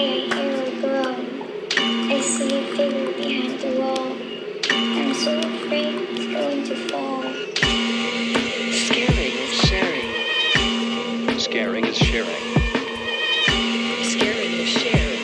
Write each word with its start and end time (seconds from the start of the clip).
I 0.00 0.02
hear 0.02 0.56
a 0.64 0.80
groan. 0.80 1.20
I 2.10 2.20
see 2.20 2.48
a 2.56 2.62
figure 2.74 3.12
behind 3.12 3.60
the 3.60 3.70
wall. 3.78 4.16
I'm 4.72 5.12
so 5.12 5.38
afraid 5.38 5.94
it's 6.12 6.26
going 6.32 6.64
to 6.64 6.76
fall. 6.88 7.22
Scaring 8.72 9.34
is 9.44 9.54
sharing. 9.68 10.08
Scaring 11.38 11.84
is 11.84 11.98
sharing. 11.98 12.44
Scaring 14.04 14.52
is 14.54 14.68
sharing. 14.70 15.22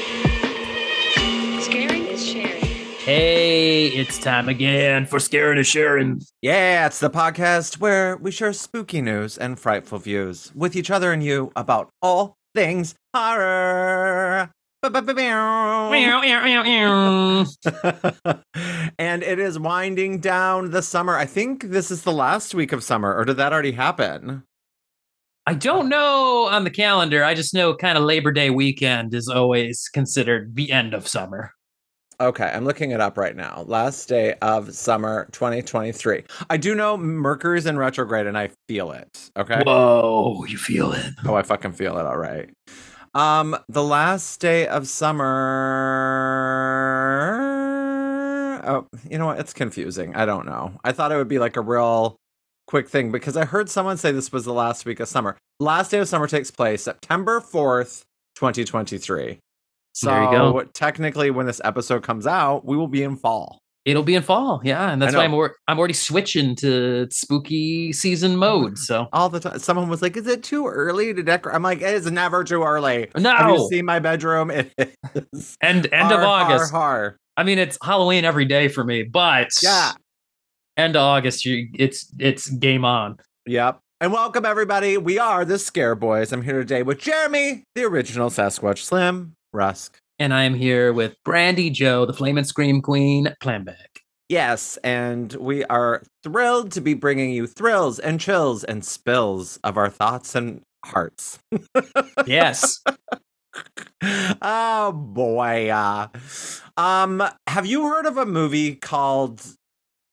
Scaring 1.63 2.07
is 2.09 2.27
sharing. 2.27 2.65
Hey, 2.99 3.87
it's 3.87 4.19
time 4.19 4.51
again 4.51 5.07
for 5.07 5.19
Scaring 5.19 5.57
and 5.57 5.67
Sharing. 5.67 6.21
Yeah, 6.43 6.85
it's 6.85 7.01
the 7.01 7.09
podcast 7.09 7.81
where 7.81 8.19
we 8.19 8.31
share 8.31 8.53
spooky 8.53 9.01
news 9.01 9.39
and 9.39 9.59
frightful 9.59 10.01
views 10.01 10.53
with 10.55 10.77
each 10.77 10.91
other 10.91 11.15
and 11.15 11.23
you 11.23 11.51
about 11.57 11.89
all 12.03 12.37
things 12.55 12.95
horror. 13.15 14.51
and 18.99 19.23
it 19.23 19.39
is 19.39 19.59
winding 19.59 20.21
down 20.21 20.71
the 20.71 20.83
summer. 20.83 21.17
I 21.17 21.27
think 21.27 21.65
this 21.65 21.91
is 21.91 22.03
the 22.03 22.13
last 22.13 22.55
week 22.55 22.73
of 22.73 22.85
summer, 22.85 23.15
or 23.15 23.25
did 23.25 23.37
that 23.39 23.53
already 23.53 23.73
happen? 23.73 24.45
I 25.47 25.55
don't 25.55 25.89
know 25.89 26.49
on 26.51 26.65
the 26.65 26.71
calendar. 26.71 27.23
I 27.23 27.35
just 27.35 27.55
know 27.55 27.75
kind 27.75 27.97
of 27.97 28.05
Labor 28.05 28.33
Day 28.33 28.51
weekend 28.51 29.15
is 29.15 29.29
always 29.29 29.89
considered 29.89 30.57
the 30.57 30.73
end 30.73 30.93
of 30.93 31.07
summer. 31.07 31.53
Okay, 32.19 32.51
I'm 32.53 32.65
looking 32.65 32.93
it 32.93 33.01
up 33.01 33.19
right 33.19 33.37
now. 33.37 33.65
Last 33.67 34.09
day 34.09 34.35
of 34.41 34.75
summer 34.75 35.29
2023. 35.33 36.25
I 36.49 36.57
do 36.57 36.75
know 36.75 36.97
Mercury's 36.97 37.67
in 37.67 37.79
retrograde 37.79 38.27
and 38.27 38.39
I 38.39 38.51
feel 38.67 38.91
it. 38.91 39.31
Okay. 39.37 39.63
Whoa, 39.65 40.45
you 40.49 40.57
feel 40.57 40.93
it. 40.93 41.13
Oh, 41.27 41.35
I 41.35 41.43
fucking 41.43 41.73
feel 41.73 41.99
it. 41.99 42.07
All 42.07 42.17
right. 42.17 42.49
Um, 43.17 43.57
the 43.71 43.83
last 43.83 44.41
day 44.41 44.67
of 44.67 44.87
summer. 44.87 45.25
Oh, 48.67 48.87
you 49.09 49.17
know 49.17 49.25
what? 49.25 49.41
It's 49.41 49.55
confusing. 49.55 50.15
I 50.15 50.27
don't 50.27 50.45
know. 50.45 50.79
I 50.85 50.93
thought 50.93 51.13
it 51.13 51.17
would 51.17 51.27
be 51.27 51.39
like 51.39 51.57
a 51.57 51.63
real 51.63 52.17
quick 52.67 52.91
thing 52.91 53.11
because 53.11 53.35
I 53.35 53.47
heard 53.47 53.71
someone 53.71 53.97
say 53.97 54.13
this 54.13 54.33
was 54.33 54.45
the 54.45 54.53
last 54.53 54.85
week 54.85 55.01
of 55.01 55.09
summer. 55.09 55.39
Last 55.61 55.93
day 55.93 55.99
of 55.99 56.09
summer 56.09 56.27
takes 56.27 56.51
place 56.51 56.83
September 56.83 57.41
4th, 57.41 58.03
2023. 58.35 59.39
So 59.95 60.11
There 60.11 60.23
you 60.25 60.31
go. 60.31 60.63
technically, 60.75 61.31
when 61.31 61.47
this 61.47 61.63
episode 61.65 62.03
comes 62.03 62.27
out, 62.27 62.67
we 62.67 62.77
will 62.77 62.87
be 62.87 63.03
in 63.03 63.17
fall. 63.17 63.61
It'll 63.87 64.03
be 64.03 64.17
in 64.17 64.23
fall, 64.25 64.61
yeah, 64.65 64.91
and 64.91 65.01
that's 65.01 65.15
why. 65.15 65.23
I'm 65.25 65.33
or- 65.33 65.55
I'm 65.69 65.79
already 65.79 65.95
switching 65.95 66.57
to 66.57 67.07
spooky 67.13 67.93
season 67.93 68.37
mode. 68.47 68.77
So 68.79 69.07
All 69.13 69.29
the 69.29 69.39
time. 69.41 69.61
Someone 69.61 69.89
was 69.89 70.03
like, 70.03 70.17
Is 70.17 70.27
it 70.27 70.43
too 70.43 70.67
early 70.67 71.15
to 71.15 71.23
decorate? 71.23 71.55
I'm 71.55 71.63
like, 71.63 71.81
It 71.83 71.95
is 71.95 72.11
never 72.11 72.43
too 72.43 72.65
early. 72.65 73.09
Have 73.15 73.23
no, 73.23 73.55
you 73.57 73.69
seen 73.71 73.85
my 73.85 74.01
bedroom? 74.01 74.51
It 74.51 74.73
is. 75.33 75.57
end 75.63 75.87
end 75.93 76.11
of 76.13 76.19
Har, 76.21 76.45
har, 76.45 76.53
August. 76.55 76.73
har. 76.73 77.17
I 77.37 77.45
mean, 77.45 77.59
it's 77.59 77.79
Halloween 77.83 78.25
every 78.25 78.45
day 78.45 78.67
for 78.67 78.83
me, 78.83 79.05
but 79.05 79.51
Yeah. 79.63 79.93
end 80.77 80.97
of 80.97 81.03
August, 81.03 81.45
you 81.45 81.69
it's 81.79 82.13
it's 82.19 82.51
game 82.51 82.85
on. 82.85 83.19
Yep. 83.47 83.79
And 84.01 84.13
welcome 84.13 84.45
everybody. 84.45 84.99
We 84.99 85.19
are 85.21 85.45
the 85.45 85.59
Scare 85.61 85.95
Boys. 85.95 86.33
I'm 86.33 86.43
here 86.43 86.59
today 86.59 86.83
with 86.83 86.99
Jeremy, 86.99 87.63
the 87.77 87.85
original 87.85 88.31
Sasquatch 88.31 88.79
Slim, 88.79 89.37
Rusk. 89.53 89.97
And 90.19 90.33
I 90.33 90.45
am 90.45 90.55
here 90.55 90.93
with 90.93 91.15
Brandy 91.25 91.69
Joe, 91.71 92.07
the 92.07 92.13
Flame 92.13 92.39
and 92.39 92.47
Scream 92.47 92.81
Queen, 92.81 93.35
Planback. 93.43 94.01
Yes, 94.29 94.77
and 94.79 95.33
we 95.35 95.65
are 95.65 96.03
thrilled 96.23 96.73
to 96.73 96.81
be 96.81 96.95
bringing 96.95 97.31
you 97.31 97.47
thrills 97.47 97.99
and 97.99 98.19
chills 98.19 98.65
and 98.65 98.85
spills 98.85 99.59
of 99.63 99.77
our 99.77 99.91
thoughts 99.91 100.35
and 100.35 100.63
hearts. 100.85 101.39
Yes. 102.27 102.83
oh 104.43 104.93
boy. 104.93 105.71
Uh, 105.71 106.09
um, 106.77 107.23
have 107.47 107.67
you 107.67 107.87
heard 107.87 108.07
of 108.07 108.17
a 108.17 108.27
movie 108.27 108.75
called 108.75 109.43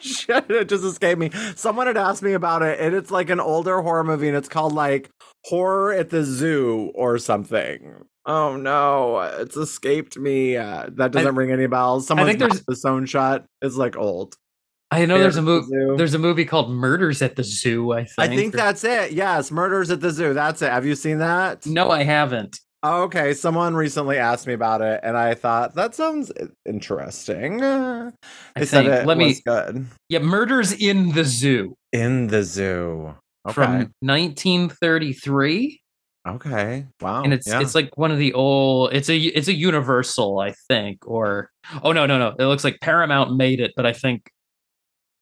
Shit, 0.00 0.50
it 0.50 0.68
just 0.68 0.84
escaped 0.84 1.18
me. 1.20 1.30
Someone 1.56 1.86
had 1.86 1.96
asked 1.96 2.22
me 2.22 2.32
about 2.32 2.62
it, 2.62 2.80
and 2.80 2.94
it's 2.94 3.10
like 3.10 3.30
an 3.30 3.40
older 3.40 3.80
horror 3.82 4.04
movie, 4.04 4.28
and 4.28 4.36
it's 4.36 4.48
called 4.48 4.72
like 4.72 5.10
Horror 5.44 5.92
at 5.92 6.10
the 6.10 6.24
Zoo 6.24 6.90
or 6.94 7.18
something. 7.18 8.04
Oh 8.24 8.56
no, 8.56 9.18
it's 9.20 9.56
escaped 9.56 10.16
me. 10.18 10.56
Uh, 10.56 10.88
that 10.94 11.12
doesn't 11.12 11.34
ring 11.34 11.50
any 11.50 11.66
bells. 11.66 12.06
Someone's 12.06 12.28
think 12.28 12.38
there's- 12.38 12.62
mouth 12.68 13.02
is 13.04 13.10
shot. 13.10 13.44
It's 13.60 13.76
like 13.76 13.96
old. 13.96 14.36
I 14.90 15.06
know 15.06 15.18
there's 15.18 15.38
a 15.38 15.42
movie. 15.42 15.68
the 15.70 15.94
There's 15.96 16.12
a 16.12 16.18
movie 16.18 16.44
called 16.44 16.70
Murders 16.70 17.22
at 17.22 17.34
the 17.34 17.42
Zoo. 17.42 17.92
I 17.92 18.04
think. 18.04 18.12
I 18.18 18.28
think 18.28 18.54
or- 18.54 18.58
that's 18.58 18.84
it. 18.84 19.12
Yes, 19.12 19.50
Murders 19.50 19.90
at 19.90 20.02
the 20.02 20.10
Zoo. 20.10 20.34
That's 20.34 20.60
it. 20.60 20.70
Have 20.70 20.84
you 20.84 20.94
seen 20.94 21.18
that? 21.18 21.64
No, 21.66 21.90
I 21.90 22.02
haven't. 22.02 22.60
Okay, 22.84 23.32
someone 23.32 23.74
recently 23.76 24.18
asked 24.18 24.46
me 24.48 24.54
about 24.54 24.82
it, 24.82 24.98
and 25.04 25.16
I 25.16 25.34
thought 25.34 25.76
that 25.76 25.94
sounds 25.94 26.32
interesting. 26.66 27.62
Uh, 27.62 28.10
I 28.56 28.60
They 28.60 28.66
said 28.66 28.86
think. 28.86 29.02
it 29.02 29.06
Let 29.06 29.18
me. 29.18 29.36
good 29.46 29.86
Yeah, 30.08 30.18
Murders 30.18 30.72
in 30.72 31.12
the 31.12 31.24
Zoo 31.24 31.76
in 31.92 32.26
the 32.26 32.42
zoo. 32.42 33.14
Okay, 33.46 33.54
from 33.54 33.92
1933, 34.00 35.80
okay, 36.28 36.86
wow, 37.00 37.22
and 37.22 37.32
it's 37.32 37.46
yeah. 37.46 37.60
it's 37.60 37.74
like 37.74 37.96
one 37.96 38.10
of 38.10 38.18
the 38.18 38.32
old. 38.34 38.92
It's 38.92 39.08
a 39.08 39.16
it's 39.16 39.48
a 39.48 39.54
Universal, 39.54 40.40
I 40.40 40.52
think, 40.68 41.06
or 41.06 41.50
oh 41.84 41.92
no 41.92 42.06
no 42.06 42.18
no, 42.18 42.34
it 42.38 42.46
looks 42.46 42.64
like 42.64 42.78
Paramount 42.80 43.36
made 43.36 43.60
it, 43.60 43.72
but 43.76 43.86
I 43.86 43.92
think 43.92 44.28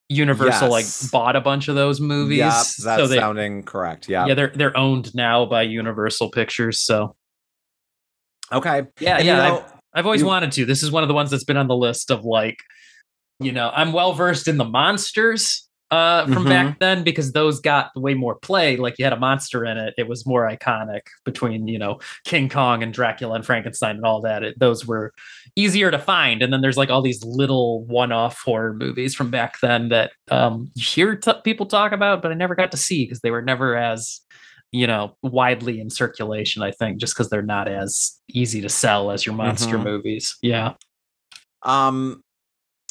Universal 0.08 0.68
Yes. 0.70 1.02
like 1.02 1.10
bought 1.12 1.36
a 1.36 1.40
bunch 1.40 1.68
of 1.68 1.74
those 1.76 2.00
movies. 2.00 2.38
Yep, 2.38 2.52
that's 2.52 2.76
so 2.76 3.06
they, 3.06 3.16
sounding 3.18 3.62
correct. 3.62 4.08
Yeah. 4.08 4.26
yeah, 4.26 4.34
they're 4.34 4.52
they're 4.54 4.76
owned 4.76 5.14
now 5.14 5.44
by 5.46 5.62
Universal 5.62 6.30
Pictures. 6.30 6.80
So 6.80 7.14
Okay. 8.52 8.82
yeah, 9.00 9.16
And, 9.16 9.26
yeah. 9.26 9.48
you 9.48 9.54
I've- 9.54 9.64
I've 9.92 10.06
always 10.06 10.20
You- 10.20 10.26
wanted 10.28 10.52
to. 10.52 10.64
This 10.64 10.82
is 10.82 10.90
one 10.92 11.02
of 11.02 11.08
the 11.08 11.14
ones 11.14 11.30
that's 11.30 11.44
been 11.44 11.56
on 11.56 11.66
the 11.68 11.76
list 11.76 12.10
of 12.10 12.24
like, 12.24 12.58
you 13.40 13.50
know, 13.52 13.70
I'm 13.74 13.92
well 13.92 14.12
versed 14.12 14.46
in 14.48 14.56
the 14.56 14.64
monsters 14.64 15.66
uh 15.92 16.24
from 16.26 16.44
Mhm. 16.44 16.48
back 16.48 16.78
then 16.78 17.02
because 17.02 17.32
those 17.32 17.58
got 17.58 17.90
way 17.96 18.14
more 18.14 18.36
play. 18.36 18.76
Like 18.76 18.94
you 19.00 19.04
had 19.04 19.12
a 19.12 19.18
monster 19.18 19.64
in 19.64 19.76
it. 19.76 19.92
It 19.98 20.06
was 20.06 20.24
more 20.24 20.48
iconic 20.48 21.00
between, 21.24 21.66
you 21.66 21.80
know, 21.80 21.98
King 22.24 22.48
Kong 22.48 22.84
and 22.84 22.94
Dracula 22.94 23.34
and 23.34 23.44
Frankenstein 23.44 23.96
and 23.96 24.04
all 24.04 24.20
that. 24.20 24.44
It, 24.44 24.56
those 24.60 24.86
were 24.86 25.12
easier 25.56 25.90
to 25.90 25.98
find. 25.98 26.42
And 26.42 26.52
then 26.52 26.60
there's 26.60 26.76
like 26.76 26.90
all 26.90 27.02
these 27.02 27.24
little 27.24 27.84
one-off 27.86 28.40
horror 28.42 28.72
movies 28.72 29.16
from 29.16 29.32
back 29.32 29.58
then 29.60 29.88
that 29.88 30.12
um 30.30 30.70
you 30.76 30.84
hear 30.84 31.16
t- 31.16 31.32
people 31.42 31.66
talk 31.66 31.90
about, 31.90 32.22
but 32.22 32.30
I 32.30 32.34
never 32.34 32.54
got 32.54 32.70
to 32.70 32.76
see 32.76 33.04
because 33.06 33.18
they 33.22 33.32
were 33.32 33.42
never 33.42 33.74
as 33.76 34.20
you 34.72 34.86
know 34.86 35.16
widely 35.22 35.80
in 35.80 35.90
circulation 35.90 36.62
i 36.62 36.70
think 36.70 36.98
just 36.98 37.14
because 37.14 37.28
they're 37.28 37.42
not 37.42 37.66
as 37.68 38.20
easy 38.28 38.60
to 38.60 38.68
sell 38.68 39.10
as 39.10 39.26
your 39.26 39.34
monster 39.34 39.76
Mhm. 39.78 39.84
movies 39.84 40.36
yeah 40.42 40.74
Um, 41.62 42.22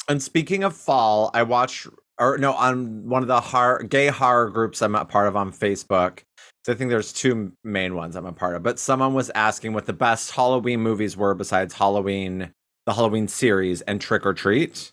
and 0.08 0.22
speaking 0.22 0.62
of 0.64 0.76
fall, 0.76 1.30
I 1.34 1.42
watch 1.42 1.86
or 2.18 2.36
no 2.38 2.52
on 2.52 3.08
one 3.08 3.22
of 3.22 3.28
the 3.28 3.40
horror, 3.40 3.82
gay 3.82 4.08
horror 4.08 4.50
groups 4.50 4.82
I'm 4.82 4.94
a 4.94 5.04
part 5.04 5.26
of 5.26 5.36
on 5.36 5.52
Facebook. 5.52 6.20
So 6.66 6.72
I 6.72 6.76
think 6.76 6.90
there's 6.90 7.12
two 7.12 7.52
main 7.64 7.94
ones 7.94 8.14
I'm 8.14 8.26
a 8.26 8.32
part 8.32 8.54
of. 8.56 8.62
But 8.62 8.78
someone 8.78 9.14
was 9.14 9.30
asking 9.30 9.72
what 9.72 9.86
the 9.86 9.92
best 9.92 10.32
Halloween 10.32 10.80
movies 10.80 11.16
were 11.16 11.34
besides 11.34 11.74
Halloween, 11.74 12.52
the 12.86 12.92
Halloween 12.94 13.26
series, 13.26 13.80
and 13.82 14.00
Trick 14.00 14.26
or 14.26 14.34
Treat. 14.34 14.92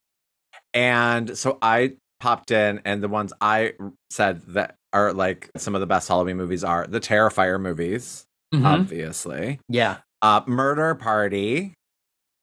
And 0.74 1.38
so 1.38 1.58
I 1.62 1.98
popped 2.20 2.52
in, 2.52 2.82
and 2.86 3.04
the 3.04 3.10
ones 3.10 3.34
I 3.42 3.74
said 4.10 4.42
that 4.48 4.76
are 4.94 5.14
like 5.14 5.50
some 5.58 5.76
of 5.76 5.82
the 5.82 5.88
best 5.88 6.08
Halloween 6.08 6.38
movies 6.38 6.64
are 6.64 6.88
the 6.88 7.00
Terrifier 7.00 7.60
movies, 7.60 8.26
Mhm. 8.54 8.66
obviously. 8.66 9.60
yeah 9.70 9.98
Uh, 10.22 10.42
Murder 10.48 10.96
Party, 10.96 11.74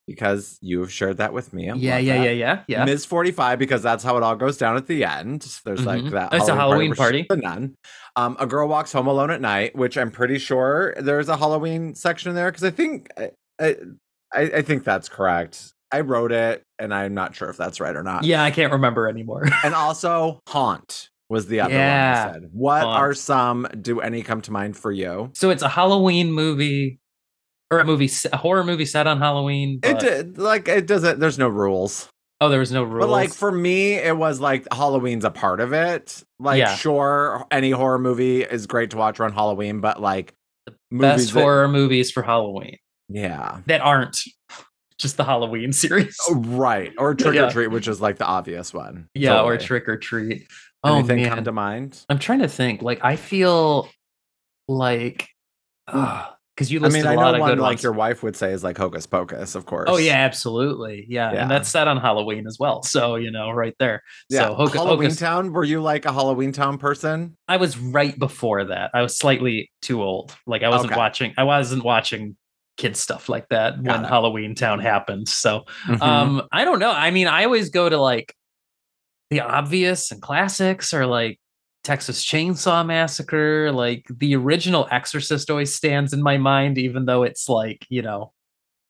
because 0.07 0.59
you've 0.61 0.93
shared 0.93 1.17
that 1.17 1.33
with 1.33 1.53
me. 1.55 1.71
I 1.71 1.75
yeah 1.75 1.99
yeah 1.99 2.19
that. 2.19 2.25
yeah 2.25 2.31
yeah 2.31 2.63
yeah 2.69 2.85
Ms. 2.85 3.07
45 3.07 3.59
because 3.59 3.83
that's 3.83 4.05
how 4.05 4.17
it 4.19 4.23
all 4.23 4.37
goes 4.37 4.59
down 4.59 4.77
at 4.77 4.87
the 4.87 5.05
end. 5.05 5.43
There's 5.65 5.87
like 5.87 6.03
Mhm. 6.03 6.11
that. 6.11 6.35
It's 6.35 6.49
a 6.49 6.55
Halloween 6.55 6.95
party. 6.95 7.25
The 7.29 7.37
nun. 7.37 7.75
Um, 8.17 8.37
a 8.39 8.47
girl 8.47 8.69
walks 8.69 8.93
home 8.93 9.07
alone 9.07 9.31
at 9.31 9.41
night, 9.41 9.75
which 9.75 9.97
I'm 9.97 10.11
pretty 10.11 10.39
sure 10.39 10.95
there's 10.99 11.29
a 11.31 11.37
Halloween 11.39 11.95
section 11.95 12.35
there 12.35 12.51
because 12.51 12.65
I 12.65 12.71
think 12.71 13.09
I, 13.19 13.31
I 13.61 13.77
I 14.35 14.41
I 14.59 14.63
think 14.63 14.85
that's 14.85 15.09
correct. 15.09 15.73
I 15.91 16.01
wrote 16.01 16.33
it, 16.33 16.63
and 16.79 16.93
I'm 16.93 17.15
not 17.15 17.35
sure 17.35 17.49
if 17.49 17.57
that's 17.57 17.81
right 17.81 17.95
or 17.97 18.03
not. 18.03 18.25
yeah 18.25 18.43
i 18.43 18.51
can't 18.51 18.73
remember 18.73 19.09
anymore 19.09 19.45
And 19.65 19.75
also 19.75 20.41
Haunt 20.49 21.09
was 21.31 21.47
the 21.47 21.61
other 21.61 21.75
Yeah. 21.75 22.27
one 22.27 22.29
I 22.29 22.33
said. 22.35 22.49
What 22.53 22.83
Haunt. 22.83 22.99
are 23.01 23.15
some? 23.15 23.67
Do 23.81 24.01
any 24.01 24.23
come 24.23 24.41
to 24.43 24.53
mind 24.53 24.77
for 24.77 24.93
you? 24.93 25.31
so 25.35 25.51
it's 25.51 25.63
a 25.63 25.69
halloween 25.69 26.31
movie 26.33 26.99
or 27.71 27.81
a 27.81 27.85
movie 27.85 28.11
a 28.33 28.37
horror 28.37 28.63
movie 28.65 28.85
set 28.85 29.07
on 29.07 29.19
halloween 29.19 29.81
It 29.83 29.99
did 29.99 30.39
like 30.39 30.69
it 30.69 30.87
doesn't. 30.87 31.19
There's 31.21 31.39
no 31.39 31.49
rules. 31.49 32.09
oh 32.41 32.49
there 32.49 32.59
was 32.61 32.71
no 32.73 32.83
rules 32.85 33.07
But 33.07 33.11
like 33.11 33.33
for 33.33 33.51
me, 33.51 33.95
it 33.95 34.17
was 34.17 34.39
like 34.41 34.67
Halloween's 34.73 35.25
a 35.25 35.31
part 35.31 35.61
of 35.61 35.73
it. 35.73 36.23
Like, 36.39 36.59
Yeah. 36.59 36.75
sure, 36.75 37.47
any 37.51 37.71
horror 37.71 37.99
movie 37.99 38.43
is 38.43 38.67
great 38.67 38.91
to 38.91 38.97
watch 38.99 39.19
on 39.21 39.33
Halloween, 39.33 39.81
but 39.81 40.01
like 40.01 40.35
best 40.91 41.33
that- 41.33 41.41
horror 41.41 41.69
movies 41.69 42.11
for 42.11 42.23
halloween 42.23 42.77
yeah, 43.09 43.59
that 43.67 43.81
aren't 43.83 44.19
just 44.99 45.17
the 45.17 45.25
halloween 45.25 45.73
series 45.73 46.17
Oh, 46.29 46.35
right, 46.37 46.93
or 46.99 47.15
Trick 47.17 47.35
Yeah. 47.35 47.47
or 47.49 47.51
Treat, 47.51 47.69
which 47.69 47.89
is 47.89 48.01
like 48.01 48.19
the 48.19 48.27
obvious 48.27 48.73
one. 48.75 49.09
yeah 49.15 49.41
or 49.43 49.57
trick 49.59 49.89
or 49.89 49.97
treat 49.97 50.47
oh 50.85 50.99
Anything 50.99 51.23
man 51.23 51.35
come 51.35 51.45
to 51.45 51.53
mind? 51.53 52.05
I'm 52.09 52.19
trying 52.19 52.41
to 52.41 52.49
think. 52.49 52.83
Like, 52.83 53.01
I 53.05 53.17
feel 53.17 53.89
like 54.69 55.29
because 55.87 56.71
you 56.71 56.85
I 56.85 56.89
mean, 56.89 57.07
I 57.07 57.15
a 57.15 57.17
lot 57.17 57.35
of 57.35 57.41
one 57.41 57.51
good 57.51 57.59
like 57.59 57.71
ones. 57.73 57.83
your 57.83 57.93
wife 57.93 58.23
would 58.23 58.37
say 58.37 58.53
is 58.53 58.63
like 58.65 58.79
Hocus 58.79 59.07
Pocus, 59.07 59.55
of 59.55 59.67
course. 59.67 59.89
Oh 59.91 59.97
yeah, 59.99 60.15
absolutely. 60.15 61.05
Yeah. 61.09 61.33
Yeah. 61.33 61.43
and 61.43 61.51
that's 61.51 61.69
set 61.69 61.89
on 61.89 61.97
Halloween 61.99 62.47
as 62.47 62.59
well. 62.59 62.83
So 62.83 63.17
you 63.17 63.31
know, 63.31 63.51
right 63.51 63.75
there. 63.79 64.03
yeah. 64.31 64.41
So 64.49 64.55
Hocus, 64.55 64.75
Halloween 64.75 65.09
Hocus- 65.11 65.19
Town. 65.19 65.53
Were 65.53 65.65
you 65.65 65.83
like 65.83 66.05
a 66.05 66.13
Halloween 66.13 66.53
Town 66.53 66.79
person? 66.79 67.37
I 67.49 67.57
was 67.57 67.77
right 67.77 68.17
before 68.19 68.65
that. 68.65 68.91
I 68.95 69.03
was 69.03 69.19
slightly 69.19 69.71
too 69.83 70.03
old. 70.03 70.35
Like 70.47 70.63
I 70.63 70.69
wasn't 70.69 70.93
Okay. 70.93 70.99
watching. 70.99 71.35
I 71.37 71.43
wasn't 71.45 71.85
watching 71.85 72.37
kid 72.77 72.97
stuff 72.97 73.29
like 73.29 73.49
that 73.51 73.83
Got 73.83 73.93
when 73.97 74.05
it. 74.05 74.09
Halloween 74.09 74.55
Town 74.55 74.79
happened. 74.81 75.29
So 75.29 75.65
Mhm. 75.87 76.01
um, 76.03 76.43
I 76.53 76.65
don't 76.65 76.79
know. 76.79 76.91
I 76.93 77.11
mean, 77.11 77.27
I 77.27 77.45
always 77.45 77.71
go 77.71 77.89
to 77.89 77.99
like 77.99 78.35
the 79.35 79.41
obvious 79.41 80.13
and 80.13 80.23
classics, 80.23 80.95
are 80.95 81.07
like 81.07 81.41
Texas 81.83 82.25
Chainsaw 82.25 82.87
Massacre. 82.87 83.73
Like 83.73 84.07
the 84.09 84.37
original 84.37 84.87
Exorcist 84.91 85.51
always 85.51 85.75
stands 85.75 86.13
in 86.13 86.23
my 86.23 86.39
mind, 86.39 86.79
even 86.79 87.05
though 87.07 87.25
it's 87.25 87.49
like 87.49 87.85
you 87.89 88.01
know, 88.03 88.33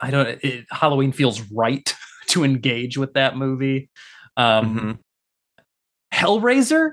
I 0.00 0.10
don't. 0.10 0.28
It, 0.44 0.66
Halloween 0.70 1.12
feels 1.12 1.40
right 1.50 1.94
to 2.28 2.44
engage 2.44 2.98
with 2.98 3.14
that 3.14 3.36
movie. 3.36 3.88
Um, 4.36 4.78
Mhm. 4.78 4.98
Hellraiser, 6.12 6.92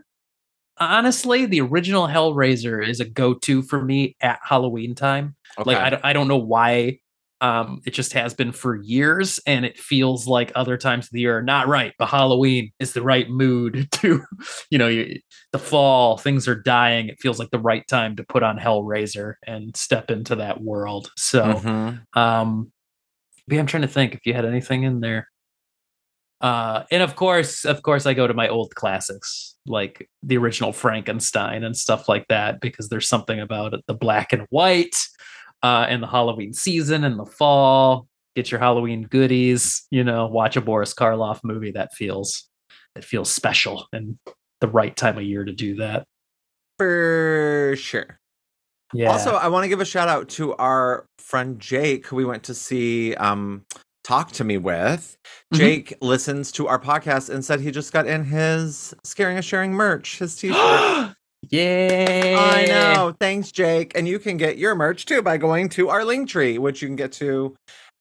honestly, 0.80 1.46
the 1.46 1.62
original 1.62 2.08
Hellraiser 2.08 2.88
is 2.88 3.00
a 3.00 3.06
go-to 3.06 3.62
for 3.62 3.84
me 3.84 4.16
at 4.22 4.40
Halloween 4.44 4.96
time. 4.96 5.36
Okay. 5.60 5.72
Like 5.72 5.78
I 5.78 5.90
don't, 5.90 6.06
I 6.06 6.14
don't 6.14 6.28
know 6.28 6.38
why. 6.38 7.00
Um, 7.42 7.82
it 7.86 7.92
just 7.92 8.14
has 8.14 8.34
been 8.36 8.52
for 8.52 8.76
years, 8.76 9.40
and 9.48 9.66
it 9.66 9.78
feels 9.80 10.28
like 10.28 10.52
other 10.56 10.78
times 10.78 11.06
of 11.08 11.12
the 11.12 11.22
year 11.22 11.40
are 11.40 11.42
not 11.44 11.68
right. 11.68 11.92
But 11.98 12.06
Halloween 12.10 12.72
is 12.80 12.94
the 12.94 13.02
right 13.02 13.28
mood 13.30 13.88
to, 13.94 14.24
you 14.70 14.78
know, 14.78 14.88
you, 14.88 15.20
the 15.52 15.60
fall. 15.60 16.18
Things 16.18 16.48
are 16.48 16.56
dying. 16.56 17.10
It 17.10 17.20
feels 17.20 17.40
like 17.40 17.50
the 17.52 17.60
right 17.60 17.86
time 17.88 18.16
to 18.18 18.24
put 18.24 18.44
on 18.44 18.60
Hellraiser 18.60 19.34
and 19.46 19.76
step 19.76 20.12
into 20.12 20.36
that 20.36 20.62
world. 20.62 21.12
So, 21.18 21.44
Mhm. 21.56 22.16
um, 22.16 22.72
yeah, 23.48 23.60
I'm 23.60 23.66
trying 23.66 23.82
to 23.82 23.88
think 23.88 24.14
if 24.14 24.22
you 24.26 24.34
had 24.36 24.46
anything 24.46 24.84
in 24.84 25.00
there. 25.02 25.28
Uh, 26.42 26.84
and 26.90 27.04
of 27.04 27.16
course, 27.16 27.66
of 27.66 27.84
course, 27.84 28.06
I 28.08 28.14
go 28.16 28.26
to 28.26 28.34
my 28.34 28.48
old 28.48 28.74
classics 28.74 29.56
like 29.68 30.10
the 30.24 30.38
original 30.38 30.74
Frankenstein 30.74 31.64
and 31.64 31.78
stuff 31.78 32.10
like 32.10 32.28
that 32.30 32.62
because 32.62 32.90
there's 32.90 33.08
something 33.08 33.40
about 33.40 33.74
it, 33.76 33.82
the 33.88 33.94
black 33.94 34.34
and 34.34 34.48
white, 34.50 34.96
uh, 35.64 35.88
in 35.90 36.02
the 36.02 36.08
Halloween 36.08 36.54
season 36.54 37.04
in 37.04 37.18
the 37.18 37.26
fall. 37.26 38.08
Get 38.36 38.50
your 38.50 38.60
Halloween 38.60 39.04
goodies, 39.04 39.86
you 39.92 40.04
know, 40.04 40.28
watch 40.28 40.56
a 40.56 40.62
Boris 40.62 40.94
Karloff 40.94 41.42
movie 41.44 41.72
that 41.72 41.94
feels 41.94 42.48
that 42.96 43.04
feels 43.04 43.30
special 43.32 43.88
and 43.94 44.18
the 44.62 44.68
right 44.68 44.96
time 44.96 45.18
of 45.18 45.24
year 45.24 45.44
to 45.44 45.52
do 45.52 45.76
that. 45.78 46.06
For 46.78 47.76
sure. 47.78 48.20
Yeah. 48.94 49.12
Also, 49.12 49.36
I 49.36 49.48
want 49.48 49.64
to 49.64 49.70
give 49.70 49.82
a 49.82 49.86
shout 49.86 50.10
out 50.10 50.30
to 50.30 50.54
our 50.56 51.06
friend 51.20 51.60
Jake, 51.60 52.08
who 52.08 52.16
we 52.18 52.26
went 52.26 52.44
to 52.44 52.54
see 52.54 53.16
um, 53.16 53.64
Talk 54.04 54.32
to 54.34 54.44
Me 54.44 54.58
with. 54.58 55.18
Mhm. 55.54 55.58
Jake 55.58 55.94
listens 56.02 56.52
to 56.54 56.68
our 56.68 56.80
podcast 56.80 57.30
and 57.30 57.44
said 57.46 57.62
he 57.62 57.72
just 57.72 57.94
got 57.94 58.08
in 58.08 58.24
his 58.24 58.94
Scaring 59.04 59.38
and 59.38 59.46
Sharing 59.46 59.74
merch, 59.74 60.20
his 60.20 60.36
t 60.38 60.52
shirt. 60.52 61.16
Yeah. 61.50 62.38
I 62.40 62.66
know. 62.66 63.16
Thanks, 63.20 63.52
Jake. 63.52 63.94
And 63.96 64.08
you 64.08 64.20
can 64.20 64.38
get 64.38 64.58
your 64.58 64.76
merch 64.76 65.06
too 65.06 65.22
by 65.22 65.38
going 65.38 65.70
to 65.70 65.90
our 65.90 66.06
link 66.06 66.30
tree, 66.30 66.58
which 66.58 66.82
you 66.82 66.88
can 66.88 66.96
get 66.96 67.12
to 67.14 67.56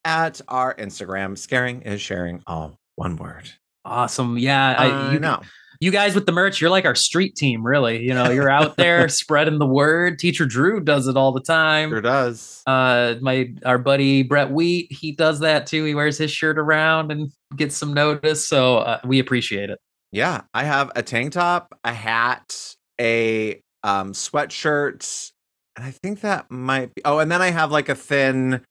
at 0.04 0.40
our 0.48 0.74
Instagram. 0.74 1.36
Scaring 1.36 1.82
is 1.82 2.00
sharing, 2.00 2.42
all 2.46 2.78
one 2.96 3.16
word. 3.16 3.50
Awesome. 3.84 4.38
Yeah. 4.38 4.74
I, 4.76 4.86
I 4.88 5.12
you, 5.12 5.18
know. 5.18 5.40
you 5.80 5.90
guys 5.90 6.14
with 6.14 6.26
the 6.26 6.32
merch, 6.32 6.60
you're 6.60 6.70
like 6.70 6.84
our 6.84 6.94
street 6.94 7.34
team, 7.34 7.66
really. 7.66 8.02
You 8.02 8.12
know, 8.12 8.30
you're 8.30 8.50
out 8.50 8.76
there 8.76 9.08
spreading 9.08 9.58
the 9.58 9.66
word. 9.66 10.18
Teacher 10.18 10.44
Drew 10.44 10.80
does 10.80 11.08
it 11.08 11.16
all 11.16 11.32
the 11.32 11.40
time. 11.40 11.88
Sure 11.90 12.02
does. 12.02 12.62
Uh, 12.66 13.14
my 13.22 13.54
our 13.64 13.78
buddy 13.78 14.22
Brett 14.22 14.50
Wheat, 14.50 14.92
he 14.92 15.12
does 15.12 15.40
that 15.40 15.66
too. 15.66 15.84
He 15.84 15.94
wears 15.94 16.18
his 16.18 16.30
shirt 16.30 16.58
around 16.58 17.10
and 17.10 17.32
gets 17.56 17.76
some 17.76 17.94
notice. 17.94 18.46
So 18.46 18.78
uh, 18.78 19.00
we 19.04 19.18
appreciate 19.18 19.70
it. 19.70 19.78
Yeah, 20.12 20.42
I 20.52 20.64
have 20.64 20.90
a 20.96 21.02
tank 21.02 21.32
top, 21.32 21.78
a 21.84 21.92
hat, 21.92 22.74
a 23.00 23.60
um, 23.82 24.12
sweatshirt, 24.12 25.32
and 25.76 25.84
I 25.86 25.90
think 25.90 26.20
that 26.20 26.50
might 26.50 26.94
be. 26.94 27.02
Oh, 27.04 27.18
and 27.18 27.30
then 27.32 27.42
I 27.42 27.50
have 27.50 27.72
like 27.72 27.88
a 27.88 27.94
thin 27.94 28.62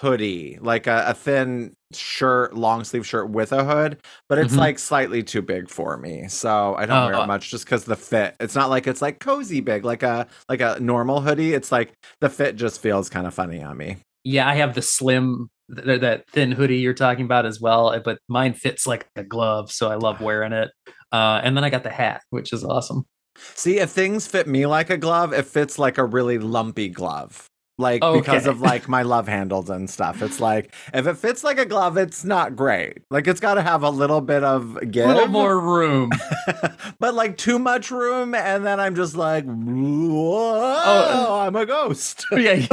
hoodie, 0.00 0.58
like 0.60 0.86
a, 0.86 1.04
a 1.08 1.14
thin 1.14 1.72
shirt, 1.92 2.54
long 2.56 2.82
sleeve 2.84 3.06
shirt 3.06 3.30
with 3.30 3.52
a 3.52 3.64
hood, 3.64 3.98
but 4.28 4.38
it's 4.38 4.54
Mhm. 4.54 4.58
like 4.58 4.78
slightly 4.78 5.22
too 5.22 5.42
big 5.42 5.68
for 5.70 5.96
me, 5.96 6.26
so 6.28 6.74
I 6.74 6.86
don't 6.86 7.04
wear 7.04 7.14
it 7.14 7.26
much 7.26 7.50
just 7.50 7.64
because 7.64 7.84
the 7.84 7.96
fit. 7.96 8.34
It's 8.40 8.54
not 8.56 8.70
like 8.70 8.86
it's 8.86 9.02
like 9.02 9.20
cozy 9.20 9.60
big, 9.60 9.84
like 9.84 10.02
a 10.02 10.26
like 10.48 10.60
a 10.60 10.78
normal 10.80 11.20
hoodie. 11.20 11.54
It's 11.54 11.70
like 11.70 11.92
the 12.20 12.28
fit 12.30 12.56
just 12.56 12.80
feels 12.80 13.08
kind 13.08 13.26
of 13.26 13.34
funny 13.34 13.62
on 13.62 13.76
me. 13.76 13.98
Yeah, 14.24 14.48
I 14.48 14.54
have 14.56 14.74
the 14.74 14.82
slim, 14.82 15.50
th- 15.74 16.00
that 16.00 16.28
thin 16.30 16.50
hoodie 16.52 16.78
you're 16.78 16.94
talking 16.94 17.24
about 17.26 17.46
as 17.46 17.60
well, 17.60 17.88
uh, 17.90 17.98
but 18.00 18.18
mine 18.28 18.54
fits 18.54 18.86
like 18.86 19.06
a 19.16 19.22
glove, 19.22 19.70
so 19.70 19.90
I 19.90 19.96
love 19.96 20.20
wearing 20.20 20.52
it. 20.52 20.70
Uh, 21.12 21.40
and 21.44 21.56
then 21.56 21.62
I 21.64 21.70
got 21.70 21.82
the 21.84 21.90
hat, 21.90 22.22
which 22.30 22.52
is 22.52 22.64
awesome. 22.64 23.06
See, 23.36 23.78
if 23.78 23.90
things 23.90 24.26
fit 24.26 24.46
me 24.46 24.66
like 24.66 24.90
a 24.90 24.96
glove, 24.96 25.32
it 25.32 25.46
fits 25.46 25.78
like 25.78 25.98
a 25.98 26.04
really 26.04 26.38
lumpy 26.38 26.88
glove. 26.88 27.48
Like 27.76 28.02
because 28.02 28.46
of 28.46 28.60
like 28.60 28.88
my 28.88 29.02
love 29.02 29.26
handles 29.26 29.68
and 29.68 29.90
stuff. 29.90 30.22
It's 30.22 30.38
like 30.38 30.72
if 30.92 31.08
it 31.08 31.18
fits 31.18 31.42
like 31.42 31.58
a 31.58 31.66
glove, 31.66 31.96
it's 31.96 32.22
not 32.24 32.54
great. 32.54 32.98
Like 33.10 33.26
it's 33.26 33.40
got 33.40 33.54
to 33.54 33.62
have 33.62 33.82
a 33.82 33.90
little 33.90 34.20
bit 34.20 34.44
of 34.44 34.78
give, 34.92 35.06
A 35.06 35.08
little 35.08 35.26
more 35.26 35.58
room. 35.58 36.10
but 37.00 37.14
like 37.14 37.36
too 37.36 37.58
much 37.58 37.90
room, 37.90 38.32
and 38.32 38.64
then 38.64 38.78
I'm 38.78 38.94
just 38.94 39.16
like, 39.16 39.44
oh. 39.44 39.50
whoa, 39.50 40.82
Oh. 40.86 41.40
I'm 41.40 41.56
a 41.56 41.66
ghost. 41.66 42.24
yeah, 42.32 42.64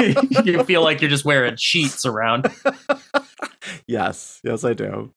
you 0.43 0.63
feel 0.65 0.83
like 0.83 1.01
you're 1.01 1.09
just 1.09 1.25
wearing 1.25 1.55
sheets 1.57 2.05
around. 2.05 2.47
yes, 3.87 4.39
yes, 4.43 4.63
I 4.63 4.73
do. 4.73 5.11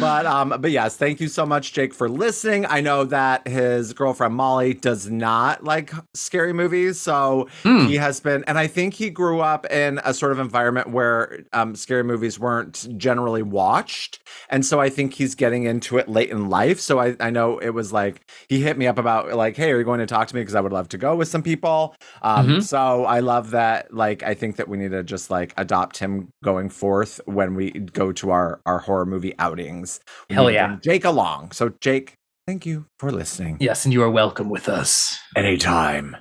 But 0.00 0.26
um, 0.26 0.54
but 0.60 0.70
yes, 0.70 0.96
thank 0.96 1.20
you 1.20 1.26
so 1.26 1.44
much, 1.44 1.72
Jake, 1.72 1.92
for 1.92 2.08
listening. 2.08 2.64
I 2.66 2.80
know 2.80 3.04
that 3.04 3.48
his 3.48 3.92
girlfriend 3.92 4.34
Molly 4.36 4.72
does 4.74 5.10
not 5.10 5.64
like 5.64 5.90
scary 6.14 6.52
movies, 6.52 7.00
so 7.00 7.48
Hmm. 7.64 7.86
he 7.86 7.96
has 7.96 8.20
been, 8.20 8.44
and 8.46 8.58
I 8.58 8.68
think 8.68 8.94
he 8.94 9.10
grew 9.10 9.40
up 9.40 9.66
in 9.72 10.00
a 10.04 10.14
sort 10.14 10.30
of 10.30 10.38
environment 10.38 10.90
where 10.90 11.40
um, 11.52 11.74
scary 11.74 12.04
movies 12.04 12.38
weren't 12.38 12.86
generally 12.96 13.42
watched, 13.42 14.20
and 14.50 14.64
so 14.64 14.80
I 14.80 14.88
think 14.88 15.14
he's 15.14 15.34
getting 15.34 15.64
into 15.64 15.98
it 15.98 16.08
late 16.08 16.30
in 16.30 16.48
life. 16.48 16.78
So 16.78 17.00
I, 17.00 17.16
I 17.18 17.30
know 17.30 17.58
it 17.58 17.70
was 17.70 17.92
like 17.92 18.30
he 18.48 18.60
hit 18.62 18.78
me 18.78 18.86
up 18.86 18.98
about 18.98 19.32
like, 19.32 19.56
hey, 19.56 19.72
are 19.72 19.78
you 19.78 19.84
going 19.84 19.98
to 20.00 20.06
talk 20.06 20.28
to 20.28 20.34
me 20.34 20.42
because 20.42 20.54
I 20.54 20.60
would 20.60 20.72
love 20.72 20.88
to 20.90 20.98
go 20.98 21.16
with 21.16 21.26
some 21.28 21.42
people. 21.42 21.96
Um, 22.22 22.46
Mhm. 22.48 22.62
So 22.62 23.04
I 23.04 23.18
love 23.20 23.50
that. 23.50 23.92
Like, 23.92 24.22
I 24.22 24.34
think 24.34 24.56
that 24.56 24.68
we 24.68 24.76
need 24.78 24.92
to 24.92 25.02
just 25.02 25.28
like 25.30 25.52
adopt 25.56 25.98
him 25.98 26.28
going 26.44 26.68
forth 26.68 27.20
when 27.26 27.54
we 27.54 27.67
go 27.70 28.12
to 28.12 28.30
our 28.30 28.60
our 28.66 28.78
horror 28.78 29.06
movie 29.06 29.34
outings. 29.38 30.00
We 30.28 30.34
Hell 30.34 30.50
yeah. 30.50 30.76
Jake 30.82 31.04
along. 31.04 31.52
So 31.52 31.72
Jake, 31.80 32.14
thank 32.46 32.66
you 32.66 32.86
for 32.98 33.10
listening. 33.10 33.58
Yes, 33.60 33.84
and 33.84 33.92
you 33.92 34.02
are 34.02 34.10
welcome 34.10 34.48
with 34.48 34.68
us. 34.68 35.18
Anytime. 35.36 36.16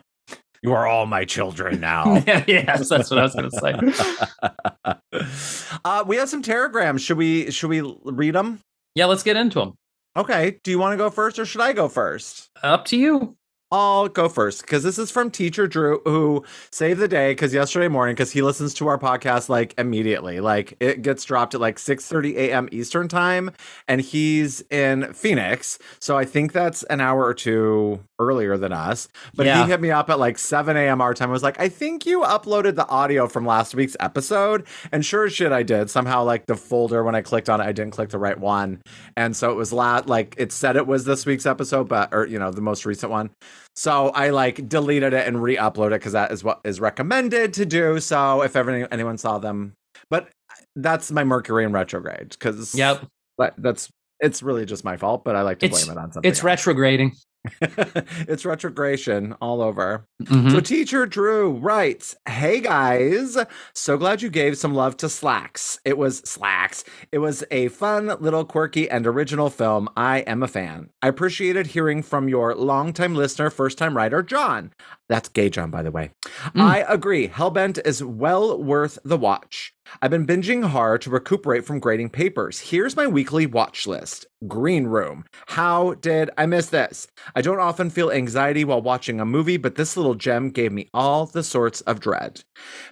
You 0.64 0.74
are 0.74 0.88
all 0.88 1.06
my 1.06 1.24
children 1.24 1.80
now. 1.82 2.24
yes, 2.48 2.90
that's 2.90 3.12
what 3.12 3.20
I 3.20 3.24
was 3.24 3.36
going 3.36 3.52
to 3.52 4.96
say. 5.14 5.78
uh, 5.86 6.04
we 6.06 6.18
have 6.18 6.30
some 6.30 6.42
telegrams. 6.42 7.02
Should 7.02 7.18
we 7.18 7.52
should 7.52 7.70
we 7.70 7.82
read 8.04 8.36
them? 8.36 8.60
Yeah, 8.96 9.06
let's 9.06 9.24
get 9.24 9.38
into 9.38 9.60
them. 9.60 9.74
Okay. 10.16 10.60
Do 10.64 10.72
you 10.72 10.80
want 10.80 10.94
to 10.94 10.98
go 10.98 11.10
first 11.10 11.38
or 11.38 11.46
should 11.46 11.62
I 11.62 11.74
go 11.74 11.88
first? 11.88 12.50
Up 12.64 12.86
to 12.86 12.98
you. 12.98 13.36
I'll 13.70 14.08
go 14.08 14.30
first 14.30 14.62
because 14.62 14.84
this 14.84 14.98
is 14.98 15.12
from 15.12 15.30
Teacher 15.30 15.68
Drew, 15.68 16.00
who 16.06 16.46
saved 16.72 17.02
the 17.02 17.08
day 17.10 17.32
because 17.32 17.54
yesterday 17.54 17.90
morning, 17.90 18.16
because 18.16 18.32
he 18.32 18.42
listens 18.42 18.74
to 18.76 18.88
our 18.88 18.98
podcast 18.98 19.50
like 19.50 19.74
immediately, 19.78 20.40
like 20.40 20.78
it 20.80 21.02
gets 21.02 21.26
dropped 21.26 21.54
at 21.54 21.60
like 21.60 21.78
six 21.78 22.06
thirty 22.08 22.38
a.m. 22.38 22.70
Eastern 22.72 23.10
time, 23.10 23.52
and 23.90 24.00
he's 24.00 24.62
in 24.70 25.12
Phoenix, 25.14 25.80
so 26.00 26.18
I 26.18 26.24
think 26.24 26.54
that's 26.54 26.84
an 26.84 27.02
hour 27.02 27.26
or 27.26 27.34
two 27.34 28.00
earlier 28.20 28.58
than 28.58 28.72
us. 28.72 29.10
But 29.36 29.46
Yeah. 29.48 29.64
he 29.66 29.70
hit 29.70 29.82
me 29.82 29.92
up 29.92 30.10
at 30.10 30.18
like 30.18 30.38
seven 30.38 30.78
a.m. 30.78 31.02
our 31.02 31.14
time. 31.14 31.28
I 31.30 31.34
was 31.34 31.44
like, 31.44 31.60
I 31.60 31.68
think 31.68 32.06
you 32.06 32.22
uploaded 32.22 32.76
the 32.76 32.88
audio 32.88 33.28
from 33.28 33.46
last 33.46 33.76
week's 33.76 33.98
episode, 34.00 34.66
and 34.94 35.06
sure 35.06 35.26
as 35.26 35.34
shit, 35.34 35.52
I 35.52 35.64
did. 35.64 35.90
Somehow, 35.90 36.24
like 36.24 36.46
the 36.46 36.56
folder 36.56 37.04
when 37.04 37.16
I 37.16 37.22
clicked 37.22 37.50
on 37.50 37.60
it, 37.60 37.66
I 37.66 37.74
didn't 37.74 37.92
click 37.92 38.10
the 38.12 38.18
right 38.18 38.40
one, 38.40 38.82
and 39.18 39.36
so 39.36 39.52
it 39.52 39.56
was 39.56 39.74
la- 39.74 40.04
like 40.06 40.36
it 40.38 40.54
said 40.54 40.78
it 40.78 40.88
was 40.88 41.04
this 41.04 41.26
week's 41.26 41.46
episode, 41.46 41.90
but 41.90 42.14
or 42.14 42.26
you 42.26 42.40
know 42.40 42.50
the 42.52 42.62
most 42.62 42.86
recent 42.86 43.12
one. 43.12 43.30
So 43.76 44.10
I 44.10 44.30
like 44.30 44.68
deleted 44.68 45.14
it 45.14 45.28
and 45.28 45.42
re-uploaded 45.42 45.88
it 45.88 46.00
because 46.00 46.14
that 46.14 46.32
is 46.32 46.44
what 46.44 46.60
is 46.64 46.80
recommended 46.80 47.54
to 47.56 47.66
do. 47.66 48.00
So 48.00 48.42
if 48.42 48.56
ever 48.56 48.88
anyone 48.92 49.18
saw 49.18 49.38
them, 49.40 49.74
but 50.10 50.30
that's 50.76 51.12
my 51.12 51.24
Mercury 51.24 51.64
in 51.64 51.72
retrograde 51.72 52.30
because 52.30 52.74
Yep. 52.76 53.06
but 53.38 53.54
that's 53.58 53.90
it's 54.20 54.42
really 54.42 54.66
just 54.66 54.84
my 54.84 54.98
fault. 54.98 55.24
But 55.24 55.36
I 55.36 55.42
like 55.44 55.60
to 55.60 55.66
It's- 55.68 55.86
blame 55.86 55.98
it 55.98 56.02
on 56.02 56.12
something. 56.12 56.28
It's 56.30 56.40
else. 56.40 56.46
retrograding. 56.46 57.14
it's 57.62 58.46
retrogression 58.46 59.34
all 59.42 59.62
over. 59.62 60.06
Mhm. 60.24 60.52
So, 60.52 60.60
teacher 60.60 61.06
Drew 61.06 61.52
writes, 61.52 62.16
Hey 62.28 62.60
guys, 62.60 63.38
so 63.74 63.98
glad 63.98 64.22
you 64.22 64.30
gave 64.30 64.58
some 64.58 64.74
love 64.74 64.98
to 64.98 65.08
Slaxx. 65.08 65.80
It 65.86 65.98
was 65.98 66.22
Slaxx. 66.22 66.84
It 67.12 67.20
was 67.20 67.44
a 67.52 67.68
fun, 67.70 68.16
little, 68.20 68.46
quirky, 68.46 68.90
and 68.90 69.06
original 69.08 69.50
film. 69.50 69.90
I 69.96 70.20
am 70.20 70.44
a 70.44 70.48
fan. 70.48 70.90
I 71.02 71.08
appreciated 71.08 71.68
hearing 71.68 72.04
from 72.04 72.28
your 72.30 72.56
longtime 72.56 73.16
listener, 73.16 73.50
first 73.50 73.78
time 73.78 73.96
writer, 73.96 74.22
John. 74.24 74.72
That's 75.10 75.30
gay 75.30 75.50
John, 75.50 75.72
by 75.72 75.84
the 75.84 75.92
way. 75.92 76.12
Mm. 76.54 76.62
I 76.62 76.80
agree. 76.88 77.30
Hellbent 77.30 77.80
is 77.86 78.04
well 78.04 78.62
worth 78.62 79.00
the 79.06 79.18
watch. 79.18 79.74
I've 80.02 80.12
been 80.12 80.28
binging 80.28 80.66
hard 80.66 81.02
to 81.04 81.10
recuperate 81.10 81.64
from 81.66 81.80
grading 81.80 82.10
papers. 82.10 82.60
Here's 82.60 82.98
my 82.98 83.08
weekly 83.08 83.46
watch 83.46 83.88
list 83.88 84.26
Green 84.46 84.86
Room. 84.88 85.26
How 85.48 85.94
did 85.96 86.30
I 86.38 86.46
miss 86.46 86.68
this? 86.68 87.08
I 87.36 87.42
don't 87.42 87.60
often 87.60 87.90
feel 87.90 88.12
anxiety 88.12 88.64
while 88.64 88.82
watching 88.82 89.20
a 89.20 89.26
movie, 89.26 89.58
but 89.58 89.76
this 89.76 89.98
little 89.98 90.16
gem 90.16 90.50
gave 90.50 90.72
me 90.72 90.90
all 90.94 91.26
the 91.26 91.44
sorts 91.44 91.82
of 91.82 92.00
dread. 92.00 92.44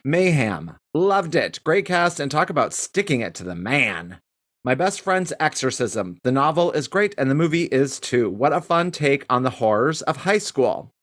Mayhem. 0.04 0.78
Loved 0.94 1.36
it. 1.36 1.60
Great 1.64 1.86
cast 1.86 2.20
and 2.20 2.32
talk 2.32 2.50
about 2.50 2.74
sticking 2.74 3.22
it 3.22 3.36
to 3.36 3.44
the 3.44 3.56
man. 3.56 4.20
My 4.64 4.74
best 4.74 5.02
friend's 5.02 5.34
exorcism. 5.40 6.18
The 6.24 6.32
novel 6.32 6.72
is 6.72 6.88
great 6.88 7.14
and 7.20 7.30
the 7.30 7.36
movie 7.36 7.66
is 7.66 8.00
too. 8.00 8.32
What 8.32 8.54
a 8.54 8.62
fun 8.62 8.90
take 8.90 9.24
on 9.30 9.44
the 9.44 9.52
horrors 9.52 10.02
of 10.02 10.18
high 10.18 10.40
school. 10.40 10.95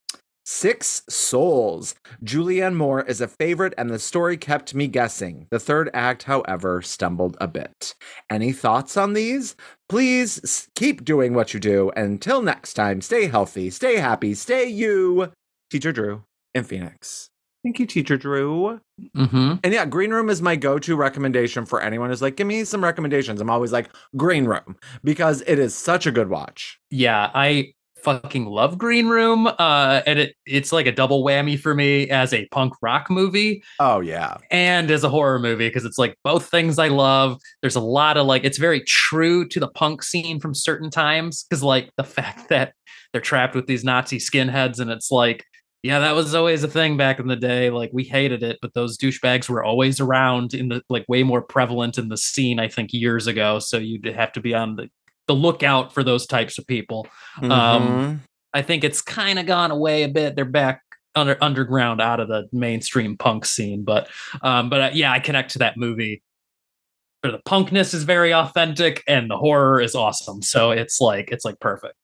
Six 0.44 1.02
Souls. 1.08 1.94
Julianne 2.24 2.74
Moore 2.74 3.02
is 3.02 3.20
a 3.20 3.28
favorite, 3.28 3.74
and 3.78 3.90
the 3.90 3.98
story 3.98 4.36
kept 4.36 4.74
me 4.74 4.88
guessing. 4.88 5.46
The 5.50 5.58
third 5.60 5.88
act, 5.94 6.24
however, 6.24 6.82
stumbled 6.82 7.36
a 7.40 7.46
bit. 7.48 7.94
Any 8.30 8.52
thoughts 8.52 8.96
on 8.96 9.12
these? 9.12 9.54
Please 9.88 10.68
keep 10.74 11.04
doing 11.04 11.34
what 11.34 11.54
you 11.54 11.60
do. 11.60 11.90
Until 11.96 12.42
next 12.42 12.74
time, 12.74 13.00
stay 13.00 13.26
healthy, 13.26 13.70
stay 13.70 13.96
happy, 13.96 14.34
stay 14.34 14.66
you. 14.66 15.32
Teacher 15.70 15.92
Drew 15.92 16.24
in 16.54 16.64
Phoenix. 16.64 17.28
Thank 17.64 17.78
you, 17.78 17.86
Teacher 17.86 18.16
Drew. 18.16 18.80
Mhm. 19.16 19.60
And 19.62 19.72
yeah, 19.72 19.86
Green 19.86 20.10
Room 20.10 20.28
is 20.28 20.42
my 20.42 20.56
go 20.56 20.80
to 20.80 20.96
recommendation 20.96 21.64
for 21.64 21.80
anyone 21.80 22.10
who's 22.10 22.20
like, 22.20 22.34
give 22.36 22.48
me 22.48 22.64
some 22.64 22.82
recommendations. 22.82 23.40
I'm 23.40 23.50
always 23.50 23.70
like, 23.70 23.88
Green 24.16 24.46
Room, 24.46 24.76
because 25.04 25.44
it 25.46 25.60
is 25.60 25.72
such 25.72 26.04
a 26.04 26.10
good 26.10 26.28
watch. 26.28 26.80
Yeah, 26.90 27.30
I 27.32 27.74
fucking 28.02 28.46
love 28.46 28.78
Green 28.78 29.08
Room. 29.08 29.46
Uh, 29.46 30.02
and 30.06 30.18
it 30.18 30.34
it's 30.46 30.72
like 30.72 30.86
a 30.86 30.92
double 30.92 31.24
whammy 31.24 31.58
for 31.58 31.74
me 31.74 32.08
as 32.10 32.32
a 32.32 32.46
punk 32.48 32.74
rock 32.82 33.10
movie 33.10 33.62
Oh, 33.78 34.00
yeah. 34.00 34.36
and 34.50 34.90
as 34.90 35.04
a 35.04 35.08
horror 35.08 35.38
movie 35.38 35.68
because 35.68 35.84
it's 35.84 35.98
like 35.98 36.16
both 36.24 36.46
things 36.50 36.78
I 36.78 36.88
love. 36.88 37.38
There's 37.60 37.76
a 37.76 37.80
lot 37.80 38.16
of 38.16 38.26
like 38.26 38.44
it's 38.44 38.58
very 38.58 38.80
true 38.80 39.46
to 39.48 39.60
the 39.60 39.68
punk 39.68 40.02
scene 40.02 40.40
from 40.40 40.54
certain 40.54 40.90
times 40.90 41.44
because 41.48 41.62
like 41.62 41.90
the 41.96 42.04
fact 42.04 42.48
that 42.50 42.74
they're 43.12 43.20
trapped 43.20 43.54
with 43.54 43.66
these 43.66 43.84
Nazi 43.84 44.18
skinheads 44.18 44.78
and 44.80 44.90
it's 44.90 45.10
like 45.10 45.44
yeah, 45.84 45.98
that 45.98 46.14
was 46.14 46.32
always 46.32 46.62
a 46.62 46.68
thing 46.68 46.96
back 46.96 47.18
in 47.18 47.26
the 47.26 47.34
day. 47.34 47.68
Like 47.68 47.90
we 47.92 48.04
hated 48.04 48.44
it, 48.44 48.60
but 48.62 48.72
those 48.72 48.96
douchebags 48.96 49.48
were 49.48 49.64
always 49.64 49.98
around 49.98 50.54
in 50.54 50.68
the 50.68 50.80
like 50.88 51.04
way 51.08 51.24
more 51.24 51.42
prevalent 51.42 51.98
in 51.98 52.08
the 52.08 52.16
scene, 52.16 52.60
I 52.60 52.68
think, 52.68 52.92
years 52.92 53.26
ago. 53.26 53.58
So 53.58 53.78
you'd 53.78 54.04
have 54.06 54.30
to 54.34 54.40
be 54.40 54.54
on 54.54 54.76
the, 54.76 54.88
the 55.32 55.40
lookout 55.40 55.92
for 55.94 56.04
those 56.04 56.26
types 56.26 56.58
of 56.58 56.66
people. 56.66 57.06
Um, 57.40 57.50
Mhm. 57.50 58.18
I 58.54 58.60
think 58.62 58.84
it's 58.84 59.00
kind 59.00 59.38
of 59.38 59.46
gone 59.46 59.70
away 59.70 60.02
a 60.02 60.08
bit. 60.08 60.36
They're 60.36 60.44
back 60.44 60.82
under 61.14 61.36
underground 61.40 62.00
out 62.02 62.20
of 62.20 62.28
the 62.28 62.48
mainstream 62.52 63.16
punk 63.16 63.44
scene, 63.46 63.82
but 63.84 64.08
um, 64.42 64.68
but 64.68 64.80
uh, 64.80 64.90
yeah, 64.92 65.10
I 65.10 65.20
connect 65.20 65.52
to 65.52 65.58
that 65.60 65.76
movie. 65.76 66.22
But 67.22 67.30
the 67.32 67.38
punkness 67.50 67.94
is 67.94 68.02
very 68.02 68.34
authentic, 68.34 69.02
and 69.06 69.30
the 69.30 69.36
horror 69.38 69.80
is 69.80 69.94
awesome. 69.94 70.42
So 70.42 70.70
it's 70.70 71.00
like 71.00 71.30
it's 71.30 71.44
like 71.44 71.58
perfect. 71.60 71.94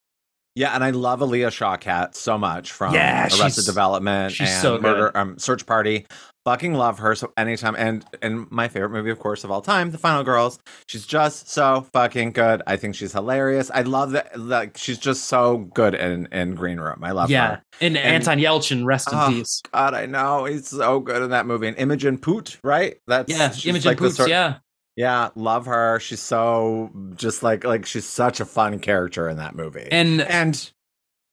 Yeah, 0.55 0.75
and 0.75 0.83
I 0.83 0.91
love 0.91 1.21
Alia 1.23 1.49
Shawkat 1.51 2.15
so 2.15 2.39
much 2.39 2.73
from 2.73 2.95
Yeah, 2.95 3.27
Arrested 3.27 3.65
Development 3.67 4.33
she's 4.33 4.49
and 4.51 4.63
so 4.63 4.77
good. 4.77 4.83
Murder 4.83 5.17
um, 5.17 5.39
Search 5.39 5.67
Party. 5.67 6.07
Fucking 6.49 6.73
love 6.73 6.99
her. 7.01 7.15
So 7.15 7.31
anytime 7.37 7.77
and 7.77 8.07
and 8.23 8.51
my 8.51 8.69
favorite 8.69 8.89
movie, 8.89 9.11
of 9.11 9.19
course, 9.19 9.45
of 9.45 9.51
all 9.51 9.61
time, 9.61 9.91
The 9.91 9.99
Final 9.99 10.25
Girls. 10.25 10.59
She's 10.87 11.05
just 11.05 11.51
so 11.51 11.87
fucking 11.93 12.33
good. 12.33 12.63
I 12.67 12.77
think 12.77 12.95
she's 12.95 13.13
hilarious. 13.13 13.71
I 13.75 13.83
love 13.83 14.13
that. 14.13 14.39
Like 14.41 14.79
she's 14.79 14.97
just 14.97 15.25
so 15.25 15.59
good 15.75 15.95
in 15.95 16.27
in 16.33 16.55
Green 16.55 16.81
Room. 16.81 17.05
I 17.05 17.11
love 17.11 17.31
yeah, 17.31 17.49
her. 17.57 17.63
and, 17.83 17.99
And- 17.99 18.15
Anton 18.15 18.39
Yelchin, 18.39 18.87
rest 18.87 19.13
in 19.13 19.19
Oh, 19.19 19.29
peace. 19.29 19.61
God, 19.75 19.93
I 19.93 20.07
know 20.07 20.47
he's 20.47 20.69
so 20.69 21.01
good 21.01 21.21
in 21.21 21.29
that 21.31 21.45
movie. 21.45 21.69
And 21.69 21.77
Imogen 21.77 22.17
Poot, 22.17 22.59
right? 22.65 22.97
That's 23.07 23.31
Yeah, 23.31 23.51
she's 23.51 23.67
Imogen 23.67 23.91
like 23.91 23.99
the 23.99 24.05
Poots. 24.05 24.17
sort- 24.17 24.31
yeah, 24.31 24.55
yeah, 24.97 25.29
love 25.35 25.67
her. 25.67 26.01
She's 26.01 26.21
so 26.23 26.91
just 27.15 27.43
like 27.43 27.63
like 27.65 27.85
she's 27.85 28.07
such 28.07 28.41
a 28.41 28.47
fun 28.47 28.79
character 28.79 29.29
in 29.29 29.37
that 29.37 29.55
movie. 29.55 29.87
and 29.93 30.23
and 30.23 30.73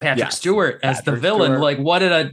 Patrick 0.02 0.26
yes, 0.26 0.38
Stewart 0.40 0.82
as 0.84 1.02
the 1.04 1.14
villain. 1.14 1.52
Stewart. 1.52 1.62
Like, 1.62 1.78
what 1.78 2.00
did 2.00 2.12
a- 2.12 2.32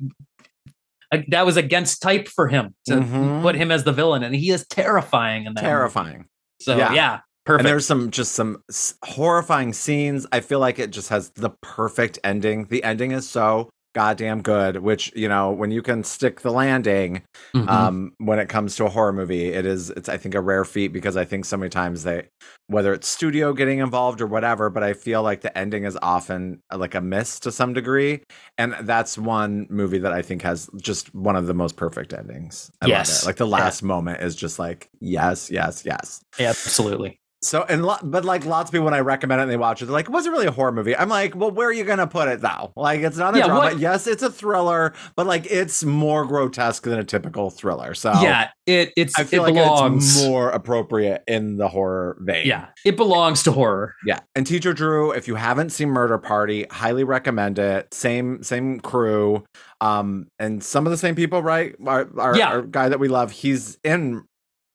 that 1.29 1.47
was 1.47 1.57
against 1.57 2.01
type 2.03 2.29
for 2.29 2.49
him 2.49 2.75
to 2.87 2.95
Mhm. 2.97 3.43
put 3.43 3.55
him 3.55 3.71
as 3.71 3.85
the 3.85 3.93
villain, 3.93 4.23
and 4.23 4.35
he 4.35 4.51
is 4.51 4.67
terrifying 4.69 5.45
in 5.47 5.55
that. 5.55 5.63
movie. 5.63 5.71
terrifying. 5.71 6.25
So 6.61 6.77
Yeah. 6.77 6.93
yeah, 6.93 7.19
perfect. 7.45 7.61
And 7.61 7.69
there's 7.69 7.87
some 7.87 8.11
just 8.11 8.33
some 8.33 8.63
horrifying 9.05 9.73
scenes. 9.73 10.27
I 10.33 10.41
feel 10.41 10.59
like 10.59 10.79
it 10.79 10.91
just 10.91 11.09
has 11.11 11.31
the 11.31 11.51
perfect 11.61 12.19
ending. 12.25 12.67
The 12.67 12.83
ending 12.85 13.13
is 13.13 13.29
so 13.29 13.69
goddamn 13.95 14.43
good, 14.43 14.79
which, 14.79 15.13
you 15.15 15.29
know, 15.29 15.51
when 15.51 15.71
you 15.71 15.83
can 15.83 16.05
stick 16.05 16.41
the 16.41 16.51
landing 16.53 17.23
Mhm. 17.55 17.69
um 17.69 18.13
when 18.19 18.39
it 18.39 18.49
comes 18.49 18.75
to 18.77 18.85
a 18.85 18.89
horror 18.89 19.13
movie, 19.13 19.49
it 19.53 19.65
is 19.67 19.91
it's 19.91 20.09
I 20.09 20.17
think 20.17 20.35
a 20.35 20.41
rare 20.41 20.65
feat 20.65 20.89
because 20.89 21.17
I 21.17 21.25
think 21.25 21.45
so 21.45 21.57
many 21.57 21.71
times 21.71 22.03
they 22.05 22.29
whether 22.67 22.93
it's 22.93 23.07
studio 23.09 23.53
getting 23.53 23.79
involved 23.79 24.21
or 24.21 24.27
whatever, 24.27 24.71
but 24.71 24.83
I 24.83 24.95
feel 24.95 25.23
like 25.23 25.43
the 25.43 25.57
ending 25.57 25.85
is 25.85 25.97
often 26.03 26.61
uh, 26.73 26.79
like 26.79 26.95
a 26.95 27.01
miss 27.01 27.39
to 27.41 27.53
some 27.53 27.73
degree. 27.73 28.23
And 28.59 28.75
that's 28.83 29.17
one 29.19 29.67
movie 29.71 29.99
that 29.99 30.13
I 30.13 30.23
think 30.23 30.43
has 30.43 30.69
just 30.81 31.15
one 31.15 31.37
of 31.37 31.47
the 31.47 31.55
most 31.55 31.77
perfect 31.77 32.13
endings. 32.13 32.71
I 32.81 32.87
Yes. 32.87 33.09
love 33.09 33.09
it. 33.09 33.25
Like 33.27 33.37
the 33.37 33.47
Yeah. 33.55 33.63
last 33.65 33.83
moment 33.83 34.23
is 34.23 34.35
just 34.35 34.59
like 34.59 34.89
yes, 35.01 35.51
yes, 35.51 35.85
yes. 35.85 36.21
Absolutely. 36.39 37.22
So 37.45 37.65
and 37.69 37.85
lo- 37.85 37.97
but 38.05 38.25
like 38.25 38.45
lots 38.45 38.69
of 38.69 38.73
people 38.73 38.85
when 38.85 38.95
I 38.95 39.01
recommend 39.01 39.41
it 39.41 39.43
and 39.43 39.51
they 39.51 39.57
watch 39.57 39.83
it, 39.83 39.87
they're 39.87 39.93
like, 39.93 40.07
it 40.07 40.13
"Was 40.13 40.27
it 40.27 40.31
really 40.31 40.47
a 40.47 40.53
horror 40.53 40.71
movie?" 40.71 40.97
I'm 40.97 41.09
like, 41.09 41.35
"Well, 41.35 41.51
where 41.51 41.69
are 41.69 41.73
you 41.73 41.83
gonna 41.83 42.07
put 42.07 42.29
it 42.29 42.41
though? 42.41 42.73
Like, 42.77 43.01
it's 43.01 43.17
not 43.17 43.35
a 43.35 43.39
Yeah, 43.39 43.47
drama. 43.47 43.61
what- 43.61 43.79
Yes, 43.81 44.07
it's 44.07 44.23
a 44.23 44.31
thriller, 44.31 44.93
but 45.17 45.27
like, 45.27 45.47
it's 45.51 45.83
more 45.83 46.25
grotesque 46.25 46.85
than 46.85 47.01
a 47.01 47.05
typical 47.05 47.51
thriller. 47.51 47.95
So 47.95 48.13
yeah, 48.23 48.51
it 48.67 48.93
it's 48.97 49.19
I 49.19 49.25
feel 49.25 49.45
it 49.45 49.55
like 49.55 49.65
belongs. 49.65 50.17
it's 50.19 50.25
more 50.25 50.51
appropriate 50.51 51.25
in 51.27 51.57
the 51.57 51.67
horror 51.69 52.17
vein. 52.21 52.47
yeah, 52.47 52.67
it 52.85 52.97
belongs 52.97 53.43
to 53.43 53.51
horror. 53.53 53.95
yeah. 54.07 54.21
And 54.37 54.47
Teacher 54.47 54.73
Drew, 54.73 55.11
if 55.11 55.27
you 55.27 55.35
haven't 55.35 55.71
seen 55.71 55.89
Murder 55.91 56.19
Party, 56.19 56.67
highly 56.71 57.03
recommend 57.03 57.59
it. 57.59 57.93
Same 57.93 58.45
same 58.45 58.79
crew, 58.79 59.43
um, 59.81 60.29
and 60.39 60.63
some 60.63 60.87
of 60.87 60.93
the 60.93 60.97
same 60.97 61.17
people, 61.17 61.43
right? 61.43 61.75
Our, 61.85 62.09
our, 62.19 62.37
Yeah. 62.37 62.49
our 62.51 62.63
guy 62.63 62.89
that 62.89 63.01
we 63.01 63.09
love, 63.09 63.33
he's 63.33 63.79
in, 63.83 64.23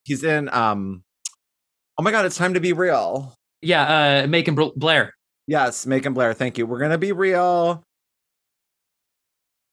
he's 0.04 0.26
in. 0.26 0.50
um 0.54 1.04
Oh 1.98 2.04
my 2.04 2.12
god, 2.12 2.26
it's 2.26 2.38
time 2.38 2.54
to 2.54 2.60
be 2.60 2.74
real. 2.74 3.34
Yeah, 3.62 4.24
uh, 4.24 4.28
Macon 4.28 4.56
Bl- 4.56 4.70
Blair. 4.76 5.14
Yes, 5.48 5.86
Macon 5.86 6.14
Blair, 6.14 6.34
thank 6.34 6.58
you. 6.58 6.66
We're 6.68 6.80
gonna 6.80 6.98
be 6.98 7.12
real. 7.12 7.84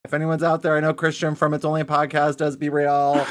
If 0.06 0.12
anyone's 0.12 0.42
out 0.42 0.60
there, 0.62 0.76
I 0.76 0.80
know 0.80 0.92
Christian 0.92 1.34
from 1.34 1.54
It's 1.54 1.64
Only 1.64 1.80
a 1.80 1.84
Podcast 1.86 2.36
does 2.36 2.56
be 2.58 2.68
real. 2.68 3.26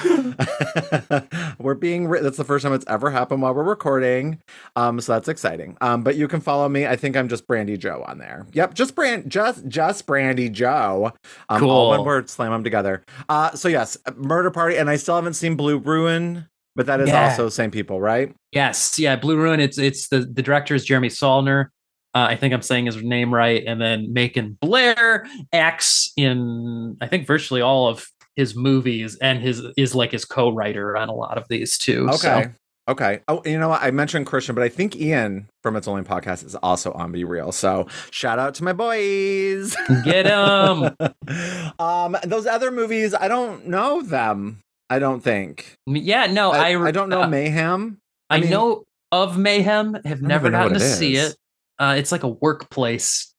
we're 1.60 1.76
being 1.76 2.08
re- 2.08 2.20
that's 2.22 2.38
the 2.38 2.44
first 2.44 2.64
time 2.64 2.74
it's 2.74 2.86
ever 2.88 3.12
happened 3.12 3.44
while 3.44 3.54
we're 3.54 3.62
recording. 3.64 4.40
Um, 4.76 5.00
so 5.00 5.14
that's 5.14 5.28
exciting. 5.28 5.78
Um, 5.82 6.02
but 6.04 6.16
you 6.16 6.28
can 6.28 6.42
follow 6.42 6.68
me. 6.68 6.88
I 6.88 6.96
think 6.96 7.16
I'm 7.16 7.30
just 7.30 7.46
Brandy 7.46 7.78
Joe 7.78 8.04
on 8.08 8.18
there. 8.18 8.48
Yep, 8.54 8.74
just 8.74 8.96
brand 8.96 9.30
just 9.30 9.68
just 9.68 10.08
Brandy 10.08 10.50
Joe. 10.50 11.12
Um, 11.48 11.64
all 11.64 11.90
one 11.90 11.98
Cool. 12.00 12.06
word, 12.06 12.28
slam 12.30 12.52
them 12.52 12.64
together. 12.64 13.04
Uh, 13.30 13.52
so 13.52 13.68
yes, 13.68 13.96
Murder 14.16 14.50
Party, 14.50 14.76
and 14.76 14.90
I 14.90 14.96
still 14.96 15.14
haven't 15.16 15.36
seen 15.36 15.56
Blue 15.56 15.78
Ruin, 15.78 16.48
but 16.76 16.86
that 16.88 17.00
is 17.02 17.10
Yeah. 17.10 17.30
also 17.30 17.50
same 17.50 17.72
people, 17.72 18.00
right? 18.02 18.34
Yes, 18.52 18.98
yeah, 19.00 19.16
Blue 19.16 19.38
Ruin. 19.38 19.60
It's 19.60 19.78
it's 19.78 20.08
the 20.10 20.20
the 20.20 20.42
director 20.42 20.76
is 20.76 20.86
Jeremy 20.86 21.10
Saulnier. 21.10 21.72
Uh, 22.16 22.28
I 22.30 22.36
think 22.36 22.54
I'm 22.54 22.62
saying 22.62 22.86
his 22.86 23.02
name 23.02 23.34
right, 23.34 23.64
and 23.66 23.82
then 23.82 24.14
Macon 24.14 24.58
Blair 24.62 25.26
acts 25.52 26.12
in 26.16 26.96
I 27.02 27.08
think 27.08 27.26
virtually 27.26 27.62
all 27.62 27.88
of 27.88 28.06
his 28.36 28.56
movies, 28.56 29.18
and 29.22 29.40
his 29.40 29.62
is 29.78 29.94
like 29.96 30.12
his 30.12 30.26
co-writer 30.26 30.96
on 30.98 31.10
a 31.10 31.14
lot 31.14 31.38
of 31.38 31.46
these 31.50 31.78
too. 31.78 32.06
Okay. 32.10 32.18
so- 32.18 32.52
Okay. 32.90 33.22
Oh, 33.30 33.42
you 33.46 33.58
know 33.58 33.70
what? 33.70 33.82
I 33.82 33.92
mentioned 33.92 34.26
Christian, 34.26 34.56
but 34.56 34.64
I 34.66 34.68
think 34.68 34.98
Ian 34.98 35.48
from 35.62 35.78
It's 35.78 35.88
Only 35.88 36.02
Podcast 36.04 36.46
is 36.46 36.54
also 36.56 36.92
on 36.92 37.14
Be 37.14 37.24
Real. 37.24 37.54
So 37.54 37.88
shout 38.12 38.40
out 38.40 38.56
to 38.56 38.64
my 38.66 38.74
boys. 38.74 39.74
Get 40.04 40.28
'em. 40.28 40.94
um, 41.80 42.18
those 42.26 42.46
other 42.46 42.72
movies, 42.72 43.14
I 43.14 43.30
don't 43.30 43.68
know 43.68 44.02
them. 44.02 44.60
I 44.90 45.00
don't 45.00 45.22
think. 45.22 45.78
yeah, 45.88 46.28
no, 46.28 46.52
I, 46.52 46.74
I 46.74 46.88
I, 46.88 46.92
don't 46.92 47.10
know 47.10 47.24
uh, 47.24 47.28
Mayhem. 47.28 47.98
I, 48.30 48.38
I 48.38 48.40
mean- 48.42 48.50
know 48.50 48.84
of 49.12 49.38
Mayhem. 49.38 49.94
Have 50.06 50.20
don't 50.20 50.28
never 50.28 50.50
gotten 50.52 50.74
to 50.80 50.84
it 50.84 50.88
see 50.90 51.16
is. 51.16 51.32
it. 51.32 51.38
Uh, 51.80 51.96
it's 51.98 52.12
like 52.12 52.24
a 52.24 52.28
workplace 52.28 53.34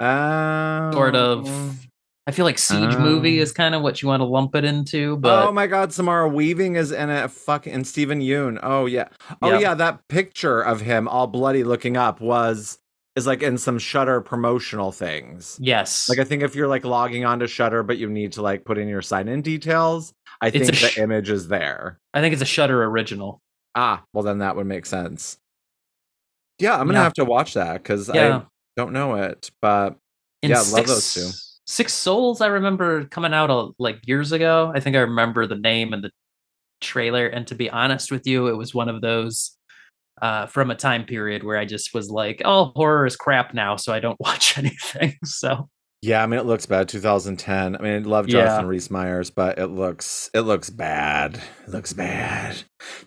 Um, 0.00 0.92
sort 0.92 1.16
of. 1.16 1.48
I 2.26 2.30
feel 2.30 2.44
like 2.44 2.58
siege 2.58 2.94
movie 2.98 3.38
Oh. 3.40 3.42
is 3.42 3.52
kind 3.52 3.74
of 3.74 3.80
what 3.82 4.02
you 4.02 4.08
want 4.08 4.20
to 4.20 4.24
lump 4.26 4.54
it 4.54 4.62
into, 4.64 5.16
but 5.16 5.48
oh 5.48 5.52
my 5.52 5.66
God, 5.66 5.94
Samara 5.94 6.28
Weaving 6.28 6.76
is 6.76 6.92
in 6.92 7.08
it. 7.08 7.30
Fucking 7.30 7.72
and 7.72 7.86
Steven 7.86 8.20
Yeun. 8.20 8.58
Oh 8.62 8.84
yeah. 8.84 9.08
Oh 9.40 9.52
Yep. 9.52 9.60
yeah. 9.62 9.74
That 9.74 10.06
picture 10.08 10.60
of 10.60 10.82
him 10.82 11.08
all 11.08 11.26
bloody 11.26 11.64
looking 11.64 11.96
up 11.96 12.20
was 12.20 12.78
is 13.16 13.26
like 13.26 13.42
in 13.42 13.56
some 13.56 13.78
Shudder 13.78 14.20
promotional 14.20 14.92
things. 14.92 15.58
Yes. 15.60 16.06
Like 16.08 16.18
I 16.18 16.24
think 16.24 16.42
if 16.42 16.54
you're 16.54 16.68
like 16.68 16.84
logging 16.84 17.24
onto 17.24 17.46
Shudder, 17.46 17.82
but 17.82 17.96
you 17.96 18.10
need 18.10 18.32
to 18.32 18.42
like 18.42 18.66
put 18.66 18.76
in 18.76 18.88
your 18.88 19.02
sign 19.02 19.26
in 19.26 19.40
details, 19.40 20.12
I 20.40 20.48
It's 20.48 20.58
think 20.70 20.82
a 20.82 20.94
the 20.96 21.02
image 21.02 21.30
is 21.30 21.48
there. 21.48 21.98
I 22.14 22.20
think 22.20 22.32
it's 22.32 22.42
a 22.42 22.46
Shudder 22.46 22.84
original. 22.84 23.40
Ah, 23.74 24.02
well 24.12 24.22
then 24.24 24.38
that 24.38 24.56
would 24.56 24.66
make 24.66 24.86
sense. 24.86 25.38
Yeah, 26.58 26.72
I'm 26.78 26.86
gonna 26.86 26.98
Yeah. 26.98 27.04
have 27.04 27.14
to 27.14 27.24
watch 27.24 27.54
that 27.54 27.74
because 27.82 28.08
Yeah. 28.08 28.38
I 28.38 28.42
don't 28.76 28.92
know 28.92 29.14
it, 29.14 29.50
but 29.60 29.96
In 30.42 30.50
Yeah, 30.50 30.60
love 30.70 30.86
those 30.86 31.14
two. 31.14 31.28
Six 31.66 31.92
Souls, 31.92 32.40
I 32.40 32.46
remember 32.46 33.04
coming 33.06 33.34
out 33.34 33.50
uh, 33.50 33.68
like 33.78 34.00
years 34.06 34.32
ago. 34.32 34.72
I 34.74 34.80
think 34.80 34.96
I 34.96 35.00
remember 35.00 35.46
the 35.46 35.56
name 35.56 35.92
and 35.92 36.02
the 36.02 36.10
trailer. 36.80 37.26
And 37.26 37.46
to 37.48 37.54
be 37.54 37.68
honest 37.70 38.10
with 38.12 38.26
you, 38.26 38.46
it 38.48 38.56
was 38.56 38.74
one 38.74 38.88
of 38.88 39.00
those 39.02 39.56
uh, 40.22 40.46
from 40.46 40.70
a 40.70 40.74
time 40.74 41.04
period 41.04 41.44
where 41.44 41.56
I 41.58 41.64
just 41.64 41.94
was 41.94 42.10
like, 42.10 42.42
"Oh, 42.44 42.72
horror 42.76 43.06
is 43.06 43.16
crap 43.16 43.54
now," 43.54 43.76
so 43.76 43.92
I 43.92 44.00
don't 44.00 44.18
watch 44.20 44.56
anything. 44.58 45.16
So 45.24 45.68
yeah, 46.02 46.22
I 46.22 46.26
mean 46.26 46.38
it 46.40 46.46
looks 46.46 46.66
bad. 46.66 46.88
2010. 46.88 47.76
I 47.76 47.78
mean, 47.80 47.92
I 47.94 47.98
love 47.98 48.28
Yeah. 48.28 48.44
Jonathan 48.44 48.66
Rhys 48.66 48.90
Meyers, 48.90 49.30
but 49.30 49.58
it 49.58 49.66
looks 49.68 50.30
it 50.34 50.40
looks 50.40 50.70
bad. 50.70 51.40
It 51.66 51.70
looks 51.70 51.92
bad. 51.92 52.56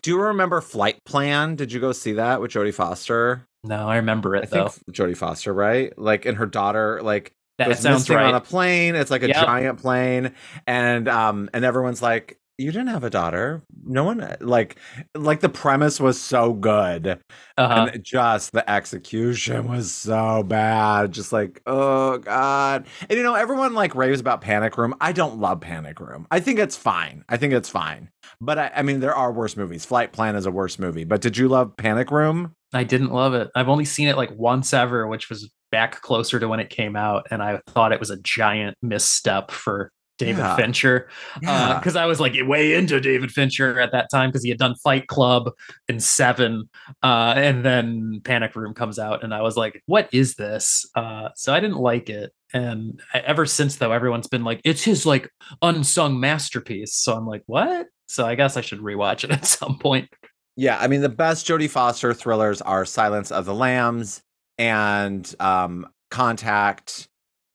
Do 0.01 0.12
you 0.12 0.19
remember 0.21 0.62
Flight 0.62 1.00
Plan? 1.05 1.55
Did 1.55 1.71
you 1.71 1.79
go 1.79 1.91
see 1.91 2.13
that 2.13 2.41
with 2.41 2.51
Jodie 2.51 2.74
Foster? 2.74 3.45
no, 3.63 3.88
I 3.88 3.98
remember 3.98 4.36
it 4.36 4.43
I 4.43 4.45
though. 4.48 4.67
think 4.69 4.95
Jodie 4.95 5.15
Foster, 5.17 5.53
right? 5.53 5.98
Like 5.98 6.25
and 6.25 6.38
her 6.38 6.48
daughter, 6.48 7.00
like 7.03 7.31
That 7.60 7.77
sounds 7.77 8.10
right. 8.10 8.25
on 8.25 8.33
a 8.36 8.41
plane. 8.41 8.95
It's 8.95 9.12
like 9.12 9.21
a 9.24 9.27
Yep. 9.27 9.45
giant 9.45 9.79
plane, 9.79 10.33
and 10.65 11.07
um, 11.07 11.50
and 11.53 11.63
everyone's 11.63 12.01
like, 12.01 12.39
"You 12.58 12.72
didn't 12.72 12.88
have 12.88 13.03
a 13.03 13.10
daughter." 13.10 13.63
No 13.84 14.03
one 14.03 14.36
like, 14.39 14.77
like 15.15 15.39
the 15.39 15.50
premise 15.50 16.00
was 16.00 16.20
so 16.20 16.53
good, 16.53 17.20
uh-huh. 17.58 17.89
and 17.93 18.03
just 18.03 18.51
the 18.51 18.70
execution 18.70 19.67
was 19.67 19.91
so 19.91 20.43
bad. 20.43 21.12
Just 21.12 21.34
like, 21.34 21.62
oh 21.65 22.17
god. 22.20 22.86
And 23.10 23.17
you 23.17 23.24
know, 23.24 23.36
everyone 23.36 23.74
like 23.74 23.96
raves 23.96 24.20
about 24.20 24.41
Panic 24.41 24.77
Room. 24.77 24.96
I 25.01 25.12
don't 25.12 25.39
love 25.39 25.62
Panic 25.62 26.00
Room. 26.00 26.27
I 26.31 26.39
think 26.39 26.60
it's 26.60 26.77
fine. 26.77 27.24
I 27.29 27.38
think 27.38 27.53
it's 27.53 27.70
fine. 27.70 28.10
But 28.39 28.60
I, 28.60 28.72
I 28.75 28.81
mean, 28.81 29.00
there 29.00 29.15
are 29.15 29.31
worse 29.31 29.58
movies. 29.58 29.86
Flight 29.86 30.13
Plan 30.13 30.36
is 30.36 30.46
a 30.46 30.51
worse 30.51 30.79
movie. 30.79 31.03
But 31.03 31.22
did 31.22 31.38
you 31.38 31.48
love 31.48 31.75
Panic 31.77 32.12
Room? 32.12 32.55
I 32.74 32.84
didn't 32.84 33.12
love 33.12 33.34
it. 33.34 33.50
I've 33.55 33.70
only 33.70 33.86
seen 33.86 34.08
it 34.08 34.17
like 34.17 34.31
once 34.31 34.74
ever, 34.74 35.08
which 35.08 35.29
was 35.29 35.51
back 35.72 36.01
closer 36.01 36.39
to 36.39 36.48
when 36.48 36.60
it 36.60 36.70
came 36.70 36.96
out, 36.96 37.27
and 37.31 37.41
I 37.41 37.62
thought 37.67 37.91
it 37.91 38.00
was 38.00 38.10
a 38.10 38.22
giant 38.22 38.77
misstep 38.81 39.51
for 39.51 39.91
David 40.25 40.39
Yeah. 40.39 40.55
Fincher 40.55 41.09
Yeah. 41.41 41.77
because 41.79 41.95
I 41.95 42.05
was 42.05 42.19
like 42.19 42.33
way 42.43 42.73
into 42.73 42.99
David 43.01 43.31
Fincher 43.31 43.79
at 43.79 43.91
that 43.91 44.09
time 44.11 44.29
because 44.29 44.43
he 44.43 44.49
had 44.49 44.57
done 44.59 44.75
Fight 44.83 45.07
Club 45.07 45.49
and 45.89 46.01
Seven, 46.01 46.69
uh, 47.03 47.33
and 47.35 47.65
then 47.65 48.21
Panic 48.23 48.55
Room 48.55 48.73
comes 48.73 48.99
out, 48.99 49.23
and 49.23 49.33
I 49.33 49.41
was 49.41 49.57
like, 49.57 49.81
"What 49.87 50.07
is 50.13 50.35
this?" 50.35 50.85
Uh, 50.95 51.29
so 51.35 51.53
I 51.53 51.59
didn't 51.59 51.77
like 51.79 52.09
it, 52.09 52.31
and 52.53 53.01
ever 53.13 53.45
since 53.45 53.77
though, 53.77 53.91
everyone's 53.91 54.27
been 54.27 54.43
like, 54.43 54.61
"It's 54.63 54.83
his 54.83 55.05
like 55.05 55.29
unsung 55.61 56.19
masterpiece." 56.19 56.93
So 56.95 57.13
I'm 57.15 57.25
like, 57.25 57.43
"What?" 57.47 57.87
So 58.07 58.25
I 58.25 58.35
guess 58.35 58.57
I 58.57 58.61
should 58.61 58.79
rewatch 58.79 59.23
it 59.23 59.31
at 59.37 59.45
some 59.45 59.77
point. 59.79 60.09
Yeah, 60.55 60.77
I 60.79 60.87
mean 60.87 61.01
the 61.01 61.09
best 61.09 61.47
Jodie 61.47 61.69
Foster 61.69 62.13
thrillers 62.13 62.61
are 62.61 62.85
Silence 62.85 63.31
of 63.31 63.45
the 63.45 63.53
Lambs 63.55 64.21
and 64.57 65.33
um, 65.39 65.87
Contact, 66.09 67.07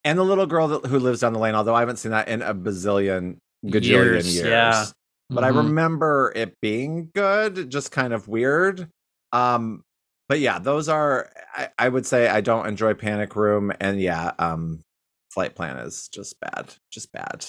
and 0.07 0.19
the 0.19 0.25
little 0.25 0.47
girl 0.47 0.69
that, 0.69 0.87
who 0.87 0.99
lives 0.99 1.21
down 1.21 1.35
the 1.35 1.39
lane. 1.39 1.55
Although 1.55 1.75
I 1.75 1.81
haven't 1.81 1.97
seen 1.99 2.13
that 2.13 2.29
in 2.29 2.41
a 2.41 2.55
bazillion 2.55 3.37
gajillion 3.65 3.83
years. 3.85 4.35
Years, 4.35 4.47
yeah. 4.47 4.87
But 5.29 5.45
I 5.45 5.51
Mhm. 5.51 5.57
remember 5.57 6.33
it 6.35 6.55
being 6.63 7.11
good, 7.15 7.69
just 7.69 7.91
kind 7.91 8.13
of 8.15 8.29
weird. 8.29 8.89
Um, 9.33 9.83
but 10.29 10.41
yeah, 10.41 10.59
those 10.59 10.89
are. 10.89 11.31
I, 11.55 11.69
I 11.79 11.89
would 11.89 12.07
say 12.07 12.29
I 12.29 12.41
don't 12.41 12.67
enjoy 12.67 12.95
Panic 12.95 13.37
Room, 13.37 13.73
and 13.81 14.01
yeah, 14.01 14.33
um, 14.39 14.81
Flight 15.33 15.55
Plan 15.55 15.77
is 15.79 16.09
just 16.09 16.39
bad, 16.41 16.75
just 16.91 17.13
bad. 17.13 17.45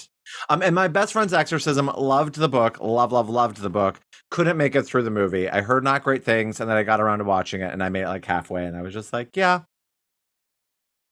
Um, 0.49 0.61
and 0.61 0.75
my 0.75 0.87
best 0.89 1.13
friend's 1.13 1.33
exorcism 1.33 1.87
loved 1.87 2.35
the 2.35 2.49
book, 2.49 2.79
love, 2.81 3.11
love, 3.13 3.29
loved 3.29 3.57
the 3.61 3.69
book. 3.69 3.99
Couldn't 4.29 4.57
make 4.57 4.75
it 4.75 4.83
through 4.83 5.03
the 5.03 5.09
movie. 5.11 5.49
I 5.49 5.61
heard 5.61 5.83
not 5.85 6.03
great 6.03 6.25
things, 6.25 6.59
and 6.59 6.69
then 6.69 6.75
I 6.77 6.83
got 6.83 6.99
around 6.99 7.19
to 7.19 7.23
watching 7.23 7.61
it, 7.61 7.71
and 7.71 7.81
I 7.81 7.89
made 7.89 8.01
it 8.03 8.07
like 8.09 8.25
halfway, 8.25 8.65
and 8.65 8.75
I 8.75 8.81
was 8.81 8.93
just 8.93 9.13
like, 9.13 9.37
yeah. 9.37 9.61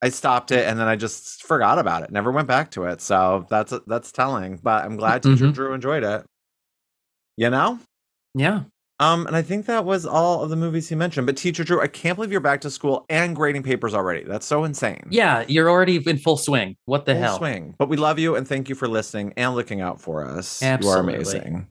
I 0.05 0.09
stopped 0.09 0.51
it, 0.51 0.67
and 0.67 0.79
then 0.79 0.88
I 0.88 0.95
just 0.95 1.43
forgot 1.43 1.79
about 1.79 2.03
it. 2.03 2.12
Never 2.12 2.31
went 2.31 2.47
back 2.47 2.69
to 2.71 2.83
it. 2.85 3.01
So 3.01 3.47
that's 3.50 3.74
that's 3.88 4.12
telling. 4.12 4.57
But 4.62 4.85
I'm 4.85 4.97
glad 4.97 5.24
Teacher 5.24 5.47
Mhm. 5.47 5.53
Drew 5.53 5.74
enjoyed 5.74 6.03
it. 6.03 6.24
You 7.38 7.50
know. 7.50 7.79
yeah. 8.35 8.62
Um, 9.00 9.27
and 9.27 9.35
I 9.35 9.41
think 9.41 9.65
that 9.65 9.83
was 9.83 10.05
all 10.05 10.41
of 10.44 10.50
the 10.50 10.55
movies 10.55 10.87
he 10.87 10.96
mentioned. 10.96 11.25
But 11.27 11.35
Teacher 11.35 11.65
Drew, 11.65 11.81
I 11.81 11.87
can't 11.87 12.15
believe 12.15 12.31
you're 12.31 12.39
back 12.39 12.61
to 12.61 12.70
school 12.70 13.05
and 13.09 13.35
grading 13.35 13.63
papers 13.63 13.94
already. 13.94 14.24
That's 14.24 14.46
so 14.46 14.63
insane. 14.63 15.03
Yeah, 15.09 15.44
you're 15.50 15.70
already 15.70 15.98
in 16.07 16.18
full 16.18 16.37
swing. 16.37 16.77
What 16.85 17.05
the 17.05 17.13
Full 17.13 17.22
hell? 17.22 17.37
swing. 17.39 17.75
But 17.77 17.89
we 17.89 17.98
love 17.98 18.20
you 18.20 18.35
and 18.37 18.48
thank 18.48 18.70
you 18.70 18.75
for 18.75 18.87
listening 18.87 19.33
and 19.35 19.53
looking 19.55 19.81
out 19.81 20.00
for 20.00 20.24
us. 20.24 20.61
You 20.61 20.87
are 20.87 21.00
amazing. 21.00 21.68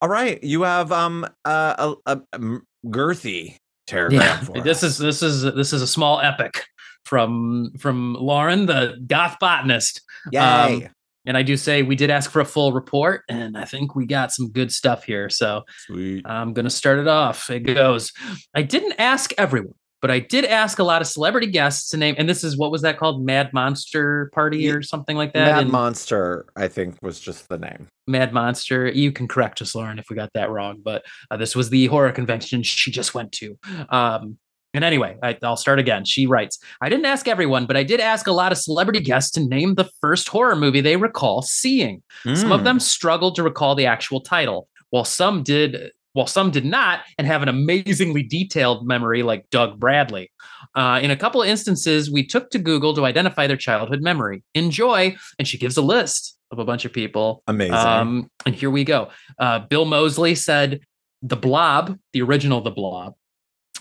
All 0.00 0.08
right, 0.08 0.38
you 0.44 0.62
have 0.62 0.92
um 0.92 1.26
a, 1.44 1.96
a, 2.06 2.20
a 2.36 2.60
girthy 2.86 3.56
paragraph. 3.88 4.46
for 4.46 4.60
this 4.60 4.84
us. 4.84 4.92
is 4.92 4.98
this 4.98 5.22
is 5.24 5.42
this 5.42 5.72
is 5.72 5.82
a 5.82 5.88
small 5.88 6.20
epic 6.20 6.66
from 7.08 7.72
from 7.78 8.14
Lauren, 8.14 8.66
the 8.66 9.02
goth 9.06 9.38
botanist. 9.40 10.02
yay. 10.30 10.38
um, 10.40 10.88
And 11.26 11.36
I 11.36 11.42
do 11.42 11.56
say 11.56 11.82
we 11.82 11.96
did 11.96 12.10
ask 12.10 12.30
for 12.30 12.40
a 12.40 12.44
full 12.44 12.72
report, 12.72 13.22
and 13.28 13.56
I 13.56 13.64
think 13.64 13.94
we 13.94 14.06
got 14.06 14.32
some 14.32 14.50
good 14.50 14.70
stuff 14.72 15.04
here. 15.04 15.28
So 15.28 15.64
Sweet. 15.86 16.26
I'm 16.26 16.52
going 16.52 16.64
to 16.64 16.70
start 16.70 16.98
it 16.98 17.08
off. 17.08 17.50
It 17.50 17.60
goes 17.60 18.12
I 18.54 18.62
didn't 18.62 18.94
ask 18.98 19.32
everyone, 19.36 19.74
but 20.00 20.10
I 20.10 20.20
did 20.20 20.44
ask 20.46 20.78
a 20.78 20.84
lot 20.84 21.02
of 21.02 21.08
celebrity 21.08 21.48
guests 21.48 21.90
to 21.90 21.96
name, 21.96 22.14
and 22.18 22.28
this 22.28 22.44
is 22.44 22.56
what 22.56 22.70
was 22.70 22.82
that 22.82 22.98
called? 22.98 23.22
Mad 23.24 23.52
Monster 23.52 24.30
Party 24.34 24.70
or 24.70 24.80
something 24.82 25.16
like 25.16 25.32
that? 25.34 25.52
Mad 25.54 25.66
in- 25.66 25.70
Monster, 25.72 26.46
I 26.56 26.68
think, 26.68 26.96
was 27.02 27.20
just 27.20 27.48
the 27.48 27.58
name. 27.58 27.88
Mad 28.06 28.32
Monster. 28.32 28.88
You 28.88 29.12
can 29.12 29.28
correct 29.28 29.60
us, 29.60 29.74
Lauren, 29.74 29.98
if 29.98 30.06
we 30.08 30.16
got 30.16 30.30
that 30.34 30.48
wrong, 30.50 30.80
but 30.82 31.04
uh, 31.30 31.36
this 31.36 31.54
was 31.54 31.68
the 31.68 31.86
horror 31.86 32.12
convention 32.12 32.62
she 32.62 32.90
just 32.90 33.12
went 33.14 33.32
to. 33.32 33.58
Um, 33.90 34.38
and 34.74 34.84
anyway, 34.84 35.16
I, 35.22 35.36
I'll 35.42 35.56
start 35.56 35.78
again. 35.78 36.04
She 36.04 36.26
writes 36.26 36.58
I 36.80 36.88
didn't 36.88 37.06
ask 37.06 37.26
everyone, 37.28 37.66
but 37.66 37.76
I 37.76 37.82
did 37.82 38.00
ask 38.00 38.26
a 38.26 38.32
lot 38.32 38.52
of 38.52 38.58
celebrity 38.58 39.00
guests 39.00 39.30
to 39.32 39.40
name 39.44 39.74
the 39.74 39.88
first 40.00 40.28
horror 40.28 40.56
movie 40.56 40.80
they 40.80 40.96
recall 40.96 41.42
seeing. 41.42 42.02
Some 42.34 42.52
of 42.52 42.60
Mm. 42.60 42.64
them 42.64 42.80
struggled 42.80 43.34
to 43.36 43.42
recall 43.42 43.74
the 43.74 43.86
actual 43.86 44.20
title, 44.20 44.68
while 44.90 45.04
some 45.04 45.42
did. 45.42 45.90
While 46.14 46.26
some 46.26 46.50
did 46.50 46.64
not 46.64 47.00
and 47.16 47.26
have 47.28 47.42
an 47.42 47.48
amazingly 47.48 48.24
detailed 48.24 48.84
memory, 48.88 49.22
like 49.22 49.48
Doug 49.50 49.78
Bradley. 49.78 50.32
Uh, 50.74 50.98
in 51.00 51.12
a 51.12 51.16
couple 51.16 51.40
of 51.42 51.48
instances, 51.48 52.10
we 52.10 52.26
took 52.26 52.50
to 52.50 52.58
Google 52.58 52.92
to 52.94 53.04
identify 53.04 53.46
their 53.46 53.58
childhood 53.58 54.00
memory. 54.02 54.42
Enjoy. 54.54 55.14
And 55.38 55.46
she 55.46 55.58
gives 55.58 55.76
a 55.76 55.82
list 55.82 56.36
of 56.50 56.58
a 56.58 56.64
bunch 56.64 56.84
of 56.84 56.92
people 56.92 57.44
Amazing. 57.46 57.74
um, 57.74 58.30
and 58.46 58.54
here 58.54 58.70
we 58.70 58.82
go. 58.82 59.10
Uh, 59.38 59.60
Bill 59.60 59.84
Moseley 59.84 60.34
said 60.34 60.80
The 61.22 61.36
Blob, 61.36 61.96
the 62.12 62.22
original 62.22 62.62
The 62.62 62.72
Blob. 62.72 63.14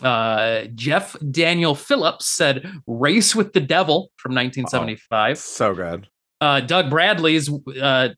Uh, 0.02 0.66
Jeff 0.76 1.16
Daniel 1.32 1.76
Phillips 1.76 2.28
said 2.28 2.70
Race 2.86 3.36
with 3.36 3.54
the 3.54 3.60
Devil 3.60 4.12
from 4.18 4.34
1975. 4.36 5.38
so 5.38 5.74
good. 5.74 6.08
Uh, 6.40 6.60
Doug 6.62 6.90
Bradley's 6.90 7.50
uh, 7.82 8.10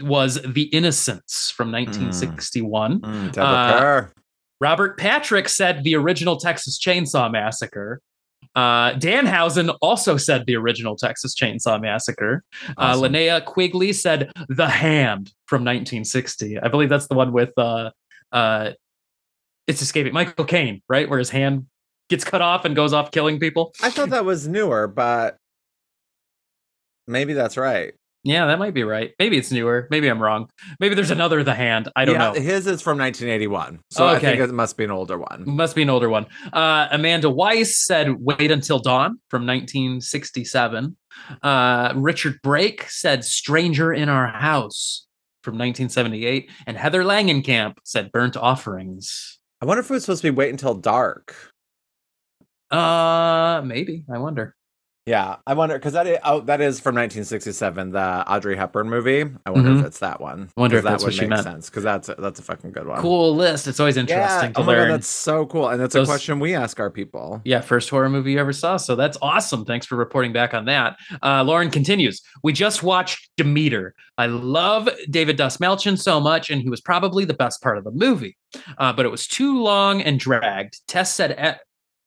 was 0.00 0.40
The 0.42 0.62
Innocents 0.64 1.50
from 1.50 1.70
1961. 1.70 3.00
Mm, 3.00 3.32
Deborah 3.32 3.46
Uh, 3.46 4.06
Robert 4.60 4.98
Patrick 4.98 5.48
said 5.48 5.84
the 5.84 5.94
original 5.94 6.36
Texas 6.36 6.78
Chainsaw 6.78 7.30
Massacre. 7.30 8.00
Uh, 8.54 8.92
Danhausen 8.94 9.74
also 9.80 10.16
said 10.16 10.44
the 10.46 10.56
original 10.56 10.96
Texas 10.96 11.34
Chainsaw 11.34 11.80
Massacre. 11.80 12.42
Uh, 12.76 12.94
Linnea 12.94 13.44
Quigley 13.44 13.92
said 13.92 14.30
The 14.48 14.68
Hand 14.68 15.32
from 15.46 15.62
1960. 15.62 16.58
I 16.58 16.68
believe 16.68 16.88
that's 16.88 17.06
the 17.06 17.14
one 17.14 17.32
with 17.32 17.52
uh, 17.56 17.90
uh, 18.32 18.72
it's 19.66 19.82
escaping 19.82 20.12
Michael 20.12 20.44
Caine, 20.44 20.82
right? 20.88 21.08
Where 21.08 21.18
his 21.18 21.30
hand 21.30 21.66
gets 22.08 22.24
cut 22.24 22.42
off 22.42 22.64
and 22.64 22.74
goes 22.74 22.92
off 22.92 23.10
killing 23.10 23.38
people. 23.38 23.72
I 23.82 23.90
thought 23.90 24.10
that 24.10 24.24
was 24.24 24.48
newer, 24.48 24.86
but 24.88 25.36
maybe 27.06 27.32
that's 27.32 27.56
right. 27.56 27.94
Yeah, 28.22 28.46
that 28.46 28.58
might 28.58 28.74
be 28.74 28.82
right. 28.84 29.12
Maybe 29.18 29.38
it's 29.38 29.50
newer. 29.50 29.88
Maybe 29.90 30.06
I'm 30.06 30.22
wrong. 30.22 30.50
Maybe 30.78 30.94
there's 30.94 31.10
another 31.10 31.42
The 31.42 31.54
Hand. 31.54 31.88
I 31.96 32.04
don't 32.04 32.16
Yeah, 32.16 32.32
know. 32.32 32.34
His 32.34 32.66
is 32.66 32.82
from 32.82 32.98
1981, 32.98 33.80
so 33.90 34.06
I 34.06 34.18
think 34.18 34.38
it 34.38 34.52
must 34.52 34.76
be 34.76 34.84
an 34.84 34.90
older 34.90 35.16
one. 35.18 35.44
Must 35.46 35.74
be 35.74 35.80
an 35.82 35.88
older 35.88 36.10
one. 36.10 36.26
Uh, 36.52 36.88
Amanda 36.90 37.30
Wyss 37.30 37.78
said 37.78 38.14
"Wait 38.20 38.50
Until 38.50 38.78
Dawn" 38.78 39.18
from 39.30 39.46
1967. 39.46 40.96
Uh, 41.42 41.92
Richard 41.96 42.40
Brake 42.42 42.90
said 42.90 43.24
"Stranger 43.24 43.90
in 43.90 44.10
Our 44.10 44.26
House" 44.26 45.06
from 45.42 45.54
1978, 45.54 46.50
and 46.66 46.76
Heather 46.76 47.02
Langenkamp 47.02 47.76
said 47.84 48.12
"Burnt 48.12 48.36
Offerings." 48.36 49.39
I 49.60 49.66
wonder 49.66 49.80
if 49.80 49.90
it 49.90 49.92
was 49.94 50.04
supposed 50.04 50.22
to 50.22 50.32
be 50.32 50.36
wait 50.36 50.50
until 50.50 50.74
dark. 50.74 51.34
Uh, 52.70 53.62
maybe. 53.64 54.04
I 54.12 54.18
wonder. 54.18 54.56
Yeah, 55.06 55.36
I 55.46 55.54
wonder 55.54 55.76
because 55.76 55.94
that 55.94 56.06
is, 56.06 56.18
oh 56.24 56.40
that 56.42 56.60
is 56.60 56.78
from 56.78 56.94
1967, 56.94 57.90
the 57.92 58.30
Audrey 58.30 58.54
Hepburn 58.54 58.88
movie. 58.88 59.24
I 59.46 59.50
wonder 59.50 59.70
Mhm. 59.70 59.80
if 59.80 59.86
it's 59.86 59.98
that 60.00 60.20
one. 60.20 60.50
I 60.56 60.60
wonder 60.60 60.76
if 60.76 60.84
that 60.84 60.90
that's 60.90 61.02
what 61.02 61.08
would 61.08 61.14
she 61.14 61.22
make 61.22 61.30
meant. 61.30 61.42
sense 61.44 61.70
because 61.70 61.82
that's 61.82 62.10
a, 62.10 62.14
that's 62.16 62.38
a 62.38 62.42
fucking 62.42 62.72
good 62.72 62.86
one. 62.86 63.00
Cool 63.00 63.34
list. 63.34 63.66
It's 63.66 63.80
always 63.80 63.96
Yeah. 63.96 64.02
interesting 64.02 64.52
to 64.52 64.60
oh 64.60 64.64
my 64.64 64.72
learn. 64.72 64.88
god, 64.88 64.94
that's 64.96 65.08
so 65.08 65.46
cool, 65.46 65.68
and 65.68 65.80
that's 65.80 65.94
Those- 65.94 66.06
a 66.06 66.10
question 66.10 66.38
we 66.38 66.54
ask 66.54 66.78
our 66.78 66.90
people. 66.90 67.40
Yeah, 67.44 67.62
first 67.62 67.88
horror 67.88 68.10
movie 68.10 68.32
you 68.32 68.38
ever 68.38 68.52
saw. 68.52 68.76
So 68.76 68.94
that's 68.94 69.16
awesome. 69.22 69.64
Thanks 69.64 69.86
for 69.86 69.96
reporting 69.96 70.32
back 70.34 70.52
on 70.52 70.66
that. 70.66 70.96
Uh, 71.22 71.42
Lauren 71.44 71.70
continues. 71.70 72.20
We 72.44 72.52
just 72.52 72.82
watched 72.82 73.30
Demeter. 73.38 73.94
I 74.18 74.26
love 74.26 74.88
David 75.08 75.38
Dastmalchian 75.38 75.98
so 75.98 76.20
much, 76.20 76.50
and 76.50 76.60
he 76.60 76.68
was 76.68 76.82
probably 76.82 77.24
the 77.24 77.34
best 77.34 77.62
part 77.62 77.78
of 77.78 77.84
the 77.84 77.90
movie. 77.90 78.36
Uh, 78.76 78.92
but 78.92 79.06
it 79.06 79.10
was 79.10 79.26
too 79.26 79.62
long 79.62 80.02
and 80.02 80.20
dragged. 80.20 80.86
Tess 80.86 81.14
said. 81.14 81.58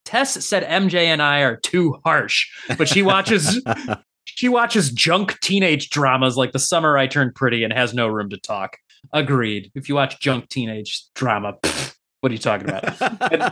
Tess 0.06 0.46
said 0.46 0.64
MJ 0.64 1.06
and 1.06 1.22
I 1.22 1.40
are 1.42 1.58
too 1.58 2.00
harsh, 2.04 2.48
but 2.78 2.88
she 2.88 3.02
watches 3.02 3.62
she 4.26 4.50
watches 4.50 4.92
junk 4.92 5.40
teenage 5.42 5.90
dramas 5.90 6.38
like 6.38 6.52
The 6.52 6.60
Summer 6.60 6.98
I 6.98 7.08
Turned 7.08 7.36
Pretty 7.36 7.64
and 7.64 7.74
has 7.74 7.94
no 7.94 8.08
room 8.08 8.30
to 8.30 8.38
talk. 8.38 8.78
Agreed. 9.12 9.72
If 9.76 9.90
you 9.90 9.96
watch 9.96 10.20
junk 10.20 10.50
teenage 10.50 11.04
drama, 11.14 11.54
pfft, 11.64 11.96
what 12.22 12.32
are 12.32 12.36
you 12.36 12.40
talking 12.40 12.70
about? 12.70 13.02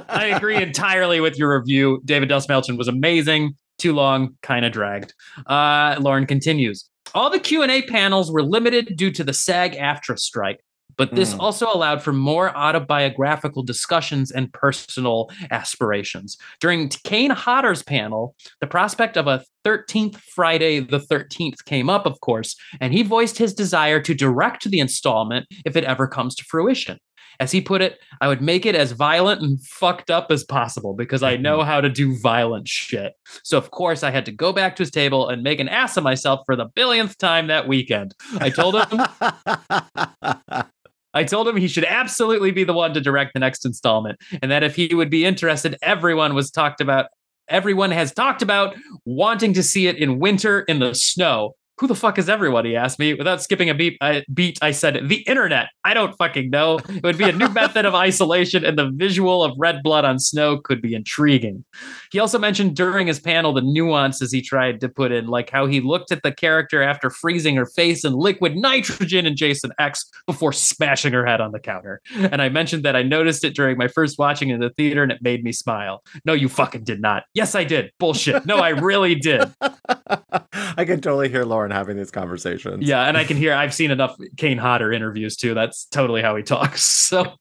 I 0.10 0.28
agree 0.28 0.56
entirely 0.62 1.20
with 1.20 1.38
your 1.38 1.58
review. 1.60 2.02
David 2.06 2.30
Dustmelton 2.30 2.78
was 2.78 2.88
amazing. 2.88 3.56
Too 3.78 3.94
long, 3.94 4.38
kind 4.42 4.64
of 4.64 4.72
dragged. 4.72 5.14
Uh, 5.46 5.98
Lauren 6.00 6.26
continues. 6.26 6.90
All 7.14 7.30
the 7.30 7.40
Q 7.40 7.64
and 7.64 7.72
A 7.72 7.82
panels 7.82 8.32
were 8.32 8.44
limited 8.44 8.96
due 8.96 9.12
to 9.12 9.24
the 9.24 9.34
SAG-AFTRA 9.34 10.18
strike, 10.18 10.64
but 11.02 11.16
this 11.16 11.34
Mm. 11.34 11.40
also 11.40 11.66
allowed 11.74 12.04
for 12.04 12.14
more 12.14 12.56
autobiographical 12.56 13.64
discussions 13.64 14.30
and 14.30 14.54
personal 14.54 15.32
aspirations. 15.50 16.38
During 16.60 16.90
Kane 16.90 17.32
Hodder's 17.32 17.82
panel, 17.82 18.36
the 18.60 18.68
prospect 18.68 19.18
of 19.18 19.26
a 19.26 19.44
13th 19.66 20.18
Friday 20.18 20.80
the 20.80 21.00
13th 21.00 21.66
came 21.66 21.90
up, 21.90 22.06
of 22.06 22.20
course, 22.20 22.56
and 22.80 22.94
he 22.94 23.02
voiced 23.02 23.40
his 23.40 23.52
desire 23.56 24.00
to 24.00 24.14
direct 24.14 24.70
the 24.70 24.78
installment 24.80 25.48
if 25.66 25.76
it 25.76 25.86
ever 25.86 26.08
comes 26.08 26.36
to 26.36 26.44
fruition. 26.44 27.00
As 27.40 27.52
he 27.52 27.62
put 27.62 27.82
it, 27.82 27.98
I 28.20 28.28
would 28.28 28.42
make 28.44 28.68
it 28.68 28.76
as 28.76 28.92
violent 28.92 29.42
and 29.42 29.60
fucked 29.66 30.12
up 30.12 30.30
as 30.30 30.44
possible 30.44 30.94
because 30.94 31.24
I 31.24 31.38
know 31.38 31.64
how 31.64 31.82
to 31.82 31.90
do 31.90 32.16
violent 32.20 32.68
shit. 32.68 33.14
So, 33.44 33.58
of 33.58 33.72
course, 33.72 34.04
I 34.04 34.12
had 34.12 34.26
to 34.26 34.32
go 34.32 34.54
back 34.54 34.76
to 34.76 34.84
his 34.84 34.92
table 34.92 35.28
and 35.30 35.42
make 35.42 35.60
an 35.60 35.68
ass 35.68 35.98
of 35.98 36.04
myself 36.04 36.42
for 36.46 36.56
the 36.56 36.66
billionth 36.76 37.18
time 37.18 37.48
that 37.48 37.68
weekend. 37.68 38.14
I 38.40 38.52
told 38.52 38.76
him 38.76 39.00
I 41.14 41.24
told 41.24 41.48
him 41.48 41.58
he 41.58 41.68
should 41.68 41.86
absolutely 41.86 42.52
be 42.52 42.64
the 42.64 42.74
one 42.74 42.94
to 42.94 43.02
direct 43.02 43.34
the 43.34 43.40
next 43.40 43.66
installment, 43.66 44.20
and 44.42 44.52
that 44.52 44.64
if 44.64 44.76
he 44.76 44.94
would 44.94 45.10
be 45.10 45.26
interested, 45.26 45.78
everyone 45.82 46.34
was 46.34 46.52
talked 46.52 46.82
about. 46.82 47.08
Everyone 47.50 47.92
has 47.92 48.14
talked 48.14 48.42
about 48.42 48.76
wanting 49.04 49.54
to 49.54 49.64
see 49.64 49.88
it 49.88 49.98
in 49.98 50.20
winter 50.20 50.62
in 50.62 50.80
the 50.80 50.94
snow. 50.94 51.56
Who 51.82 51.88
the 51.88 51.96
fuck 51.96 52.20
is 52.20 52.30
everyone? 52.30 52.66
He 52.66 52.76
asked 52.76 53.00
me. 53.00 53.16
Without 53.16 53.42
skipping 53.42 53.68
a 53.72 53.74
beat, 53.74 53.98
I, 54.02 54.24
beat, 54.32 54.60
I 54.62 54.70
said, 54.70 55.10
"The 55.10 55.22
internet." 55.22 55.70
I 55.84 55.96
don't 55.96 56.16
fucking 56.16 56.52
know. 56.52 56.78
It 56.88 57.02
would 57.02 57.18
be 57.18 57.28
a 57.28 57.32
new 57.32 57.50
method 57.54 57.86
of 57.86 57.96
isolation, 57.96 58.64
and 58.64 58.78
the 58.78 58.92
visual 58.94 59.44
of 59.44 59.56
red 59.58 59.82
blood 59.82 60.06
on 60.06 60.20
snow 60.20 60.60
could 60.60 60.80
be 60.80 60.94
intriguing. 60.94 61.66
He 62.12 62.20
also 62.20 62.38
mentioned 62.38 62.76
during 62.76 63.08
his 63.08 63.20
panel 63.20 63.52
the 63.52 63.62
nuances 63.62 64.32
he 64.32 64.44
tried 64.44 64.80
to 64.82 64.90
put 64.90 65.12
in, 65.12 65.26
like 65.26 65.50
how 65.50 65.66
he 65.66 65.82
looked 65.82 66.12
at 66.12 66.22
the 66.22 66.32
character 66.32 66.84
after 66.84 67.10
freezing 67.10 67.56
her 67.56 67.66
face 67.66 68.06
in 68.06 68.14
liquid 68.14 68.56
nitrogen 68.58 69.26
in 69.26 69.36
Jason 69.36 69.72
X 69.80 70.08
before 70.28 70.54
smashing 70.54 71.14
her 71.14 71.26
head 71.26 71.42
on 71.42 71.52
the 71.52 71.60
counter. 71.60 72.00
And 72.16 72.44
I 72.44 72.50
mentioned 72.50 72.84
that 72.84 72.96
I 72.96 73.02
noticed 73.02 73.44
it 73.44 73.56
during 73.56 73.80
my 73.80 73.88
first 73.88 74.20
watching 74.20 74.50
in 74.50 74.60
the 74.60 74.70
theater 74.70 75.02
and 75.02 75.12
it 75.12 75.24
made 75.24 75.44
me 75.44 75.52
smile. 75.52 76.04
No, 76.26 76.34
you 76.34 76.48
fucking 76.48 76.84
did 76.84 77.02
not. 77.02 77.24
Yes, 77.34 77.56
I 77.56 77.64
did. 77.64 77.92
Bullshit. 77.98 78.46
No, 78.46 78.58
I 78.58 78.70
really 78.70 79.16
did. 79.16 79.52
I 80.54 80.86
can 80.86 81.02
totally 81.02 81.30
hear 81.30 81.44
Lauren 81.44 81.72
having 81.72 81.98
these 81.98 82.12
conversations. 82.12 82.88
Yeah, 82.88 83.04
and 83.04 83.18
I 83.18 83.24
can 83.24 83.38
hear 83.38 83.54
I've 83.54 83.74
seen 83.74 83.92
enough 83.92 84.16
Kane 84.38 84.58
Hodder 84.58 84.92
interviews 84.92 85.36
too. 85.36 85.54
That's 85.54 85.86
totally 85.86 86.22
how 86.22 86.36
he 86.36 86.44
talks. 86.44 87.00
So 87.12 87.36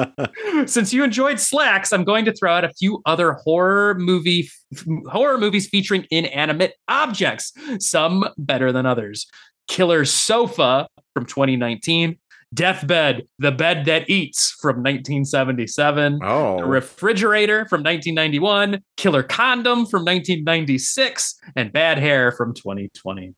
since 0.64 0.94
you 0.94 1.04
enjoyed 1.04 1.36
Slaxx, 1.36 1.92
I'm 1.92 2.02
going 2.02 2.24
to 2.24 2.32
throw 2.32 2.50
out 2.50 2.64
a 2.64 2.72
few 2.72 3.02
other 3.04 3.32
horror 3.34 3.94
movie 3.98 4.48
f- 4.72 4.86
horror 5.06 5.36
movies 5.36 5.68
featuring 5.68 6.06
inanimate 6.10 6.76
objects, 6.88 7.52
some 7.78 8.24
better 8.38 8.72
than 8.72 8.86
others. 8.86 9.26
Killer 9.68 10.06
Sofa 10.06 10.88
from 11.12 11.26
2019, 11.26 12.16
Deathbed, 12.54 13.22
The 13.38 13.52
Bed 13.52 13.84
That 13.86 14.08
Eats 14.10 14.50
from 14.60 14.76
1977. 14.76 16.18
The 16.18 16.26
oh, 16.26 16.60
Refrigerator 16.62 17.66
from 17.66 17.82
1991, 17.82 18.82
Killer 18.96 19.22
Condom 19.22 19.86
from 19.86 20.04
1996, 20.04 21.34
and 21.56 21.72
Bad 21.72 21.98
Hair 21.98 22.32
from 22.32 22.54
2020. 22.54 23.34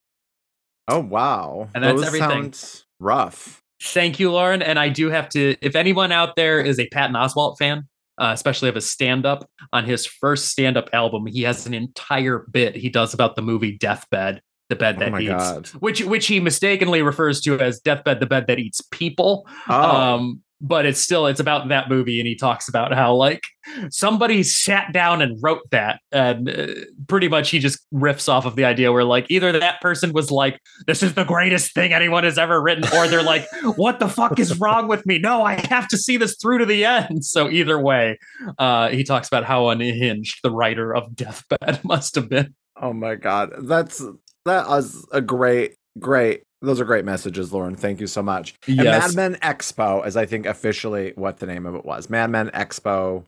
oh 0.89 0.99
wow. 1.01 1.69
And 1.75 1.85
that's 1.85 2.01
Those 2.01 2.07
everything. 2.07 2.55
rough. 2.99 3.63
Thank 3.83 4.19
you, 4.19 4.33
Lauren. 4.33 4.63
And 4.63 4.79
I 4.79 4.89
do 4.89 5.11
have 5.11 5.29
to, 5.31 5.57
if 5.61 5.77
anyone 5.77 6.11
out 6.11 6.37
there 6.37 6.61
is 6.61 6.79
a 6.79 6.89
Patton 6.89 7.15
Oswalt 7.15 7.59
fan, 7.59 7.87
uh, 8.19 8.31
especially 8.33 8.69
of 8.69 8.75
his 8.75 8.89
stand 8.89 9.27
up, 9.27 9.49
on 9.73 9.85
his 9.85 10.07
first 10.07 10.49
stand 10.49 10.77
up 10.77 10.89
album, 10.93 11.27
he 11.27 11.43
has 11.43 11.67
an 11.67 11.75
entire 11.75 12.47
bit 12.51 12.77
he 12.77 12.89
does 12.89 13.13
about 13.13 13.37
the 13.37 13.43
movie 13.43 13.77
Deathbed, 13.77 14.41
the 14.69 14.77
bed 14.77 14.97
Oh 14.97 15.01
that 15.01 15.13
my 15.13 15.21
eats, 15.21 15.31
god. 15.31 15.67
which 15.81 16.03
which 16.05 16.27
he 16.27 16.41
mistakenly 16.41 17.03
refers 17.03 17.41
to 17.43 17.59
as 17.61 17.81
Deathbed, 17.81 18.21
the 18.21 18.27
bed 18.27 18.47
that 18.49 18.59
eats 18.59 18.81
people. 18.81 19.47
Oh, 19.69 19.75
Um, 19.97 20.41
but 20.61 20.87
it's 20.87 21.01
still 21.01 21.27
it's 21.27 21.41
about 21.41 21.69
that 21.69 21.91
movie, 21.91 22.19
and 22.21 22.27
he 22.27 22.35
talks 22.35 22.69
about 22.69 22.95
how 22.95 23.15
like 23.15 23.43
somebody 23.91 24.43
sat 24.43 24.93
down 24.95 25.21
and 25.21 25.37
wrote 25.43 25.69
that, 25.73 26.01
and 26.11 26.49
uh, 26.49 26.67
pretty 27.07 27.29
much 27.29 27.51
he 27.51 27.59
just 27.59 27.81
riffs 27.93 28.29
off 28.31 28.47
of 28.47 28.57
the 28.57 28.65
idea 28.65 28.91
where 28.91 29.05
like 29.05 29.27
either 29.31 29.53
that 29.53 29.81
person 29.83 30.13
was 30.15 30.31
like, 30.31 30.59
"This 30.87 31.03
is 31.03 31.13
the 31.15 31.25
greatest 31.25 31.75
thing 31.75 31.93
anyone 31.93 32.25
has 32.25 32.39
ever 32.39 32.63
written," 32.63 32.85
or 32.97 33.09
they're 33.09 33.23
like, 33.23 33.47
"What 33.77 33.99
the 33.99 34.09
fuck 34.09 34.39
is 34.39 34.59
wrong 34.59 34.89
with 34.89 35.05
me? 35.05 35.19
No, 35.19 35.43
I 35.43 35.55
have 35.69 35.87
to 35.89 35.99
see 35.99 36.17
this 36.17 36.37
through 36.41 36.59
to 36.59 36.67
the 36.67 36.87
end." 36.87 37.25
So 37.27 37.51
either 37.51 37.79
way, 37.79 38.19
uh, 38.59 38.89
he 38.89 39.05
talks 39.05 39.29
about 39.29 39.45
how 39.45 39.69
unhinged 39.69 40.39
the 40.43 40.51
writer 40.51 40.95
of 40.95 41.15
Deathbed 41.15 41.81
must 41.85 42.15
have 42.15 42.31
been. 42.31 42.55
oh 42.81 42.93
my 42.95 43.17
god. 43.17 43.51
That's 43.65 44.03
that 44.45 44.69
was 44.69 45.07
a 45.13 45.21
great, 45.21 45.75
great. 45.99 46.43
Those 46.63 46.81
are 46.81 46.85
great 46.85 47.05
messages, 47.05 47.53
Lauren. 47.53 47.75
Thank 47.77 48.01
you 48.01 48.07
so 48.07 48.23
much. 48.23 48.55
And 48.67 48.77
Mad 48.85 49.15
Men 49.15 49.35
Expo 49.37 50.07
is, 50.07 50.17
I 50.17 50.25
think, 50.27 50.47
officially 50.47 51.13
what 51.17 51.39
the 51.39 51.47
name 51.47 51.67
of 51.67 51.75
it 51.75 51.85
was. 51.85 52.09
Mad 52.09 52.31
Men 52.31 52.49
Expo. 52.51 53.25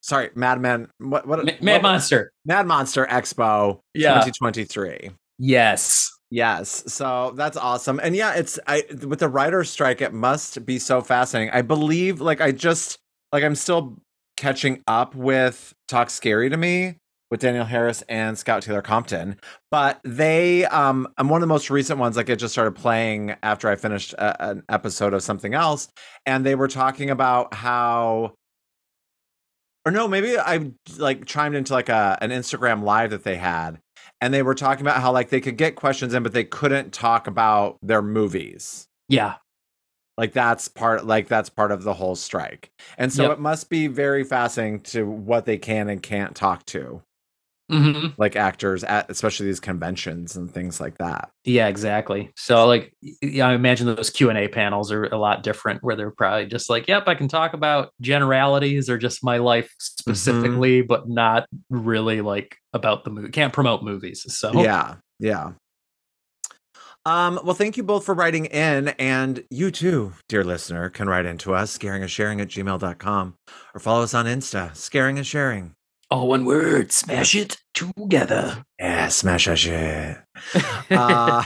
Sorry, 0.00 0.30
Mad 0.34 0.60
Men. 0.60 0.88
What? 0.98 1.26
What? 1.26 1.44
Ma- 1.44 1.52
what- 1.52 1.62
Mad 1.62 1.82
Monster. 1.82 2.32
Mad 2.46 2.66
Monster 2.66 3.06
Expo. 3.06 3.80
Yeah. 3.94 4.14
2023. 4.14 5.10
Yes. 5.38 6.10
Yes, 6.30 6.84
so 6.92 7.32
that's 7.36 7.56
awesome, 7.56 7.98
and 8.02 8.14
yeah, 8.14 8.34
it's 8.34 8.58
I 8.66 8.84
with 9.06 9.20
the 9.20 9.30
writer's 9.30 9.70
strike, 9.70 10.02
it 10.02 10.12
must 10.12 10.66
be 10.66 10.78
so 10.78 11.00
fascinating. 11.00 11.54
I 11.54 11.62
believe, 11.62 12.20
like, 12.20 12.42
I 12.42 12.52
just 12.52 12.98
like 13.32 13.42
I'm 13.42 13.54
still 13.54 13.96
catching 14.36 14.82
up 14.86 15.14
with 15.14 15.72
Talk 15.88 16.10
Scary 16.10 16.50
to 16.50 16.56
Me 16.58 16.96
with 17.30 17.40
Daniel 17.40 17.64
Harris 17.64 18.02
and 18.08 18.38
Scout 18.38 18.62
Taylor 18.62 18.82
Compton, 18.82 19.38
but 19.70 20.00
they, 20.04 20.64
um, 20.66 21.06
I'm 21.18 21.28
one 21.28 21.38
of 21.38 21.48
the 21.48 21.52
most 21.52 21.68
recent 21.70 21.98
ones. 21.98 22.16
Like, 22.16 22.28
it 22.28 22.36
just 22.36 22.52
started 22.54 22.72
playing 22.74 23.36
after 23.42 23.68
I 23.68 23.76
finished 23.76 24.14
a, 24.14 24.50
an 24.50 24.62
episode 24.68 25.12
of 25.14 25.22
something 25.22 25.52
else, 25.54 25.88
and 26.26 26.44
they 26.46 26.54
were 26.54 26.68
talking 26.68 27.10
about 27.10 27.52
how. 27.54 28.34
Or 29.86 29.92
no, 29.92 30.06
maybe 30.08 30.36
I 30.38 30.70
like 30.98 31.24
chimed 31.24 31.54
into 31.54 31.72
like 31.72 31.88
a 31.88 32.18
an 32.20 32.30
Instagram 32.30 32.82
live 32.82 33.10
that 33.10 33.24
they 33.24 33.36
had, 33.36 33.78
and 34.20 34.34
they 34.34 34.42
were 34.42 34.54
talking 34.54 34.82
about 34.82 35.00
how 35.00 35.12
like 35.12 35.30
they 35.30 35.40
could 35.40 35.56
get 35.56 35.76
questions 35.76 36.12
in 36.14 36.22
but 36.22 36.32
they 36.32 36.44
couldn't 36.44 36.92
talk 36.92 37.26
about 37.26 37.76
their 37.82 38.02
movies 38.02 38.86
Yeah. 39.08 39.36
like 40.18 40.32
that's 40.32 40.68
part 40.68 41.06
like 41.06 41.28
that's 41.28 41.48
part 41.48 41.70
of 41.72 41.84
the 41.84 41.94
whole 41.94 42.16
strike 42.16 42.70
and 42.98 43.12
so 43.12 43.22
Yep. 43.24 43.32
it 43.32 43.38
must 43.40 43.70
be 43.70 43.86
very 43.86 44.24
fascinating 44.24 44.80
to 44.80 45.04
what 45.08 45.46
they 45.46 45.56
can 45.58 45.88
and 45.88 46.02
can't 46.02 46.34
talk 46.34 46.66
to 46.66 47.02
hmm 47.70 48.06
like 48.16 48.34
actors 48.34 48.82
at 48.84 49.10
especially 49.10 49.46
these 49.46 49.60
conventions 49.60 50.36
and 50.36 50.52
things 50.52 50.80
like 50.80 50.96
that 50.98 51.30
Yeah, 51.44 51.68
exactly. 51.68 52.30
So 52.36 52.66
like 52.66 52.94
yeah, 53.22 53.48
I 53.48 53.54
imagine 53.54 53.86
those 53.86 54.10
Q&A 54.10 54.48
panels 54.48 54.90
are 54.92 55.04
a 55.04 55.18
lot 55.18 55.42
different 55.42 55.82
where 55.82 55.96
they're 55.96 56.10
probably 56.10 56.46
just 56.46 56.70
like, 56.70 56.88
"Yep, 56.88 57.04
I 57.06 57.14
can 57.14 57.28
talk 57.28 57.54
about 57.54 57.92
generalities 58.00 58.88
or 58.90 58.98
just 58.98 59.24
my 59.24 59.38
life 59.38 59.74
specifically, 59.78 60.82
but 60.82 61.08
not 61.08 61.46
really 61.70 62.20
like 62.20 62.56
about 62.72 63.04
the 63.04 63.10
movie. 63.10 63.30
Can't 63.30 63.52
promote 63.52 63.82
movies." 63.82 64.24
So 64.36 64.52
yeah 64.52 64.96
yeah 65.18 65.52
um, 67.06 67.40
well, 67.42 67.54
thank 67.54 67.78
you 67.78 67.82
both 67.82 68.04
for 68.04 68.14
writing 68.14 68.44
in. 68.46 68.88
And 68.88 69.42
you 69.48 69.70
too, 69.70 70.12
dear 70.28 70.44
listener, 70.44 70.90
can 70.90 71.08
write 71.08 71.24
into 71.24 71.54
us, 71.54 71.70
scaring 71.70 72.02
and 72.02 72.10
sharing 72.10 72.38
at 72.38 72.48
gmail.com, 72.48 73.34
or 73.72 73.80
follow 73.80 74.02
us 74.02 74.12
on 74.12 74.26
Insta, 74.26 74.76
scaring 74.76 75.16
and 75.16 75.26
sharing. 75.26 75.74
All 76.10 76.28
one 76.28 76.44
word, 76.44 76.92
smash 76.92 77.34
it 77.34 77.56
together. 77.74 78.64
Yeah, 78.78 79.08
smash 79.08 79.46
that 79.46 79.58
shit. 79.58 80.18
Uh, 80.90 81.44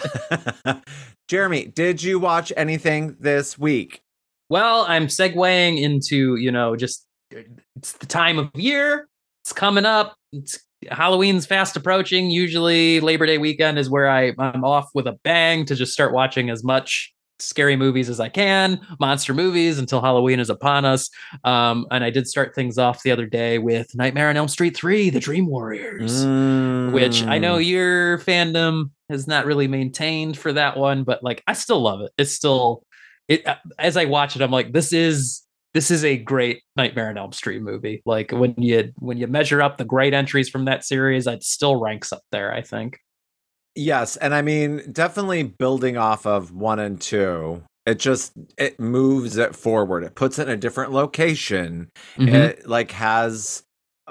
Jeremy, 1.29 1.65
did 1.67 2.03
you 2.03 2.19
watch 2.21 2.53
anything 2.57 3.17
this 3.19 3.59
week? 3.59 4.03
Well, 4.49 4.85
I'm 4.87 5.07
segueing 5.07 5.81
into, 5.81 6.37
you 6.37 6.53
know, 6.53 6.77
just 6.77 7.07
it's 7.31 7.93
the 7.93 8.07
time 8.07 8.39
of 8.39 8.51
year. 8.55 9.09
It's 9.43 9.53
coming 9.53 9.85
up. 9.85 10.15
It's 10.33 10.61
Halloween's 10.91 11.47
fast 11.47 11.77
approaching. 11.77 12.31
Usually 12.31 13.01
Labor 13.01 13.27
Day 13.27 13.39
weekend 13.39 13.79
is 13.79 13.91
where 13.91 14.09
I, 14.09 14.33
I'm 14.39 14.65
off 14.65 14.91
with 14.95 15.07
a 15.07 15.19
bang 15.25 15.65
to 15.67 15.75
just 15.75 15.93
start 15.93 16.13
watching 16.13 16.51
as 16.51 16.63
much 16.63 17.13
scary 17.43 17.77
movies 17.77 18.09
as 18.09 18.21
I 18.21 18.29
can, 18.29 18.81
monster 19.01 19.35
movies 19.35 19.79
until 19.79 20.01
Halloween 20.01 20.41
is 20.41 20.51
upon 20.51 20.85
us. 20.85 21.11
Um, 21.45 21.87
and 21.91 22.03
I 22.05 22.11
did 22.11 22.27
start 22.29 22.55
things 22.55 22.79
off 22.79 23.03
the 23.03 23.11
other 23.11 23.27
day 23.27 23.59
with 23.59 23.95
Nightmare 23.95 24.29
on 24.29 24.37
Elm 24.37 24.49
Street 24.49 24.77
3, 24.77 25.11
The 25.11 25.21
Dream 25.21 25.47
Warriors, 25.47 26.25
which 26.93 27.25
I 27.25 27.39
know 27.39 27.57
Mm. 27.57 27.67
your 27.67 28.19
fandom 28.19 28.91
has 29.09 29.27
not 29.27 29.47
really 29.47 29.69
maintained 29.69 30.39
for 30.39 30.53
that 30.53 30.77
one, 30.77 31.05
but 31.05 31.23
like 31.23 31.43
I 31.47 31.53
still 31.53 31.81
love 31.81 32.01
it. 32.01 32.13
It's 32.19 32.33
still 32.33 32.85
it 33.29 33.47
as 33.79 33.97
I 33.97 34.07
watch 34.07 34.35
it, 34.37 34.43
I'm 34.43 34.51
like, 34.51 34.73
this 34.73 34.93
is 34.93 35.43
this 35.75 35.91
is 35.91 36.05
a 36.05 36.19
great 36.19 36.61
Nightmare 36.77 37.09
on 37.09 37.17
Elm 37.17 37.33
Street 37.33 37.63
movie. 37.63 38.03
Like 38.05 38.31
when 38.31 38.55
you 38.59 38.93
when 38.99 39.17
you 39.17 39.27
measure 39.27 39.63
up 39.63 39.79
the 39.79 39.85
great 39.87 40.13
entries 40.13 40.49
from 40.51 40.67
that 40.67 40.85
series, 40.85 41.27
it 41.27 41.43
still 41.43 41.77
ranks 41.77 42.13
up 42.13 42.23
there, 42.31 42.53
I 42.53 42.61
think. 42.63 42.99
Yes, 43.75 44.17
and 44.17 44.35
I 44.35 44.43
mean 44.43 44.83
definitely 44.93 45.45
building 45.45 45.97
off 45.97 46.27
of 46.27 46.53
one 46.53 46.79
and 46.79 47.01
two. 47.01 47.63
It 47.87 47.99
just 47.99 48.33
it 48.59 48.79
moves 48.79 49.37
it 49.39 49.57
forward. 49.57 50.05
It 50.05 50.15
puts 50.15 50.39
it 50.39 50.49
in 50.49 50.55
a 50.55 50.57
different 50.57 50.93
location. 50.93 51.89
Mhm. 52.17 52.29
It 52.35 52.69
like 52.69 52.91
has 52.93 53.63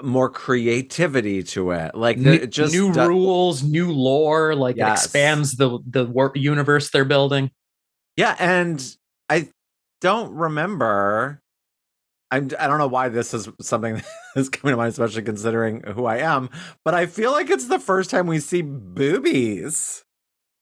more 0.02 0.28
creativity 0.28 1.42
to 1.44 1.70
it. 1.70 1.94
Like 1.94 2.18
New- 2.18 2.32
it 2.32 2.50
just 2.50 2.74
new 2.74 2.90
rules, 3.08 3.62
new 3.62 3.92
lore, 3.92 4.54
like 4.56 4.76
it 4.76 4.80
expands 4.92 5.56
the 5.56 5.78
the 5.86 6.06
wor- 6.06 6.32
universe 6.34 6.90
they're 6.90 7.04
building. 7.04 7.50
Yeah, 8.16 8.34
and 8.38 8.84
I 9.28 9.48
don't 10.00 10.32
remember. 10.34 11.40
I'm, 12.32 12.50
I 12.58 12.66
don't 12.66 12.78
know 12.78 12.86
why 12.86 13.10
this 13.10 13.34
is 13.34 13.46
something 13.60 14.02
that's 14.34 14.48
coming 14.48 14.72
to 14.72 14.76
mind, 14.78 14.92
especially 14.92 15.22
considering 15.22 15.82
who 15.82 16.06
I 16.06 16.16
am. 16.16 16.48
But 16.82 16.94
I 16.94 17.04
feel 17.04 17.30
like 17.30 17.50
it's 17.50 17.68
the 17.68 17.78
first 17.78 18.08
time 18.08 18.26
we 18.26 18.40
see 18.40 18.62
boobies 18.62 20.02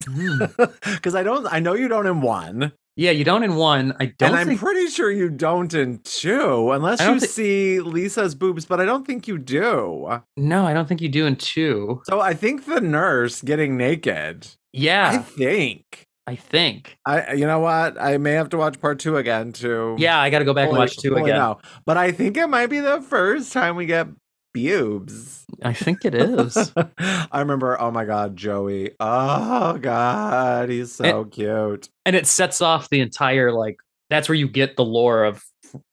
hmm. 0.05 0.39
because 0.85 1.15
I 1.15 1.23
don't. 1.23 1.47
I 1.51 1.61
know 1.61 1.75
you 1.75 1.87
don't 1.87 2.09
in 2.09 2.23
one, 2.23 2.73
Yeah, 2.97 3.13
you 3.13 3.23
don't 3.23 3.45
in 3.45 3.55
one. 3.55 3.95
I 4.01 4.07
don't 4.07 4.31
and 4.31 4.37
I'm 4.37 4.49
think 4.49 4.59
pretty 4.59 4.89
sure 4.89 5.13
you 5.13 5.31
don't 5.31 5.73
in 5.73 6.01
two, 6.01 6.73
unless 6.73 7.01
you 7.01 7.21
thi- 7.21 7.27
see 7.27 7.81
Lisa's 7.81 8.35
boobs. 8.35 8.65
But 8.65 8.81
I 8.81 8.85
don't 8.85 9.07
think 9.07 9.29
you 9.29 9.39
do. 9.39 10.21
no, 10.37 10.67
I 10.67 10.75
don't 10.75 10.89
think 10.89 11.01
you 11.01 11.09
do 11.09 11.25
in 11.25 11.37
two. 11.37 12.03
So 12.07 12.21
I 12.21 12.35
think 12.35 12.67
the 12.67 12.81
nurse 12.81 13.43
getting 13.43 13.77
naked. 13.77 14.49
Yeah, 14.73 15.11
I 15.11 15.19
think. 15.19 16.09
I 16.31 16.37
think. 16.37 16.97
I. 17.05 17.33
You 17.33 17.45
know 17.45 17.59
what? 17.59 18.01
I 18.01 18.17
may 18.19 18.35
have 18.35 18.51
to 18.51 18.57
watch 18.57 18.81
part 18.81 19.01
two 19.01 19.17
again 19.17 19.51
too. 19.51 19.97
Yeah, 19.99 20.17
I 20.21 20.31
got 20.31 20.39
to 20.39 20.45
go 20.45 20.55
back 20.55 20.69
and 20.69 20.79
watch 20.79 20.97
two 20.97 21.17
again. 21.17 21.35
know. 21.35 21.59
But 21.85 21.97
I 21.97 22.13
think 22.13 22.37
it 22.37 22.47
might 22.47 22.69
be 22.69 22.79
the 22.79 23.01
first 23.01 23.53
time 23.53 23.75
we 23.75 23.87
get 23.87 24.07
boobs. 24.55 25.45
I 25.65 25.73
think 25.73 26.05
it 26.05 26.15
is. 26.15 26.73
I 26.99 27.41
remember, 27.41 27.81
oh 27.81 27.91
my 27.91 28.05
god, 28.05 28.37
Joey. 28.37 28.93
Oh 29.01 29.77
god, 29.79 30.69
he's 30.69 30.93
so 30.93 31.25
cute. 31.25 31.89
and 32.07 32.15
it 32.15 32.29
sets 32.29 32.63
off 32.63 32.89
the 32.91 33.01
entire 33.01 33.51
like 33.51 33.81
that's 34.09 34.29
where 34.29 34.37
you 34.37 34.49
get 34.49 34.77
the 34.77 34.85
lore 34.85 35.25
of 35.25 35.43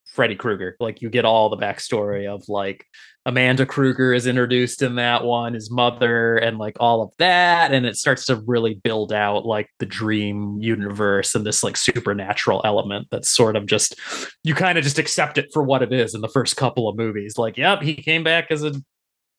Freddy 0.05 0.35
Krueger. 0.35 0.75
Like 0.79 1.01
you 1.01 1.09
get 1.09 1.25
all 1.25 1.49
the 1.49 1.57
backstory 1.57 2.31
of 2.31 2.47
like 2.47 2.85
Amanda 3.27 3.65
Krueger 3.65 4.13
is 4.13 4.25
introduced 4.25 4.81
in 4.81 4.95
that 4.95 5.25
one, 5.25 5.53
his 5.53 5.69
mother, 5.69 6.37
and 6.37 6.57
like 6.57 6.77
all 6.79 7.01
of 7.01 7.11
that, 7.19 7.73
and 7.73 7.85
it 7.85 7.97
starts 7.97 8.25
to 8.27 8.41
really 8.47 8.75
build 8.75 9.11
out 9.11 9.45
like 9.45 9.69
the 9.79 9.85
dream 9.85 10.57
universe 10.61 11.35
and 11.35 11.45
this 11.45 11.61
like 11.61 11.75
supernatural 11.75 12.61
element 12.63 13.09
that's 13.11 13.27
sort 13.27 13.57
of 13.57 13.65
just 13.65 13.99
you 14.45 14.55
kind 14.55 14.77
of 14.77 14.85
just 14.85 14.97
accept 14.97 15.37
it 15.37 15.49
for 15.51 15.61
what 15.61 15.83
it 15.83 15.91
is 15.91 16.15
in 16.15 16.21
the 16.21 16.29
first 16.29 16.55
couple 16.55 16.87
of 16.87 16.95
movies. 16.95 17.37
Like, 17.37 17.57
yep, 17.57 17.81
he 17.81 17.95
came 17.95 18.23
back 18.23 18.47
as 18.49 18.63
a 18.63 18.71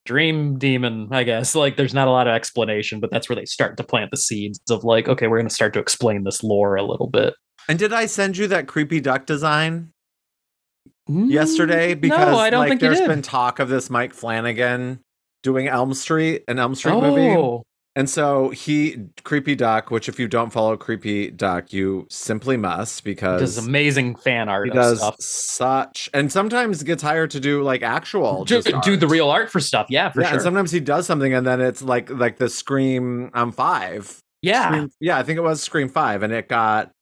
dream 0.04 0.58
demon, 0.58 1.08
I 1.10 1.24
guess. 1.24 1.54
Like 1.54 1.78
there's 1.78 1.94
not 1.94 2.08
a 2.08 2.10
lot 2.10 2.28
of 2.28 2.34
explanation, 2.34 3.00
but 3.00 3.10
that's 3.10 3.26
where 3.30 3.36
they 3.36 3.46
start 3.46 3.78
to 3.78 3.84
plant 3.84 4.10
the 4.10 4.18
seeds 4.18 4.60
of 4.68 4.84
like, 4.84 5.08
okay, 5.08 5.28
we're 5.28 5.38
gonna 5.38 5.48
start 5.48 5.72
to 5.72 5.80
explain 5.80 6.24
this 6.24 6.42
lore 6.42 6.76
a 6.76 6.84
little 6.84 7.08
bit. 7.08 7.32
And 7.70 7.78
did 7.78 7.94
I 7.94 8.04
send 8.04 8.36
you 8.36 8.48
that 8.48 8.68
creepy 8.68 9.00
duck 9.00 9.24
design 9.24 9.94
yesterday? 11.08 11.94
Because 11.94 12.18
Mm, 12.28 12.32
no, 12.32 12.38
I 12.38 12.50
don't 12.50 12.60
like 12.60 12.68
think 12.70 12.80
there's 12.80 13.00
been 13.00 13.22
talk 13.22 13.58
of 13.58 13.68
this 13.68 13.90
Mike 13.90 14.12
Flanagan 14.14 15.00
doing 15.42 15.68
Elm 15.68 15.94
Street, 15.94 16.44
an 16.48 16.58
Elm 16.58 16.74
Street 16.74 16.94
movie. 16.94 17.28
oh, 17.36 17.62
And 17.96 18.08
so 18.08 18.50
he 18.50 19.06
Creepy 19.24 19.54
Duck, 19.54 19.90
which 19.90 20.08
if 20.08 20.18
you 20.20 20.28
don't 20.28 20.50
follow 20.52 20.76
Creepy 20.76 21.30
Duck, 21.30 21.72
you 21.72 22.06
simply 22.10 22.56
must 22.56 23.04
he 23.04 23.10
because 23.10 23.40
does 23.40 23.58
amazing 23.66 24.14
fan 24.16 24.48
art 24.48 24.68
he 24.68 24.72
does 24.72 24.98
stuff. 24.98 25.16
such 25.18 26.08
and 26.14 26.30
sometimes 26.30 26.82
gets 26.82 27.02
hired 27.02 27.30
to 27.32 27.40
do 27.40 27.62
like 27.62 27.82
actual 27.82 28.44
Do, 28.44 28.60
just 28.62 28.82
do 28.84 28.96
the 28.96 29.08
real 29.08 29.28
art 29.30 29.50
for 29.50 29.60
stuff, 29.60 29.86
yeah, 29.90 30.10
for 30.10 30.22
yeah, 30.22 30.32
and 30.34 30.42
sometimes 30.42 30.70
he 30.70 30.80
does 30.80 31.06
something 31.06 31.32
and 31.34 31.46
then 31.46 31.60
it's 31.60 31.82
like 31.82 32.10
like 32.10 32.36
the 32.38 32.48
Scream 32.48 33.30
um 33.34 33.50
five. 33.52 34.18
yeah, 34.42 34.68
Scream- 34.70 34.90
yeah, 35.00 35.16
I 35.18 35.22
think 35.24 35.38
it 35.38 35.42
was 35.42 35.60
Scream 35.62 35.88
five, 35.88 36.22
and 36.22 36.32
it 36.32 36.48
got 36.48 36.92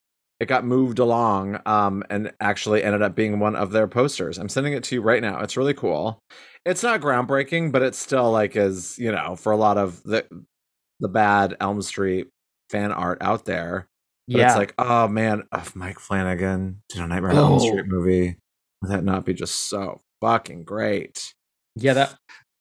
it 0.40 0.46
got 0.46 0.64
moved 0.64 0.98
along 0.98 1.58
um 1.66 2.02
and 2.10 2.32
actually 2.40 2.82
ended 2.82 3.02
up 3.02 3.14
being 3.14 3.38
one 3.38 3.56
of 3.56 3.72
their 3.72 3.88
posters. 3.88 4.38
I'm 4.38 4.48
sending 4.48 4.72
it 4.74 4.84
to 4.84 4.96
you 4.96 5.02
right 5.02 5.22
now. 5.22 5.40
It's 5.40 5.56
really 5.56 5.74
cool. 5.74 6.18
It's 6.64 6.82
not 6.82 7.00
groundbreaking, 7.00 7.72
but 7.72 7.82
it's 7.82 7.98
still 7.98 8.30
like 8.32 8.56
is, 8.56 8.98
you 8.98 9.12
know, 9.12 9.36
for 9.36 9.52
a 9.52 9.56
lot 9.56 9.78
of 9.78 10.02
the 10.02 10.26
the 11.00 11.08
bad 11.08 11.56
Elm 11.60 11.80
Street 11.82 12.28
fan 12.70 12.92
art 12.92 13.18
out 13.20 13.44
there. 13.44 13.86
But 14.28 14.38
yeah. 14.38 14.48
it's 14.48 14.56
like, 14.56 14.74
oh 14.78 15.06
man, 15.08 15.44
if 15.54 15.76
Mike 15.76 16.00
Flanagan 16.00 16.82
did 16.88 17.00
a 17.00 17.06
Nightmare 17.06 17.30
on 17.30 17.36
Elm 17.36 17.52
Oh. 17.54 17.58
Street 17.60 17.86
movie, 17.86 18.36
would 18.82 18.90
that 18.90 19.04
not 19.04 19.24
be 19.24 19.34
just 19.34 19.68
so 19.70 20.00
fucking 20.20 20.64
great? 20.64 21.32
yeah, 21.76 21.92
that. 21.94 22.14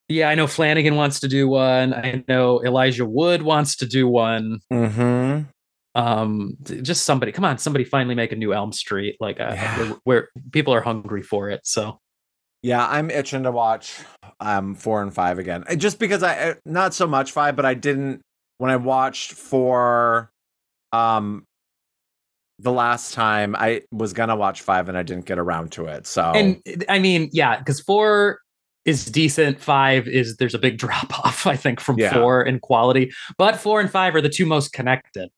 Yeah, 0.08 0.28
I 0.28 0.36
know 0.36 0.46
Flanagan 0.46 0.94
wants 0.94 1.18
to 1.20 1.28
do 1.28 1.48
one. 1.48 1.92
I 1.92 2.22
know 2.28 2.62
Elijah 2.64 3.04
Wood 3.04 3.42
wants 3.42 3.74
to 3.76 3.86
do 3.86 4.06
one. 4.06 4.60
Mm-hmm. 4.72 5.48
Um, 5.96 6.56
just 6.82 7.04
somebody, 7.04 7.32
come 7.32 7.44
on, 7.46 7.56
somebody 7.56 7.82
finally 7.84 8.14
make 8.14 8.30
a 8.30 8.36
new 8.36 8.52
Elm 8.52 8.70
Street. 8.70 9.16
Like, 9.18 9.40
uh, 9.40 9.52
Yeah. 9.54 9.78
where, 9.78 9.96
where 10.04 10.28
people 10.52 10.74
are 10.74 10.82
hungry 10.82 11.22
for 11.22 11.48
it. 11.50 11.60
So 11.64 11.98
Yeah, 12.62 12.86
I'm 12.86 13.10
itching 13.10 13.44
to 13.44 13.50
watch 13.50 13.94
um 14.40 14.74
four 14.74 15.02
and 15.02 15.12
five 15.14 15.38
again. 15.38 15.64
Uh, 15.68 15.74
Just 15.74 15.98
because 15.98 16.22
I 16.22 16.50
uh, 16.50 16.54
not 16.66 16.92
so 16.94 17.06
much 17.06 17.32
five, 17.32 17.56
but 17.56 17.64
I 17.64 17.74
didn't 17.74 18.20
when 18.58 18.70
I 18.70 18.76
watched 18.76 19.32
four 19.32 20.30
um 20.92 21.44
the 22.58 22.72
last 22.72 23.14
time 23.14 23.54
I 23.56 23.82
was 23.92 24.12
gonna 24.12 24.36
watch 24.36 24.62
five 24.62 24.88
and 24.88 24.96
I 24.98 25.02
didn't 25.02 25.26
get 25.26 25.38
around 25.38 25.72
to 25.72 25.86
it. 25.86 26.06
So 26.06 26.22
and 26.34 26.60
I 26.88 26.98
mean, 26.98 27.30
yeah, 27.32 27.58
because 27.58 27.80
four 27.80 28.40
is 28.84 29.04
decent. 29.06 29.60
Five 29.60 30.06
is 30.08 30.36
there's 30.36 30.54
a 30.54 30.58
big 30.58 30.78
drop 30.84 31.18
off, 31.24 31.46
I 31.46 31.56
think, 31.56 31.80
from 31.80 31.98
Yeah. 31.98 32.12
four 32.12 32.42
in 32.42 32.58
quality. 32.60 33.12
But 33.38 33.56
four 33.56 33.80
and 33.80 33.90
five 33.90 34.14
are 34.14 34.20
the 34.20 34.28
two 34.28 34.46
most 34.46 34.72
connected 34.72 35.30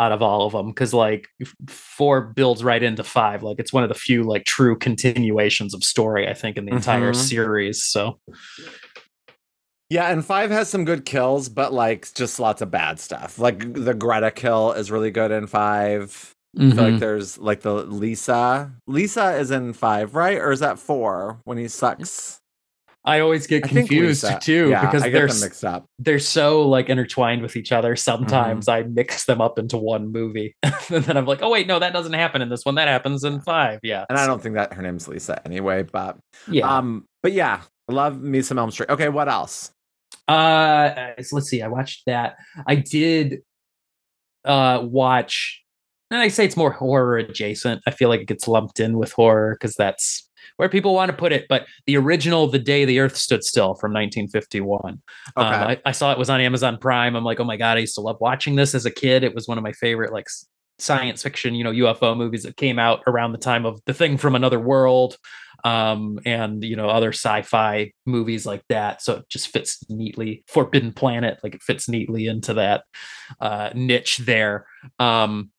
out 0.00 0.12
of 0.12 0.22
all 0.22 0.46
of 0.46 0.52
them 0.52 0.68
because 0.68 0.94
like 0.94 1.28
four 1.68 2.20
builds 2.22 2.64
right 2.64 2.82
into 2.82 3.04
five. 3.04 3.42
Like 3.42 3.58
it's 3.58 3.72
one 3.72 3.82
of 3.82 3.88
the 3.88 3.94
few 3.94 4.22
like 4.22 4.44
true 4.44 4.76
continuations 4.76 5.74
of 5.74 5.84
story, 5.84 6.26
I 6.28 6.34
think, 6.34 6.56
in 6.56 6.64
the 6.64 6.72
entire 6.72 7.12
Mhm. 7.12 7.16
series. 7.16 7.84
So 7.84 8.18
yeah, 9.90 10.10
and 10.10 10.24
five 10.24 10.50
has 10.50 10.70
some 10.70 10.86
good 10.86 11.04
kills, 11.04 11.48
but 11.50 11.72
like 11.74 12.12
just 12.14 12.40
lots 12.40 12.62
of 12.62 12.70
bad 12.70 12.98
stuff. 12.98 13.38
Like 13.38 13.74
the 13.74 13.92
Greta 13.92 14.30
kill 14.30 14.72
is 14.72 14.90
really 14.90 15.10
good 15.10 15.30
in 15.30 15.46
five. 15.46 16.32
I 16.56 16.60
feel 16.60 16.68
Mm-hmm. 16.70 16.78
like 16.78 16.98
there's 17.00 17.38
like 17.38 17.60
the 17.62 17.72
Lisa. 17.74 18.72
Lisa 18.86 19.36
is 19.36 19.50
in 19.50 19.72
five, 19.72 20.14
right? 20.14 20.38
Or 20.38 20.52
is 20.52 20.60
that 20.60 20.78
four 20.78 21.40
when 21.44 21.56
he 21.58 21.66
sucks? 21.68 22.38
I 23.04 23.18
always 23.18 23.48
get 23.48 23.64
confused 23.64 24.24
too 24.42 24.70
yeah, 24.70 24.82
because 24.88 25.02
they're 25.02 25.26
mixed 25.26 25.64
up. 25.64 25.86
they're 25.98 26.20
so 26.20 26.62
like 26.68 26.88
intertwined 26.88 27.42
with 27.42 27.56
each 27.56 27.72
other. 27.72 27.96
Sometimes 27.96 28.66
Mm-hmm. 28.66 28.84
I 28.86 28.88
mix 28.88 29.24
them 29.24 29.40
up 29.40 29.58
into 29.58 29.76
one 29.76 30.12
movie, 30.12 30.54
and 30.62 31.04
then 31.04 31.16
I'm 31.16 31.26
like, 31.26 31.42
oh 31.42 31.50
wait, 31.50 31.66
no, 31.66 31.78
that 31.80 31.92
doesn't 31.92 32.12
happen 32.12 32.42
in 32.42 32.48
this 32.48 32.64
one. 32.64 32.76
That 32.76 32.86
happens 32.88 33.24
in 33.24 33.40
five. 33.40 33.80
Yeah, 33.82 34.04
And 34.08 34.18
I 34.18 34.26
don't 34.26 34.40
think 34.40 34.54
that 34.54 34.72
her 34.74 34.82
name's 34.82 35.08
Lisa 35.08 35.40
anyway, 35.44 35.82
but 35.82 36.16
Yeah. 36.48 36.76
um, 36.76 37.06
but 37.24 37.32
yeah, 37.32 37.62
I 37.88 37.92
love 37.92 38.20
me 38.22 38.40
some 38.42 38.58
Elm 38.58 38.70
Street. 38.70 38.90
Okay, 38.90 39.08
what 39.08 39.28
else? 39.28 39.72
Uh, 40.28 41.12
let's 41.32 41.48
see. 41.48 41.60
I 41.62 41.68
watched 41.68 42.04
that. 42.06 42.36
I 42.66 42.76
did 42.76 43.40
uh 44.44 44.80
watch. 44.82 45.60
And 46.10 46.20
I 46.20 46.28
say 46.28 46.44
it's 46.44 46.56
more 46.58 46.72
horror 46.72 47.16
adjacent. 47.16 47.80
I 47.86 47.90
feel 47.90 48.08
like 48.10 48.20
it 48.20 48.26
gets 48.28 48.46
lumped 48.46 48.80
in 48.80 48.98
with 48.98 49.12
horror 49.12 49.56
because 49.58 49.74
that's 49.76 50.28
where 50.56 50.68
people 50.68 50.94
want 50.94 51.10
to 51.10 51.16
put 51.16 51.32
it. 51.32 51.46
But 51.48 51.66
the 51.86 51.96
original 51.96 52.46
"The 52.46 52.58
Day 52.58 52.84
the 52.84 53.00
Earth 53.00 53.16
Stood 53.16 53.44
Still" 53.44 53.74
from 53.74 53.92
1951. 53.92 55.02
Okay, 55.36 55.46
Um, 55.46 55.68
I, 55.68 55.80
I 55.84 55.92
saw 55.92 56.12
it 56.12 56.18
was 56.18 56.30
on 56.30 56.40
Amazon 56.40 56.78
Prime. 56.78 57.16
I'm 57.16 57.24
like, 57.24 57.40
oh 57.40 57.44
my 57.44 57.56
god, 57.56 57.76
I 57.76 57.80
used 57.80 57.94
to 57.96 58.00
love 58.00 58.16
watching 58.20 58.56
this 58.56 58.74
as 58.74 58.86
a 58.86 58.90
kid. 58.90 59.24
It 59.24 59.34
was 59.34 59.48
one 59.48 59.58
of 59.58 59.64
my 59.64 59.72
favorite 59.72 60.12
like 60.12 60.26
science 60.78 61.22
fiction, 61.22 61.54
you 61.54 61.64
know, 61.64 61.72
UFO 61.72 62.16
movies 62.16 62.42
that 62.42 62.56
came 62.56 62.78
out 62.78 63.02
around 63.06 63.32
the 63.32 63.38
time 63.38 63.64
of 63.64 63.80
The 63.86 63.94
Thing 63.94 64.16
from 64.16 64.34
Another 64.34 64.58
World, 64.58 65.16
um, 65.64 66.18
and 66.24 66.64
you 66.64 66.76
know 66.76 66.88
other 66.88 67.10
sci-fi 67.10 67.92
movies 68.04 68.44
like 68.44 68.64
that. 68.68 69.02
So 69.02 69.16
it 69.16 69.28
just 69.28 69.48
fits 69.48 69.78
neatly. 69.88 70.44
Forbidden 70.48 70.92
Planet, 70.92 71.38
like 71.42 71.54
it 71.54 71.62
fits 71.62 71.88
neatly 71.88 72.26
into 72.26 72.54
that 72.54 72.84
uh, 73.40 73.70
niche 73.74 74.18
there. 74.18 74.66
Um, 74.98 75.50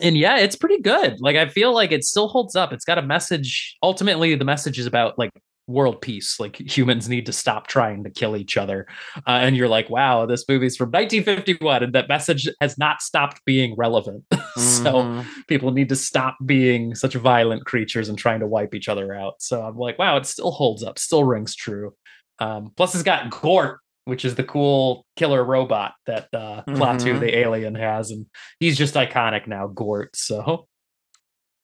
and 0.00 0.16
yeah, 0.16 0.38
it's 0.38 0.56
pretty 0.56 0.80
good. 0.80 1.16
Like 1.20 1.36
I 1.36 1.48
feel 1.48 1.72
like 1.74 1.92
it 1.92 2.04
still 2.04 2.28
holds 2.28 2.54
up. 2.56 2.72
It's 2.72 2.84
got 2.84 2.98
a 2.98 3.02
message. 3.02 3.76
Ultimately, 3.82 4.34
the 4.34 4.44
message 4.44 4.78
is 4.78 4.86
about 4.86 5.18
like 5.18 5.30
world 5.68 6.00
peace. 6.00 6.38
Like 6.38 6.56
humans 6.76 7.08
need 7.08 7.26
to 7.26 7.32
stop 7.32 7.66
trying 7.66 8.04
to 8.04 8.10
kill 8.10 8.36
each 8.36 8.56
other. 8.56 8.86
Uh, 9.26 9.30
and 9.42 9.56
you're 9.56 9.66
like, 9.68 9.90
wow, 9.90 10.24
this 10.24 10.44
movie's 10.48 10.76
from 10.76 10.90
1951, 10.90 11.82
and 11.82 11.92
that 11.94 12.08
message 12.08 12.48
has 12.60 12.78
not 12.78 13.02
stopped 13.02 13.40
being 13.44 13.74
relevant. 13.76 14.24
so 14.56 15.02
Mhm. 15.02 15.26
people 15.48 15.72
need 15.72 15.88
to 15.88 15.96
stop 15.96 16.36
being 16.46 16.94
such 16.94 17.14
violent 17.14 17.64
creatures 17.66 18.08
and 18.08 18.16
trying 18.16 18.40
to 18.40 18.46
wipe 18.46 18.74
each 18.74 18.88
other 18.88 19.12
out. 19.14 19.34
So 19.40 19.62
I'm 19.62 19.76
like, 19.76 19.98
wow, 19.98 20.16
it 20.16 20.26
still 20.26 20.52
holds 20.52 20.82
up, 20.84 20.98
still 20.98 21.24
rings 21.24 21.54
true. 21.56 21.94
Um, 22.38 22.72
plus, 22.76 22.94
it's 22.94 23.02
got 23.02 23.30
Gort, 23.30 23.80
which 24.06 24.24
is 24.24 24.34
the 24.36 24.44
cool 24.44 25.04
killer 25.16 25.44
robot 25.44 25.92
that 26.06 26.28
uh, 26.32 26.62
Klaatu, 26.68 27.16
Mhm. 27.16 27.20
the 27.20 27.36
alien, 27.38 27.74
has, 27.74 28.10
and 28.10 28.24
he's 28.60 28.78
just 28.78 28.94
iconic 28.94 29.46
now, 29.46 29.66
Gort. 29.66 30.16
So 30.16 30.66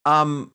Um, 0.04 0.52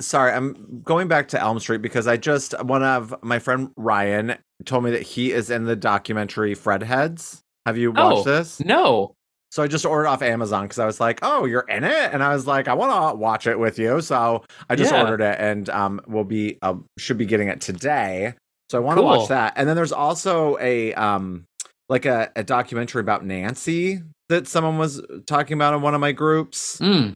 sorry, 0.00 0.32
I'm 0.32 0.82
going 0.82 1.06
back 1.08 1.28
to 1.28 1.40
Elm 1.40 1.60
Street 1.60 1.80
because 1.82 2.06
I 2.06 2.16
just 2.16 2.60
one 2.64 2.82
of 2.82 3.14
my 3.22 3.38
friend 3.38 3.70
Ryan 3.76 4.36
told 4.64 4.84
me 4.84 4.90
that 4.90 5.02
he 5.02 5.32
is 5.32 5.50
in 5.50 5.64
the 5.64 5.76
documentary 5.76 6.54
Fred 6.54 6.82
Heads. 6.82 7.40
Have 7.66 7.78
you 7.78 7.92
watched 7.92 8.26
Oh, 8.26 8.30
this? 8.30 8.60
no, 8.60 9.14
So 9.52 9.62
I 9.62 9.68
just 9.68 9.86
ordered 9.86 10.08
off 10.08 10.20
Amazon 10.20 10.64
because 10.64 10.80
I 10.80 10.86
was 10.86 10.98
like, 10.98 11.20
"Oh, 11.22 11.44
you're 11.44 11.64
in 11.68 11.84
it," 11.84 12.12
and 12.12 12.24
I 12.24 12.34
was 12.34 12.44
like, 12.44 12.66
"I 12.66 12.74
want 12.74 13.12
to 13.12 13.16
watch 13.16 13.46
it 13.46 13.56
with 13.56 13.78
you." 13.78 14.00
So 14.00 14.42
I 14.68 14.74
just 14.74 14.90
Yeah. 14.90 15.00
ordered 15.00 15.20
it, 15.20 15.36
and 15.38 15.70
um, 15.70 16.00
we'll 16.08 16.24
be 16.24 16.58
uh, 16.60 16.74
should 16.98 17.18
be 17.18 17.24
getting 17.24 17.46
it 17.46 17.60
today. 17.60 18.34
So 18.74 18.78
I 18.78 18.80
want 18.84 18.98
to 18.98 19.02
Cool. 19.02 19.18
watch 19.18 19.28
that. 19.28 19.52
And 19.54 19.68
then 19.68 19.76
there's 19.76 19.92
also 19.92 20.58
a 20.58 20.92
um, 20.94 21.46
like 21.88 22.06
a, 22.06 22.32
a 22.34 22.42
documentary 22.42 23.00
about 23.02 23.24
Nancy 23.24 24.00
that 24.28 24.48
someone 24.48 24.78
was 24.78 25.00
talking 25.28 25.54
about 25.54 25.74
in 25.74 25.80
one 25.82 25.94
of 25.94 26.00
my 26.00 26.10
groups. 26.10 26.78
Mm, 26.80 27.12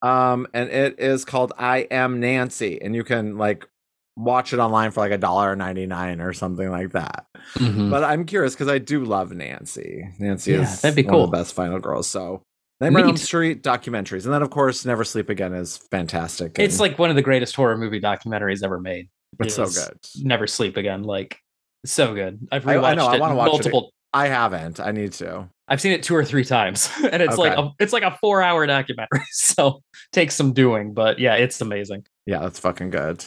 Um, 0.00 0.46
and 0.54 0.70
it 0.70 0.98
is 0.98 1.26
called 1.26 1.52
I 1.58 1.80
Am 1.90 2.18
Nancy, 2.18 2.80
and 2.80 2.94
you 2.96 3.04
can 3.04 3.36
like 3.36 3.68
watch 4.16 4.54
it 4.54 4.58
online 4.58 4.90
for 4.90 5.00
like 5.00 5.12
a 5.12 5.18
dollar 5.18 5.54
ninety 5.54 5.84
nine 5.84 6.22
or 6.22 6.32
something 6.32 6.70
like 6.70 6.92
that. 6.92 7.26
mhm. 7.56 7.90
But 7.90 8.04
I'm 8.04 8.24
curious 8.24 8.54
because 8.54 8.68
I 8.68 8.78
do 8.78 9.04
love 9.04 9.32
Nancy. 9.32 10.08
Nancy 10.18 10.52
Yeah, 10.52 10.62
is 10.62 10.80
that'd 10.80 10.96
be 10.96 11.02
one 11.02 11.14
of 11.14 11.18
cool. 11.18 11.26
the 11.30 11.36
best 11.36 11.54
Final 11.54 11.78
Girls. 11.78 12.08
So 12.08 12.40
Nightmare 12.80 13.02
on 13.02 13.08
Elm 13.10 13.16
Street 13.18 13.62
documentaries, 13.62 14.24
and 14.24 14.32
then 14.32 14.40
of 14.40 14.48
course 14.48 14.86
Never 14.86 15.04
Sleep 15.04 15.28
Again 15.28 15.52
is 15.52 15.76
fantastic. 15.76 16.58
it's 16.58 16.74
and 16.76 16.80
like 16.80 16.98
one 16.98 17.10
of 17.10 17.16
the 17.16 17.22
greatest 17.22 17.54
horror 17.54 17.76
movie 17.76 18.00
documentaries 18.00 18.62
ever 18.64 18.80
made. 18.80 19.08
It's 19.40 19.54
so 19.54 19.66
good. 19.66 19.98
Never 20.18 20.46
Sleep 20.46 20.76
Again, 20.76 21.02
like 21.02 21.38
so 21.84 22.14
good. 22.14 22.46
I've 22.52 22.66
I- 22.66 22.76
rewatched 22.76 22.84
I 22.84 22.94
know, 22.94 23.06
I 23.06 23.16
it 23.16 23.20
watch 23.20 23.30
it. 23.30 23.34
multiple. 23.50 23.92
I 24.14 24.28
haven't. 24.28 24.78
I 24.78 24.92
need 24.92 25.12
to. 25.14 25.48
I've 25.68 25.80
seen 25.80 25.92
it 25.92 26.02
two 26.02 26.14
or 26.14 26.24
three 26.24 26.44
times, 26.44 26.90
and 27.10 27.22
it's 27.22 27.38
like 27.38 27.56
a, 27.56 27.70
it's 27.78 27.92
like 27.94 28.02
a 28.02 28.16
four 28.20 28.42
hour 28.42 28.66
documentary. 28.66 29.20
So 29.32 29.82
takes 30.12 30.34
some 30.34 30.52
doing, 30.52 30.92
but 30.94 31.18
yeah, 31.18 31.34
it's 31.36 31.60
amazing. 31.60 32.04
Yeah, 32.26 32.40
that's 32.40 32.58
fucking 32.58 32.90
good. 32.90 33.24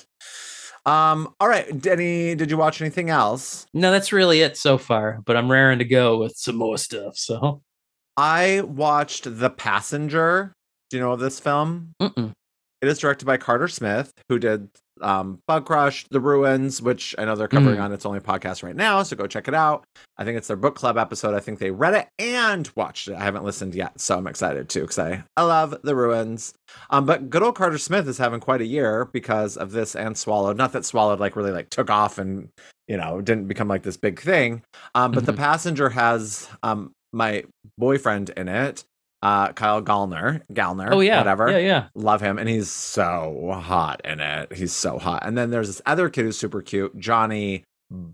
Um. 0.86 1.34
All 1.40 1.48
right, 1.48 1.82
Denny. 1.82 2.36
Did 2.36 2.52
you 2.52 2.58
watch 2.58 2.80
anything 2.82 3.10
else? 3.10 3.66
No, 3.74 3.92
that's 3.92 4.14
really 4.14 4.42
it 4.42 4.56
so 4.58 4.78
far. 4.78 5.22
But 5.26 5.36
I'm 5.38 5.52
raring 5.52 5.80
to 5.80 5.86
go 5.86 6.20
with 6.20 6.34
some 6.38 6.56
more 6.56 6.78
stuff. 6.78 7.18
So 7.18 7.62
I 8.16 8.62
watched 8.62 9.24
The 9.40 9.50
Passenger. 9.50 10.54
Do 10.92 10.98
you 10.98 11.04
know 11.04 11.14
of 11.14 11.20
this 11.20 11.40
film? 11.40 11.94
Mm-mm. 12.00 12.32
It 12.82 12.88
is 12.88 13.00
directed 13.00 13.26
by 13.26 13.38
Carter 13.38 13.68
Smith, 13.68 14.12
who 14.30 14.38
did 14.38 14.70
um, 15.02 15.40
Bug 15.48 15.66
Crush, 15.66 16.06
The 16.10 16.20
Ruins, 16.20 16.82
which 16.82 17.14
I 17.18 17.26
know 17.26 17.36
they're 17.36 17.48
covering 17.48 17.78
Mm. 17.80 17.84
on 17.84 17.92
its 17.94 18.06
only 18.06 18.20
podcast 18.20 18.64
right 18.64 18.76
now. 18.76 19.04
So 19.04 19.16
go 19.16 19.28
check 19.28 19.48
it 19.48 19.54
out. 19.54 19.84
I 20.18 20.24
think 20.24 20.38
it's 20.38 20.48
their 20.48 20.56
book 20.58 20.76
club 20.76 20.98
episode. 20.98 21.36
I 21.36 21.40
think 21.40 21.60
they 21.60 21.72
read 21.72 21.94
it 21.94 22.08
and 22.18 22.70
watched 22.76 23.08
it. 23.10 23.16
I 23.16 23.24
haven't 23.24 23.44
listened 23.44 23.76
yet, 23.76 24.00
so 24.00 24.18
I'm 24.18 24.28
excited 24.28 24.70
too 24.70 24.82
because 24.82 25.00
I, 25.00 25.24
I 25.36 25.44
love 25.44 25.76
The 25.84 25.96
Ruins. 25.96 26.54
Um, 26.90 27.06
but 27.06 27.30
good 27.30 27.44
old 27.44 27.56
Carter 27.56 27.78
Smith 27.78 28.08
is 28.08 28.18
having 28.18 28.40
quite 28.40 28.62
a 28.62 28.66
year 28.66 29.06
because 29.12 29.58
of 29.58 29.72
this 29.72 29.96
and 29.96 30.18
Swallowed. 30.18 30.56
Not 30.58 30.72
that 30.74 30.86
Swallowed 30.86 31.20
like 31.20 31.36
really 31.36 31.52
like 31.52 31.70
took 31.70 31.90
off 31.90 32.18
and 32.18 32.50
you 32.88 32.96
know 32.98 33.20
didn't 33.22 33.48
become 33.48 33.68
like 33.68 33.84
this 33.84 33.98
big 33.98 34.20
thing. 34.22 34.62
Um, 34.94 35.12
but 35.12 35.26
The 35.26 35.34
Mhm. 35.34 35.38
Passenger 35.38 35.90
has 35.90 36.48
um 36.64 36.92
my 37.12 37.44
boyfriend 37.78 38.30
in 38.32 38.48
it, 38.50 38.84
uh, 39.26 39.52
Kyle 39.54 39.82
Gallner. 39.82 40.42
Gallner. 40.54 40.90
oh 40.92 41.00
yeah, 41.00 41.18
whatever 41.18 41.50
yeah, 41.50 41.58
yeah. 41.58 41.88
love 41.96 42.22
him 42.22 42.38
and 42.38 42.48
he's 42.48 42.70
so 42.70 43.52
hot 43.64 44.02
in 44.06 44.20
it 44.20 44.54
he's 44.54 44.72
so 44.74 45.00
hot 45.00 45.24
and 45.26 45.36
then 45.38 45.50
there's 45.50 45.68
this 45.68 45.82
other 45.86 46.10
kid 46.10 46.26
who's 46.26 46.38
super 46.38 46.62
cute 46.62 46.96
johnny 47.00 47.64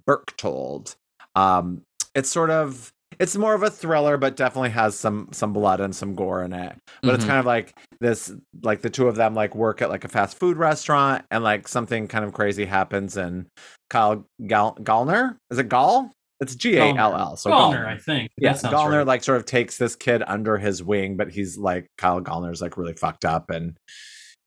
berchtold 0.05 0.95
um 1.35 1.81
it's 2.15 2.29
sort 2.29 2.49
of 2.49 2.91
it's 3.19 3.35
more 3.35 3.53
of 3.53 3.63
a 3.63 3.69
thriller 3.69 4.17
but 4.17 4.35
definitely 4.35 4.69
has 4.69 4.95
some 4.95 5.27
some 5.31 5.53
blood 5.53 5.79
and 5.79 5.95
some 5.95 6.15
gore 6.15 6.43
in 6.43 6.53
it 6.53 6.75
but 7.01 7.15
it's 7.15 7.23
Mhm. 7.23 7.27
kind 7.27 7.39
of 7.39 7.45
like 7.45 7.73
this 7.99 8.31
like 8.63 8.81
the 8.81 8.89
two 8.89 9.07
of 9.07 9.15
them 9.15 9.33
like 9.35 9.53
work 9.55 9.81
at 9.81 9.89
like 9.89 10.03
a 10.05 10.07
fast 10.09 10.37
food 10.39 10.57
restaurant 10.57 11.23
and 11.31 11.43
like 11.43 11.67
something 11.67 12.07
kind 12.07 12.25
of 12.25 12.33
crazy 12.33 12.65
happens 12.65 13.17
and 13.17 13.47
kyle 13.89 14.25
Gal- 14.47 14.77
gallner 14.81 15.37
is 15.49 15.57
it 15.59 15.69
gall 15.69 16.11
it's 16.41 16.55
g-a-l-l 16.55 17.37
so 17.37 17.49
Gallner, 17.51 17.85
I 17.85 17.97
think. 17.97 18.31
yeah, 18.37 18.53
Gallner 18.53 18.97
right. 18.97 19.07
like 19.07 19.23
sort 19.23 19.37
of 19.37 19.45
takes 19.45 19.77
this 19.77 19.95
kid 19.95 20.23
under 20.25 20.57
his 20.57 20.83
wing, 20.83 21.15
but 21.15 21.31
he's 21.31 21.57
like 21.57 21.87
Kyle 21.97 22.19
Gallner's 22.19 22.61
like 22.61 22.77
really 22.77 22.93
fucked 22.93 23.23
up, 23.25 23.49
and 23.49 23.77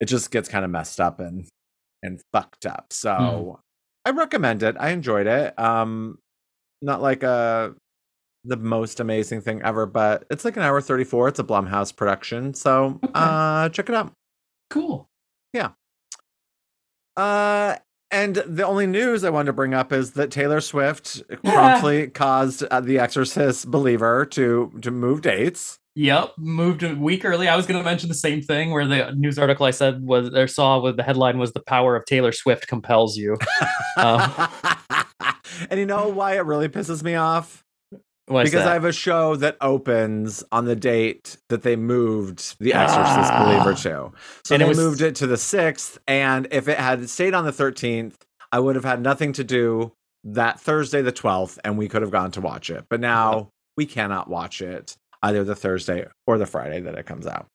it 0.01 0.07
just 0.07 0.31
gets 0.31 0.49
kind 0.49 0.65
of 0.65 0.71
messed 0.71 1.01
up 1.01 1.21
and 1.21 1.47
and 2.03 2.21
fucked 2.33 2.67
up. 2.67 2.87
So 2.91 3.61
I 4.05 4.11
recommend 4.11 4.63
it. 4.63 4.77
I 4.79 4.91
enjoyed 4.91 5.27
it. 5.27 5.59
Um, 5.59 6.19
not 6.83 7.01
like 7.01 7.23
a 7.23 7.75
the 8.47 8.57
most 8.59 9.01
amazing 9.01 9.41
thing 9.41 9.63
ever, 9.63 9.87
but 9.87 10.25
it's 10.31 10.45
like 10.45 10.57
an 10.57 10.63
hour 10.63 10.81
thirty 10.81 11.05
four. 11.05 11.29
It's 11.29 11.39
a 11.39 11.45
Blumhouse 11.45 11.97
production, 11.97 12.53
so 12.55 12.99
Okay. 13.03 13.13
uh, 13.15 13.69
check 13.71 13.89
it 13.89 13.95
out. 13.95 14.13
cool. 14.69 15.09
Yeah. 15.55 15.71
Uh, 17.17 17.77
and 18.15 18.37
the 18.37 18.65
only 18.67 18.87
news 18.87 19.25
I 19.25 19.31
wanted 19.31 19.47
to 19.47 19.53
bring 19.53 19.75
up 19.75 19.93
is 19.93 20.13
that 20.13 20.31
Taylor 20.31 20.61
Swift 20.61 21.23
promptly 21.45 22.09
caused 22.09 22.63
uh, 22.65 22.81
the 22.81 22.99
Exorcist 22.99 23.71
believer 23.71 24.25
to 24.27 24.73
to 24.83 24.91
move 24.91 25.23
dates. 25.23 25.79
Yep, 25.97 26.35
moved 26.39 26.83
a 26.83 26.95
week 26.95 27.25
early. 27.25 27.47
I 27.47 27.57
was 27.57 27.67
going 27.67 27.79
to 27.79 27.85
mention 27.85 28.09
the 28.09 28.17
same 28.17 28.43
thing 28.43 28.73
where 28.73 28.87
the 28.87 29.13
news 29.13 29.39
article 29.39 29.65
I 29.65 29.71
said 29.71 30.03
was 30.03 30.35
or 30.35 30.49
saw 30.49 30.81
with 30.81 30.97
the 30.97 31.05
headline 31.05 31.39
was 31.39 31.53
the 31.53 31.63
power 31.63 31.95
of 31.95 32.05
Taylor 32.05 32.33
Swift 32.33 32.67
compels 32.67 33.17
you. 33.17 33.37
Um, 33.97 34.29
and 35.71 35.79
you 35.79 35.87
know 35.87 36.09
why 36.09 36.35
it 36.35 36.45
really 36.45 36.69
pisses 36.69 37.05
me 37.05 37.15
off? 37.15 37.64
What's 38.27 38.49
because 38.51 38.65
that? 38.65 38.71
I 38.71 38.75
have 38.75 38.85
a 38.87 38.93
show 38.93 39.37
that 39.37 39.57
opens 39.61 40.43
on 40.51 40.65
the 40.65 40.77
date 40.77 41.37
that 41.51 41.63
they 41.63 41.77
moved 41.77 42.57
The 42.59 42.73
Exorcist 42.73 43.31
Ah. 43.33 43.45
Believer 43.45 43.75
to. 43.83 44.13
So 44.45 44.55
And 44.55 44.63
it 44.63 44.65
they 44.65 44.69
was- 44.71 44.79
moved 44.79 45.01
it 45.03 45.15
to 45.17 45.27
the 45.27 45.37
6th. 45.37 45.99
And 46.09 46.49
if 46.51 46.67
it 46.69 46.79
had 46.79 47.09
stayed 47.11 47.35
on 47.35 47.45
the 47.45 47.53
13th, 47.53 48.15
I 48.51 48.61
would 48.61 48.77
have 48.77 48.85
had 48.85 49.03
nothing 49.03 49.33
to 49.35 49.45
do 49.45 49.93
that 50.25 50.59
Thursday, 50.59 51.03
the 51.03 51.13
12th, 51.13 51.59
and 51.65 51.77
we 51.77 51.87
could 51.89 52.01
have 52.01 52.11
gone 52.11 52.31
to 52.31 52.41
watch 52.41 52.71
it. 52.71 52.85
But 52.89 53.01
now 53.01 53.51
we 53.77 53.85
cannot 53.85 54.29
watch 54.31 54.63
it 54.63 54.97
either 55.23 55.45
the 55.45 55.55
Thursday 55.57 56.07
or 56.27 56.39
the 56.39 56.47
Friday 56.47 56.81
that 56.81 56.95
it 56.95 57.05
comes 57.05 57.27
out. 57.27 57.47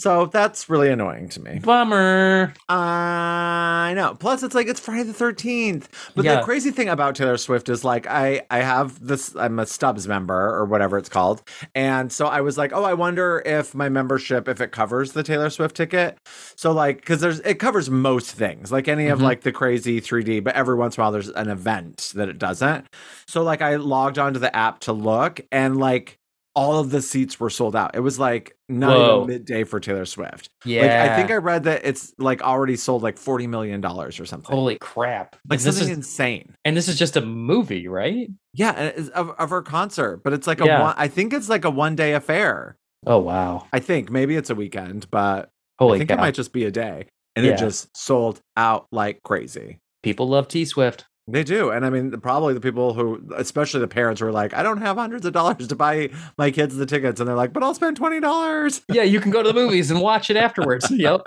So 0.00 0.26
that's 0.26 0.70
really 0.70 0.90
annoying 0.90 1.28
to 1.30 1.40
me. 1.40 1.58
Bummer. 1.58 2.54
I 2.68 3.92
know. 3.96 4.14
Plus, 4.14 4.44
it's 4.44 4.54
like 4.54 4.68
it's 4.68 4.78
Friday 4.78 5.02
the 5.02 5.12
Thirteenth. 5.12 5.88
But 6.14 6.24
Yeah. 6.24 6.36
the 6.36 6.42
crazy 6.42 6.70
thing 6.70 6.88
about 6.88 7.16
Taylor 7.16 7.36
Swift 7.36 7.68
is 7.68 7.82
like 7.84 8.06
I 8.06 8.42
I 8.48 8.60
have 8.60 9.04
this. 9.04 9.34
I'm 9.34 9.58
a 9.58 9.66
Stubs 9.66 10.06
member 10.06 10.54
or 10.54 10.64
whatever 10.66 10.98
it's 10.98 11.08
called, 11.08 11.42
and 11.74 12.12
so 12.12 12.26
I 12.26 12.42
was 12.42 12.56
like, 12.56 12.72
oh, 12.72 12.84
I 12.84 12.94
wonder 12.94 13.42
if 13.44 13.74
my 13.74 13.88
membership 13.88 14.46
if 14.46 14.60
it 14.60 14.70
covers 14.70 15.12
the 15.12 15.24
Taylor 15.24 15.50
Swift 15.50 15.74
ticket. 15.76 16.16
So 16.54 16.70
like, 16.70 16.98
because 16.98 17.20
there's 17.20 17.40
it 17.40 17.54
covers 17.58 17.90
most 17.90 18.30
things, 18.30 18.70
like 18.70 18.86
any 18.86 19.08
of 19.08 19.18
Mhm. 19.18 19.22
like 19.22 19.40
the 19.40 19.52
crazy 19.52 20.00
3D, 20.00 20.38
but 20.38 20.54
every 20.54 20.76
once 20.76 20.96
in 20.96 21.00
a 21.00 21.04
while 21.04 21.12
there's 21.12 21.28
an 21.30 21.48
event 21.50 22.12
that 22.14 22.28
it 22.28 22.38
doesn't. 22.38 22.86
So 23.26 23.42
like, 23.42 23.62
I 23.62 23.74
logged 23.76 24.18
onto 24.18 24.38
the 24.38 24.54
app 24.54 24.78
to 24.80 24.92
look, 24.92 25.40
and 25.50 25.76
like. 25.76 26.14
All 26.58 26.78
of 26.80 26.90
the 26.90 27.00
seats 27.00 27.38
were 27.38 27.50
sold 27.50 27.76
out. 27.76 27.94
It 27.94 28.00
was 28.00 28.18
like 28.18 28.56
not 28.68 28.96
Whoa. 28.96 29.16
even 29.22 29.26
midday 29.28 29.62
for 29.64 29.78
Taylor 29.78 30.04
Swift. 30.04 30.50
Yeah. 30.64 30.82
Like 30.82 30.90
I 31.12 31.16
think 31.16 31.30
I 31.30 31.36
read 31.36 31.64
that 31.64 31.82
it's 31.84 32.12
like 32.18 32.42
already 32.42 32.74
sold 32.76 33.02
like 33.02 33.16
forty 33.16 33.46
million 33.46 33.80
dollars 33.80 34.18
or 34.18 34.26
something. 34.26 34.54
Holy 34.54 34.76
crap! 34.78 35.36
like 35.48 35.58
And 35.60 35.66
this 35.66 35.76
something 35.76 35.92
is 35.92 35.96
insane. 35.96 36.54
and 36.64 36.76
this 36.76 36.88
is 36.88 36.98
just 36.98 37.16
a 37.16 37.20
movie, 37.20 37.86
right? 37.86 38.28
Yeah, 38.54 38.90
of, 39.14 39.30
of 39.30 39.50
her 39.50 39.62
concert, 39.62 40.22
but 40.24 40.32
it's 40.32 40.46
like 40.48 40.60
a 40.60 40.64
Yeah. 40.66 40.82
one. 40.82 40.94
I 40.98 41.06
think 41.08 41.32
it's 41.32 41.48
like 41.48 41.64
a 41.64 41.70
one 41.70 41.94
day 41.94 42.12
affair. 42.14 42.76
Oh 43.06 43.18
wow! 43.18 43.66
I 43.72 43.78
think 43.78 44.10
maybe 44.10 44.34
it's 44.34 44.50
a 44.50 44.56
weekend, 44.56 45.08
but 45.10 45.50
Holy 45.78 45.94
I 45.94 45.98
think 45.98 46.10
cow! 46.10 46.16
it 46.16 46.20
might 46.20 46.34
just 46.34 46.52
be 46.52 46.64
a 46.64 46.70
day, 46.72 47.06
and 47.36 47.46
Yeah. 47.46 47.52
it 47.52 47.58
just 47.58 47.96
sold 47.96 48.40
out 48.56 48.88
like 48.90 49.22
crazy. 49.22 49.78
People 50.02 50.28
love 50.28 50.48
T 50.48 50.64
Swift. 50.64 51.04
They 51.30 51.44
do, 51.44 51.70
and 51.70 51.84
I 51.84 51.90
mean, 51.90 52.10
probably 52.20 52.54
the 52.54 52.60
people 52.60 52.94
who, 52.94 53.20
especially 53.36 53.80
the 53.80 53.88
parents, 53.88 54.20
were 54.22 54.32
like, 54.32 54.54
"I 54.54 54.62
don't 54.62 54.80
have 54.80 54.96
hundreds 54.96 55.26
of 55.26 55.32
dollars 55.34 55.68
to 55.68 55.76
buy 55.76 56.08
my 56.38 56.50
kids 56.50 56.74
the 56.76 56.86
tickets," 56.86 57.20
and 57.20 57.28
they're 57.28 57.36
like, 57.36 57.52
"But 57.52 57.62
I'll 57.62 57.74
spend 57.74 57.96
twenty 57.96 58.18
dollars." 58.20 58.80
Yeah, 58.88 59.02
you 59.02 59.20
can 59.20 59.30
go 59.30 59.42
to 59.42 59.48
the 59.48 59.54
movies 59.54 59.90
and 59.90 60.00
watch 60.00 60.30
it 60.30 60.36
afterwards. 60.36 60.90
yep. 60.90 61.20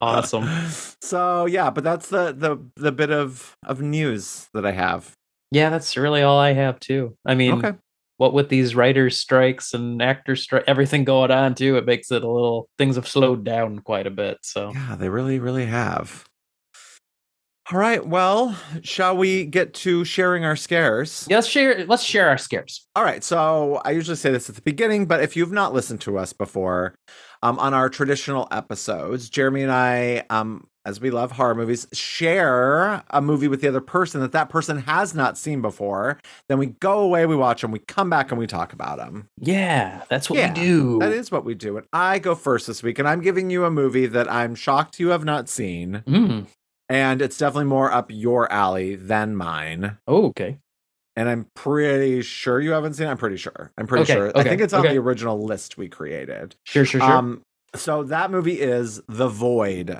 Awesome. 0.00 0.48
So 1.00 1.46
yeah, 1.46 1.70
but 1.70 1.84
that's 1.84 2.08
the 2.08 2.32
the 2.32 2.58
the 2.76 2.92
bit 2.92 3.10
of 3.10 3.56
of 3.64 3.80
news 3.80 4.48
that 4.54 4.66
I 4.66 4.72
have. 4.72 5.12
Yeah, 5.50 5.70
that's 5.70 5.96
really 5.96 6.22
all 6.22 6.38
I 6.38 6.52
have 6.54 6.80
too. 6.80 7.16
I 7.26 7.34
mean, 7.34 7.64
Okay. 7.64 7.76
what 8.16 8.32
with 8.32 8.48
these 8.48 8.74
writers' 8.74 9.18
strikes 9.18 9.74
and 9.74 10.00
actor 10.02 10.34
strike, 10.34 10.64
everything 10.66 11.04
going 11.04 11.30
on 11.30 11.54
too, 11.54 11.76
it 11.76 11.84
makes 11.86 12.10
it 12.10 12.24
a 12.24 12.28
little. 12.30 12.68
Things 12.78 12.96
have 12.96 13.06
slowed 13.06 13.44
down 13.44 13.78
quite 13.80 14.06
a 14.06 14.10
bit. 14.10 14.38
So 14.42 14.72
Yeah, 14.74 14.96
they 14.96 15.08
really, 15.08 15.38
really 15.38 15.66
have. 15.66 16.24
All 17.72 17.78
right. 17.78 18.06
Well, 18.06 18.54
shall 18.82 19.16
we 19.16 19.46
get 19.46 19.72
to 19.74 20.04
sharing 20.04 20.44
our 20.44 20.56
scares? 20.56 21.26
Yeah, 21.30 21.36
let's 21.36 21.48
share. 21.48 21.86
Let's 21.86 22.02
share 22.02 22.28
our 22.28 22.36
scares. 22.36 22.86
All 22.94 23.02
right. 23.02 23.24
So 23.24 23.80
I 23.86 23.92
usually 23.92 24.18
say 24.18 24.30
this 24.30 24.50
at 24.50 24.56
the 24.56 24.62
beginning, 24.62 25.06
but 25.06 25.22
if 25.22 25.36
you've 25.36 25.52
not 25.52 25.72
listened 25.72 26.02
to 26.02 26.18
us 26.18 26.34
before, 26.34 26.94
um, 27.42 27.58
on 27.58 27.72
our 27.72 27.88
traditional 27.88 28.46
episodes, 28.50 29.30
Jeremy 29.30 29.62
and 29.62 29.72
I, 29.72 30.24
um, 30.28 30.66
as 30.84 31.00
we 31.00 31.10
love 31.10 31.32
horror 31.32 31.54
movies, 31.54 31.86
share 31.94 33.02
a 33.08 33.22
movie 33.22 33.48
with 33.48 33.62
the 33.62 33.68
other 33.68 33.80
person 33.80 34.20
that 34.20 34.32
that 34.32 34.50
person 34.50 34.76
has 34.82 35.14
not 35.14 35.38
seen 35.38 35.62
before. 35.62 36.18
Then 36.50 36.58
we 36.58 36.66
go 36.66 36.98
away, 36.98 37.24
we 37.24 37.36
watch 37.36 37.62
them, 37.62 37.70
we 37.70 37.78
come 37.78 38.10
back, 38.10 38.30
and 38.30 38.38
we 38.38 38.46
talk 38.46 38.74
about 38.74 38.98
them. 38.98 39.28
Yeah, 39.38 40.02
that's 40.10 40.28
what 40.28 40.38
Yeah, 40.38 40.52
we 40.52 40.60
do. 40.60 40.98
That 40.98 41.12
is 41.12 41.32
what 41.32 41.46
we 41.46 41.54
do. 41.54 41.78
And 41.78 41.86
I 41.90 42.18
go 42.18 42.34
first 42.34 42.66
this 42.66 42.82
week, 42.82 42.98
and 42.98 43.08
I'm 43.08 43.22
giving 43.22 43.48
you 43.48 43.64
a 43.64 43.70
movie 43.70 44.06
that 44.06 44.30
I'm 44.30 44.54
shocked 44.54 45.00
you 45.00 45.08
have 45.08 45.24
not 45.24 45.48
seen. 45.48 46.02
Mm. 46.06 46.46
And 46.92 47.22
it's 47.22 47.38
definitely 47.38 47.64
more 47.64 47.90
up 47.90 48.10
your 48.10 48.52
alley 48.52 48.96
than 48.96 49.34
mine. 49.34 49.96
Oh, 50.06 50.26
okay. 50.26 50.58
And 51.16 51.26
I'm 51.28 51.46
pretty 51.54 52.20
sure 52.20 52.60
you 52.60 52.72
haven't 52.72 52.94
seen 52.94 53.06
it. 53.06 53.10
I'm 53.10 53.16
pretty 53.16 53.36
sure. 53.38 53.70
I'm 53.78 53.86
pretty 53.86 54.02
Okay, 54.02 54.12
sure. 54.12 54.32
I 54.36 54.42
think 54.42 54.60
it's 54.60 54.74
on 54.74 54.80
okay. 54.80 54.92
the 54.94 54.98
original 55.00 55.42
list 55.42 55.78
we 55.78 55.88
created. 55.88 56.54
Sure, 56.64 56.84
sure, 56.84 57.00
sure. 57.00 57.10
Um, 57.10 57.40
so 57.74 58.02
that 58.04 58.30
movie 58.30 58.60
is 58.60 59.00
The 59.08 59.28
Void. 59.28 59.96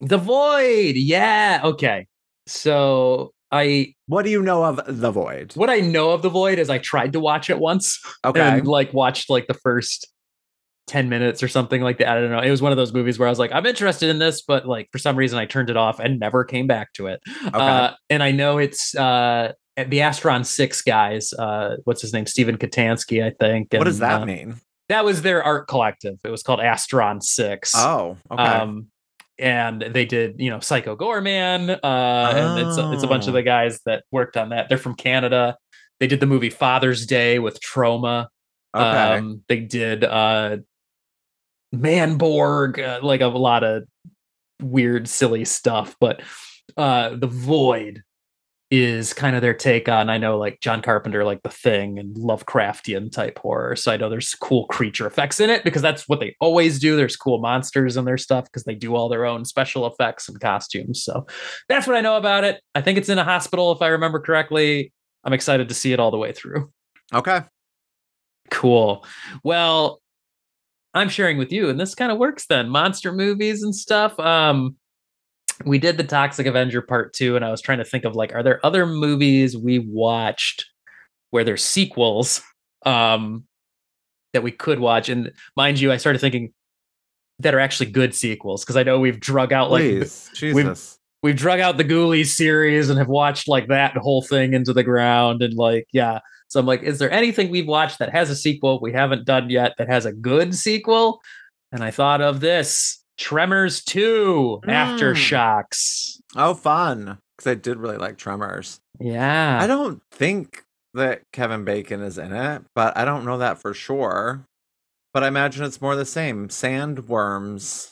the 0.00 0.18
Void. 0.18 0.96
Yeah. 0.96 1.60
Okay. 1.64 2.06
So 2.46 3.30
I, 3.50 3.94
What 4.06 4.24
do 4.26 4.30
you 4.30 4.42
know 4.42 4.64
of 4.64 4.80
The 4.86 5.10
Void? 5.10 5.52
what 5.54 5.70
I 5.70 5.80
know 5.80 6.10
of 6.10 6.20
the 6.20 6.28
Void 6.28 6.58
is 6.58 6.68
I 6.68 6.76
tried 6.78 7.14
to 7.14 7.20
watch 7.20 7.48
it 7.48 7.58
once. 7.58 7.98
Okay. 8.24 8.40
and 8.40 8.66
like 8.66 8.92
watched 8.92 9.30
like 9.30 9.46
the 9.46 9.54
first 9.54 10.06
10 10.88 11.08
minutes 11.08 11.42
or 11.42 11.48
something 11.48 11.80
like 11.82 11.98
that. 11.98 12.08
I 12.08 12.20
don't 12.20 12.30
know. 12.30 12.40
It 12.40 12.50
was 12.50 12.60
one 12.62 12.72
of 12.72 12.76
those 12.78 12.92
movies 12.92 13.18
where 13.18 13.28
I 13.28 13.30
was 13.30 13.38
like, 13.38 13.52
I'm 13.52 13.66
interested 13.66 14.08
in 14.08 14.18
this, 14.18 14.42
but 14.42 14.66
like 14.66 14.88
for 14.90 14.98
some 14.98 15.16
reason 15.16 15.38
I 15.38 15.46
turned 15.46 15.70
it 15.70 15.76
off 15.76 16.00
and 16.00 16.18
never 16.18 16.44
came 16.44 16.66
back 16.66 16.92
to 16.94 17.06
it. 17.06 17.20
Uh, 17.52 17.92
and 18.10 18.22
I 18.22 18.30
know 18.32 18.58
it's 18.58 18.94
uh 18.96 19.52
the 19.76 19.98
Astron 19.98 20.44
Six 20.44 20.82
guys, 20.82 21.32
uh 21.34 21.76
what's 21.84 22.02
his 22.02 22.12
name? 22.12 22.26
Stephen 22.26 22.56
Katansky, 22.58 23.24
I 23.24 23.30
think. 23.30 23.68
what 23.72 23.84
does 23.84 23.98
that 24.00 24.22
uh, 24.22 24.26
mean? 24.26 24.56
That 24.88 25.04
was 25.04 25.22
their 25.22 25.42
art 25.44 25.68
collective. 25.68 26.16
It 26.24 26.30
was 26.30 26.42
called 26.42 26.60
Astron 26.60 27.22
Six. 27.22 27.72
Oh, 27.76 28.16
okay. 28.30 28.42
Um, 28.42 28.86
and 29.38 29.82
they 29.82 30.04
did, 30.04 30.36
you 30.38 30.50
know, 30.50 30.58
Psycho 30.60 30.96
Goreman, 30.96 31.78
uh, 31.84 32.32
and 32.34 32.66
it's 32.66 32.76
a, 32.78 32.92
it's 32.92 33.02
a 33.04 33.06
bunch 33.06 33.24
of 33.28 33.34
Oh. 33.34 33.36
the 33.36 33.42
guys 33.42 33.80
that 33.86 34.02
worked 34.10 34.36
on 34.36 34.48
that. 34.48 34.68
They're 34.68 34.78
from 34.78 34.94
Canada. 34.96 35.56
They 36.00 36.06
did 36.08 36.20
the 36.20 36.26
movie 36.26 36.50
Father's 36.50 37.06
Day 37.06 37.38
with 37.38 37.60
Troma. 37.60 38.26
okay. 38.74 39.16
Um, 39.16 39.42
they 39.48 39.60
did 39.60 40.02
uh, 40.04 40.56
Manborg, 41.74 42.78
uh, 42.78 43.04
like 43.04 43.20
a 43.20 43.26
lot 43.26 43.64
of 43.64 43.84
weird, 44.60 45.08
silly 45.08 45.44
stuff. 45.44 45.96
But 46.00 46.22
uh, 46.76 47.16
the 47.16 47.26
Void 47.26 48.02
is 48.70 49.14
kind 49.14 49.34
of 49.34 49.40
their 49.40 49.54
take 49.54 49.88
on. 49.88 50.10
I 50.10 50.18
know, 50.18 50.36
like 50.36 50.60
John 50.60 50.82
Carpenter, 50.82 51.24
like 51.24 51.42
The 51.42 51.48
Thing 51.48 51.98
and 51.98 52.14
Lovecraftian 52.16 53.10
type 53.10 53.38
horror. 53.38 53.76
So 53.76 53.90
I 53.90 53.96
know 53.96 54.10
there's 54.10 54.34
cool 54.34 54.66
creature 54.66 55.06
effects 55.06 55.40
in 55.40 55.48
it 55.48 55.64
because 55.64 55.80
that's 55.80 56.06
what 56.06 56.20
they 56.20 56.36
always 56.40 56.78
do. 56.78 56.94
There's 56.94 57.16
cool 57.16 57.38
monsters 57.40 57.96
in 57.96 58.04
their 58.04 58.18
stuff 58.18 58.44
because 58.44 58.64
they 58.64 58.74
do 58.74 58.94
all 58.94 59.08
their 59.08 59.24
own 59.24 59.46
special 59.46 59.86
effects 59.86 60.28
and 60.28 60.38
costumes. 60.38 61.02
So 61.02 61.26
that's 61.68 61.86
what 61.86 61.96
I 61.96 62.02
know 62.02 62.18
about 62.18 62.44
it. 62.44 62.60
I 62.74 62.82
think 62.82 62.98
it's 62.98 63.08
in 63.08 63.18
a 63.18 63.24
hospital, 63.24 63.72
if 63.72 63.80
I 63.80 63.88
remember 63.88 64.20
correctly. 64.20 64.92
I'm 65.24 65.32
excited 65.32 65.68
to 65.68 65.74
see 65.74 65.92
it 65.92 66.00
all 66.00 66.10
the 66.10 66.18
way 66.18 66.32
through. 66.32 66.70
okay. 67.14 67.42
Cool. 68.50 69.04
Well, 69.42 70.00
I'm 70.94 71.08
sharing 71.08 71.38
with 71.38 71.52
you, 71.52 71.68
and 71.68 71.78
this 71.78 71.94
kind 71.94 72.10
of 72.10 72.18
works 72.18 72.46
then. 72.46 72.68
Monster 72.68 73.12
movies 73.12 73.62
and 73.62 73.74
stuff. 73.74 74.18
Um, 74.18 74.76
we 75.64 75.78
did 75.78 75.96
the 75.96 76.04
Toxic 76.04 76.46
Avenger 76.46 76.82
Part 76.82 77.12
Two, 77.12 77.36
and 77.36 77.44
I 77.44 77.50
was 77.50 77.60
trying 77.60 77.78
to 77.78 77.84
think 77.84 78.04
of 78.04 78.14
like, 78.14 78.34
are 78.34 78.42
there 78.42 78.64
other 78.64 78.86
movies 78.86 79.56
we 79.56 79.78
watched 79.78 80.66
where 81.30 81.44
there's 81.44 81.64
sequels 81.64 82.42
um 82.86 83.44
that 84.32 84.42
we 84.42 84.50
could 84.50 84.80
watch? 84.80 85.08
And 85.08 85.32
mind 85.56 85.80
you, 85.80 85.92
I 85.92 85.96
started 85.96 86.20
thinking 86.20 86.52
that 87.40 87.54
are 87.54 87.60
actually 87.60 87.90
good 87.90 88.14
sequels 88.14 88.64
because 88.64 88.76
I 88.76 88.82
know 88.82 88.98
we've 88.98 89.20
drug 89.20 89.52
out 89.52 89.70
like 89.70 89.82
Please. 89.82 90.30
Jesus. 90.34 90.98
we've 91.22 91.36
drug 91.36 91.60
out 91.60 91.76
the 91.76 91.84
Ghoulies 91.84 92.28
series 92.28 92.88
and 92.88 92.98
have 92.98 93.08
watched 93.08 93.48
like 93.48 93.68
that 93.68 93.96
whole 93.96 94.22
thing 94.22 94.54
into 94.54 94.72
the 94.72 94.82
ground 94.82 95.42
and 95.42 95.54
like 95.54 95.86
yeah. 95.92 96.20
So 96.48 96.58
I'm 96.58 96.66
like, 96.66 96.82
is 96.82 96.98
there 96.98 97.10
anything 97.10 97.50
we've 97.50 97.66
watched 97.66 97.98
that 97.98 98.10
has 98.10 98.30
a 98.30 98.36
sequel 98.36 98.80
we 98.80 98.92
haven't 98.92 99.26
done 99.26 99.50
yet 99.50 99.74
that 99.78 99.88
has 99.88 100.06
a 100.06 100.12
good 100.12 100.54
sequel? 100.54 101.20
And 101.72 101.84
I 101.84 101.90
thought 101.90 102.20
of 102.20 102.40
this 102.40 103.02
Tremors 103.18 103.82
2 103.84 104.60
Mm. 104.64 104.68
Aftershocks. 104.70 106.20
Oh, 106.36 106.54
fun. 106.54 107.18
Because 107.36 107.50
I 107.50 107.54
did 107.54 107.78
really 107.78 107.98
like 107.98 108.16
Tremors. 108.16 108.80
Yeah. 108.98 109.58
I 109.60 109.66
don't 109.66 110.02
think 110.10 110.64
that 110.94 111.22
Kevin 111.32 111.64
Bacon 111.64 112.00
is 112.00 112.18
in 112.18 112.32
it, 112.32 112.62
but 112.74 112.96
I 112.96 113.04
don't 113.04 113.24
know 113.24 113.38
that 113.38 113.60
for 113.60 113.74
sure. 113.74 114.44
But 115.12 115.24
I 115.24 115.28
imagine 115.28 115.64
it's 115.64 115.80
more 115.80 115.96
the 115.96 116.04
same 116.04 116.48
sandworms. 116.48 117.90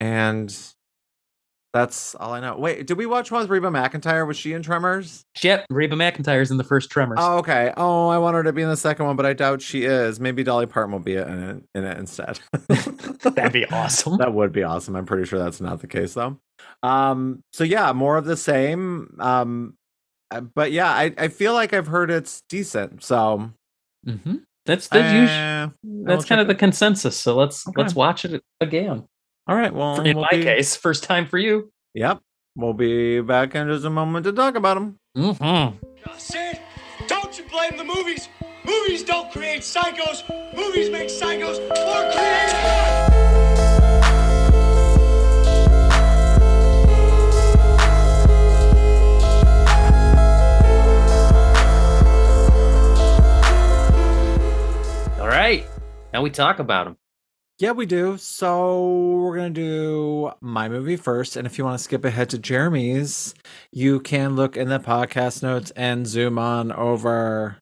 And 0.00 0.56
that's 1.74 2.14
all 2.14 2.32
I 2.32 2.40
know. 2.40 2.56
Wait, 2.56 2.86
did 2.86 2.96
we 2.96 3.04
watch 3.04 3.30
one 3.32 3.42
with 3.42 3.50
Reba 3.50 3.68
McEntire? 3.68 4.26
Was 4.26 4.36
she 4.38 4.52
in 4.54 4.62
Tremors? 4.62 5.24
Yep, 5.42 5.66
Reba 5.68 5.96
McEntire's 5.96 6.50
in 6.50 6.56
the 6.56 6.64
first 6.64 6.88
Tremors. 6.88 7.18
Oh, 7.20 7.38
okay. 7.38 7.72
Oh, 7.76 8.08
I 8.08 8.16
want 8.16 8.36
her 8.36 8.42
to 8.44 8.52
be 8.52 8.62
in 8.62 8.68
the 8.70 8.76
second 8.76 9.04
one, 9.06 9.16
but 9.16 9.26
I 9.26 9.32
doubt 9.34 9.60
she 9.60 9.84
is. 9.84 10.20
Maybe 10.20 10.42
Dolly 10.44 10.66
Parton 10.66 10.92
will 10.92 11.00
be 11.00 11.16
in 11.16 11.42
it, 11.42 11.62
in 11.74 11.84
it 11.84 11.98
instead. 11.98 12.38
That'd 13.22 13.52
be 13.52 13.66
awesome. 13.72 14.16
that 14.18 14.32
would 14.32 14.52
be 14.52 14.62
awesome. 14.62 14.96
I'm 14.96 15.04
pretty 15.04 15.26
sure 15.26 15.38
that's 15.38 15.60
not 15.60 15.80
the 15.80 15.86
case 15.88 16.14
though. 16.14 16.38
Um, 16.82 17.42
so 17.52 17.64
yeah, 17.64 17.92
more 17.92 18.16
of 18.16 18.24
the 18.24 18.36
same. 18.36 19.16
Um, 19.18 19.76
uh, 20.30 20.40
but 20.40 20.70
yeah, 20.72 20.88
I, 20.88 21.12
I 21.18 21.28
feel 21.28 21.52
like 21.54 21.72
I've 21.72 21.88
heard 21.88 22.10
it's 22.10 22.42
decent. 22.48 23.02
So 23.02 23.50
hmm 24.06 24.36
That's 24.64 24.88
usual. 24.92 25.26
uh, 25.28 25.68
That's 26.06 26.24
kind 26.24 26.40
of 26.40 26.46
it. 26.46 26.52
the 26.52 26.54
consensus. 26.54 27.18
So 27.18 27.34
let's 27.36 27.66
Okay. 27.68 27.82
let's 27.82 27.94
watch 27.94 28.24
it 28.24 28.42
again. 28.60 29.06
All 29.46 29.56
right. 29.56 29.72
Well, 29.74 30.00
In 30.00 30.16
we'll 30.16 30.26
my 30.30 30.36
be- 30.38 30.42
case, 30.44 30.76
first 30.76 31.04
time 31.04 31.26
for 31.26 31.38
you. 31.38 31.70
yep, 31.94 32.20
we'll 32.56 32.72
be 32.74 33.20
back 33.20 33.54
in 33.54 33.68
just 33.68 33.84
a 33.84 33.90
moment 33.90 34.24
to 34.24 34.32
talk 34.32 34.54
about 34.56 34.74
them. 34.74 34.98
Mm-hmm. 35.16 35.76
Sid, 36.18 36.58
don't 37.06 37.36
you 37.38 37.44
blame 37.50 37.76
the 37.76 37.84
movies. 37.84 38.28
Movies 38.64 39.02
don't 39.04 39.30
create 39.30 39.60
psychos. 39.62 40.22
Movies 40.56 40.90
make 40.90 41.08
psychos 41.08 41.58
more 41.68 42.12
creative. 42.12 43.04
All 55.20 55.28
right. 55.30 55.64
Now 56.12 56.22
we 56.22 56.30
talk 56.30 56.58
about 56.58 56.84
them. 56.84 56.96
Yeah, 57.58 57.70
we 57.70 57.86
do. 57.86 58.16
So 58.16 59.14
we're 59.20 59.36
gonna 59.36 59.50
do 59.50 60.32
my 60.40 60.68
movie 60.68 60.96
first, 60.96 61.36
and 61.36 61.46
if 61.46 61.56
you 61.56 61.64
want 61.64 61.78
to 61.78 61.84
skip 61.84 62.04
ahead 62.04 62.28
to 62.30 62.38
Jeremy's, 62.38 63.32
you 63.70 64.00
can 64.00 64.34
look 64.34 64.56
in 64.56 64.68
the 64.68 64.80
podcast 64.80 65.40
notes 65.40 65.70
and 65.76 66.04
zoom 66.04 66.36
on 66.36 66.72
over. 66.72 67.58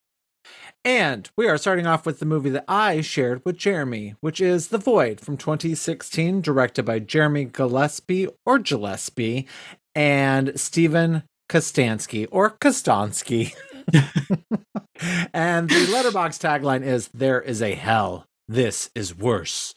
And 0.83 1.29
we 1.37 1.47
are 1.47 1.59
starting 1.59 1.87
off 1.87 2.07
with 2.07 2.21
the 2.21 2.27
movie 2.27 2.49
that 2.51 2.65
I 2.67 3.03
shared 3.03 3.43
with 3.45 3.59
Jeremy, 3.59 4.15
which 4.21 4.41
is 4.41 4.69
The 4.69 4.79
Void 4.79 5.21
from 5.21 5.37
2016, 5.37 6.41
directed 6.41 6.85
by 6.85 6.99
Jeremy 6.99 7.45
Gillespie 7.45 8.29
or 8.47 8.59
Gillespie 8.59 9.47
and 9.95 10.59
Steven 10.59 11.25
Kostanski 11.51 12.27
or 12.31 12.51
Kostanski. 12.51 13.55
and 15.35 15.69
the 15.69 15.87
Letterboxd 15.93 16.41
tagline 16.41 16.83
is 16.83 17.09
There 17.09 17.43
is 17.43 17.61
a 17.61 17.75
hell. 17.75 18.25
This 18.49 18.91
is 18.95 19.17
worse. 19.17 19.75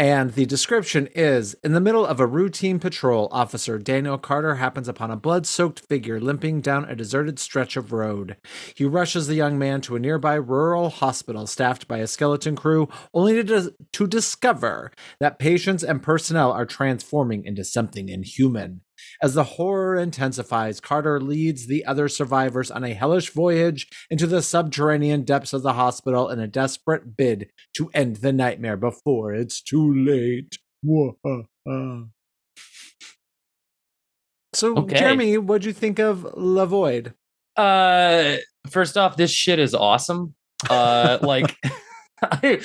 And 0.00 0.34
the 0.34 0.46
description 0.46 1.08
is 1.12 1.54
In 1.64 1.72
the 1.72 1.80
middle 1.80 2.06
of 2.06 2.20
a 2.20 2.26
routine 2.26 2.78
patrol, 2.78 3.28
Officer 3.32 3.78
Daniel 3.78 4.16
Carter 4.16 4.54
happens 4.54 4.86
upon 4.86 5.10
a 5.10 5.16
blood 5.16 5.44
soaked 5.44 5.80
figure 5.80 6.20
limping 6.20 6.60
down 6.60 6.84
a 6.84 6.94
deserted 6.94 7.40
stretch 7.40 7.76
of 7.76 7.92
road. 7.92 8.36
He 8.76 8.84
rushes 8.84 9.26
the 9.26 9.34
young 9.34 9.58
man 9.58 9.80
to 9.82 9.96
a 9.96 9.98
nearby 9.98 10.34
rural 10.34 10.90
hospital 10.90 11.48
staffed 11.48 11.88
by 11.88 11.98
a 11.98 12.06
skeleton 12.06 12.54
crew, 12.54 12.88
only 13.12 13.34
to, 13.34 13.42
dis- 13.42 13.70
to 13.94 14.06
discover 14.06 14.92
that 15.18 15.40
patients 15.40 15.82
and 15.82 16.00
personnel 16.00 16.52
are 16.52 16.66
transforming 16.66 17.44
into 17.44 17.64
something 17.64 18.08
inhuman. 18.08 18.82
As 19.22 19.34
the 19.34 19.44
horror 19.44 19.96
intensifies, 19.96 20.80
Carter 20.80 21.20
leads 21.20 21.66
the 21.66 21.84
other 21.84 22.08
survivors 22.08 22.70
on 22.70 22.84
a 22.84 22.94
hellish 22.94 23.30
voyage 23.30 23.88
into 24.10 24.26
the 24.26 24.42
subterranean 24.42 25.22
depths 25.24 25.52
of 25.52 25.62
the 25.62 25.72
hospital 25.72 26.30
in 26.30 26.40
a 26.40 26.46
desperate 26.46 27.16
bid 27.16 27.50
to 27.76 27.90
end 27.94 28.16
the 28.16 28.32
nightmare 28.32 28.76
before 28.76 29.32
it's 29.32 29.60
too 29.62 29.94
late. 30.04 30.56
So, 34.54 34.76
Okay. 34.78 34.98
Jeremy, 34.98 35.38
what'd 35.38 35.64
you 35.64 35.72
think 35.72 35.98
of 35.98 36.26
La 36.36 36.64
Void? 36.66 37.14
Uh, 37.56 38.36
first 38.70 38.96
off, 38.96 39.16
this 39.16 39.30
shit 39.30 39.58
is 39.58 39.74
awesome. 39.74 40.34
Uh, 40.70 41.18
like, 41.22 41.56
I, 42.22 42.60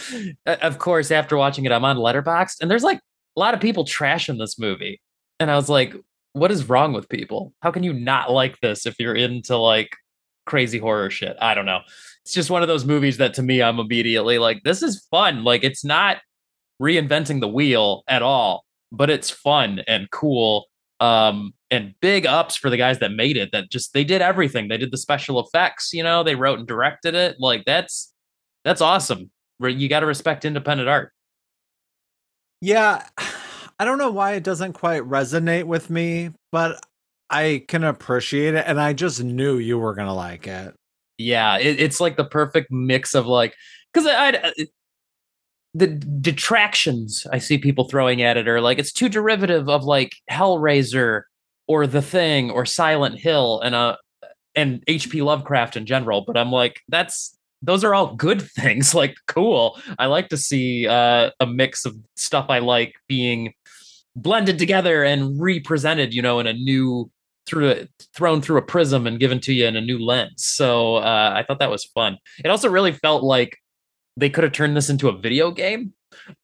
of 0.45 0.79
course, 0.79 1.11
after 1.11 1.37
watching 1.37 1.65
it, 1.65 1.71
I'm 1.71 1.85
on 1.85 1.97
Letterboxd, 1.97 2.61
and 2.61 2.71
there's 2.71 2.83
like 2.83 2.97
a 3.35 3.39
lot 3.39 3.53
of 3.53 3.59
people 3.59 3.85
trashing 3.85 4.39
this 4.39 4.57
movie, 4.57 5.01
and 5.39 5.51
I 5.51 5.55
was 5.55 5.69
like, 5.69 5.93
what 6.33 6.51
is 6.51 6.67
wrong 6.67 6.93
with 6.93 7.09
people? 7.09 7.53
How 7.61 7.71
can 7.71 7.83
you 7.83 7.93
not 7.93 8.31
like 8.31 8.59
this 8.59 8.85
if 8.85 8.95
you're 8.99 9.15
into 9.15 9.55
like 9.55 9.95
crazy 10.45 10.79
horror 10.79 11.09
shit? 11.09 11.37
I 11.39 11.53
don't 11.53 11.65
know. 11.65 11.81
It's 12.23 12.33
just 12.33 12.49
one 12.49 12.61
of 12.61 12.67
those 12.67 12.85
movies 12.85 13.17
that 13.17 13.33
to 13.35 13.43
me 13.43 13.61
I'm 13.61 13.79
immediately 13.79 14.39
like 14.39 14.63
this 14.63 14.81
is 14.81 15.05
fun. 15.11 15.43
Like 15.43 15.63
it's 15.63 15.85
not 15.85 16.17
reinventing 16.81 17.39
the 17.39 17.47
wheel 17.47 18.03
at 18.07 18.21
all, 18.21 18.65
but 18.91 19.09
it's 19.09 19.29
fun 19.29 19.81
and 19.87 20.09
cool. 20.11 20.65
Um 20.99 21.53
and 21.69 21.93
big 22.01 22.25
ups 22.25 22.55
for 22.55 22.69
the 22.69 22.77
guys 22.77 22.99
that 22.99 23.11
made 23.11 23.37
it 23.37 23.51
that 23.51 23.69
just 23.69 23.93
they 23.93 24.03
did 24.03 24.21
everything. 24.21 24.67
They 24.67 24.77
did 24.77 24.91
the 24.91 24.97
special 24.97 25.39
effects, 25.39 25.91
you 25.93 26.03
know, 26.03 26.23
they 26.23 26.35
wrote 26.35 26.59
and 26.59 26.67
directed 26.67 27.15
it. 27.15 27.37
Like 27.39 27.63
that's 27.65 28.11
that's 28.63 28.81
awesome. 28.81 29.29
You 29.59 29.87
got 29.87 30.01
to 30.01 30.05
respect 30.05 30.45
independent 30.45 30.89
art. 30.89 31.11
Yeah, 32.61 33.05
I 33.83 33.85
don't 33.85 33.97
know 33.97 34.11
why 34.11 34.31
it 34.35 34.45
doesn't 34.45 34.71
quite 34.73 35.01
resonate 35.03 35.65
with 35.65 35.89
me, 35.89 36.29
but 36.53 36.79
I 37.29 37.65
can 37.67 37.83
appreciate 37.83 38.53
it, 38.53 38.63
and 38.65 38.79
I 38.79 38.93
just 38.93 39.21
knew 39.21 39.57
you 39.57 39.77
were 39.77 39.93
gonna 39.93 40.13
like 40.13 40.47
it. 40.47 40.73
yeah 41.17 41.57
it, 41.57 41.81
it's 41.81 41.99
like 41.99 42.15
the 42.15 42.23
perfect 42.23 42.71
mix 42.71 43.13
of 43.13 43.27
like 43.27 43.53
because 43.93 44.07
I, 44.07 44.29
I 44.29 44.53
the 45.73 45.87
detractions 45.87 47.27
i 47.33 47.39
see 47.39 47.57
people 47.57 47.85
throwing 47.89 48.21
at 48.21 48.37
it 48.37 48.47
are 48.47 48.61
like 48.61 48.79
it's 48.79 48.93
too 48.93 49.09
derivative 49.09 49.67
of 49.69 49.83
like 49.83 50.13
hellraiser 50.31 51.23
or 51.67 51.87
the 51.87 52.01
thing 52.01 52.51
or 52.51 52.65
silent 52.65 53.19
hill 53.19 53.59
and 53.61 53.75
uh 53.75 53.97
and 54.55 54.85
hp 54.87 55.23
lovecraft 55.23 55.75
in 55.75 55.85
general 55.85 56.23
but 56.25 56.37
i'm 56.37 56.51
like 56.51 56.79
that's 56.89 57.37
those 57.63 57.83
are 57.83 57.95
all 57.95 58.15
good 58.15 58.41
things 58.51 58.93
like 58.93 59.15
cool. 59.27 59.79
I 59.97 60.05
like 60.07 60.29
to 60.29 60.37
see 60.37 60.87
uh 60.87 61.31
a 61.39 61.45
mix 61.45 61.85
of 61.85 61.95
stuff 62.15 62.45
i 62.49 62.59
like 62.59 62.95
being 63.07 63.53
blended 64.15 64.59
together 64.59 65.03
and 65.03 65.41
represented 65.41 66.13
you 66.13 66.21
know 66.21 66.39
in 66.39 66.47
a 66.47 66.53
new 66.53 67.09
through 67.45 67.69
it 67.69 67.89
thrown 68.15 68.41
through 68.41 68.57
a 68.57 68.61
prism 68.61 69.05
and 69.07 69.19
given 69.19 69.39
to 69.41 69.53
you 69.53 69.65
in 69.65 69.75
a 69.75 69.81
new 69.81 69.99
lens. 69.99 70.45
So 70.45 70.95
uh, 70.95 71.33
i 71.35 71.43
thought 71.43 71.59
that 71.59 71.71
was 71.71 71.85
fun. 71.85 72.17
It 72.43 72.49
also 72.49 72.69
really 72.69 72.91
felt 72.91 73.23
like 73.23 73.57
they 74.15 74.29
could 74.29 74.43
have 74.43 74.53
turned 74.53 74.77
this 74.77 74.89
into 74.89 75.09
a 75.09 75.17
video 75.17 75.51
game 75.51 75.93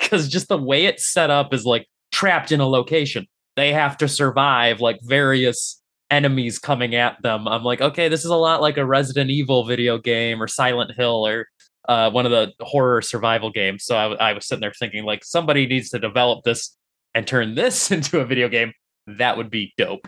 because 0.00 0.28
just 0.28 0.48
the 0.48 0.58
way 0.58 0.86
it's 0.86 1.06
set 1.06 1.30
up 1.30 1.52
is 1.52 1.64
like 1.64 1.86
trapped 2.12 2.52
in 2.52 2.60
a 2.60 2.66
location. 2.66 3.26
They 3.56 3.72
have 3.72 3.96
to 3.98 4.08
survive 4.08 4.80
like 4.80 4.98
various 5.02 5.79
enemies 6.10 6.58
coming 6.58 6.94
at 6.94 7.16
them. 7.22 7.46
I'm 7.48 7.64
like 7.64 7.80
okay 7.80 8.08
this 8.08 8.24
is 8.24 8.30
a 8.30 8.36
lot 8.36 8.60
like 8.60 8.76
a 8.76 8.86
resident 8.86 9.30
evil 9.30 9.64
video 9.64 9.98
game 9.98 10.42
or 10.42 10.48
silent 10.48 10.92
hill 10.96 11.26
or 11.26 11.46
uh, 11.88 12.10
one 12.10 12.26
of 12.26 12.30
the 12.30 12.52
horror 12.60 13.02
survival 13.02 13.50
games. 13.50 13.84
So 13.84 13.96
I, 13.96 14.30
I 14.30 14.32
was 14.32 14.46
sitting 14.46 14.60
there 14.60 14.72
thinking 14.78 15.04
like 15.04 15.24
somebody 15.24 15.66
needs 15.66 15.90
to 15.90 15.98
develop 15.98 16.44
this 16.44 16.76
and 17.14 17.26
turn 17.26 17.54
this 17.54 17.90
into 17.92 18.20
a 18.20 18.24
video 18.24 18.48
game. 18.48 18.72
That 19.06 19.36
would 19.36 19.50
be 19.50 19.72
dope 19.76 20.06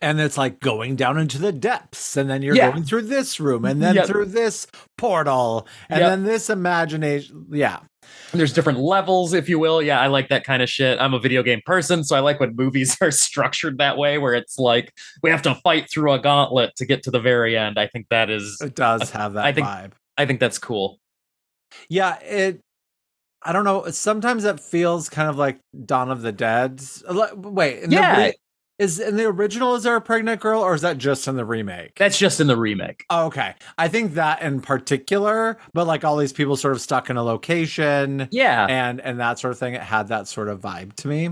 And 0.00 0.20
it's 0.20 0.36
like 0.38 0.60
going 0.60 0.96
down 0.96 1.18
into 1.18 1.38
the 1.38 1.52
depths, 1.52 2.16
and 2.16 2.28
then 2.28 2.42
you're 2.42 2.56
Yeah. 2.56 2.70
going 2.70 2.84
through 2.84 3.02
this 3.02 3.38
room, 3.40 3.64
and 3.64 3.82
then 3.82 3.94
Yep. 3.96 4.06
through 4.06 4.26
this 4.26 4.66
portal, 4.98 5.66
and 5.88 6.00
Yep. 6.00 6.10
then 6.10 6.24
this 6.24 6.50
imagination. 6.50 7.46
Yeah, 7.52 7.78
there's 8.32 8.52
different 8.52 8.78
levels 8.80 9.32
if 9.32 9.48
you 9.48 9.58
will 9.58 9.80
yeah 9.80 9.98
i 9.98 10.08
like 10.08 10.28
that 10.28 10.44
kind 10.44 10.62
of 10.62 10.68
shit 10.68 11.00
i'm 11.00 11.14
a 11.14 11.18
video 11.18 11.42
game 11.42 11.60
person 11.64 12.04
so 12.04 12.14
i 12.14 12.20
like 12.20 12.38
when 12.38 12.54
movies 12.54 12.98
are 13.00 13.10
structured 13.10 13.78
that 13.78 13.96
way 13.96 14.18
where 14.18 14.34
it's 14.34 14.58
like 14.58 14.92
we 15.22 15.30
have 15.30 15.40
to 15.40 15.54
fight 15.64 15.88
through 15.90 16.12
a 16.12 16.18
gauntlet 16.18 16.70
to 16.76 16.84
get 16.84 17.02
to 17.02 17.10
the 17.10 17.18
very 17.18 17.56
end 17.56 17.78
i 17.78 17.86
think 17.86 18.06
that 18.10 18.28
is 18.28 18.58
it 18.60 18.74
does 18.74 19.10
have 19.10 19.32
that 19.32 19.46
I 19.46 19.52
think- 19.52 19.66
vibe. 19.66 19.92
i 20.18 20.26
think 20.26 20.38
that's 20.38 20.58
cool 20.58 20.98
Yeah, 21.88 22.18
it. 22.20 22.60
I 23.42 23.52
don't 23.52 23.64
know. 23.64 23.90
Sometimes 23.90 24.44
it 24.44 24.60
feels 24.60 25.08
kind 25.08 25.28
of 25.28 25.36
like 25.36 25.58
Dawn 25.84 26.10
of 26.10 26.22
the 26.22 26.32
Dead. 26.32 26.80
Wait, 27.36 27.82
in 27.82 27.90
Yeah. 27.90 28.28
The, 28.28 28.34
is 28.78 28.98
in 28.98 29.16
the 29.16 29.26
original? 29.26 29.74
Is 29.74 29.84
there 29.84 29.96
a 29.96 30.00
pregnant 30.00 30.40
girl, 30.40 30.60
or 30.60 30.74
is 30.74 30.82
that 30.82 30.98
just 30.98 31.28
in 31.28 31.36
the 31.36 31.44
remake? 31.44 31.94
that's 31.96 32.18
just 32.18 32.40
in 32.40 32.46
the 32.46 32.56
remake 32.56 33.04
Oh, 33.10 33.26
okay, 33.26 33.54
I 33.78 33.88
think 33.88 34.14
that 34.14 34.42
in 34.42 34.60
particular, 34.60 35.58
but 35.72 35.86
like 35.86 36.04
all 36.04 36.16
these 36.16 36.32
people 36.32 36.56
sort 36.56 36.74
of 36.74 36.80
stuck 36.80 37.10
in 37.10 37.16
a 37.16 37.22
location 37.22 38.28
yeah 38.30 38.66
and 38.68 39.00
and 39.00 39.20
that 39.20 39.38
sort 39.38 39.52
of 39.52 39.58
thing. 39.58 39.74
It 39.74 39.82
had 39.82 40.08
that 40.08 40.26
sort 40.28 40.48
of 40.48 40.60
vibe 40.60 40.94
to 40.96 41.08
me. 41.08 41.30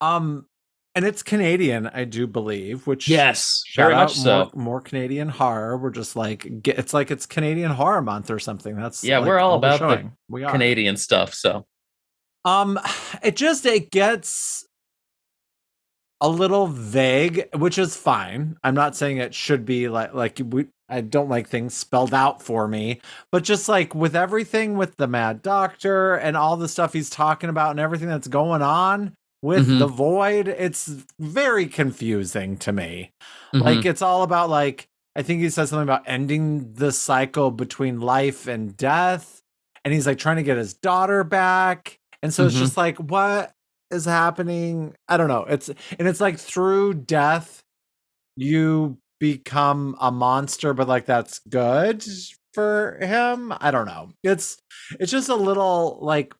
Um, 0.00 0.46
and 0.94 1.04
it's 1.04 1.22
Canadian, 1.24 1.88
I 1.88 2.04
do 2.04 2.26
believe. 2.26 2.86
Which 2.86 3.08
yes 3.08 3.62
very 3.76 3.94
much 3.94 4.14
so 4.14 4.50
more, 4.54 4.64
more 4.64 4.80
Canadian 4.80 5.28
horror. 5.28 5.76
We're 5.76 5.90
just 5.90 6.14
like 6.16 6.62
get, 6.62 6.78
it's 6.78 6.94
like 6.94 7.10
it's 7.10 7.26
Canadian 7.26 7.72
Horror 7.72 8.00
Month 8.00 8.30
or 8.30 8.38
something. 8.38 8.76
That's 8.76 9.02
Yeah, 9.04 9.18
like, 9.18 9.28
we're 9.28 9.38
all 9.40 9.56
about 9.56 9.80
the 9.80 9.96
showing. 9.96 10.12
we 10.28 10.44
are 10.44 10.52
canadian 10.52 10.96
stuff 10.96 11.34
so 11.34 11.66
Um, 12.44 12.78
it 13.22 13.36
just 13.36 13.66
it 13.66 13.90
gets 13.90 14.64
a 16.24 16.28
little 16.28 16.66
vague, 16.66 17.48
which 17.54 17.76
is 17.78 17.96
fine. 17.96 18.56
I'm 18.64 18.74
not 18.74 18.96
saying 18.96 19.18
it 19.18 19.34
should 19.34 19.64
be 19.64 19.88
like 19.88 20.14
like 20.14 20.40
we. 20.44 20.66
I 20.88 21.00
don't 21.00 21.28
like 21.30 21.48
things 21.48 21.74
spelled 21.74 22.12
out 22.12 22.42
for 22.42 22.68
me, 22.68 23.00
but 23.32 23.42
just 23.42 23.68
like 23.68 23.94
with 23.94 24.14
everything 24.14 24.76
with 24.76 24.96
the 24.96 25.06
Mad 25.06 25.40
Doctor 25.42 26.14
and 26.14 26.36
all 26.36 26.56
the 26.56 26.68
stuff 26.68 26.92
he's 26.92 27.08
talking 27.08 27.48
about 27.48 27.70
and 27.72 27.80
everything 27.80 28.08
that's 28.08 28.28
going 28.28 28.60
on 28.62 29.14
with 29.42 29.66
Mhm. 29.68 29.78
the 29.78 29.86
Void, 29.86 30.48
it's 30.48 30.86
very 31.18 31.66
confusing 31.66 32.56
to 32.58 32.72
me. 32.72 33.12
mhm. 33.54 33.62
Like 33.62 33.84
it's 33.86 34.02
all 34.02 34.22
about 34.22 34.50
like 34.50 34.86
I 35.16 35.22
think 35.22 35.40
he 35.42 35.48
says 35.50 35.70
something 35.70 35.84
about 35.84 36.02
ending 36.06 36.72
the 36.74 36.90
cycle 36.92 37.50
between 37.50 38.00
life 38.00 38.46
and 38.48 38.76
death, 38.76 39.40
and 39.84 39.92
he's 39.94 40.06
like 40.06 40.18
trying 40.18 40.36
to 40.36 40.42
get 40.42 40.56
his 40.56 40.74
daughter 40.74 41.22
back, 41.24 41.98
and 42.22 42.32
so 42.32 42.46
it's 42.46 42.54
Mhm. 42.56 42.58
just 42.58 42.76
like 42.76 42.96
what 42.98 43.52
is 43.90 44.04
happening? 44.04 44.94
I 45.08 45.16
don't 45.16 45.28
know. 45.28 45.44
It's 45.48 45.68
and 45.68 46.08
it's 46.08 46.20
like 46.20 46.38
through 46.38 46.94
death, 46.94 47.62
you 48.36 48.98
become 49.20 49.96
a 50.00 50.10
monster, 50.10 50.74
but 50.74 50.88
like 50.88 51.06
that's 51.06 51.38
good 51.48 52.04
for 52.52 52.98
him. 53.00 53.52
I 53.60 53.70
don't 53.70 53.86
know. 53.86 54.10
It's 54.22 54.58
it's 55.00 55.12
just 55.12 55.28
a 55.28 55.34
little 55.34 55.98
like 56.00 56.34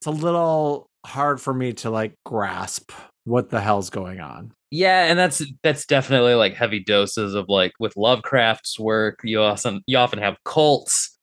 it's 0.00 0.06
a 0.06 0.10
little 0.10 0.86
hard 1.06 1.40
for 1.40 1.52
me 1.54 1.72
to 1.74 1.90
like 1.90 2.14
grasp 2.24 2.92
what 3.24 3.50
the 3.50 3.60
hell's 3.60 3.90
going 3.90 4.20
on. 4.20 4.52
yeah 4.70 5.04
and 5.06 5.18
that's 5.18 5.42
that's 5.62 5.86
definitely 5.86 6.34
like 6.34 6.54
heavy 6.54 6.80
doses 6.80 7.34
of 7.34 7.46
like 7.48 7.72
with 7.78 7.96
lovecraft's 7.96 8.78
work 8.78 9.20
you 9.24 9.40
often 9.40 9.82
you 9.86 9.96
often 9.98 10.18
have 10.18 10.36
cults 10.44 11.18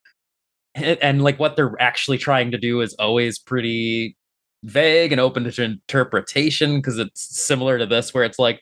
and, 0.75 0.97
and 1.01 1.23
like 1.23 1.39
what 1.39 1.55
they're 1.55 1.73
actually 1.79 2.17
trying 2.17 2.51
to 2.51 2.57
do 2.57 2.81
is 2.81 2.93
always 2.95 3.39
pretty 3.39 4.16
vague 4.63 5.11
and 5.11 5.21
open 5.21 5.49
to 5.49 5.63
interpretation 5.63 6.77
because 6.77 6.97
it's 6.97 7.21
similar 7.43 7.77
to 7.77 7.85
this 7.85 8.13
where 8.13 8.23
it's 8.23 8.39
like 8.39 8.61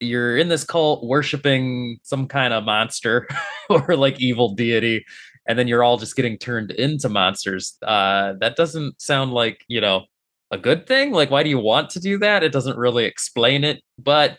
you're 0.00 0.36
in 0.36 0.48
this 0.48 0.64
cult 0.64 1.04
worshiping 1.04 1.98
some 2.02 2.26
kind 2.26 2.54
of 2.54 2.64
monster 2.64 3.28
or 3.70 3.96
like 3.96 4.18
evil 4.20 4.54
deity 4.54 5.04
and 5.46 5.58
then 5.58 5.68
you're 5.68 5.82
all 5.82 5.98
just 5.98 6.16
getting 6.16 6.38
turned 6.38 6.70
into 6.72 7.08
monsters. 7.08 7.76
Uh 7.82 8.34
that 8.40 8.56
doesn't 8.56 9.00
sound 9.00 9.32
like 9.32 9.64
you 9.68 9.80
know 9.80 10.04
a 10.50 10.58
good 10.58 10.86
thing. 10.86 11.12
Like 11.12 11.30
why 11.30 11.42
do 11.42 11.50
you 11.50 11.58
want 11.58 11.90
to 11.90 12.00
do 12.00 12.18
that? 12.18 12.42
It 12.42 12.52
doesn't 12.52 12.78
really 12.78 13.04
explain 13.04 13.64
it. 13.64 13.82
But 13.98 14.38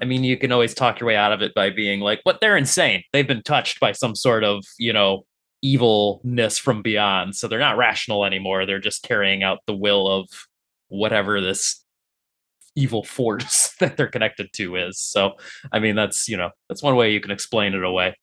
i 0.00 0.04
mean 0.04 0.22
you 0.22 0.36
can 0.36 0.52
always 0.52 0.74
talk 0.74 1.00
your 1.00 1.08
way 1.08 1.16
out 1.16 1.32
of 1.32 1.42
it 1.42 1.52
by 1.54 1.70
being 1.70 2.00
like 2.00 2.20
what 2.22 2.40
they're 2.40 2.56
insane. 2.56 3.02
They've 3.12 3.26
been 3.26 3.42
touched 3.42 3.80
by 3.80 3.92
some 3.92 4.14
sort 4.14 4.44
of 4.44 4.64
you 4.78 4.92
know 4.92 5.24
evilness 5.62 6.58
from 6.58 6.82
beyond. 6.82 7.36
So 7.36 7.48
they're 7.48 7.58
not 7.58 7.76
rational 7.76 8.24
anymore. 8.24 8.66
They're 8.66 8.78
just 8.78 9.02
carrying 9.02 9.42
out 9.42 9.58
the 9.66 9.74
will 9.74 10.08
of 10.08 10.28
whatever 10.88 11.40
this 11.40 11.84
evil 12.74 13.02
force 13.02 13.74
that 13.80 13.96
they're 13.96 14.06
connected 14.06 14.52
to 14.54 14.76
is. 14.76 14.98
So 14.98 15.32
i 15.72 15.78
mean 15.78 15.96
that's 15.96 16.28
you 16.28 16.36
know 16.36 16.50
that's 16.68 16.82
one 16.82 16.96
way 16.96 17.12
you 17.12 17.20
can 17.20 17.30
explain 17.30 17.74
it 17.74 17.84
away. 17.84 18.16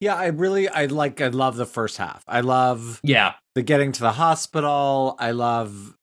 Yeah, 0.00 0.14
I 0.14 0.28
really 0.28 0.68
I 0.68 0.86
like 0.86 1.20
I 1.20 1.28
love 1.28 1.56
the 1.56 1.66
first 1.66 1.98
half. 1.98 2.24
I 2.26 2.40
love 2.40 3.00
yeah. 3.02 3.34
the 3.54 3.62
getting 3.62 3.92
to 3.92 4.00
the 4.00 4.12
hospital. 4.12 5.14
I 5.18 5.32
love 5.32 5.94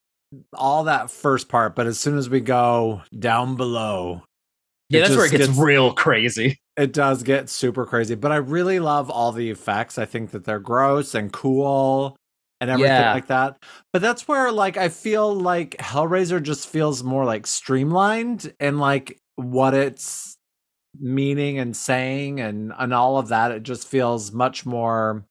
all 0.54 0.84
that 0.84 1.10
first 1.10 1.48
part, 1.48 1.74
but 1.74 1.86
as 1.86 1.98
soon 1.98 2.16
as 2.16 2.30
we 2.30 2.40
go 2.40 3.02
down 3.18 3.56
below, 3.56 4.22
yeah 4.88 5.00
that's 5.00 5.16
where 5.16 5.26
it 5.26 5.32
gets, 5.32 5.46
gets- 5.48 5.58
real 5.58 5.92
crazy 5.92 6.61
it 6.76 6.92
does 6.92 7.22
get 7.22 7.48
super 7.48 7.84
crazy. 7.84 8.14
But 8.14 8.32
I 8.32 8.36
really 8.36 8.78
love 8.80 9.10
all 9.10 9.32
the 9.32 9.50
effects. 9.50 9.98
I 9.98 10.04
think 10.04 10.30
that 10.30 10.44
they're 10.44 10.58
gross 10.60 11.14
and 11.14 11.32
cool 11.32 12.16
and 12.60 12.70
everything 12.70 12.92
Yeah. 12.94 13.12
like 13.12 13.26
that. 13.26 13.62
But 13.92 14.02
that's 14.02 14.26
where 14.26 14.50
like 14.52 14.76
I 14.76 14.88
feel 14.88 15.34
like 15.34 15.76
Hellraiser 15.78 16.42
just 16.42 16.68
feels 16.68 17.02
more 17.02 17.24
like 17.24 17.46
streamlined 17.46 18.54
and 18.60 18.78
like 18.80 19.18
what 19.36 19.74
it's 19.74 20.36
meaning 21.00 21.58
and 21.58 21.76
saying 21.76 22.40
and 22.40 22.72
and 22.78 22.94
all 22.94 23.18
of 23.18 23.28
that. 23.28 23.50
It 23.52 23.62
just 23.62 23.86
feels 23.88 24.32
much 24.32 24.64
more 24.66 25.24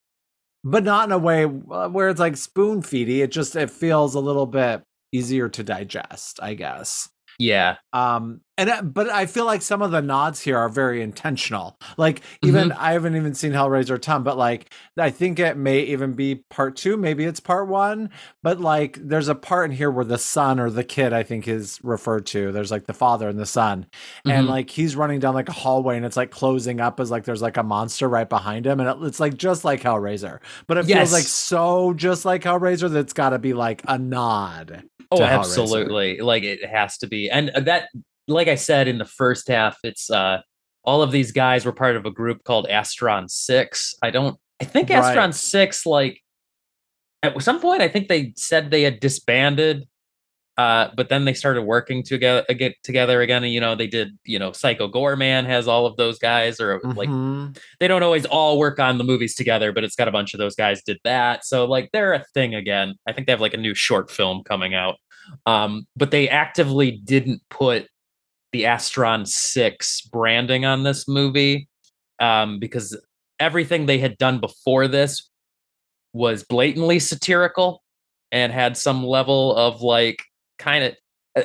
but 0.64 0.84
not 0.84 1.06
in 1.06 1.12
a 1.12 1.18
way 1.18 1.46
uh, 1.46 1.90
where 1.90 2.10
it's 2.10 2.20
like 2.20 2.38
spoon 2.38 2.82
feedy. 2.84 3.20
It 3.24 3.32
just 3.32 3.56
it 3.56 3.72
feels 3.72 4.14
a 4.14 4.20
little 4.20 4.46
bit 4.46 4.84
easier 5.12 5.50
to 5.50 5.64
digest, 5.64 6.40
I 6.42 6.54
guess. 6.54 7.10
Yeah. 7.40 7.78
Um, 7.94 8.42
and 8.70 8.94
but 8.94 9.10
I 9.10 9.26
feel 9.26 9.46
like 9.46 9.62
some 9.62 9.82
of 9.82 9.92
the 9.92 10.02
nods 10.02 10.42
here 10.42 10.58
are 10.58 10.70
very 10.70 11.02
intentional. 11.02 11.78
Like 11.98 12.22
even 12.44 12.72
I 12.74 12.94
haven't 12.94 13.16
even 13.16 13.34
seen 13.34 13.52
Hellraiser 13.52 14.00
ton, 14.02 14.24
but 14.24 14.38
like 14.38 14.72
I 14.98 15.10
think 15.10 15.40
it 15.40 15.58
may 15.58 15.80
even 15.82 16.14
be 16.14 16.36
part 16.50 16.76
two. 16.76 16.98
Maybe 16.98 17.26
it's 17.26 17.40
part 17.40 17.68
one. 17.68 18.10
But 18.44 18.60
like 18.60 18.98
there's 19.02 19.28
a 19.28 19.36
part 19.36 19.70
in 19.70 19.76
here 19.76 19.90
where 19.92 20.06
the 20.06 20.18
son 20.18 20.60
or 20.60 20.70
the 20.70 20.84
kid 20.84 21.14
I 21.14 21.24
think 21.24 21.48
is 21.48 21.80
referred 21.84 22.26
to. 22.28 22.52
There's 22.52 22.72
like 22.72 22.86
the 22.86 22.94
father 22.94 23.28
and 23.28 23.40
the 23.40 23.46
son, 23.46 23.88
and 24.26 24.48
Mhm. 24.48 24.50
like 24.50 24.70
he's 24.70 24.96
running 24.96 25.20
down 25.20 25.34
like 25.34 25.50
a 25.50 25.54
hallway 25.54 25.98
and 25.98 26.06
it's 26.06 26.18
like 26.18 26.32
closing 26.32 26.80
up 26.80 27.00
as 27.00 27.12
like 27.12 27.24
there's 27.26 27.42
like 27.42 27.58
a 27.58 27.64
monster 27.64 28.08
right 28.08 28.30
behind 28.30 28.66
him, 28.68 28.80
and 28.80 28.90
it, 28.90 28.98
it's 29.08 29.20
like 29.20 29.36
just 29.38 29.64
like 29.66 29.82
Hellraiser. 29.82 30.40
But 30.68 30.78
it 30.78 30.88
Yes. 30.88 30.98
feels 30.98 31.14
like 31.14 31.24
so 31.24 31.94
just 31.94 32.26
like 32.26 32.44
Hellraiser 32.44 32.90
that's 32.92 33.14
got 33.14 33.30
to 33.32 33.40
be 33.40 33.54
like 33.54 33.82
a 33.88 33.98
nod. 33.98 34.84
Oh, 35.14 35.18
Hellraiser. 35.20 35.28
absolutely. 35.40 36.20
Like 36.22 36.44
it 36.44 36.64
has 36.66 36.98
to 37.00 37.08
be. 37.08 37.30
And 37.30 37.52
that, 37.56 37.90
like 38.32 38.48
I 38.48 38.56
said 38.56 38.88
in 38.88 38.98
the 38.98 39.06
first 39.06 39.48
half, 39.48 39.78
it's 39.84 40.10
uh 40.10 40.42
all 40.84 41.02
of 41.04 41.12
these 41.12 41.32
guys 41.32 41.64
were 41.66 41.72
part 41.74 41.96
of 41.96 42.06
a 42.06 42.12
group 42.12 42.44
called 42.44 42.68
Astron 42.70 43.30
Six. 43.30 43.94
I 44.02 44.10
don't. 44.10 44.38
I 44.60 44.66
think 44.66 44.90
Right. 44.90 45.16
Astron 45.16 45.34
Six, 45.34 45.86
like 45.86 46.22
at 47.24 47.40
some 47.42 47.60
point, 47.60 47.82
I 47.82 47.88
think 47.88 48.08
they 48.08 48.34
said 48.36 48.72
they 48.72 48.82
had 48.84 49.00
disbanded. 49.00 49.86
Uh, 50.58 50.90
but 50.96 51.08
then 51.10 51.24
they 51.26 51.34
started 51.34 51.62
working 51.64 52.04
together 52.04 52.44
again 52.50 52.74
together 52.84 53.22
again. 53.22 53.44
And 53.44 53.54
you 53.54 53.60
know, 53.62 53.74
they 53.74 53.88
did, 53.88 54.18
you 54.26 54.38
know, 54.38 54.52
Psycho 54.52 54.88
Goreman 54.92 55.46
has 55.46 55.68
all 55.68 55.86
of 55.86 55.96
those 55.98 56.20
guys, 56.20 56.60
or 56.60 56.80
like 56.84 57.10
Mhm. 57.10 57.58
they 57.80 57.88
don't 57.88 58.04
always 58.04 58.26
all 58.26 58.60
work 58.60 58.78
on 58.78 58.98
the 58.98 59.04
movies 59.04 59.34
together, 59.34 59.72
but 59.72 59.84
it's 59.84 59.96
got 59.96 60.08
a 60.10 60.12
bunch 60.12 60.34
of 60.34 60.40
those 60.40 60.56
guys 60.56 60.84
did 60.84 60.98
that. 61.04 61.46
So 61.46 61.66
like 61.66 61.90
they're 61.94 62.14
a 62.14 62.26
thing 62.34 62.54
again. 62.54 62.96
I 63.08 63.14
think 63.14 63.26
they 63.28 63.34
have 63.34 63.42
like 63.42 63.54
a 63.54 63.58
new 63.58 63.74
short 63.74 64.12
film 64.12 64.44
coming 64.44 64.76
out. 64.76 64.98
Um, 65.46 65.88
but 65.96 66.12
they 66.12 66.28
actively 66.28 66.92
didn't 66.92 67.42
put 67.50 67.88
the 68.52 68.64
Astron 68.64 69.28
6 69.28 70.02
branding 70.12 70.66
on 70.66 70.84
this 70.84 71.08
movie 71.08 71.68
um, 72.20 72.60
because 72.60 72.98
everything 73.40 73.86
they 73.86 73.98
had 73.98 74.18
done 74.18 74.40
before 74.40 74.88
this 74.88 75.30
was 76.14 76.44
blatantly 76.44 77.00
satirical 77.00 77.84
and 78.32 78.52
had 78.52 78.78
some 78.78 79.04
level 79.04 79.56
of 79.56 79.82
like 79.82 80.24
kind 80.60 80.84
of 80.84 80.96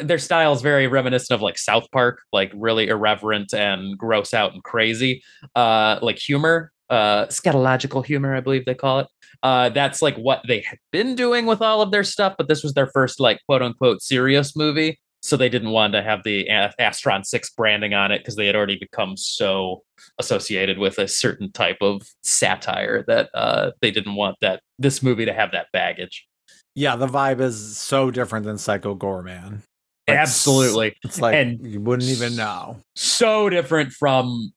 their 0.03 0.19
style 0.19 0.53
is 0.53 0.63
very 0.63 0.89
reminiscent 0.89 1.35
of 1.35 1.43
like 1.43 1.59
South 1.59 1.87
Park, 1.93 2.21
like 2.33 2.51
really 2.55 2.89
irreverent 2.89 3.55
and 3.55 3.97
gross 3.97 4.35
out 4.35 4.53
and 4.53 4.63
crazy, 4.65 5.23
uh, 5.55 5.99
like 6.03 6.19
humor, 6.19 6.73
uh, 6.91 7.27
scatological 7.27 8.05
humor, 8.05 8.35
I 8.35 8.41
believe 8.41 8.65
they 8.65 8.75
call 8.75 9.01
it. 9.01 9.07
Uh, 9.43 9.69
that's 9.69 10.03
like 10.03 10.17
what 10.17 10.43
they 10.49 10.61
had 10.61 10.79
been 10.91 11.15
doing 11.15 11.47
with 11.47 11.63
all 11.63 11.83
of 11.83 11.93
their 11.93 12.05
stuff, 12.05 12.35
but 12.37 12.49
this 12.49 12.65
was 12.65 12.75
their 12.75 12.89
first 12.89 13.21
like 13.21 13.39
quote 13.47 13.63
unquote 13.63 14.03
serious 14.03 14.57
movie, 14.57 14.99
so 15.27 15.37
they 15.37 15.49
didn't 15.49 15.71
want 15.71 15.93
to 15.95 16.03
have 16.03 16.23
the 16.25 16.47
Astron 16.81 17.27
Six 17.27 17.51
branding 17.51 17.95
on 17.95 18.13
it 18.13 18.19
because 18.19 18.37
they 18.37 18.47
had 18.47 18.55
already 18.57 18.79
become 18.79 19.17
so 19.17 19.83
associated 20.19 20.79
with 20.79 20.99
a 20.99 21.09
certain 21.09 21.51
type 21.53 21.79
of 21.81 22.03
satire 22.23 23.05
that 23.09 23.29
uh, 23.35 23.73
they 23.81 23.91
didn't 23.91 24.15
want 24.15 24.37
that 24.41 24.61
this 24.79 25.03
movie 25.03 25.25
to 25.25 25.33
have 25.33 25.51
that 25.53 25.67
baggage. 25.73 26.27
Yeah, 26.75 26.97
the 26.97 27.07
vibe 27.07 27.41
is 27.41 27.77
so 27.77 28.11
different 28.11 28.45
than 28.45 28.59
Psycho 28.59 28.95
Goreman. 28.95 29.63
Like, 30.09 30.19
Absolutely. 30.19 30.95
It's 31.03 31.21
like 31.21 31.35
And- 31.35 31.67
you 31.67 31.81
wouldn't 31.81 32.09
even 32.11 32.37
know. 32.37 32.79
so 32.95 33.49
different 33.51 33.93
from 33.93 34.53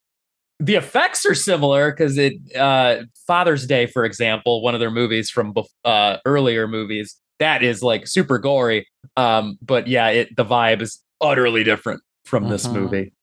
the 0.60 0.76
effects 0.76 1.26
are 1.26 1.34
similar 1.34 1.90
because 1.90 2.18
it 2.18 2.34
uh 2.56 2.98
father's 3.26 3.66
day 3.66 3.86
for 3.86 4.04
example 4.04 4.62
one 4.62 4.74
of 4.74 4.82
their 4.82 4.92
movies 4.92 5.30
from 5.30 5.54
uh 5.86 6.18
earlier 6.26 6.68
movies 6.68 7.16
that 7.40 7.64
is 7.64 7.82
like 7.82 8.08
super 8.08 8.38
gory 8.38 8.86
um 9.18 9.58
but 9.62 9.88
yeah 9.88 10.10
it 10.10 10.36
the 10.36 10.46
vibe 10.46 10.82
is 10.82 11.02
utterly 11.22 11.64
different 11.64 12.02
from 12.26 12.48
this 12.50 12.68
Mhm. 12.68 12.74
movie 12.74 13.14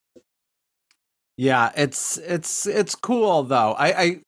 Yeah, 1.37 1.71
it's 1.75 2.17
it's 2.17 2.65
it's 2.65 2.95
cool 2.95 3.43
though. 3.43 3.73
I 3.73 4.01
I 4.01 4.21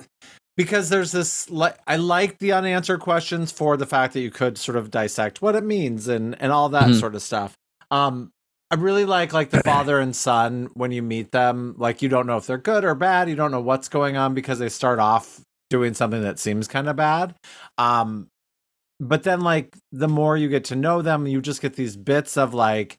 because 0.56 0.90
there's 0.90 1.12
this 1.12 1.50
like 1.50 1.78
I 1.88 1.96
like 1.96 2.38
the 2.40 2.52
unanswered 2.52 3.00
questions 3.00 3.52
for 3.52 3.78
the 3.78 3.86
fact 3.88 4.14
that 4.14 4.20
you 4.22 4.30
could 4.30 4.58
sort 4.58 4.78
of 4.78 4.92
dissect 4.92 5.42
what 5.42 5.56
it 5.56 5.64
means 5.64 6.08
and 6.08 6.40
and 6.42 6.52
all 6.52 6.70
that 6.70 6.92
Mhm. 6.92 7.00
sort 7.00 7.16
of 7.16 7.22
stuff. 7.22 7.56
Um 7.90 8.32
I 8.72 8.76
really 8.76 9.06
like 9.06 9.34
like 9.34 9.50
the 9.50 9.58
father 9.60 10.00
and 10.00 10.16
son 10.16 10.70
when 10.76 10.92
you 10.92 11.02
meet 11.02 11.32
them, 11.32 11.74
like 11.80 12.04
you 12.04 12.10
don't 12.10 12.28
know 12.28 12.38
if 12.38 12.46
they're 12.46 12.60
good 12.60 12.86
or 12.86 12.94
bad, 12.94 13.28
you 13.28 13.36
don't 13.36 13.50
know 13.52 13.62
what's 13.62 13.90
going 13.90 14.16
on 14.16 14.36
because 14.36 14.60
they 14.60 14.70
start 14.70 15.00
off 15.00 15.42
doing 15.72 15.96
something 15.96 16.22
that 16.22 16.38
seems 16.38 16.68
kind 16.68 16.88
of 16.88 16.96
bad. 16.96 17.34
Um 17.80 18.28
but 19.00 19.24
then 19.24 19.42
like 19.42 19.78
the 19.92 20.08
more 20.08 20.36
you 20.38 20.50
get 20.50 20.66
to 20.66 20.76
know 20.76 21.02
them, 21.02 21.26
you 21.28 21.42
just 21.42 21.62
get 21.62 21.76
these 21.76 21.96
bits 21.96 22.38
of 22.38 22.54
like 22.54 22.98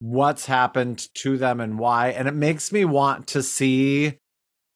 what's 0.00 0.46
happened 0.46 1.08
to 1.14 1.36
them 1.36 1.60
and 1.60 1.76
why 1.78 2.10
and 2.10 2.28
it 2.28 2.34
makes 2.34 2.70
me 2.70 2.84
want 2.84 3.26
to 3.26 3.42
see 3.42 4.16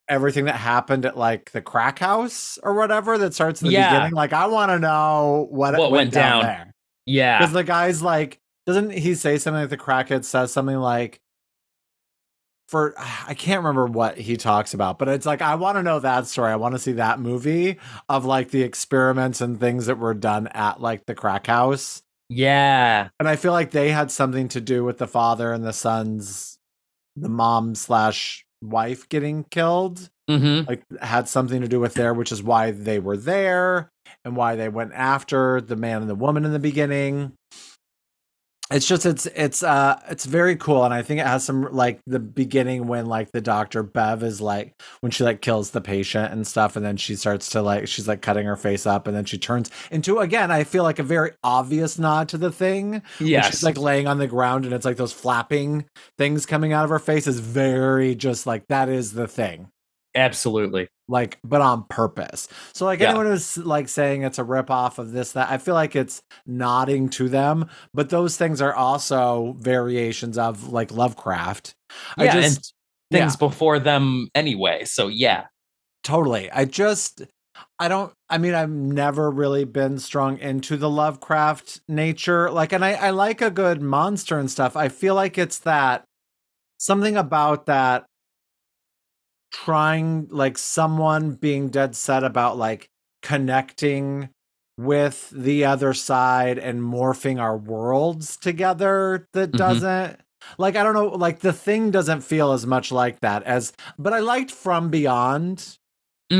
everything 0.09 0.47
that 0.47 0.57
happened 0.57 1.07
at 1.07 1.17
like 1.17 1.53
the 1.53 1.63
crack 1.63 2.01
house 2.01 2.59
or 2.65 2.75
whatever 2.75 3.17
that 3.17 3.33
starts 3.33 3.63
in 3.63 3.69
the 3.69 3.73
Yeah. 3.75 3.89
beginning 3.95 4.15
like 4.15 4.33
i 4.33 4.47
want 4.47 4.71
to 4.71 4.81
know 4.81 5.47
what, 5.49 5.75
What 5.79 5.93
went, 5.93 5.93
went 5.93 6.13
down, 6.13 6.43
down. 6.43 6.43
there 6.43 6.75
yeah 7.07 7.39
because 7.39 7.53
the 7.53 7.63
guy's 7.63 8.03
like 8.03 8.41
doesn't 8.67 8.91
he 8.91 9.15
say 9.15 9.39
something 9.39 9.61
like 9.61 9.71
the 9.71 9.77
crackhead 9.77 10.25
says 10.25 10.53
something 10.53 10.77
like 10.77 11.21
for 12.69 12.95
i 12.99 13.35
can't 13.35 13.59
remember 13.61 13.87
what 13.87 14.17
he 14.17 14.37
talks 14.37 14.73
about 14.75 14.99
but 14.99 15.09
it's 15.09 15.27
like 15.27 15.43
i 15.43 15.55
want 15.55 15.77
to 15.77 15.83
know 15.83 15.99
that 15.99 16.27
story 16.27 16.51
i 16.51 16.57
want 16.57 16.75
to 16.75 16.79
see 16.79 16.93
that 16.93 17.21
movie 17.21 17.79
of 18.09 18.25
like 18.25 18.51
the 18.51 18.63
experiments 18.63 19.41
and 19.41 19.61
things 19.61 19.87
that 19.87 19.99
were 19.99 20.15
done 20.15 20.47
at 20.49 20.81
like 20.81 21.05
the 21.07 21.15
crack 21.15 21.47
house 21.47 22.03
yeah 22.29 23.09
and 23.21 23.29
I 23.29 23.37
feel 23.37 23.53
like 23.53 23.71
they 23.71 23.91
had 23.91 24.11
something 24.11 24.49
to 24.49 24.61
do 24.61 24.85
with 24.85 24.99
the 24.99 25.07
father 25.07 25.53
and 25.53 25.65
the 25.65 25.73
son's, 25.73 26.59
the 27.15 27.29
mom 27.29 27.75
slash 27.75 28.45
wife 28.63 29.09
getting 29.09 29.45
killed. 29.45 30.09
hmm 30.29 30.63
Like 30.67 30.83
had 31.01 31.29
something 31.29 31.61
to 31.61 31.69
do 31.69 31.79
with 31.79 31.95
there, 31.95 32.15
which 32.15 32.33
is 32.33 32.43
why 32.43 32.71
they 32.71 32.99
were 32.99 33.17
there 33.17 33.91
and 34.25 34.35
why 34.35 34.57
they 34.57 34.69
went 34.69 34.93
after 34.95 35.61
the 35.61 35.77
man 35.77 36.01
and 36.01 36.11
the 36.11 36.15
woman 36.15 36.45
in 36.45 36.53
the 36.53 36.59
beginning. 36.59 37.33
It's 38.73 38.87
just 38.87 39.07
it's 39.07 39.27
it's 39.27 39.63
uh 39.63 40.01
it's 40.09 40.25
very 40.25 40.57
cool 40.57 40.85
and 40.85 40.95
I 40.95 41.03
think 41.03 41.21
it 41.21 41.27
has 41.27 41.45
some 41.45 41.73
like 41.73 42.01
the 42.07 42.19
beginning 42.19 42.87
when 42.87 43.07
like 43.07 43.31
the 43.33 43.41
doctor 43.41 43.83
Bev 43.83 44.23
is 44.23 44.41
like 44.41 44.81
when 45.01 45.13
she 45.13 45.25
like 45.25 45.41
kills 45.43 45.71
the 45.71 45.81
patient 45.81 46.33
and 46.33 46.47
stuff 46.47 46.77
and 46.77 46.85
then 46.85 46.97
she 46.97 47.17
starts 47.17 47.51
to 47.51 47.63
like 47.63 47.89
she's 47.89 48.09
like 48.09 48.23
cutting 48.23 48.47
her 48.47 48.57
face 48.57 48.87
up 48.87 49.07
and 49.07 49.17
then 49.17 49.25
she 49.25 49.39
turns 49.39 49.71
into 49.91 50.19
again 50.19 50.51
I 50.51 50.65
feel 50.65 50.85
like 50.85 50.99
a 50.99 51.05
very 51.05 51.33
obvious 51.45 51.99
nod 51.99 52.29
to 52.31 52.39
the 52.39 52.51
thing 52.51 53.03
yes 53.21 53.51
she's 53.51 53.63
like 53.63 53.77
laying 53.77 54.07
on 54.07 54.19
the 54.19 54.27
ground 54.27 54.65
and 54.65 54.73
it's 54.75 54.85
like 54.85 54.97
those 54.97 55.13
flapping 55.13 55.85
things 56.19 56.47
coming 56.47 56.73
out 56.73 56.85
of 56.85 56.91
her 56.91 56.99
face 56.99 57.27
is 57.27 57.41
very 57.41 58.15
just 58.15 58.47
like 58.47 58.67
that 58.69 58.89
is 58.89 59.13
the 59.13 59.29
thing. 59.29 59.69
Absolutely 60.15 60.89
like 61.13 61.39
but 61.45 61.61
on 61.61 61.85
purpose 61.91 62.49
so 62.75 62.85
like 62.87 63.01
Yeah. 63.01 63.11
anyone 63.11 63.27
who's 63.27 63.57
like 63.59 63.89
saying 63.89 64.23
it's 64.23 64.39
a 64.39 64.45
rip 64.45 64.71
off 64.71 64.99
of 64.99 65.13
this 65.13 65.33
that 65.33 65.51
i 65.51 65.59
feel 65.59 65.75
like 65.75 65.95
it's 65.97 66.23
nodding 66.47 67.09
to 67.11 67.29
them 67.29 67.69
but 67.95 68.11
those 68.11 68.37
things 68.37 68.61
are 68.63 68.75
also 68.75 69.55
variations 69.61 70.39
of 70.39 70.73
like 70.73 70.91
lovecraft 70.91 71.75
i 72.19 72.25
Yeah, 72.25 72.39
and 72.41 72.61
just 72.61 72.75
things 73.13 73.35
yeah. 73.35 73.39
before 73.39 73.79
them 73.79 74.29
anyway 74.35 74.85
so 74.85 75.09
yeah 75.09 75.45
Totally. 76.05 76.51
I 76.51 76.65
just 76.65 77.23
I 77.79 77.89
don't 77.89 78.13
I 78.29 78.39
mean 78.39 78.55
I've 78.55 78.71
never 78.71 79.31
really 79.31 79.65
been 79.65 79.99
strong 79.99 80.39
into 80.39 80.77
the 80.77 80.91
Lovecraft 80.91 81.81
nature. 81.89 82.51
Like 82.51 82.73
and 82.73 82.85
I 82.85 82.95
I 82.95 83.11
like 83.11 83.41
a 83.41 83.51
good 83.51 83.81
monster 83.83 84.39
and 84.39 84.51
stuff. 84.51 84.77
I 84.77 84.89
feel 84.89 85.15
like 85.15 85.39
it's 85.39 85.61
that 85.61 86.05
something 86.79 87.17
about 87.17 87.67
that 87.67 88.07
trying 89.53 90.29
like 90.31 90.59
someone 90.59 91.33
being 91.35 91.69
dead 91.69 91.95
set 91.97 92.25
about 92.25 92.57
like 92.57 92.89
connecting 93.23 94.31
with 94.79 95.31
the 95.31 95.65
other 95.65 95.93
side 95.95 96.59
and 96.59 96.81
morphing 96.81 97.41
our 97.41 97.57
worlds 97.57 98.37
together 98.37 99.29
that 99.35 99.55
Mhm. 99.55 99.57
doesn't 99.57 100.21
like 100.59 100.77
I 100.77 100.83
don't 100.83 100.95
know 100.95 101.09
like 101.09 101.41
the 101.41 101.53
thing 101.53 101.91
doesn't 101.91 102.23
feel 102.23 102.53
as 102.53 102.67
much 102.67 102.91
like 102.91 103.21
that 103.21 103.43
as 103.45 103.73
but 103.99 104.13
I 104.13 104.21
liked 104.21 104.51
From 104.51 104.91
Beyond 104.91 105.79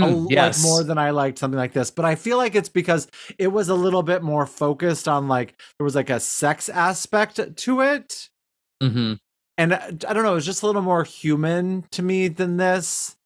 a 0.01 0.05
Mm, 0.05 0.13
l- 0.25 0.31
yes 0.31 0.57
like 0.57 0.57
more 0.57 0.85
than 0.85 0.99
I 0.99 1.11
liked 1.11 1.39
something 1.39 1.59
like 1.59 1.73
this. 1.73 1.91
But 1.91 2.05
I 2.05 2.15
feel 2.15 2.37
like 2.39 2.55
it's 2.55 2.69
because 2.69 3.09
it 3.39 3.49
was 3.49 3.69
a 3.69 3.75
little 3.75 4.03
bit 4.03 4.23
more 4.23 4.47
focused 4.47 5.09
on 5.09 5.29
like 5.29 5.61
there 5.79 5.85
was 5.85 5.95
like 5.95 6.11
a 6.11 6.21
sex 6.21 6.69
aspect 6.69 7.41
to 7.57 7.81
it. 7.83 8.29
hmm 8.83 9.13
And 9.59 9.75
I 9.75 9.91
don't 9.91 10.23
know, 10.23 10.33
it 10.33 10.37
was 10.37 10.47
just 10.47 10.63
a 10.63 10.67
little 10.67 10.83
more 10.83 11.05
human 11.05 11.85
to 11.93 12.03
me 12.03 12.29
than 12.29 12.57
this. 12.57 13.17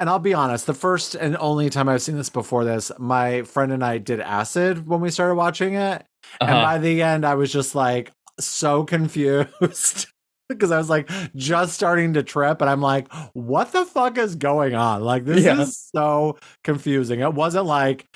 And 0.00 0.08
I'll 0.10 0.18
be 0.18 0.34
honest, 0.34 0.66
the 0.66 0.74
first 0.74 1.14
and 1.14 1.36
only 1.36 1.70
time 1.70 1.88
I've 1.88 2.02
seen 2.02 2.16
this 2.16 2.30
before 2.30 2.64
this, 2.64 2.90
my 2.98 3.42
friend 3.42 3.72
and 3.72 3.84
I 3.84 3.98
did 3.98 4.20
acid 4.20 4.86
when 4.86 5.00
we 5.00 5.10
started 5.10 5.34
watching 5.36 5.74
it. 5.74 6.04
And 6.40 6.50
Uh-huh. 6.50 6.62
by 6.62 6.78
the 6.78 7.02
end, 7.02 7.24
I 7.24 7.34
was 7.34 7.52
just 7.52 7.74
like 7.74 8.10
so 8.40 8.84
confused 8.94 10.06
because 10.48 10.70
I 10.72 10.78
was 10.78 10.90
like 10.90 11.08
just 11.36 11.74
starting 11.74 12.14
to 12.14 12.22
trip. 12.22 12.60
And 12.60 12.68
I'm 12.70 12.80
like, 12.80 13.12
what 13.34 13.72
the 13.72 13.84
fuck 13.84 14.18
is 14.18 14.34
going 14.34 14.74
on? 14.74 15.02
Like, 15.02 15.24
this 15.24 15.44
Yeah. 15.44 15.60
is 15.60 15.76
so 15.94 16.38
confusing. 16.64 17.20
It 17.20 17.34
wasn't 17.34 17.66
like 17.66 18.06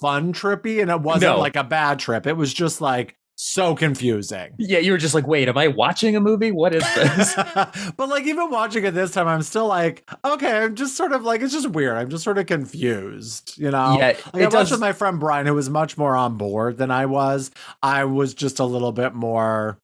fun 0.00 0.32
trippy 0.32 0.80
and 0.80 0.90
it 0.90 1.00
wasn't 1.00 1.34
No. 1.34 1.38
like 1.40 1.56
a 1.56 1.64
bad 1.64 1.98
trip. 1.98 2.26
It 2.26 2.36
was 2.36 2.52
just 2.54 2.80
like 2.80 3.14
so 3.42 3.74
confusing. 3.74 4.50
Yeah, 4.58 4.80
you 4.80 4.92
were 4.92 4.98
just 4.98 5.14
like, 5.14 5.26
wait, 5.26 5.48
am 5.48 5.56
I 5.56 5.68
watching 5.68 6.14
a 6.14 6.20
movie? 6.20 6.50
What 6.52 6.74
is 6.74 6.84
this? 6.94 7.34
but 7.96 8.08
like 8.10 8.24
even 8.26 8.50
watching 8.50 8.84
it 8.84 8.90
this 8.90 9.12
time, 9.12 9.26
I'm 9.26 9.40
still 9.40 9.66
like, 9.66 10.06
okay, 10.22 10.58
I'm 10.58 10.74
just 10.74 10.94
sort 10.94 11.12
of 11.12 11.22
like 11.22 11.40
it's 11.40 11.54
just 11.54 11.70
weird. 11.70 11.96
I'm 11.96 12.10
just 12.10 12.22
sort 12.22 12.36
of 12.36 12.44
confused, 12.44 13.56
you 13.56 13.70
know. 13.70 13.96
yeah, 13.98 14.08
Like 14.08 14.34
I 14.34 14.38
it 14.40 14.42
watched 14.44 14.52
does. 14.52 14.70
with 14.72 14.80
my 14.80 14.92
friend 14.92 15.18
Brian, 15.18 15.46
who 15.46 15.54
was 15.54 15.70
much 15.70 15.96
more 15.96 16.14
on 16.16 16.36
board 16.36 16.76
than 16.76 16.90
I 16.90 17.06
was. 17.06 17.50
I 17.82 18.04
was 18.04 18.34
just 18.34 18.58
a 18.58 18.64
little 18.66 18.92
bit 18.92 19.14
more. 19.14 19.78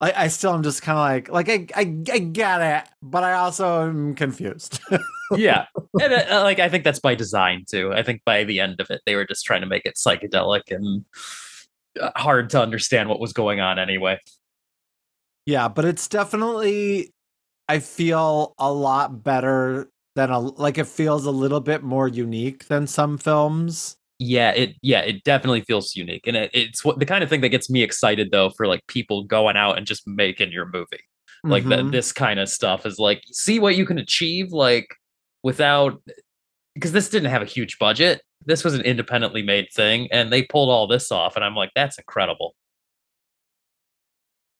I, 0.00 0.12
I 0.24 0.28
still 0.28 0.54
am 0.54 0.62
just 0.62 0.82
kind 0.82 0.96
of 0.96 1.34
like, 1.34 1.48
like 1.48 1.76
I, 1.76 1.80
I, 1.80 1.96
I 2.12 2.18
get 2.18 2.60
it, 2.60 2.88
but 3.02 3.24
I 3.24 3.32
also 3.32 3.88
am 3.88 4.14
confused. 4.14 4.78
yeah, 5.32 5.66
and 6.00 6.12
uh, 6.12 6.42
like 6.44 6.60
I 6.60 6.68
think 6.68 6.84
that's 6.84 7.00
by 7.00 7.16
design 7.16 7.64
too. 7.68 7.92
I 7.92 8.04
think 8.04 8.22
by 8.24 8.44
the 8.44 8.60
end 8.60 8.80
of 8.80 8.90
it, 8.90 9.00
they 9.06 9.16
were 9.16 9.26
just 9.26 9.44
trying 9.44 9.62
to 9.62 9.66
make 9.66 9.86
it 9.86 9.96
psychedelic 9.96 10.70
and 10.70 11.04
uh, 11.16 11.20
hard 12.16 12.50
to 12.50 12.60
understand 12.60 13.08
what 13.08 13.20
was 13.20 13.32
going 13.32 13.60
on 13.60 13.78
anyway. 13.78 14.18
yeah, 15.46 15.68
but 15.68 15.84
it's 15.84 16.08
definitely. 16.08 17.12
I 17.68 17.78
feel 17.78 18.54
a 18.58 18.72
lot 18.72 19.22
better 19.22 19.88
than 20.14 20.30
a 20.30 20.38
like. 20.38 20.78
It 20.78 20.86
feels 20.86 21.26
a 21.26 21.30
little 21.30 21.60
bit 21.60 21.82
more 21.82 22.08
unique 22.08 22.66
than 22.68 22.86
some 22.86 23.18
films. 23.18 23.96
Yeah, 24.18 24.50
it 24.52 24.76
yeah, 24.82 25.00
it 25.00 25.24
definitely 25.24 25.62
feels 25.62 25.96
unique, 25.96 26.26
and 26.26 26.36
it, 26.36 26.50
it's 26.54 26.84
what 26.84 26.98
the 27.00 27.06
kind 27.06 27.24
of 27.24 27.30
thing 27.30 27.40
that 27.40 27.48
gets 27.48 27.68
me 27.70 27.82
excited 27.82 28.30
though 28.30 28.50
for 28.50 28.66
like 28.66 28.86
people 28.86 29.24
going 29.24 29.56
out 29.56 29.78
and 29.78 29.86
just 29.86 30.06
making 30.06 30.52
your 30.52 30.66
movie. 30.66 31.00
Like 31.44 31.64
that, 31.68 31.80
Mhm. 31.80 31.90
this 31.92 32.12
kind 32.12 32.38
of 32.38 32.48
stuff 32.48 32.86
is 32.86 32.98
like 33.00 33.22
see 33.32 33.58
what 33.58 33.76
you 33.76 33.84
can 33.84 33.98
achieve 33.98 34.52
like 34.52 34.86
without 35.42 36.00
because 36.74 36.92
this 36.92 37.08
didn't 37.08 37.30
have 37.30 37.42
a 37.42 37.46
huge 37.46 37.78
budget. 37.78 38.22
This 38.44 38.64
was 38.64 38.74
an 38.74 38.82
independently 38.82 39.42
made 39.42 39.68
thing, 39.72 40.08
and 40.10 40.32
they 40.32 40.42
pulled 40.42 40.70
all 40.70 40.86
this 40.86 41.12
off, 41.12 41.36
and 41.36 41.44
I'm 41.44 41.54
like, 41.54 41.70
that's 41.74 41.98
incredible. 41.98 42.54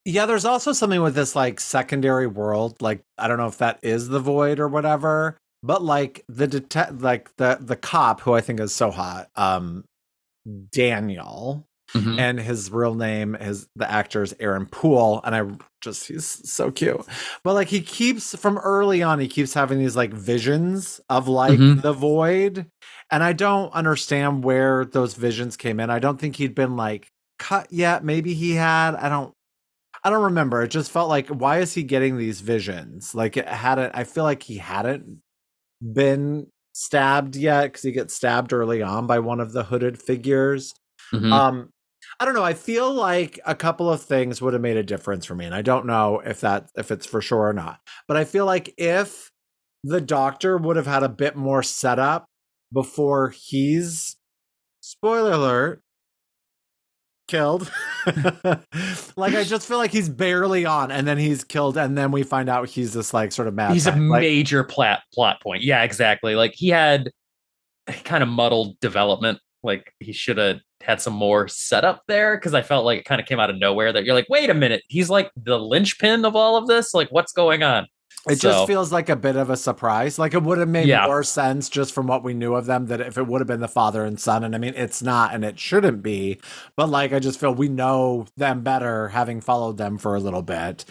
Yeah, 0.05 0.27
there's 0.27 0.45
also 0.45 0.73
something 0.73 1.01
with 1.01 1.15
this 1.15 1.37
like 1.37 1.61
secondary 1.61 2.27
world. 2.27 2.81
Like 2.83 3.03
I 3.19 3.29
don't 3.29 3.39
know 3.39 3.47
if 3.47 3.59
that 3.59 3.79
is 3.83 4.09
the 4.09 4.19
void 4.21 4.59
or 4.59 4.69
whatever, 4.69 5.39
but 5.63 5.83
like 5.83 6.25
the 6.29 6.47
detect 6.49 7.01
like 7.01 7.35
the 7.37 7.59
the 7.61 7.77
cop 7.77 8.21
who 8.21 8.33
I 8.35 8.41
think 8.41 8.59
is 8.61 8.75
so 8.75 8.91
hot, 8.91 9.29
um 9.37 9.85
Daniel, 10.73 11.67
Mhm. 11.95 12.19
and 12.19 12.41
his 12.41 12.71
real 12.71 12.95
name 12.95 13.35
is 13.35 13.69
the 13.77 13.91
actor 13.91 14.23
is 14.23 14.35
Aaron 14.41 14.67
Poole, 14.67 15.21
and 15.25 15.35
I 15.35 15.43
just 15.83 16.07
he's 16.07 16.27
so 16.51 16.71
cute. 16.71 17.05
But 17.45 17.55
like 17.55 17.69
he 17.69 17.81
keeps 17.81 18.35
from 18.37 18.59
early 18.59 19.03
on, 19.03 19.19
he 19.19 19.29
keeps 19.29 19.53
having 19.55 19.79
these 19.79 19.97
like 19.97 20.13
visions 20.13 21.01
of 21.11 21.29
like 21.29 21.59
Mhm. 21.59 21.83
the 21.83 21.93
void, 21.93 22.67
and 23.11 23.23
I 23.23 23.33
don't 23.33 23.73
understand 23.75 24.43
where 24.45 24.85
those 24.85 25.15
visions 25.15 25.57
came 25.57 25.81
in. 25.81 25.91
I 25.91 25.99
don't 25.99 26.19
think 26.19 26.37
he'd 26.37 26.55
been 26.55 26.77
like 26.77 27.09
cut 27.39 27.67
yet. 27.71 28.05
Maybe 28.05 28.35
he 28.35 28.53
had. 28.53 28.95
I 28.95 29.09
don't. 29.09 29.33
I 30.05 30.11
don't 30.11 30.25
remember. 30.25 30.63
It 30.63 30.69
just 30.69 30.91
felt 30.91 31.09
like 31.09 31.29
why 31.29 31.59
is 31.59 31.75
he 31.75 31.83
getting 31.85 32.17
these 32.17 32.41
visions? 32.41 33.15
Like 33.15 33.37
it 33.37 33.47
hadn't. 33.49 33.93
I 33.95 34.05
feel 34.05 34.25
like 34.25 34.43
he 34.43 34.57
hadn't 34.59 35.21
been 35.81 36.47
stabbed 36.75 37.37
yet 37.37 37.65
because 37.65 37.83
he 37.83 37.93
gets 37.93 38.15
stabbed 38.15 38.53
early 38.53 38.83
on 38.83 39.07
by 39.07 39.19
one 39.19 39.41
of 39.41 39.53
the 39.53 39.65
hooded 39.65 40.01
figures. 40.01 40.75
Mhm. 41.13 41.33
Um, 41.33 41.69
I 42.23 42.25
don't 42.25 42.35
know. 42.35 42.45
I 42.45 42.55
feel 42.55 42.95
like 42.95 43.41
a 43.45 43.57
couple 43.57 43.91
of 43.91 44.01
things 44.01 44.41
would 44.41 44.53
have 44.53 44.63
made 44.63 44.77
a 44.77 44.85
difference 44.85 45.27
for 45.27 45.35
me, 45.35 45.45
and 45.45 45.53
I 45.53 45.61
don't 45.61 45.87
know 45.87 46.21
if 46.25 46.41
that 46.43 46.69
if 46.77 46.93
it's 46.93 47.05
for 47.05 47.21
sure 47.21 47.49
or 47.49 47.53
not. 47.53 47.81
But 48.07 48.17
I 48.17 48.23
feel 48.23 48.47
like 48.47 48.73
if 48.77 49.33
the 49.83 50.01
doctor 50.01 50.57
would 50.57 50.77
have 50.77 50.87
had 50.87 51.03
a 51.03 51.09
bit 51.09 51.35
more 51.35 51.65
setup 51.65 52.27
before 52.73 53.31
he's 53.31 54.15
spoiler 54.83 55.33
alert 55.33 55.83
killed 57.29 57.71
like 59.17 59.35
i 59.35 59.45
just 59.45 59.67
feel 59.67 59.79
like 59.79 59.93
he's 59.93 60.09
barely 60.09 60.65
on 60.65 60.91
and 60.91 61.07
then 61.07 61.19
he's 61.19 61.45
killed 61.45 61.77
and 61.77 61.97
then 61.97 62.11
we 62.11 62.23
find 62.23 62.49
out 62.49 62.69
he's 62.69 62.93
this 62.93 63.15
like 63.15 63.33
sort 63.33 63.49
of 63.49 63.55
mad 63.55 63.73
He's 63.73 63.87
a. 63.87 63.93
Like, 63.93 64.21
major 64.21 64.65
plot 64.65 65.01
plot 65.13 65.41
point. 65.41 65.63
Yeah, 65.63 65.83
exactly. 65.83 66.35
Like 66.37 66.55
he 66.55 66.69
had 66.69 67.11
kind 68.05 68.23
of 68.23 68.29
muddled 68.29 68.79
development. 68.81 69.41
Like 69.63 69.93
he 70.01 70.13
should 70.13 70.39
have 70.39 70.61
had 70.81 71.01
some 71.01 71.13
more 71.15 71.47
setup 71.49 72.03
there 72.09 72.37
because 72.37 72.55
I 72.55 72.63
felt 72.63 72.85
like 72.85 72.99
it 73.01 73.05
kind 73.05 73.21
of 73.21 73.27
came 73.27 73.39
out 73.41 73.51
of 73.51 73.57
nowhere. 73.59 73.93
That 73.93 74.05
you're 74.05 74.15
like, 74.15 74.29
wait 74.29 74.51
a 74.51 74.55
minute, 74.55 74.83
he's 74.89 75.09
like 75.11 75.31
the 75.37 75.59
linchpin 75.59 76.25
of 76.25 76.35
all 76.37 76.57
of 76.57 76.67
this. 76.67 76.93
Like, 76.95 77.09
what's 77.11 77.33
going 77.33 77.63
on? 77.63 77.87
It 78.29 78.41
So- 78.41 78.51
just 78.51 78.67
feels 78.69 78.93
like 78.93 79.09
a 79.09 79.17
bit 79.17 79.37
of 79.37 79.51
a 79.51 79.57
surprise. 79.57 80.19
Like 80.19 80.35
it 80.35 80.43
would 80.43 80.59
have 80.59 80.69
made 80.69 80.87
Yeah. 80.87 81.07
more 81.07 81.23
sense 81.25 81.69
just 81.69 81.93
from 81.93 82.07
what 82.07 82.23
we 82.23 82.35
knew 82.35 82.55
of 82.55 82.67
them 82.67 82.87
that 82.87 83.01
if 83.01 83.19
it 83.19 83.27
would 83.27 83.41
have 83.41 83.49
been 83.49 83.61
the 83.61 83.69
father 83.69 84.05
and 84.05 84.19
son. 84.21 84.45
And 84.45 84.55
I 84.55 84.59
mean, 84.59 84.75
it's 84.77 85.03
not 85.03 85.35
and 85.35 85.45
it 85.45 85.59
shouldn't 85.59 86.03
be. 86.03 86.41
But 86.77 86.89
like, 86.89 87.13
I 87.13 87.19
just 87.19 87.41
feel 87.41 87.53
we 87.55 87.69
know 87.69 88.27
them 88.37 88.63
better 88.63 89.09
having 89.09 89.41
followed 89.41 89.77
them 89.77 89.99
for 89.99 90.15
a 90.15 90.21
little 90.21 90.43
bit. 90.43 90.85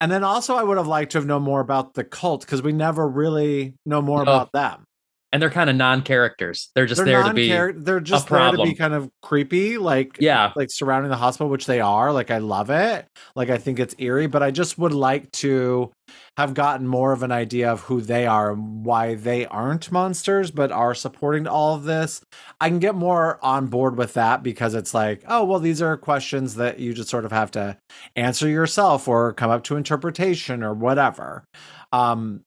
And 0.00 0.12
then 0.12 0.24
also, 0.24 0.54
I 0.54 0.62
would 0.62 0.76
have 0.76 0.86
liked 0.86 1.12
to 1.12 1.18
have 1.18 1.26
known 1.26 1.42
more 1.42 1.60
about 1.60 1.94
the 1.94 2.04
cult 2.04 2.42
because 2.42 2.60
we 2.62 2.72
never 2.72 3.08
really 3.08 3.74
know 3.86 4.02
more 4.02 4.18
No. 4.18 4.22
about 4.32 4.52
them. 4.52 4.84
And 5.32 5.42
they're 5.42 5.50
kind 5.50 5.68
of 5.68 5.76
non-characters. 5.76 6.70
They're 6.74 6.86
just 6.86 7.04
they're 7.04 7.22
there 7.22 7.28
to 7.28 7.34
be. 7.34 7.48
They're 7.48 8.00
just 8.00 8.28
there 8.28 8.52
to 8.52 8.62
be 8.62 8.74
kind 8.74 8.94
of 8.94 9.10
creepy, 9.22 9.76
like 9.76 10.16
Yeah. 10.20 10.52
like 10.56 10.70
surrounding 10.70 11.10
the 11.10 11.16
hospital, 11.16 11.50
which 11.50 11.66
they 11.66 11.80
are. 11.80 12.12
Like 12.12 12.30
I 12.30 12.38
love 12.38 12.70
it. 12.70 13.06
Like 13.34 13.50
I 13.50 13.58
think 13.58 13.78
it's 13.78 13.94
eerie, 13.98 14.28
but 14.28 14.42
I 14.42 14.50
just 14.50 14.78
would 14.78 14.92
like 14.92 15.30
to 15.32 15.92
have 16.38 16.54
gotten 16.54 16.86
more 16.86 17.12
of 17.12 17.22
an 17.24 17.32
idea 17.32 17.70
of 17.70 17.80
who 17.80 18.00
they 18.00 18.26
are 18.26 18.52
and 18.52 18.84
why 18.84 19.14
they 19.16 19.44
aren't 19.46 19.90
monsters, 19.90 20.50
but 20.52 20.70
are 20.70 20.94
supporting 20.94 21.46
all 21.48 21.74
of 21.74 21.82
this. 21.84 22.20
I 22.60 22.68
can 22.68 22.78
get 22.78 22.94
more 22.94 23.38
on 23.44 23.66
board 23.66 23.98
with 23.98 24.14
that 24.14 24.42
because 24.44 24.74
it's 24.74 24.94
like, 24.94 25.24
oh 25.26 25.44
well, 25.44 25.58
these 25.60 25.82
are 25.82 25.96
questions 25.96 26.54
that 26.54 26.78
you 26.78 26.94
just 26.94 27.10
sort 27.10 27.24
of 27.24 27.32
have 27.32 27.50
to 27.52 27.76
answer 28.14 28.48
yourself 28.48 29.08
or 29.08 29.32
come 29.32 29.50
up 29.50 29.64
to 29.64 29.76
interpretation 29.76 30.62
or 30.62 30.72
whatever. 30.72 31.44
Um 31.92 32.42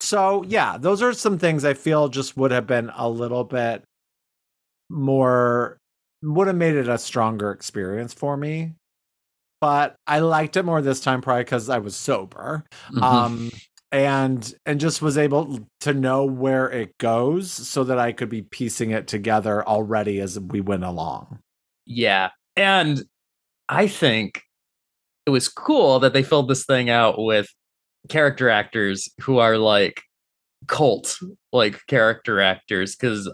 so 0.00 0.42
yeah, 0.44 0.76
those 0.78 1.02
are 1.02 1.12
some 1.12 1.38
things 1.38 1.64
I 1.64 1.74
feel 1.74 2.08
just 2.08 2.36
would 2.36 2.50
have 2.50 2.66
been 2.66 2.90
a 2.96 3.08
little 3.08 3.44
bit 3.44 3.84
more 4.88 5.78
would 6.22 6.46
have 6.48 6.56
made 6.56 6.74
it 6.74 6.88
a 6.88 6.98
stronger 6.98 7.50
experience 7.50 8.12
for 8.12 8.36
me. 8.36 8.74
But 9.60 9.96
I 10.06 10.20
liked 10.20 10.56
it 10.56 10.64
more 10.64 10.82
this 10.82 11.00
time 11.00 11.22
probably 11.22 11.44
because 11.44 11.68
I 11.70 11.78
was 11.78 11.96
sober. 11.96 12.64
Mhm. 12.92 13.02
Um 13.02 13.50
and 13.92 14.54
and 14.66 14.80
just 14.80 15.02
was 15.02 15.18
able 15.18 15.60
to 15.80 15.94
know 15.94 16.24
where 16.24 16.70
it 16.70 16.96
goes 16.98 17.50
so 17.52 17.84
that 17.84 17.98
I 17.98 18.12
could 18.12 18.28
be 18.28 18.42
piecing 18.42 18.90
it 18.92 19.06
together 19.08 19.66
already 19.66 20.20
as 20.20 20.38
we 20.40 20.60
went 20.60 20.84
along. 20.84 21.40
Yeah. 21.86 22.30
And 22.56 23.02
I 23.68 23.88
think 23.88 24.42
it 25.26 25.30
was 25.30 25.48
cool 25.48 26.00
that 26.00 26.12
they 26.12 26.22
filled 26.22 26.48
this 26.48 26.64
thing 26.66 26.90
out 26.90 27.18
with 27.18 27.48
character 28.08 28.48
actors 28.48 29.08
who 29.20 29.38
are 29.38 29.56
like 29.58 30.02
cult 30.66 31.18
like 31.52 31.80
character 31.86 32.40
actors 32.40 32.94
because 32.96 33.28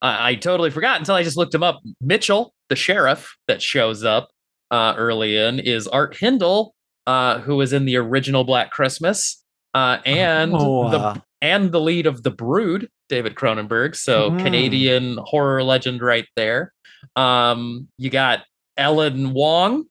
I, 0.00 0.30
I 0.30 0.34
totally 0.36 0.70
forgot 0.70 0.98
until 0.98 1.14
I 1.14 1.22
just 1.22 1.36
looked 1.36 1.54
him 1.54 1.62
up. 1.62 1.80
Mitchell, 2.00 2.54
the 2.68 2.76
sheriff 2.76 3.36
that 3.48 3.60
shows 3.62 4.04
up 4.04 4.28
uh, 4.70 4.94
early 4.96 5.36
in, 5.36 5.58
is 5.58 5.88
Art 5.88 6.16
Hindle, 6.16 6.74
uh, 7.06 7.38
who 7.40 7.56
was 7.56 7.72
in 7.72 7.84
the 7.84 7.96
original 7.96 8.44
Black 8.44 8.70
Christmas, 8.70 9.42
uh, 9.74 9.98
and 10.04 10.52
Oh, 10.54 10.90
the 10.90 10.98
uh, 10.98 11.14
and 11.40 11.70
the 11.72 11.80
lead 11.80 12.06
of 12.06 12.22
The 12.24 12.30
Brood, 12.32 12.88
David 13.08 13.34
Cronenberg. 13.36 13.94
So 13.96 14.32
Mm. 14.32 14.42
Canadian 14.42 15.18
horror 15.22 15.62
legend 15.62 16.02
right 16.02 16.26
there. 16.36 16.72
Um, 17.16 17.88
you 17.96 18.10
got 18.10 18.40
Ellen 18.76 19.32
Wong, 19.32 19.84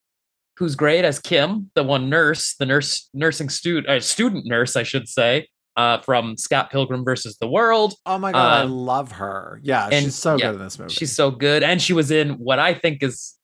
who's 0.58 0.74
great 0.74 1.04
as 1.04 1.18
Kim, 1.18 1.70
the 1.74 1.82
one 1.84 2.08
nurse, 2.10 2.54
the 2.58 2.66
nurse 2.66 3.08
nursing 3.14 3.48
student 3.48 3.88
uh, 3.88 4.00
student 4.00 4.46
nurse, 4.46 4.76
I 4.76 4.82
should 4.82 5.08
say, 5.08 5.48
uh, 5.76 5.98
from 6.00 6.36
Scott 6.36 6.70
Pilgrim 6.70 7.04
versus 7.04 7.36
the 7.38 7.48
World. 7.48 7.94
oh 8.06 8.18
my 8.18 8.32
god, 8.32 8.60
I 8.60 8.62
um, 8.64 8.70
love 8.72 9.12
her. 9.12 9.60
Yeah, 9.62 9.88
and- 9.90 10.04
she's 10.06 10.16
so 10.16 10.36
yeah, 10.36 10.46
good 10.46 10.56
in 10.56 10.62
this 10.62 10.78
movie. 10.78 10.92
She's 10.94 11.12
so 11.14 11.30
good, 11.30 11.62
and 11.62 11.80
she 11.80 11.92
was 11.92 12.10
in 12.10 12.30
what 12.34 12.58
I 12.58 12.74
think 12.74 13.02
is 13.02 13.34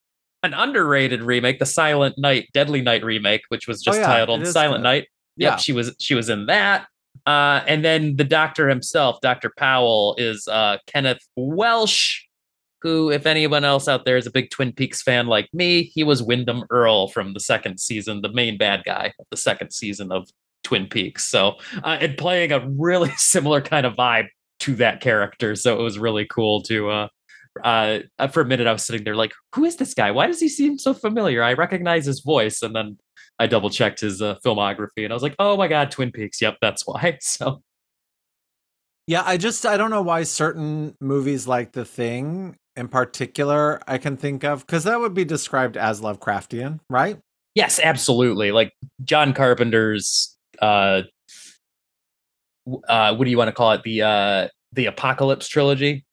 an 0.42 0.52
underrated 0.52 1.22
remake, 1.22 1.58
the 1.58 1.66
Silent 1.66 2.16
Night, 2.18 2.48
Deadly 2.52 2.82
Night 2.82 3.02
remake, 3.02 3.42
which 3.48 3.66
was 3.66 3.80
Oh, 3.82 3.92
just 3.92 4.00
yeah, 4.00 4.06
titled 4.06 4.46
Silent 4.46 4.78
good. 4.80 4.82
Night. 4.82 5.08
yeah. 5.36 5.50
Yep, 5.52 5.58
she 5.60 5.72
was 5.72 5.94
she 5.98 6.14
was 6.14 6.28
in 6.28 6.46
that. 6.46 6.86
Uh, 7.26 7.62
and 7.66 7.82
then 7.84 8.16
the 8.16 8.24
doctor 8.24 8.68
himself, 8.68 9.20
Dr. 9.22 9.50
Powell, 9.56 10.14
is 10.18 10.46
uh, 10.48 10.76
Kenneth 10.86 11.20
Welsh, 11.36 12.24
who, 12.84 13.10
if 13.10 13.24
anyone 13.24 13.64
else 13.64 13.88
out 13.88 14.04
there 14.04 14.18
is 14.18 14.26
a 14.26 14.30
big 14.30 14.50
Twin 14.50 14.70
Peaks 14.70 15.02
fan 15.02 15.26
like 15.26 15.48
me, 15.54 15.84
he 15.94 16.04
was 16.04 16.22
Windom 16.22 16.64
Earle 16.68 17.08
from 17.08 17.32
the 17.32 17.40
second 17.40 17.80
season, 17.80 18.20
the 18.20 18.32
main 18.32 18.58
bad 18.58 18.84
guy 18.84 19.14
of 19.18 19.26
the 19.30 19.38
second 19.38 19.72
season 19.72 20.12
of 20.12 20.28
Twin 20.64 20.86
Peaks. 20.86 21.26
So, 21.26 21.56
uh, 21.82 21.96
and 21.98 22.16
playing 22.18 22.52
a 22.52 22.68
really 22.68 23.10
similar 23.16 23.62
kind 23.62 23.86
of 23.86 23.94
vibe 23.94 24.28
to 24.60 24.74
that 24.76 25.00
character. 25.00 25.56
So 25.56 25.80
it 25.80 25.82
was 25.82 25.98
really 25.98 26.26
cool 26.26 26.62
to. 26.64 26.90
Uh, 26.90 27.08
uh, 27.62 28.00
for 28.32 28.42
a 28.42 28.44
minute, 28.44 28.66
I 28.66 28.72
was 28.72 28.84
sitting 28.84 29.04
there 29.04 29.16
like, 29.16 29.32
"Who 29.54 29.64
is 29.64 29.76
this 29.76 29.94
guy? 29.94 30.10
Why 30.10 30.26
does 30.26 30.40
he 30.40 30.48
seem 30.48 30.76
so 30.76 30.92
familiar? 30.92 31.42
I 31.42 31.54
recognize 31.54 32.04
his 32.04 32.20
voice." 32.20 32.60
And 32.60 32.74
then 32.76 32.98
I 33.38 33.46
double 33.46 33.70
checked 33.70 34.00
his 34.00 34.20
uh, 34.20 34.36
filmography, 34.44 35.04
and 35.04 35.10
I 35.10 35.14
was 35.14 35.22
like, 35.22 35.36
"Oh 35.38 35.56
my 35.56 35.68
god, 35.68 35.90
Twin 35.90 36.12
Peaks! 36.12 36.42
Yep, 36.42 36.58
that's 36.60 36.86
why." 36.86 37.18
So 37.22 37.62
Yeah, 39.06 39.22
I 39.24 39.38
just 39.38 39.64
I 39.64 39.76
don't 39.76 39.90
know 39.90 40.02
why 40.02 40.24
certain 40.24 40.96
movies 41.00 41.46
like 41.46 41.72
The 41.72 41.84
Thing 41.84 42.56
in 42.76 42.88
particular 42.88 43.80
I 43.86 43.98
can 43.98 44.16
think 44.16 44.44
of? 44.44 44.66
Because 44.66 44.84
that 44.84 45.00
would 45.00 45.14
be 45.14 45.24
described 45.24 45.76
as 45.76 46.00
Lovecraftian, 46.00 46.80
right? 46.88 47.18
Yes, 47.54 47.80
absolutely. 47.82 48.52
Like 48.52 48.72
John 49.04 49.32
Carpenter's 49.32 50.36
uh 50.60 51.02
uh 52.88 53.14
what 53.14 53.24
do 53.24 53.30
you 53.30 53.38
want 53.38 53.48
to 53.48 53.52
call 53.52 53.72
it? 53.72 53.82
The 53.82 54.02
uh 54.02 54.48
the 54.72 54.86
Apocalypse 54.86 55.48
trilogy 55.48 56.04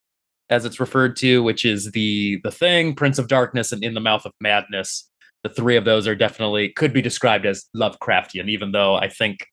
as 0.49 0.65
it's 0.65 0.79
referred 0.79 1.15
to, 1.17 1.41
which 1.41 1.65
is 1.65 1.91
the 1.91 2.39
the 2.43 2.51
thing, 2.51 2.93
Prince 2.93 3.17
of 3.17 3.27
Darkness 3.27 3.71
and 3.71 3.83
In 3.83 3.93
the 3.93 3.99
Mouth 3.99 4.25
of 4.25 4.33
Madness. 4.39 5.07
The 5.43 5.49
three 5.49 5.75
of 5.75 5.85
those 5.85 6.07
are 6.07 6.15
definitely 6.15 6.69
could 6.69 6.93
be 6.93 7.01
described 7.01 7.47
as 7.47 7.65
Lovecraftian, 7.75 8.47
even 8.47 8.71
though 8.73 8.95
I 8.95 9.07
think 9.07 9.47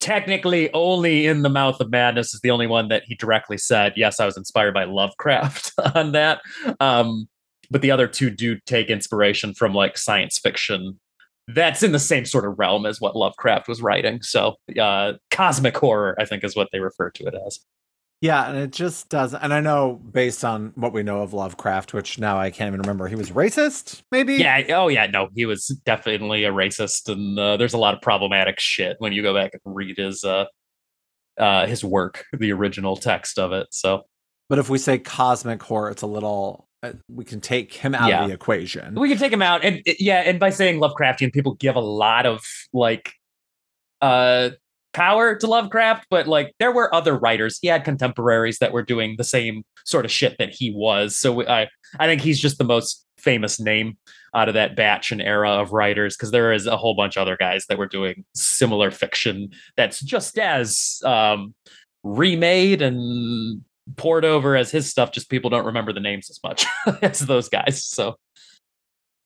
technically 0.00 0.72
only 0.72 1.26
In 1.26 1.42
the 1.42 1.48
Mouth 1.48 1.80
of 1.80 1.90
Madness 1.90 2.34
is 2.34 2.40
the 2.40 2.50
only 2.50 2.66
one 2.66 2.88
that 2.88 3.04
he 3.04 3.14
directly 3.14 3.58
said, 3.58 3.92
yes, 3.96 4.18
I 4.18 4.26
was 4.26 4.36
inspired 4.36 4.74
by 4.74 4.84
Lovecraft 4.84 5.72
on 5.94 6.12
that. 6.12 6.40
Um 6.80 7.28
but 7.70 7.82
the 7.82 7.92
other 7.92 8.08
two 8.08 8.30
do 8.30 8.58
take 8.66 8.88
inspiration 8.88 9.54
from 9.54 9.74
like 9.74 9.96
science 9.96 10.38
fiction 10.38 10.98
that's 11.54 11.82
in 11.82 11.92
the 11.92 11.98
same 11.98 12.24
sort 12.24 12.44
of 12.44 12.58
realm 12.58 12.86
as 12.86 13.00
what 13.00 13.16
Lovecraft 13.16 13.68
was 13.68 13.82
writing. 13.82 14.22
So, 14.22 14.56
uh, 14.80 15.14
cosmic 15.30 15.76
horror, 15.76 16.16
I 16.18 16.24
think, 16.24 16.44
is 16.44 16.56
what 16.56 16.68
they 16.72 16.80
refer 16.80 17.10
to 17.10 17.24
it 17.24 17.34
as. 17.46 17.60
Yeah, 18.22 18.50
and 18.50 18.58
it 18.58 18.70
just 18.72 19.08
does. 19.08 19.32
And 19.34 19.52
I 19.54 19.60
know 19.60 19.94
based 19.94 20.44
on 20.44 20.72
what 20.74 20.92
we 20.92 21.02
know 21.02 21.22
of 21.22 21.32
Lovecraft, 21.32 21.94
which 21.94 22.18
now 22.18 22.38
I 22.38 22.50
can't 22.50 22.68
even 22.68 22.80
remember, 22.80 23.08
he 23.08 23.16
was 23.16 23.30
racist, 23.30 24.02
maybe. 24.12 24.34
Yeah. 24.34 24.62
Oh, 24.70 24.88
yeah. 24.88 25.06
No, 25.06 25.28
he 25.34 25.46
was 25.46 25.68
definitely 25.86 26.44
a 26.44 26.52
racist, 26.52 27.10
and 27.10 27.38
uh, 27.38 27.56
there's 27.56 27.72
a 27.72 27.78
lot 27.78 27.94
of 27.94 28.02
problematic 28.02 28.60
shit 28.60 28.96
when 28.98 29.12
you 29.14 29.22
go 29.22 29.32
back 29.32 29.52
and 29.54 29.74
read 29.74 29.96
his 29.96 30.22
uh, 30.22 30.44
uh, 31.38 31.66
his 31.66 31.82
work, 31.82 32.26
the 32.38 32.52
original 32.52 32.94
text 32.96 33.38
of 33.38 33.52
it. 33.52 33.68
So, 33.70 34.02
But 34.50 34.58
if 34.58 34.68
we 34.68 34.76
say 34.76 34.98
cosmic 34.98 35.62
horror, 35.62 35.90
it's 35.90 36.02
a 36.02 36.06
little. 36.06 36.68
Uh, 36.82 36.92
we 37.08 37.24
can 37.24 37.40
take 37.40 37.72
him 37.72 37.94
out 37.94 38.08
Yeah. 38.10 38.22
of 38.22 38.28
the 38.28 38.34
equation. 38.34 38.94
we 38.96 39.08
can 39.08 39.18
take 39.18 39.32
him 39.32 39.42
out 39.42 39.62
and 39.62 39.82
yeah 39.98 40.20
and 40.24 40.40
by 40.40 40.48
saying 40.48 40.80
lovecraftian 40.80 41.30
people 41.30 41.52
give 41.56 41.76
a 41.76 41.80
lot 41.80 42.24
of 42.24 42.42
like 42.72 43.12
uh 44.00 44.48
power 44.92 45.36
to 45.36 45.46
lovecraft 45.46 46.06
but 46.10 46.26
like 46.26 46.54
there 46.58 46.72
were 46.72 46.94
other 46.94 47.16
writers. 47.16 47.58
He 47.60 47.68
had 47.68 47.84
contemporaries 47.84 48.58
that 48.58 48.72
were 48.72 48.82
doing 48.82 49.14
the 49.16 49.24
same 49.24 49.64
sort 49.84 50.04
of 50.04 50.10
shit 50.10 50.36
that 50.38 50.50
he 50.50 50.72
was. 50.72 51.16
So 51.16 51.46
i 51.48 51.68
i 51.98 52.06
think 52.06 52.20
he's 52.20 52.40
just 52.40 52.58
the 52.58 52.64
most 52.64 53.06
famous 53.18 53.60
name 53.60 53.98
out 54.34 54.48
of 54.48 54.54
that 54.54 54.76
batch 54.76 55.12
and 55.12 55.20
era 55.20 55.50
of 55.50 55.72
writers 55.72 56.16
because 56.16 56.30
there 56.30 56.52
is 56.52 56.66
a 56.66 56.76
whole 56.76 56.94
bunch 56.94 57.16
of 57.16 57.22
other 57.22 57.36
guys 57.36 57.66
that 57.68 57.78
were 57.78 57.86
doing 57.86 58.24
similar 58.34 58.90
fiction 58.90 59.50
that's 59.76 60.00
just 60.00 60.38
as 60.38 61.00
um 61.04 61.52
remade 62.02 62.80
and 62.80 63.62
poured 63.96 64.24
over 64.24 64.56
as 64.56 64.70
his 64.70 64.88
stuff 64.88 65.12
just 65.12 65.30
people 65.30 65.50
don't 65.50 65.66
remember 65.66 65.92
the 65.92 66.00
names 66.00 66.30
as 66.30 66.40
much 66.42 66.64
as 67.02 67.20
those 67.20 67.48
guys. 67.48 67.84
So 67.84 68.16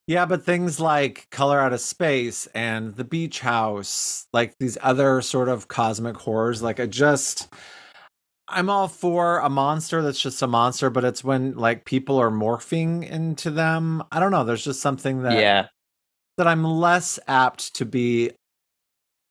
Yeah, 0.06 0.26
but 0.26 0.44
things 0.44 0.80
like 0.80 1.28
Color 1.30 1.58
Out 1.58 1.72
of 1.72 1.80
Space 1.80 2.46
and 2.54 2.94
The 2.94 3.04
Beach 3.04 3.40
House, 3.40 4.26
like 4.32 4.54
these 4.58 4.76
other 4.82 5.22
sort 5.22 5.48
of 5.48 5.68
cosmic 5.68 6.16
horrors, 6.16 6.62
like 6.62 6.78
I 6.78 6.86
just 6.86 7.48
I'm 8.48 8.68
all 8.68 8.88
for 8.88 9.38
a 9.38 9.48
monster 9.48 10.02
that's 10.02 10.20
just 10.20 10.42
a 10.42 10.46
monster, 10.46 10.90
but 10.90 11.04
it's 11.04 11.24
when 11.24 11.56
like 11.56 11.86
people 11.86 12.18
are 12.18 12.30
morphing 12.30 13.08
into 13.08 13.50
them. 13.50 14.02
I 14.12 14.20
don't 14.20 14.30
know, 14.30 14.44
there's 14.44 14.64
just 14.64 14.82
something 14.82 15.22
that 15.22 15.38
yeah 15.38 15.68
that 16.36 16.46
I'm 16.46 16.64
less 16.64 17.18
apt 17.28 17.74
to 17.76 17.84
be 17.86 18.32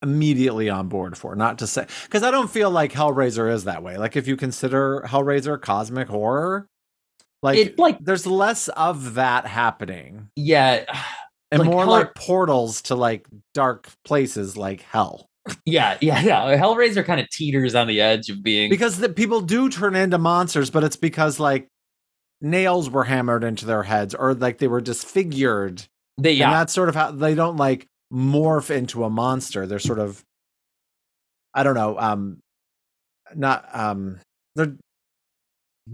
immediately 0.02 0.70
on 0.70 0.88
board 0.88 1.18
for. 1.18 1.36
Not 1.36 1.60
to 1.60 1.68
say 1.68 1.86
because 2.04 2.24
I 2.24 2.32
don't 2.32 2.50
feel 2.50 2.72
like 2.72 2.94
Hellraiser 2.94 3.52
is 3.52 3.66
that 3.66 3.84
way. 3.84 3.98
Like 3.98 4.16
if 4.16 4.28
you 4.28 4.36
consider 4.36 5.04
Hellraiser 5.08 5.62
cosmic 5.62 6.08
horror, 6.08 6.68
like 7.44 7.58
it 7.58 7.78
like 7.78 8.00
there's 8.00 8.26
less 8.26 8.68
of 8.70 9.14
that 9.16 9.46
happening. 9.46 10.30
Yeah. 10.36 10.86
And 11.52 11.60
Like, 11.62 11.70
more 11.70 11.82
Hell- 11.84 11.92
like 11.92 12.16
portals 12.16 12.82
to 12.84 12.96
like 12.96 13.28
dark 13.54 13.88
places 14.06 14.58
like 14.58 14.82
hell. 14.82 15.28
Yeah 15.66 15.98
yeah 16.02 16.22
yeah. 16.22 16.58
Hellraiser 16.58 17.06
kind 17.06 17.20
of 17.20 17.30
teeters 17.30 17.76
on 17.76 17.86
the 17.88 18.00
edge 18.02 18.30
of 18.30 18.42
being 18.42 18.70
because 18.70 18.98
the 18.98 19.10
people 19.10 19.42
do 19.42 19.70
turn 19.70 19.94
into 19.96 20.18
monsters 20.18 20.70
but 20.70 20.84
it's 20.86 20.96
because 20.96 21.40
like 21.40 21.68
nails 22.42 22.90
were 22.90 23.04
hammered 23.04 23.44
into 23.44 23.66
their 23.66 23.84
heads 23.84 24.16
or 24.16 24.34
like 24.34 24.58
they 24.58 24.68
were 24.68 24.82
disfigured. 24.82 25.84
They, 26.18 26.42
and 26.42 26.52
that's 26.54 26.72
sort 26.74 26.90
of 26.90 26.96
how 26.96 27.12
they 27.12 27.36
don't 27.36 27.58
like 27.58 27.88
morph 28.14 28.70
into 28.70 29.04
a 29.04 29.10
monster. 29.10 29.66
They're 29.68 29.80
sort 29.80 30.00
of 30.00 30.22
i 31.56 31.62
don't 31.64 31.76
know 31.76 31.98
um 32.00 32.40
not 33.36 33.66
um 33.76 34.20
they're 34.56 34.76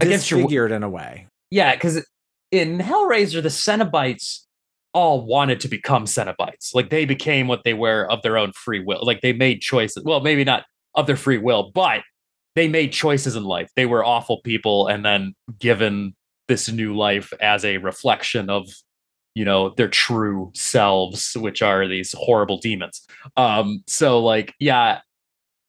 Against 0.00 0.30
your- 0.30 0.40
disfigured 0.40 0.70
in 0.72 0.82
a 0.84 0.88
way 0.88 1.26
yeah 1.50 1.74
because 1.74 2.04
in 2.50 2.78
hellraiser 2.78 3.42
the 3.42 3.48
cenobites 3.48 4.40
all 4.92 5.24
wanted 5.24 5.60
to 5.60 5.68
become 5.68 6.04
cenobites. 6.04 6.74
Like 6.74 6.90
they 6.90 7.04
became 7.04 7.46
what 7.46 7.62
they 7.64 7.74
were 7.74 8.10
of 8.10 8.22
their 8.22 8.36
own 8.36 8.52
free 8.52 8.80
will. 8.80 9.00
Like 9.02 9.20
they 9.20 9.32
made 9.32 9.60
choices 9.60 10.02
well 10.04 10.20
maybe 10.20 10.44
not 10.44 10.64
of 10.94 11.06
their 11.06 11.16
free 11.16 11.38
will 11.38 11.70
but 11.74 12.02
they 12.56 12.68
made 12.68 12.92
choices 12.92 13.36
in 13.36 13.44
life. 13.44 13.70
They 13.76 13.86
were 13.86 14.04
awful 14.04 14.40
people 14.42 14.88
and 14.88 15.04
then 15.04 15.34
given 15.58 16.14
this 16.48 16.70
new 16.70 16.96
life 16.96 17.32
as 17.40 17.64
a 17.64 17.78
reflection 17.78 18.50
of 18.50 18.68
you 19.36 19.44
know 19.44 19.70
their 19.76 19.88
true 19.88 20.50
selves 20.54 21.36
which 21.36 21.62
are 21.62 21.86
these 21.86 22.12
horrible 22.18 22.58
demons. 22.58 23.06
Um 23.36 23.84
so 23.86 24.18
like 24.18 24.54
yeah 24.58 25.00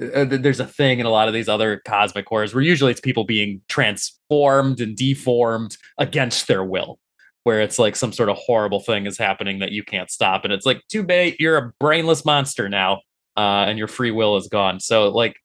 uh, 0.02 0.26
there's 0.26 0.60
a 0.60 0.66
thing 0.66 1.00
in 1.00 1.06
a 1.06 1.10
lot 1.10 1.28
of 1.28 1.34
these 1.34 1.50
other 1.50 1.82
cosmic 1.86 2.28
horrors 2.28 2.54
where 2.54 2.64
usually 2.64 2.92
it's 2.92 3.02
people 3.02 3.24
being 3.24 3.62
transformed 3.68 4.80
and 4.82 4.96
deformed 4.96 5.78
against 5.98 6.48
their 6.48 6.64
will 6.64 7.00
where 7.44 7.62
it's 7.62 7.80
like 7.80 7.96
some 7.96 8.14
sort 8.14 8.30
of 8.30 8.38
horrible 8.38 8.80
thing 8.80 9.08
is 9.08 9.18
happening 9.18 9.60
that 9.60 9.72
you 9.72 9.84
can't 9.84 10.12
stop 10.12 10.44
and 10.44 10.54
it's 10.54 10.66
like 10.66 10.82
too 10.88 11.04
bad 11.04 11.34
you're 11.40 11.58
a 11.58 11.74
brainless 11.80 12.24
monster 12.24 12.70
now 12.70 13.02
uh, 13.38 13.66
and 13.68 13.78
your 13.78 13.88
free 13.88 14.12
will 14.12 14.36
is 14.38 14.48
gone. 14.48 14.80
So 14.80 15.10
like 15.10 15.36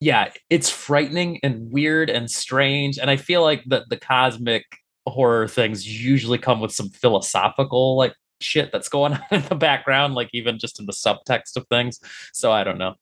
yeah 0.00 0.30
it's 0.48 0.70
frightening 0.70 1.38
and 1.42 1.70
weird 1.70 2.08
and 2.08 2.30
strange 2.30 2.98
and 2.98 3.10
i 3.10 3.16
feel 3.16 3.42
like 3.42 3.62
the 3.66 3.84
the 3.90 3.98
cosmic 3.98 4.64
horror 5.06 5.46
things 5.46 5.86
usually 5.86 6.38
come 6.38 6.58
with 6.58 6.72
some 6.72 6.88
philosophical 6.88 7.96
like 7.96 8.14
shit 8.40 8.72
that's 8.72 8.88
going 8.88 9.12
on 9.14 9.22
in 9.30 9.42
the 9.48 9.54
background 9.54 10.14
like 10.14 10.30
even 10.32 10.58
just 10.58 10.80
in 10.80 10.86
the 10.86 10.92
subtext 10.92 11.56
of 11.56 11.66
things. 11.68 12.00
So 12.32 12.50
i 12.50 12.64
don't 12.64 12.78
know 12.78 12.94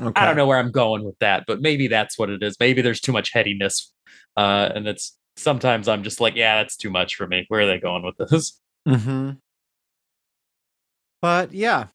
okay. 0.00 0.20
I 0.20 0.24
don't 0.24 0.36
know 0.36 0.46
where 0.46 0.58
I'm 0.58 0.70
going 0.70 1.04
with 1.04 1.18
that, 1.20 1.44
but 1.46 1.60
maybe 1.60 1.88
that's 1.88 2.18
what 2.18 2.30
it 2.30 2.42
is. 2.42 2.56
Maybe 2.60 2.82
there's 2.82 3.00
too 3.00 3.12
much 3.12 3.32
headiness, 3.32 3.92
uh, 4.36 4.70
and 4.74 4.86
it's 4.86 5.16
sometimes 5.36 5.88
I'm 5.88 6.02
just 6.02 6.20
like, 6.20 6.34
yeah, 6.36 6.62
that's 6.62 6.76
too 6.76 6.90
much 6.90 7.14
for 7.14 7.26
me. 7.26 7.44
Where 7.48 7.62
are 7.62 7.66
they 7.66 7.78
going 7.78 8.02
with 8.04 8.16
this? 8.16 8.60
Mm-hmm. 8.86 9.30
But 11.22 11.52
yeah, 11.52 11.86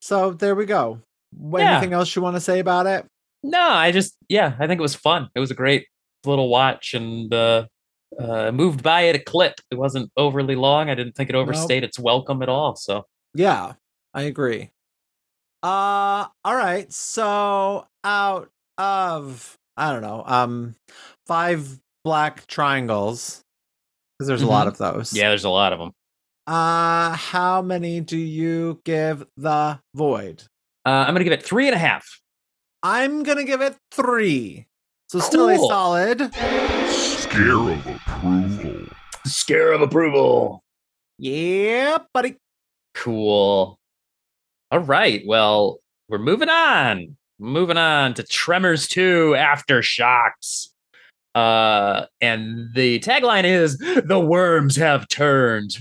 so 0.00 0.32
there 0.32 0.54
we 0.54 0.66
go. 0.66 1.00
Yeah. 1.38 1.72
Anything 1.72 1.92
else 1.92 2.14
you 2.14 2.22
want 2.22 2.36
to 2.36 2.40
say 2.40 2.58
about 2.58 2.86
it? 2.86 3.06
No, 3.42 3.60
I 3.60 3.92
just 3.92 4.16
yeah, 4.28 4.54
I 4.58 4.66
think 4.66 4.78
it 4.78 4.82
was 4.82 4.94
fun. 4.94 5.28
It 5.34 5.40
was 5.40 5.50
a 5.50 5.54
great 5.54 5.86
little 6.24 6.48
watch, 6.48 6.94
and 6.94 7.32
uh, 7.32 7.66
uh, 8.18 8.50
moved 8.52 8.82
by 8.82 9.08
at 9.08 9.14
a 9.14 9.18
clip. 9.18 9.60
It 9.70 9.76
wasn't 9.76 10.10
overly 10.16 10.56
long. 10.56 10.90
I 10.90 10.94
didn't 10.94 11.14
think 11.14 11.30
it 11.30 11.36
overstayed 11.36 11.84
its 11.84 11.98
welcome 11.98 12.42
at 12.42 12.48
all. 12.48 12.76
So 12.76 13.06
Yeah, 13.34 13.74
I 14.14 14.22
agree. 14.22 14.70
Uh, 15.66 16.28
all 16.44 16.54
right. 16.54 16.92
So 16.92 17.88
out 18.04 18.50
of 18.78 19.58
I 19.76 19.92
don't 19.92 20.02
know, 20.02 20.22
um, 20.24 20.76
five 21.26 21.80
black 22.04 22.46
triangles 22.46 23.42
because 24.16 24.28
there's 24.28 24.42
a 24.42 24.46
lot 24.46 24.68
of 24.68 24.78
those. 24.78 25.12
yeah, 25.12 25.28
there's 25.28 25.42
a 25.42 25.50
lot 25.50 25.72
of 25.72 25.80
them. 25.80 25.90
Uh, 26.46 27.16
how 27.16 27.62
many 27.62 28.00
do 28.00 28.16
you 28.16 28.80
give 28.84 29.26
the 29.36 29.80
void? 29.92 30.44
Uh, 30.86 31.04
I'm 31.08 31.14
gonna 31.14 31.24
give 31.24 31.32
it 31.32 31.42
three 31.42 31.66
and 31.66 31.74
a 31.74 31.78
half. 31.78 32.20
I'm 32.84 33.24
gonna 33.24 33.42
give 33.42 33.60
it 33.60 33.76
three. 33.90 34.68
So 35.08 35.18
still 35.18 35.48
a 35.48 35.58
solid. 35.58 36.32
Scare 36.92 37.72
of 37.72 37.86
approval. 37.88 38.86
Scare 39.24 39.72
of 39.72 39.82
approval. 39.82 40.62
Yeah, 41.18 41.98
buddy. 42.14 42.36
Cool. 42.94 43.80
All 44.70 44.80
right. 44.80 45.22
Well, 45.24 45.78
we're 46.08 46.18
moving 46.18 46.48
on. 46.48 47.16
Moving 47.38 47.76
on 47.76 48.14
to 48.14 48.22
Tremors 48.22 48.88
2 48.88 49.36
Aftershocks. 49.36 50.68
Uh, 51.34 52.06
and 52.20 52.74
the 52.74 52.98
tagline 53.00 53.44
is 53.44 53.78
The 53.78 54.18
worms 54.18 54.76
have 54.76 55.06
turned. 55.08 55.76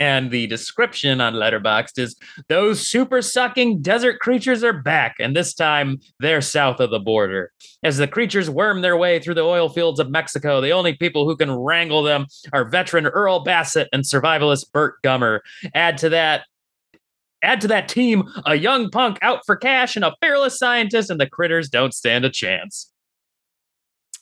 And 0.00 0.30
the 0.30 0.48
description 0.48 1.20
on 1.20 1.34
Letterboxd 1.34 1.98
is 1.98 2.16
those 2.48 2.86
super 2.86 3.22
sucking 3.22 3.80
desert 3.80 4.18
creatures 4.18 4.64
are 4.64 4.72
back, 4.72 5.14
and 5.20 5.36
this 5.36 5.54
time 5.54 5.98
they're 6.18 6.40
south 6.40 6.80
of 6.80 6.90
the 6.90 6.98
border. 6.98 7.52
As 7.84 7.96
the 7.96 8.08
creatures 8.08 8.50
worm 8.50 8.82
their 8.82 8.96
way 8.96 9.20
through 9.20 9.34
the 9.34 9.44
oil 9.44 9.68
fields 9.68 10.00
of 10.00 10.10
Mexico, 10.10 10.60
the 10.60 10.72
only 10.72 10.94
people 10.94 11.26
who 11.26 11.36
can 11.36 11.52
wrangle 11.52 12.02
them 12.02 12.26
are 12.52 12.68
veteran 12.68 13.06
Earl 13.06 13.44
Bassett 13.44 13.88
and 13.92 14.02
survivalist 14.02 14.72
Burt 14.72 14.96
Gummer. 15.04 15.40
Add 15.74 15.96
to 15.98 16.08
that 16.08 16.44
Add 17.44 17.60
to 17.60 17.68
that 17.68 17.88
team 17.88 18.24
a 18.46 18.56
young 18.56 18.90
punk 18.90 19.18
out 19.22 19.40
for 19.46 19.54
cash 19.56 19.94
and 19.94 20.04
a 20.04 20.14
fearless 20.20 20.58
scientist, 20.58 21.10
and 21.10 21.20
the 21.20 21.28
critters 21.28 21.68
don't 21.68 21.94
stand 21.94 22.24
a 22.24 22.30
chance. 22.30 22.90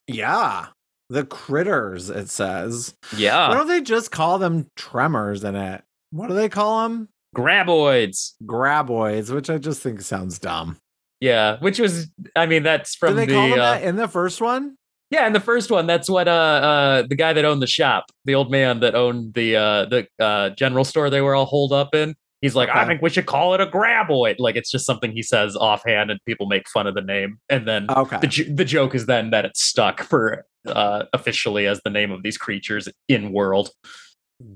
Yeah. 0.06 0.66
the 1.08 1.24
critters. 1.24 2.10
It 2.10 2.28
says. 2.28 2.94
Yeah. 3.16 3.48
Why 3.48 3.54
don't 3.54 3.68
they 3.68 3.80
just 3.80 4.10
call 4.10 4.38
them 4.38 4.66
tremors 4.76 5.44
in 5.44 5.54
it? 5.56 5.82
What 6.10 6.28
do 6.28 6.34
they 6.34 6.48
call 6.48 6.82
them? 6.82 7.08
Graboids. 7.36 8.32
Graboids, 8.44 9.32
which 9.32 9.48
I 9.48 9.58
just 9.58 9.80
think 9.82 10.00
sounds 10.02 10.38
dumb. 10.38 10.76
Yeah. 11.20 11.58
Which 11.60 11.78
was, 11.78 12.08
I 12.36 12.46
mean, 12.46 12.62
that's 12.62 12.94
from 12.96 13.14
Did 13.16 13.20
they 13.20 13.26
the. 13.26 13.32
call 13.34 13.48
them 13.50 13.60
uh, 13.60 13.72
that 13.74 13.82
in 13.84 13.96
the 13.96 14.08
first 14.08 14.40
one? 14.40 14.76
Yeah, 15.10 15.26
in 15.26 15.34
the 15.34 15.40
first 15.40 15.70
one, 15.70 15.86
that's 15.86 16.08
what 16.08 16.26
uh 16.26 16.30
uh 16.30 17.02
the 17.06 17.14
guy 17.14 17.34
that 17.34 17.44
owned 17.44 17.60
the 17.60 17.66
shop, 17.66 18.06
the 18.24 18.34
old 18.34 18.50
man 18.50 18.80
that 18.80 18.94
owned 18.94 19.34
the 19.34 19.56
uh 19.56 19.84
the 19.84 20.06
uh 20.18 20.50
general 20.50 20.84
store 20.84 21.10
they 21.10 21.20
were 21.20 21.34
all 21.34 21.44
holed 21.44 21.70
up 21.72 21.94
in. 21.94 22.14
He's 22.42 22.54
like, 22.56 22.68
I 22.68 22.84
think 22.86 23.00
we 23.00 23.08
should 23.08 23.26
call 23.26 23.54
it 23.54 23.60
a 23.60 23.66
graboid. 23.66 24.36
Like 24.40 24.56
it's 24.56 24.70
just 24.70 24.84
something 24.84 25.12
he 25.12 25.22
says 25.22 25.56
offhand, 25.56 26.10
and 26.10 26.18
people 26.26 26.46
make 26.46 26.68
fun 26.68 26.86
of 26.88 26.94
the 26.94 27.00
name. 27.00 27.38
And 27.48 27.66
then 27.66 27.86
Okay. 27.88 28.18
the 28.20 28.52
the 28.52 28.64
joke 28.64 28.94
is 28.94 29.06
then 29.06 29.30
that 29.30 29.44
it's 29.44 29.62
stuck 29.62 30.02
for 30.02 30.44
uh 30.66 31.04
officially 31.12 31.66
as 31.66 31.80
the 31.84 31.90
name 31.90 32.10
of 32.10 32.22
these 32.24 32.36
creatures 32.36 32.88
in 33.08 33.32
world. 33.32 33.70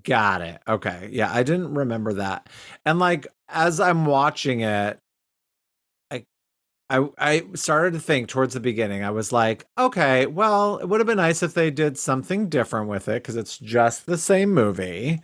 Got 0.03 0.41
it. 0.43 0.61
Okay. 0.69 1.11
Yeah, 1.13 1.31
I 1.33 1.45
didn't 1.45 1.75
remember 1.75 2.15
that. 2.15 2.49
And 2.85 2.99
like 2.99 3.29
as 3.49 3.79
I'm 3.79 4.05
watching 4.05 4.61
it, 4.63 4.99
I 6.89 7.09
I 7.19 7.43
started 7.55 7.95
to 7.95 8.01
think 8.01 8.29
towards 8.29 8.55
the 8.55 8.61
beginning. 8.61 9.03
I 9.03 9.11
was 9.11 9.33
like, 9.33 9.67
okay, 9.77 10.27
well, 10.27 10.79
it 10.79 10.89
would 10.89 11.01
have 11.01 11.07
been 11.07 11.17
nice 11.17 11.43
if 11.43 11.53
they 11.55 11.71
did 11.71 11.99
something 11.99 12.49
different 12.49 12.89
with 12.89 13.09
it 13.09 13.23
because 13.23 13.35
it's 13.37 13.59
just 13.59 14.07
the 14.07 14.17
same 14.19 14.55
movie. 14.55 15.21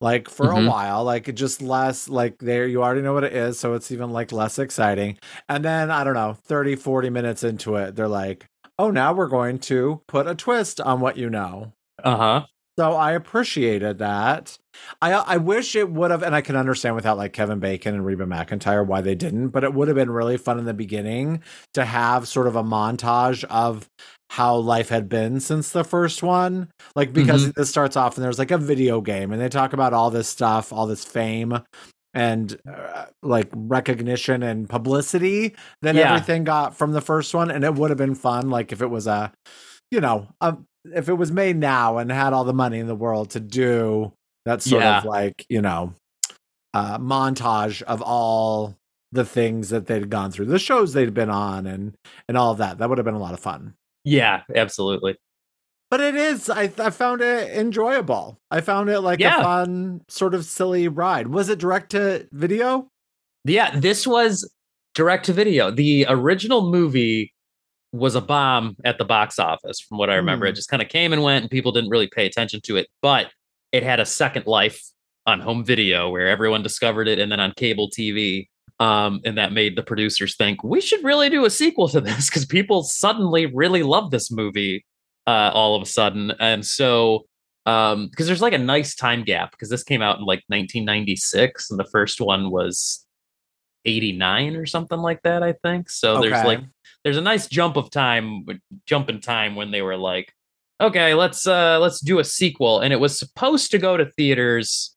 Like 0.00 0.28
for 0.30 0.50
Mhm. 0.50 0.52
a 0.52 0.60
while, 0.60 1.04
like 1.04 1.28
it 1.28 1.32
just 1.34 1.60
less 1.62 2.08
like 2.08 2.38
there 2.38 2.66
you 2.66 2.82
already 2.82 3.02
know 3.02 3.12
what 3.14 3.24
it 3.24 3.34
is, 3.34 3.58
so 3.60 3.74
it's 3.74 3.90
even 3.92 4.10
like 4.10 4.32
less 4.32 4.58
exciting. 4.58 5.18
And 5.48 5.64
then 5.64 5.90
I 5.90 6.02
don't 6.04 6.14
know, 6.14 6.32
30 6.34 6.76
40 6.76 7.10
minutes 7.10 7.44
into 7.44 7.76
it, 7.76 7.94
they're 7.94 8.08
like, 8.08 8.46
"Oh, 8.78 8.90
now 8.90 9.12
we're 9.12 9.28
going 9.28 9.58
to 9.60 10.02
put 10.08 10.26
a 10.26 10.34
twist 10.34 10.80
on 10.80 11.00
what 11.00 11.16
you 11.18 11.28
know." 11.30 11.72
Uh 12.02 12.16
huh. 12.16 12.46
So 12.78 12.94
I 12.94 13.12
appreciated 13.12 13.98
that. 13.98 14.56
I 15.02 15.12
I 15.12 15.36
wish 15.36 15.76
it 15.76 15.90
would 15.90 16.10
have, 16.10 16.22
and 16.22 16.34
I 16.34 16.40
can 16.40 16.56
understand 16.56 16.94
without 16.94 17.18
like 17.18 17.34
Kevin 17.34 17.58
Bacon 17.58 17.94
and 17.94 18.04
Reba 18.06 18.24
McEntire 18.24 18.86
why 18.86 19.02
they 19.02 19.14
didn't, 19.14 19.48
but 19.48 19.62
it 19.62 19.74
would 19.74 19.88
have 19.88 19.94
been 19.94 20.10
really 20.10 20.38
fun 20.38 20.58
in 20.58 20.64
the 20.64 20.72
beginning 20.72 21.42
to 21.74 21.84
have 21.84 22.26
sort 22.26 22.46
of 22.46 22.56
a 22.56 22.62
montage 22.62 23.44
of 23.44 23.88
how 24.30 24.56
life 24.56 24.88
had 24.88 25.08
been 25.10 25.38
since 25.40 25.70
the 25.70 25.84
first 25.84 26.22
one. 26.22 26.68
Like 26.96 27.12
because 27.12 27.52
this 27.52 27.68
starts 27.68 27.96
off 27.96 28.16
and 28.16 28.24
there's 28.24 28.38
like 28.38 28.50
a 28.50 28.58
video 28.58 29.02
game, 29.02 29.32
and 29.32 29.40
they 29.40 29.50
talk 29.50 29.74
about 29.74 29.92
all 29.92 30.10
this 30.10 30.28
stuff, 30.28 30.72
all 30.72 30.86
this 30.86 31.04
fame. 31.04 31.60
And 32.14 32.58
uh, 32.70 33.06
like 33.22 33.48
recognition 33.54 34.42
and 34.42 34.68
publicity 34.68 35.54
that 35.80 35.96
Yeah. 35.96 36.10
everything 36.10 36.44
got 36.44 36.76
from 36.76 36.92
the 36.92 37.00
first 37.00 37.34
one, 37.34 37.50
and 37.50 37.64
it 37.64 37.74
would 37.74 37.90
have 37.90 37.96
been 37.96 38.14
fun, 38.14 38.50
like 38.50 38.70
if 38.70 38.82
it 38.82 38.88
was 38.90 39.06
a, 39.06 39.32
you 39.90 40.00
know, 40.00 40.28
a 40.42 40.56
if 40.94 41.08
it 41.08 41.14
was 41.14 41.30
made 41.32 41.56
now 41.56 41.98
and 41.98 42.10
had 42.10 42.32
all 42.32 42.44
the 42.44 42.52
money 42.52 42.78
in 42.78 42.86
the 42.86 42.94
world 42.94 43.30
to 43.30 43.40
do 43.40 44.12
that 44.44 44.62
sort 44.62 44.82
of 44.98 45.04
like 45.04 45.46
you 45.48 45.60
know 45.62 45.94
uh 46.74 46.98
montage 46.98 47.82
of 47.82 48.02
all 48.02 48.76
the 49.12 49.24
things 49.24 49.68
that 49.68 49.86
they'd 49.86 50.10
gone 50.10 50.30
through 50.30 50.46
the 50.46 50.58
shows 50.58 50.92
they'd 50.92 51.14
been 51.14 51.30
on 51.30 51.66
and 51.66 51.94
and 52.28 52.36
all 52.36 52.50
of 52.52 52.58
that 52.58 52.78
that 52.78 52.88
would 52.88 52.98
have 52.98 53.04
been 53.04 53.14
a 53.14 53.18
lot 53.20 53.34
of 53.34 53.40
fun 53.40 53.74
Yeah, 54.04 54.42
absolutely. 54.54 55.16
but 55.90 56.00
it 56.00 56.14
is 56.16 56.48
i 56.50 56.72
i 56.78 56.90
found 56.90 57.20
it 57.20 57.50
enjoyable 57.56 58.38
i 58.50 58.60
found 58.60 58.88
it 58.90 59.00
like 59.00 59.20
Yeah. 59.20 59.40
a 59.40 59.42
fun 59.42 60.00
sort 60.08 60.34
of 60.34 60.44
silly 60.44 60.88
ride 60.88 61.28
was 61.28 61.48
it 61.48 61.58
direct 61.58 61.90
to 61.90 62.26
video 62.32 62.88
Yeah, 63.44 63.78
this 63.78 64.06
was 64.06 64.48
direct 64.94 65.26
to 65.26 65.32
video. 65.32 65.70
The 65.70 66.06
original 66.08 66.70
movie 66.70 67.32
was 67.92 68.14
a 68.14 68.20
bomb 68.20 68.76
at 68.84 68.98
the 68.98 69.04
box 69.04 69.38
office, 69.38 69.80
from 69.80 69.98
what 69.98 70.10
I 70.10 70.14
remember. 70.14 70.46
Hmm. 70.46 70.50
It 70.50 70.56
just 70.56 70.68
kind 70.68 70.82
of 70.82 70.88
came 70.88 71.12
and 71.12 71.22
went, 71.22 71.42
and 71.42 71.50
people 71.50 71.72
didn't 71.72 71.90
really 71.90 72.08
pay 72.08 72.26
attention 72.26 72.60
to 72.62 72.76
it. 72.76 72.88
But 73.02 73.28
it 73.70 73.82
had 73.82 74.00
a 74.00 74.06
second 74.06 74.46
life 74.46 74.82
on 75.26 75.40
home 75.40 75.64
video 75.64 76.10
where 76.10 76.28
everyone 76.28 76.62
discovered 76.62 77.08
it, 77.08 77.18
and 77.18 77.30
then 77.30 77.40
on 77.40 77.52
cable 77.56 77.90
TV. 77.90 78.48
Um, 78.80 79.20
and 79.24 79.38
that 79.38 79.52
made 79.52 79.76
the 79.76 79.82
producers 79.82 80.34
think 80.34 80.64
we 80.64 80.80
should 80.80 81.04
really 81.04 81.30
do 81.30 81.44
a 81.44 81.50
sequel 81.50 81.88
to 81.90 82.00
this 82.00 82.28
because 82.28 82.46
people 82.46 82.82
suddenly 82.82 83.46
really 83.46 83.84
love 83.84 84.10
this 84.10 84.30
movie 84.30 84.84
uh, 85.26 85.50
all 85.54 85.76
of 85.76 85.82
a 85.82 85.86
sudden. 85.86 86.32
And 86.40 86.66
so, 86.66 87.26
um, 87.64 88.08
because 88.08 88.26
there's 88.26 88.42
like 88.42 88.54
a 88.54 88.58
nice 88.58 88.96
time 88.96 89.22
gap 89.22 89.52
because 89.52 89.68
this 89.68 89.84
came 89.84 90.02
out 90.02 90.18
in 90.18 90.24
like 90.24 90.42
1996, 90.48 91.70
and 91.70 91.78
the 91.78 91.84
first 91.84 92.20
one 92.20 92.50
was 92.50 93.06
89 93.84 94.56
or 94.56 94.66
something 94.66 94.98
like 94.98 95.22
that, 95.22 95.42
I 95.42 95.52
think. 95.62 95.90
So 95.90 96.20
there's 96.20 96.44
like 96.44 96.60
there's 97.04 97.16
a 97.16 97.20
nice 97.22 97.48
jump 97.48 97.76
of 97.76 97.90
time 97.90 98.44
jump 98.86 99.08
in 99.08 99.20
time 99.20 99.56
when 99.56 99.70
they 99.70 99.82
were 99.82 99.96
like, 99.96 100.32
okay, 100.80 101.14
let's 101.14 101.46
uh 101.46 101.78
let's 101.80 102.00
do 102.00 102.18
a 102.18 102.24
sequel. 102.24 102.80
And 102.80 102.92
it 102.92 103.00
was 103.00 103.18
supposed 103.18 103.70
to 103.72 103.78
go 103.78 103.96
to 103.96 104.06
theaters. 104.06 104.94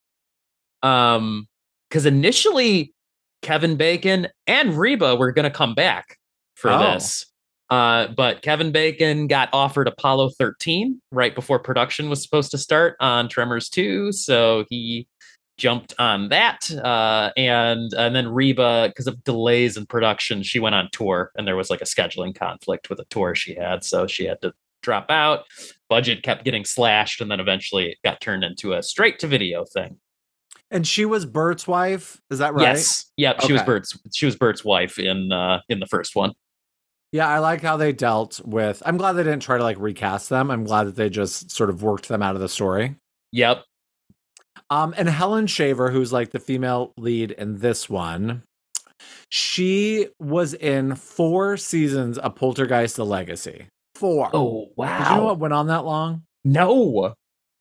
Um 0.84 1.48
because 1.90 2.06
initially 2.06 2.94
Kevin 3.42 3.76
Bacon 3.78 4.28
and 4.48 4.78
Reba 4.78 5.16
were 5.16 5.32
gonna 5.32 5.52
come 5.52 5.74
back 5.76 6.18
for 6.56 6.72
Oh. 6.72 6.94
this. 6.94 7.26
Uh, 7.72 8.08
but 8.16 8.44
Kevin 8.44 8.72
Bacon 8.72 9.26
got 9.26 9.50
offered 9.52 9.88
Apollo 9.88 10.30
13 10.38 11.02
right 11.12 11.34
before 11.34 11.58
production 11.58 12.10
was 12.12 12.22
supposed 12.22 12.52
to 12.52 12.60
start 12.60 12.96
on 13.00 13.28
Tremors 13.28 13.70
2. 13.70 14.12
So 14.12 14.66
he 14.70 15.08
jumped 15.58 15.94
on 16.00 16.28
that 16.28 16.70
uh 16.84 17.32
and 17.38 17.94
and 17.94 18.14
then 18.14 18.28
reba 18.28 18.90
because 18.90 19.08
of 19.08 19.24
delays 19.24 19.78
in 19.78 19.86
production 19.86 20.44
she 20.44 20.60
went 20.60 20.76
on 20.76 20.90
tour 20.92 21.32
and 21.38 21.48
there 21.48 21.56
was 21.56 21.70
like 21.70 21.80
a 21.80 21.86
scheduling 21.86 22.36
conflict 22.36 22.90
with 22.90 23.00
a 23.00 23.06
tour 23.06 23.34
she 23.34 23.56
had 23.56 23.82
so 23.82 24.06
she 24.06 24.26
had 24.26 24.42
to 24.42 24.54
drop 24.86 25.12
out. 25.12 25.46
Budget 25.90 26.24
kept 26.24 26.46
getting 26.46 26.64
slashed 26.64 27.20
and 27.20 27.30
then 27.30 27.42
eventually 27.42 27.90
it 27.90 27.98
got 28.06 28.22
turned 28.22 28.46
into 28.46 28.74
a 28.74 28.82
straight 28.82 29.20
to 29.20 29.28
video 29.28 29.66
thing. 29.66 29.98
And 30.72 30.88
she 30.88 31.06
was 31.06 31.26
bert's 31.26 31.68
wife? 31.68 32.22
Is 32.32 32.40
that 32.40 32.54
right? 32.54 32.64
Yes. 32.64 33.12
Yep 33.18 33.42
she 33.42 33.52
was 33.52 33.62
bert's 33.64 33.98
she 34.14 34.26
was 34.26 34.36
bert's 34.38 34.64
wife 34.64 34.98
in 34.98 35.32
uh 35.32 35.60
in 35.68 35.80
the 35.80 35.86
first 35.88 36.16
one. 36.16 36.34
Yeah, 37.12 37.28
I 37.28 37.40
like 37.40 37.62
how 37.62 37.78
they 37.78 37.94
dealt 37.94 38.42
with. 38.46 38.82
I'm 38.86 38.98
glad 38.98 39.14
they 39.14 39.24
didn't 39.24 39.42
try 39.42 39.58
to 39.58 39.64
like 39.64 39.80
recast 39.80 40.30
them. 40.30 40.52
I'm 40.52 40.64
glad 40.64 40.86
that 40.86 40.96
they 40.96 41.10
just 41.10 41.52
sort 41.52 41.70
of 41.70 41.82
worked 41.82 42.08
them 42.08 42.22
out 42.22 42.36
of 42.36 42.42
the 42.42 42.50
story. 42.50 42.96
yep 43.32 43.64
Um, 44.70 44.94
and 44.98 45.08
Helen 45.08 45.48
Shaver, 45.48 45.92
who's 45.92 46.12
like 46.12 46.32
the 46.32 46.40
female 46.40 46.92
lead 46.98 47.32
in 47.32 47.60
this 47.60 47.90
one, 47.90 48.44
she 49.30 50.08
was 50.20 50.54
in 50.54 50.96
four 50.96 51.58
seasons 51.58 52.18
of 52.18 52.36
Poltergeist: 52.36 52.96
The 52.96 53.06
Legacy. 53.06 53.68
Four. 53.96 54.30
oh 54.34 54.72
wow 54.76 54.98
Did 54.98 55.10
you 55.10 55.16
know 55.16 55.26
what 55.26 55.40
went 55.40 55.54
on 55.54 55.68
that 55.68 55.86
long? 55.86 56.24
no 56.44 57.14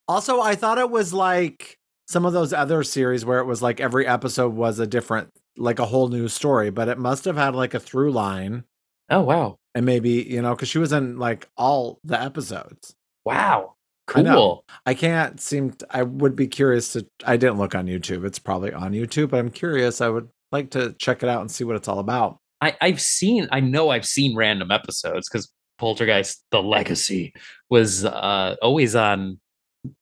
Also, 0.07 0.41
I 0.41 0.55
thought 0.55 0.77
it 0.77 0.89
was 0.89 1.13
like 1.13 1.77
some 2.07 2.25
of 2.25 2.33
those 2.33 2.53
other 2.53 2.83
series 2.83 3.25
where 3.25 3.39
it 3.39 3.45
was 3.45 3.61
like 3.61 3.79
every 3.79 4.05
episode 4.05 4.53
was 4.53 4.77
a 4.79 4.85
different, 4.85 5.29
like 5.57 5.79
a 5.79 5.85
whole 5.85 6.09
new 6.09 6.27
story, 6.27 6.69
but 6.69 6.87
it 6.87 6.97
must 6.99 7.25
have 7.25 7.37
had 7.37 7.55
like 7.55 7.73
a 7.73 7.79
through 7.79 8.11
line. 8.11 8.65
oh 9.09 9.21
wow 9.21 9.57
And 9.73 9.85
maybe, 9.85 10.23
you 10.23 10.41
know, 10.41 10.55
because 10.55 10.69
she 10.69 10.77
was 10.77 10.91
in 10.91 11.17
like 11.17 11.47
all 11.55 11.99
the 12.03 12.21
episodes. 12.21 12.93
wow 13.23 13.35
I 13.39 13.45
know. 13.57 13.74
Cool 14.07 14.65
I 14.85 14.93
can't 14.93 15.39
seem. 15.39 15.71
To, 15.71 15.87
I 15.89 16.03
would 16.03 16.35
be 16.35 16.47
curious 16.47 16.93
to. 16.93 17.05
I 17.25 17.37
didn't 17.37 17.57
look 17.57 17.73
on 17.75 17.87
YouTube. 17.87 18.25
It's 18.25 18.39
probably 18.39 18.71
on 18.73 18.91
YouTube, 18.93 19.29
but 19.29 19.39
I'm 19.39 19.49
curious. 19.49 20.01
I 20.01 20.09
would 20.09 20.29
like 20.51 20.71
to 20.71 20.93
check 20.93 21.23
it 21.23 21.29
out 21.29 21.41
and 21.41 21.49
see 21.49 21.63
what 21.63 21.75
it's 21.75 21.87
all 21.87 21.99
about. 21.99 22.37
I, 22.61 22.75
I've 22.81 23.01
seen, 23.01 23.47
I 23.51 23.59
know 23.59 23.89
I've 23.89 24.05
seen 24.05 24.35
random 24.35 24.71
episodes 24.71 25.27
because 25.27 25.51
Poltergeist: 25.77 26.43
The 26.51 26.61
Legacy 26.61 27.33
was 27.69 28.05
uh, 28.05 28.55
always 28.61 28.95
on 28.95 29.39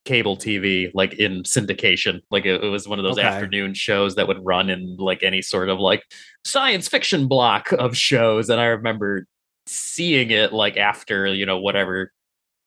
cable 0.05 0.37
TV, 0.37 0.91
like 0.93 1.13
in 1.13 1.43
syndication. 1.43 2.19
Like 2.29 2.45
it, 2.45 2.63
it 2.63 2.67
was 2.67 2.87
one 2.87 2.99
of 2.99 3.03
those 3.03 3.17
Okay. 3.17 3.27
afternoon 3.27 3.73
shows 3.73 4.15
that 4.15 4.27
would 4.27 4.43
run 4.45 4.69
in 4.69 4.95
like 4.97 5.23
any 5.23 5.41
sort 5.41 5.69
of 5.69 5.79
like 5.79 6.03
science 6.45 6.87
fiction 6.87 7.27
block 7.27 7.71
of 7.71 7.97
shows. 7.97 8.49
And 8.49 8.59
I 8.61 8.65
remember 8.65 9.25
seeing 9.65 10.29
it 10.31 10.51
like 10.53 10.75
after 10.77 11.27
you 11.27 11.45
know 11.45 11.57
whatever 11.59 12.11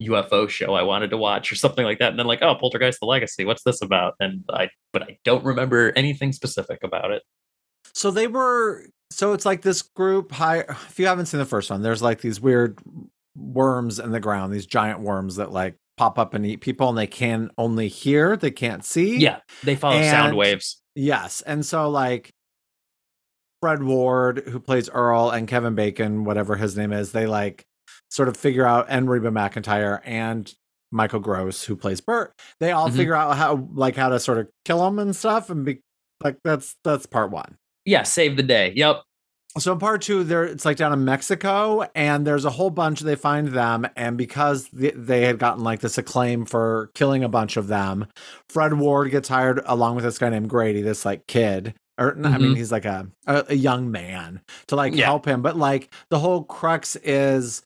UFO 0.03 0.49
show 0.49 0.75
I 0.75 0.83
wanted 0.83 1.11
to 1.11 1.17
watch 1.17 1.51
or 1.51 1.55
something 1.55 1.85
like 1.85 1.99
that, 1.99 2.11
and 2.11 2.19
then 2.19 2.27
like, 2.27 2.43
oh, 2.43 2.55
Poltergeist: 2.55 3.01
The 3.01 3.07
Legacy, 3.07 3.45
what's 3.45 3.63
this 3.63 3.83
about? 3.83 4.15
And 4.21 4.45
I, 4.51 4.69
but 4.93 5.03
I 5.03 5.19
don't 5.25 5.45
remember 5.45 5.93
anything 5.97 6.33
specific 6.33 6.83
about 6.83 7.11
it. 7.11 7.23
So 7.95 8.11
they 8.11 8.27
were. 8.27 8.87
So 9.11 9.33
it's 9.33 9.47
like 9.47 9.63
this 9.63 9.83
group. 9.83 10.33
High. 10.33 10.61
If 10.61 10.99
you 10.99 11.07
haven't 11.07 11.27
seen 11.27 11.39
the 11.39 11.47
first 11.47 11.71
one, 11.71 11.83
there's 11.83 12.03
like 12.03 12.21
these 12.21 12.41
weird 12.41 12.79
worms 13.37 13.99
in 13.99 14.11
the 14.11 14.21
ground. 14.21 14.53
These 14.53 14.67
giant 14.67 15.01
worms 15.01 15.37
that 15.37 15.53
like 15.53 15.77
pop 15.97 16.19
up 16.19 16.35
and 16.35 16.45
eat 16.45 16.61
people, 16.61 16.89
and 16.89 16.99
they 16.99 17.07
can 17.07 17.51
only 17.57 17.89
hear. 17.89 18.37
They 18.37 18.51
can't 18.51 18.85
see. 18.85 19.19
Yeah, 19.19 19.39
they 19.63 19.77
follow 19.77 20.03
sound 20.03 20.37
waves. 20.37 20.83
Yes. 20.95 21.43
And 21.43 21.65
so 21.65 21.89
like 21.91 22.33
Fred 23.61 23.83
Ward, 23.83 24.45
who 24.49 24.61
plays 24.61 24.89
Earl, 24.91 25.31
and 25.31 25.47
Kevin 25.49 25.75
Bacon, 25.75 26.25
whatever 26.25 26.57
his 26.57 26.77
name 26.77 26.93
is, 26.93 27.13
they 27.13 27.27
like 27.27 27.65
sort 28.11 28.29
of 28.29 28.37
figure 28.37 28.67
out 28.67 28.87
and 28.89 29.09
Reba 29.11 29.31
McEntire 29.31 30.01
and 30.05 30.53
Michael 30.93 31.21
Gross, 31.21 31.65
who 31.65 31.77
plays 31.77 32.01
Bert, 32.01 32.33
they 32.61 32.71
all 32.73 32.89
Mhm. 32.89 32.97
figure 32.97 33.15
out 33.15 33.37
how 33.37 33.69
like 33.75 33.97
how 33.97 34.09
to 34.09 34.21
sort 34.21 34.39
of 34.39 34.49
kill 34.65 34.87
him 34.87 34.99
and 34.99 35.15
stuff. 35.15 35.51
And 35.51 35.65
be 35.65 35.81
like 36.23 36.39
that's 36.45 36.77
that's 36.85 37.07
part 37.07 37.31
one. 37.31 37.57
Yeah, 37.85 38.03
save 38.05 38.37
the 38.37 38.43
day. 38.43 38.73
Yep. 38.77 39.03
so 39.59 39.73
in 39.73 39.79
part 39.79 40.03
two, 40.03 40.23
there 40.23 40.45
it's 40.45 40.67
like 40.67 40.77
down 40.77 40.93
in 40.93 41.05
Mexico, 41.07 41.87
and 41.95 42.27
there's 42.27 42.45
a 42.45 42.51
whole 42.51 42.69
bunch. 42.69 43.01
They 43.01 43.15
find 43.17 43.49
them, 43.49 43.87
and 43.97 44.19
because 44.19 44.69
they, 44.69 44.91
they 44.91 45.23
had 45.23 45.39
gotten 45.39 45.65
like 45.65 45.81
this 45.81 45.97
acclaim 45.97 46.45
for 46.45 46.91
killing 46.95 47.25
a 47.25 47.29
bunch 47.29 47.57
of 47.57 47.67
them, 47.69 48.07
Fred 48.51 48.75
Ward 48.75 49.11
gets 49.11 49.29
hired 49.31 49.63
along 49.65 49.95
with 49.97 50.05
this 50.05 50.19
guy 50.19 50.29
named 50.29 50.51
Grady, 50.51 50.83
this 50.83 51.07
like 51.07 51.27
kid, 51.27 51.73
or 51.99 52.13
n- 52.17 52.27
I 52.27 52.37
mean, 52.39 52.55
he's 52.55 52.71
like 52.71 52.85
a, 52.85 53.09
a 53.27 53.45
a 53.49 53.55
young 53.55 53.91
man 53.91 54.43
to 54.67 54.77
like 54.77 54.95
Yeah. 54.95 55.07
help 55.07 55.25
him. 55.27 55.41
But 55.41 55.57
like 55.57 55.91
the 56.11 56.19
whole 56.19 56.45
crux 56.45 56.95
is 56.97 57.63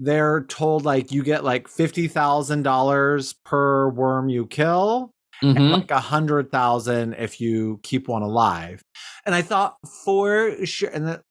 they're 0.00 0.44
told 0.44 0.84
like 0.84 1.12
you 1.12 1.22
get 1.22 1.44
like 1.44 1.68
fifty 1.68 2.08
thousand 2.08 2.62
dollars 2.62 3.34
per 3.44 3.88
worm 3.90 4.28
you 4.28 4.46
kill, 4.46 5.10
and 5.42 5.56
Mhm. 5.56 5.72
like 5.72 5.90
a 5.90 6.00
hundred 6.00 6.50
thousand 6.50 7.14
if 7.14 7.40
you 7.40 7.80
keep 7.82 8.08
one 8.08 8.22
alive. 8.22 8.82
And 9.26 9.34
I 9.34 9.42
thought 9.42 9.76
for 10.04 10.64
sure, 10.66 10.90
and 10.90 11.06
the 11.06 11.22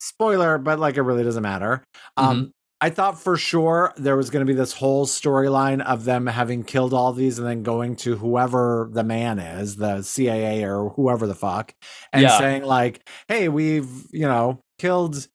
spoiler, 0.00 0.58
but 0.58 0.78
like 0.78 0.96
it 0.96 1.02
really 1.02 1.24
doesn't 1.24 1.42
matter. 1.42 1.84
Um, 2.16 2.52
I 2.80 2.88
thought 2.88 3.20
for 3.20 3.36
sure 3.36 3.92
there 3.98 4.16
was 4.16 4.30
going 4.30 4.40
to 4.46 4.50
be 4.50 4.56
this 4.56 4.72
whole 4.72 5.04
storyline 5.04 5.82
of 5.84 6.04
them 6.06 6.26
having 6.26 6.64
killed 6.64 6.94
all 6.94 7.12
these 7.12 7.38
and 7.38 7.46
then 7.46 7.62
going 7.62 7.94
to 7.96 8.16
whoever 8.16 8.88
the 8.90 9.04
man 9.04 9.38
is, 9.38 9.76
the 9.76 10.00
CIA 10.02 10.64
or 10.64 10.88
whoever 10.96 11.26
the 11.26 11.34
fuck, 11.34 11.72
and 12.12 12.22
Yeah. 12.22 12.38
saying 12.38 12.62
like, 12.62 13.06
"Hey, 13.28 13.48
we've 13.50 14.06
you 14.12 14.26
know 14.26 14.60
killed 14.78 15.26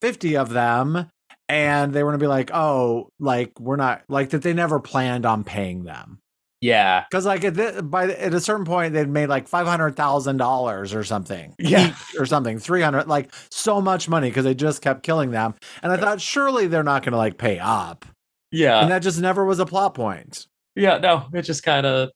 fifty 0.00 0.36
of 0.36 0.50
them." 0.50 1.08
And 1.52 1.92
they 1.92 2.02
were 2.02 2.10
gonna 2.10 2.18
be 2.18 2.26
like, 2.26 2.50
oh, 2.54 3.10
like 3.20 3.60
we're 3.60 3.76
not 3.76 4.02
like 4.08 4.30
that. 4.30 4.40
They 4.40 4.54
never 4.54 4.80
planned 4.80 5.26
on 5.26 5.44
paying 5.44 5.84
them. 5.84 6.18
Yeah. 6.62 7.04
Because 7.10 7.26
like 7.26 7.44
at, 7.44 7.54
this, 7.54 7.82
by 7.82 8.04
at 8.10 8.32
a 8.32 8.40
certain 8.40 8.64
point 8.64 8.94
they'd 8.94 9.08
made 9.08 9.26
like 9.28 9.48
five 9.48 9.66
hundred 9.66 9.94
thousand 9.94 10.38
dollars 10.38 10.94
or 10.94 11.04
something, 11.04 11.54
Yeah. 11.58 11.94
or 12.18 12.24
something, 12.24 12.58
three 12.58 12.80
hundred, 12.80 13.06
like 13.06 13.34
so 13.50 13.80
much 13.82 14.08
money 14.08 14.30
because 14.30 14.44
they 14.44 14.54
just 14.54 14.80
kept 14.80 15.02
killing 15.02 15.30
them. 15.30 15.54
And 15.82 15.92
I 15.92 15.96
thought 15.98 16.20
surely 16.22 16.68
they're 16.68 16.82
not 16.84 17.02
going 17.02 17.12
to 17.12 17.18
like 17.18 17.36
pay 17.36 17.58
up, 17.58 18.06
Yeah. 18.50 18.80
and 18.80 18.90
that 18.90 19.00
just 19.02 19.20
never 19.20 19.44
was 19.44 19.58
a 19.58 19.66
plot 19.66 19.94
point. 19.94 20.46
yeah. 20.74 20.96
No, 20.98 21.26
it 21.34 21.42
just 21.42 21.64
kind 21.64 21.84
of 21.84 22.10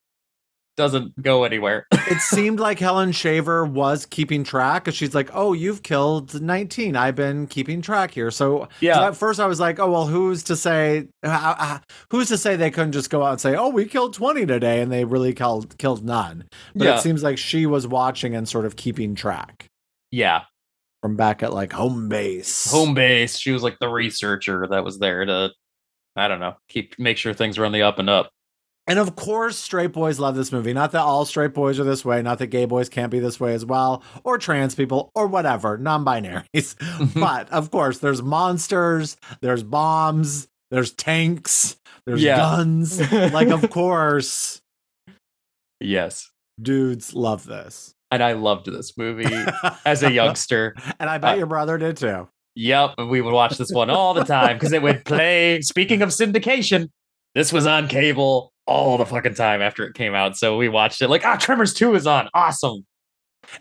doesn't 0.76 1.20
go 1.20 1.44
anywhere. 1.44 1.86
It 2.08 2.20
seemed 2.20 2.60
like 2.60 2.78
Helen 2.78 3.10
Shaver 3.10 3.64
was 3.64 4.06
keeping 4.06 4.44
track, 4.44 4.84
because 4.84 4.94
she's 4.94 5.12
like, 5.12 5.28
"Oh, 5.34 5.54
you've 5.54 5.82
killed 5.82 6.40
nineteen. 6.40 6.94
I've 6.94 7.16
been 7.16 7.48
keeping 7.48 7.82
track 7.82 8.12
here." 8.12 8.30
So, 8.30 8.60
so 8.60 8.68
yeah. 8.78 9.08
at 9.08 9.16
first 9.16 9.40
I 9.40 9.46
was 9.46 9.58
like, 9.58 9.80
"Oh 9.80 9.90
well, 9.90 10.06
who's 10.06 10.44
to 10.44 10.54
say? 10.54 11.08
Uh, 11.24 11.80
who's 12.12 12.28
to 12.28 12.38
say 12.38 12.54
they 12.54 12.70
couldn't 12.70 12.92
just 12.92 13.10
go 13.10 13.24
out 13.24 13.32
and 13.32 13.40
say, 13.40 13.56
"Oh, 13.56 13.70
we 13.70 13.86
killed 13.86 14.14
twenty 14.14 14.46
today," 14.46 14.80
and 14.80 14.92
they 14.92 15.04
really 15.04 15.34
killed 15.34 15.76
killed 15.78 16.04
none." 16.04 16.44
But 16.76 16.84
yeah. 16.84 16.96
it 16.96 17.00
seems 17.00 17.24
like 17.24 17.38
she 17.38 17.66
was 17.66 17.88
watching 17.88 18.36
and 18.36 18.48
sort 18.48 18.66
of 18.66 18.76
keeping 18.76 19.16
track 19.16 19.66
yeah. 20.10 20.42
from 21.02 21.16
back 21.16 21.42
at 21.42 21.52
like 21.52 21.72
home 21.72 22.08
base. 22.08 22.70
Home 22.70 22.94
base. 22.94 23.38
She 23.38 23.52
was 23.52 23.62
like 23.62 23.78
the 23.78 23.88
researcher 23.88 24.66
that 24.70 24.84
was 24.84 24.98
there 24.98 25.24
to, 25.24 25.50
I 26.14 26.28
don't 26.28 26.40
know, 26.40 26.54
keep 26.68 26.98
make 26.98 27.18
sure 27.18 27.34
things 27.34 27.58
were 27.58 27.66
on 27.66 27.72
the 27.72 27.82
up 27.82 27.98
and 27.98 28.08
up. 28.08 28.30
And 28.88 28.98
of 29.00 29.16
course, 29.16 29.58
straight 29.58 29.90
boys 29.92 30.20
love 30.20 30.36
this 30.36 30.52
movie. 30.52 30.72
Not 30.72 30.92
that 30.92 31.00
all 31.00 31.24
straight 31.24 31.52
boys 31.54 31.80
are 31.80 31.84
this 31.84 32.04
way, 32.04 32.22
not 32.22 32.38
that 32.38 32.46
gay 32.48 32.66
boys 32.66 32.88
can't 32.88 33.10
be 33.10 33.18
this 33.18 33.40
way 33.40 33.52
as 33.52 33.64
well, 33.64 34.02
or 34.22 34.38
trans 34.38 34.74
people, 34.76 35.10
or 35.14 35.26
whatever, 35.26 35.76
non 35.76 36.04
binaries. 36.04 36.76
but 37.20 37.50
of 37.50 37.70
course, 37.72 37.98
there's 37.98 38.22
monsters, 38.22 39.16
there's 39.40 39.64
bombs, 39.64 40.46
there's 40.70 40.92
tanks, 40.92 41.76
there's 42.06 42.22
Yeah. 42.22 42.36
guns. 42.36 43.00
like, 43.32 43.48
of 43.48 43.68
course, 43.70 44.60
yes. 45.80 46.30
dudes 46.60 47.14
love 47.14 47.44
this. 47.46 47.92
And 48.12 48.22
I 48.22 48.32
loved 48.34 48.66
this 48.66 48.96
movie 48.96 49.26
as 49.84 50.02
a 50.04 50.12
youngster. 50.12 50.74
and 51.00 51.10
I 51.10 51.18
bet 51.18 51.34
Uh, 51.34 51.38
your 51.38 51.46
brother 51.46 51.76
did 51.76 51.96
too. 51.96 52.28
Yep, 52.54 52.94
we 53.10 53.20
would 53.20 53.34
watch 53.34 53.58
this 53.58 53.70
one 53.72 53.90
all 53.90 54.14
the 54.14 54.24
time 54.24 54.56
because 54.56 54.72
it 54.72 54.80
would 54.80 55.04
play. 55.04 55.60
Speaking 55.60 56.02
of 56.02 56.10
syndication, 56.10 56.88
this 57.34 57.52
was 57.52 57.66
on 57.66 57.88
cable 57.88 58.52
all 58.66 58.98
the 58.98 59.06
fucking 59.06 59.34
time 59.34 59.62
after 59.62 59.86
it 59.86 59.94
came 59.94 60.14
out. 60.14 60.36
So 60.36 60.56
we 60.56 60.68
watched 60.68 61.00
it 61.02 61.08
like, 61.08 61.24
ah, 61.24 61.36
Tremors 61.36 61.74
2 61.74 61.94
is 61.94 62.06
on. 62.06 62.28
Awesome. 62.34 62.84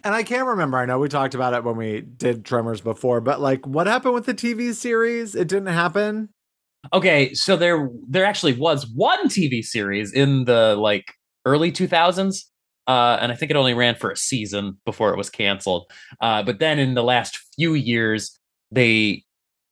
And 0.04 0.16
I 0.16 0.24
can't 0.24 0.48
remember. 0.48 0.78
I 0.78 0.86
know 0.86 1.00
we 1.00 1.10
talked 1.10 1.36
about 1.36 1.54
it 1.54 1.64
when 1.64 1.78
we 1.78 2.02
did 2.02 2.44
Tremors 2.44 2.82
before, 2.82 3.22
but 3.22 3.40
like, 3.40 3.66
what 3.68 3.88
happened 3.88 4.16
with 4.16 4.26
the 4.26 4.34
TV 4.34 4.74
series? 4.74 5.36
It 5.36 5.48
didn't 5.48 5.68
happen. 5.68 6.30
Okay, 6.94 7.34
so 7.34 7.56
there 7.56 7.90
there 8.08 8.26
actually 8.26 8.54
was 8.54 8.88
one 8.88 9.28
TV 9.28 9.64
series 9.64 10.14
in 10.14 10.46
the 10.46 10.76
like 10.76 11.14
early 11.46 11.72
2000s. 11.72 12.44
Uh, 12.88 13.18
and 13.20 13.32
I 13.32 13.36
think 13.36 13.50
it 13.50 13.58
only 13.58 13.74
ran 13.74 13.96
for 13.96 14.12
a 14.12 14.18
season 14.18 14.78
before 14.86 15.12
it 15.12 15.18
was 15.18 15.30
canceled. 15.30 15.90
Uh, 16.22 16.44
but 16.44 16.60
then 16.60 16.78
in 16.78 16.94
the 16.94 17.04
last 17.04 17.40
few 17.56 17.74
years, 17.74 18.38
they 18.72 19.24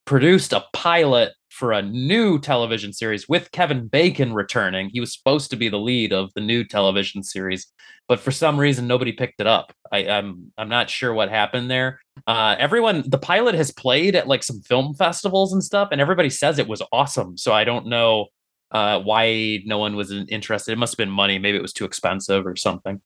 produced 0.05 0.51
a 0.51 0.65
pilot 0.73 1.33
for 1.53 1.71
a 1.71 1.81
new 1.83 2.39
television 2.39 2.91
series 2.91 3.29
with 3.29 3.51
Kevin 3.51 3.87
Bacon 3.87 4.33
returning. 4.33 4.89
He 4.91 4.99
was 4.99 5.13
supposed 5.13 5.51
to 5.51 5.55
be 5.55 5.69
the 5.69 5.77
lead 5.77 6.11
of 6.11 6.31
the 6.33 6.41
new 6.41 6.63
television 6.63 7.21
series, 7.21 7.67
but 8.07 8.19
for 8.19 8.31
some 8.31 8.59
reason 8.59 8.87
nobody 8.87 9.11
picked 9.11 9.39
it 9.39 9.45
up. 9.45 9.71
I, 9.91 10.07
I'm 10.07 10.51
I'm 10.57 10.69
not 10.69 10.89
sure 10.89 11.13
what 11.13 11.29
happened 11.29 11.69
there. 11.69 11.99
Uh, 12.25 12.55
everyone, 12.57 13.03
the 13.07 13.19
pilot 13.19 13.53
has 13.53 13.71
played 13.71 14.15
at 14.15 14.27
like 14.27 14.43
some 14.43 14.61
film 14.61 14.95
festivals 14.95 15.53
and 15.53 15.63
stuff, 15.63 15.89
and 15.91 16.01
everybody 16.01 16.29
says 16.31 16.57
it 16.57 16.67
was 16.67 16.81
awesome. 16.91 17.37
So 17.37 17.53
I 17.53 17.63
don't 17.63 17.85
know 17.85 18.27
uh, 18.71 18.99
why 19.01 19.59
no 19.65 19.77
one 19.77 19.95
was 19.95 20.11
interested. 20.11 20.71
It 20.71 20.77
must 20.77 20.93
have 20.93 20.97
been 20.97 21.11
money. 21.11 21.37
Maybe 21.37 21.57
it 21.57 21.61
was 21.61 21.73
too 21.73 21.85
expensive 21.85 22.47
or 22.47 22.55
something. 22.55 22.99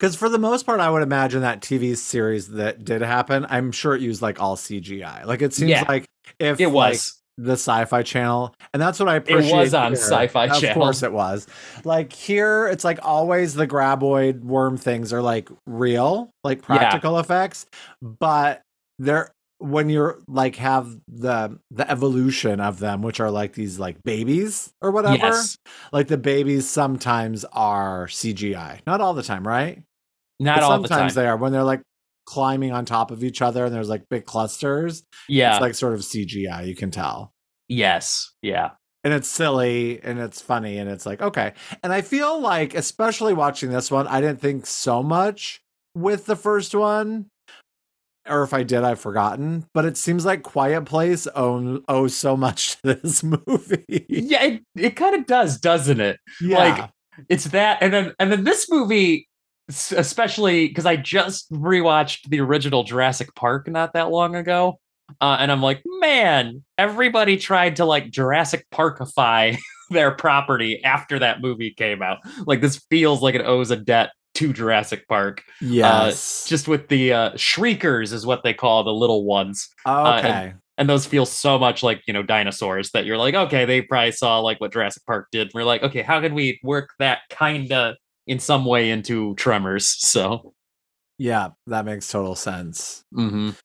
Because 0.00 0.16
for 0.16 0.28
the 0.28 0.38
most 0.38 0.66
part, 0.66 0.80
I 0.80 0.90
would 0.90 1.04
imagine 1.04 1.42
that 1.42 1.60
TV 1.60 1.96
series 1.96 2.48
that 2.48 2.84
did 2.84 3.02
happen, 3.02 3.46
I'm 3.48 3.70
sure 3.70 3.94
it 3.94 4.00
used 4.02 4.20
like 4.20 4.40
all 4.40 4.56
CGI. 4.56 5.24
Like 5.24 5.42
it 5.42 5.54
seems 5.54 5.70
Yeah. 5.70 5.84
like 5.86 6.06
if 6.40 6.58
It 6.58 6.66
like, 6.66 6.74
was. 6.74 7.21
The 7.38 7.52
Sci-Fi 7.52 8.02
Channel, 8.02 8.54
and 8.72 8.80
that's 8.82 9.00
what 9.00 9.08
I 9.08 9.16
appreciate. 9.16 9.52
It 9.52 9.56
was 9.60 9.74
on 9.74 9.92
here. 9.92 9.96
Sci-Fi 10.00 10.48
channel. 10.48 10.68
Of 10.70 10.74
course, 10.74 11.02
it 11.02 11.12
was. 11.12 11.46
Like 11.84 12.12
here, 12.12 12.66
it's 12.68 12.84
like 12.84 12.98
always 13.02 13.54
the 13.54 13.66
graboid 13.66 14.40
worm 14.42 14.76
things 14.76 15.12
are 15.12 15.22
like 15.22 15.48
real, 15.66 16.30
like 16.44 16.58
Yeah. 16.60 16.64
practical 16.76 17.18
effects, 17.18 17.66
but 18.02 18.62
they're 18.98 19.30
when 19.58 19.88
you're 19.88 20.18
like 20.26 20.56
have 20.56 20.88
the 21.06 21.56
the 21.70 21.88
evolution 21.88 22.58
of 22.60 22.80
them 22.80 23.00
which 23.00 23.20
are 23.20 23.30
like 23.30 23.52
these 23.52 23.78
like 23.78 24.02
babies 24.02 24.72
or 24.82 24.90
whatever 24.90 25.14
Yes. 25.16 25.56
like 25.92 26.08
the 26.08 26.18
babies 26.18 26.68
sometimes 26.68 27.44
are 27.52 28.08
cgi 28.08 28.80
not 28.88 29.00
all 29.00 29.14
the 29.14 29.22
time 29.22 29.46
right 29.46 29.80
Not 30.40 30.56
but 30.56 30.62
all 30.64 30.80
the 30.80 30.88
time. 30.88 30.96
sometimes 30.96 31.14
they 31.14 31.28
are 31.28 31.36
when 31.36 31.52
they're 31.52 31.62
like 31.62 31.80
climbing 32.24 32.72
on 32.72 32.84
top 32.84 33.10
of 33.10 33.24
each 33.24 33.42
other 33.42 33.64
and 33.64 33.74
there's 33.74 33.88
like 33.88 34.08
big 34.08 34.24
clusters 34.24 35.02
yeah. 35.28 35.52
it's 35.54 35.60
like 35.60 35.74
sort 35.74 35.94
of 35.94 36.00
cgi 36.00 36.66
you 36.66 36.74
can 36.74 36.90
tell 36.90 37.32
yes. 37.68 38.32
Yeah. 38.42 38.70
and 39.04 39.14
it's 39.14 39.28
silly 39.28 40.00
and 40.02 40.18
it's 40.18 40.40
funny 40.40 40.78
and 40.78 40.90
it's 40.90 41.06
like 41.06 41.20
okay 41.22 41.52
and 41.82 41.92
i 41.92 42.00
feel 42.00 42.40
like 42.40 42.74
especially 42.74 43.34
watching 43.34 43.70
this 43.70 43.90
one 43.90 44.06
i 44.06 44.20
didn't 44.20 44.40
think 44.40 44.66
so 44.66 45.02
much 45.02 45.60
with 45.94 46.26
the 46.26 46.36
first 46.36 46.74
one 46.74 47.26
or 48.28 48.42
if 48.42 48.54
i 48.54 48.62
did 48.62 48.84
i've 48.84 49.00
forgotten 49.00 49.66
but 49.74 49.84
it 49.84 49.96
seems 49.96 50.24
like 50.24 50.42
quiet 50.42 50.84
place 50.84 51.26
own 51.28 51.82
owes 51.88 52.16
so 52.16 52.36
much 52.36 52.80
to 52.82 52.94
this 52.94 53.22
movie 53.46 54.06
Yeah. 54.08 54.44
It, 54.44 54.62
it 54.76 54.96
kind 54.96 55.16
of 55.16 55.26
does, 55.26 55.58
doesn't 55.58 56.00
it? 56.00 56.18
yeah 56.40 56.58
Like, 56.58 56.90
it's 57.28 57.44
that 57.44 57.78
and 57.82 57.92
then 57.92 58.14
and 58.18 58.32
then 58.32 58.44
this 58.44 58.70
movie 58.70 59.28
especially 59.92 60.68
because 60.68 60.86
i 60.86 60.96
just 60.96 61.50
rewatched 61.52 62.28
the 62.28 62.40
original 62.40 62.84
jurassic 62.84 63.34
park 63.34 63.68
not 63.68 63.92
that 63.92 64.10
long 64.10 64.34
ago 64.34 64.78
uh, 65.20 65.36
and 65.38 65.52
i'm 65.52 65.62
like 65.62 65.82
man 66.00 66.62
everybody 66.78 67.36
tried 67.36 67.76
to 67.76 67.84
like 67.84 68.10
jurassic 68.10 68.66
parkify 68.72 69.56
their 69.92 70.10
property 70.10 70.82
after 70.82 71.18
that 71.18 71.40
movie 71.40 71.70
came 71.70 72.02
out. 72.02 72.18
Like 72.46 72.60
this 72.60 72.78
feels 72.90 73.22
like 73.22 73.34
it 73.34 73.42
owes 73.42 73.70
a 73.70 73.76
debt 73.76 74.10
to 74.34 74.52
jurassic 74.52 75.06
park. 75.08 75.42
Yes. 75.60 76.46
just 76.48 76.66
with 76.66 76.88
the 76.88 77.12
uh, 77.12 77.36
shriekers 77.36 78.12
is 78.12 78.26
what 78.26 78.42
they 78.42 78.54
call 78.54 78.82
the 78.82 78.92
little 78.92 79.24
ones. 79.24 79.68
Uh, 79.84 80.18
okay. 80.18 80.54
and 80.78 80.88
those 80.88 81.06
feel 81.06 81.26
so 81.26 81.58
much 81.58 81.82
like 81.82 82.02
you 82.06 82.14
know 82.14 82.22
dinosaurs 82.22 82.90
that 82.92 83.04
you're 83.04 83.18
like 83.18 83.34
okay 83.34 83.66
they 83.66 83.82
probably 83.82 84.10
saw 84.10 84.40
like 84.40 84.60
what 84.60 84.72
jurassic 84.72 85.04
park 85.06 85.28
did. 85.30 85.42
And 85.42 85.52
we're 85.54 85.64
like 85.64 85.82
okay 85.82 86.02
how 86.02 86.20
can 86.20 86.34
we 86.34 86.58
work 86.62 86.90
that 86.98 87.20
kind 87.30 87.70
of 87.72 87.96
in 88.26 88.38
some 88.38 88.64
way 88.64 88.90
into 88.90 89.34
tremors 89.36 89.86
so. 89.98 90.52
Yeah 91.18 91.50
that 91.66 91.84
makes 91.84 92.08
total 92.08 92.34
sense. 92.34 93.02
Mhm. 93.14 93.56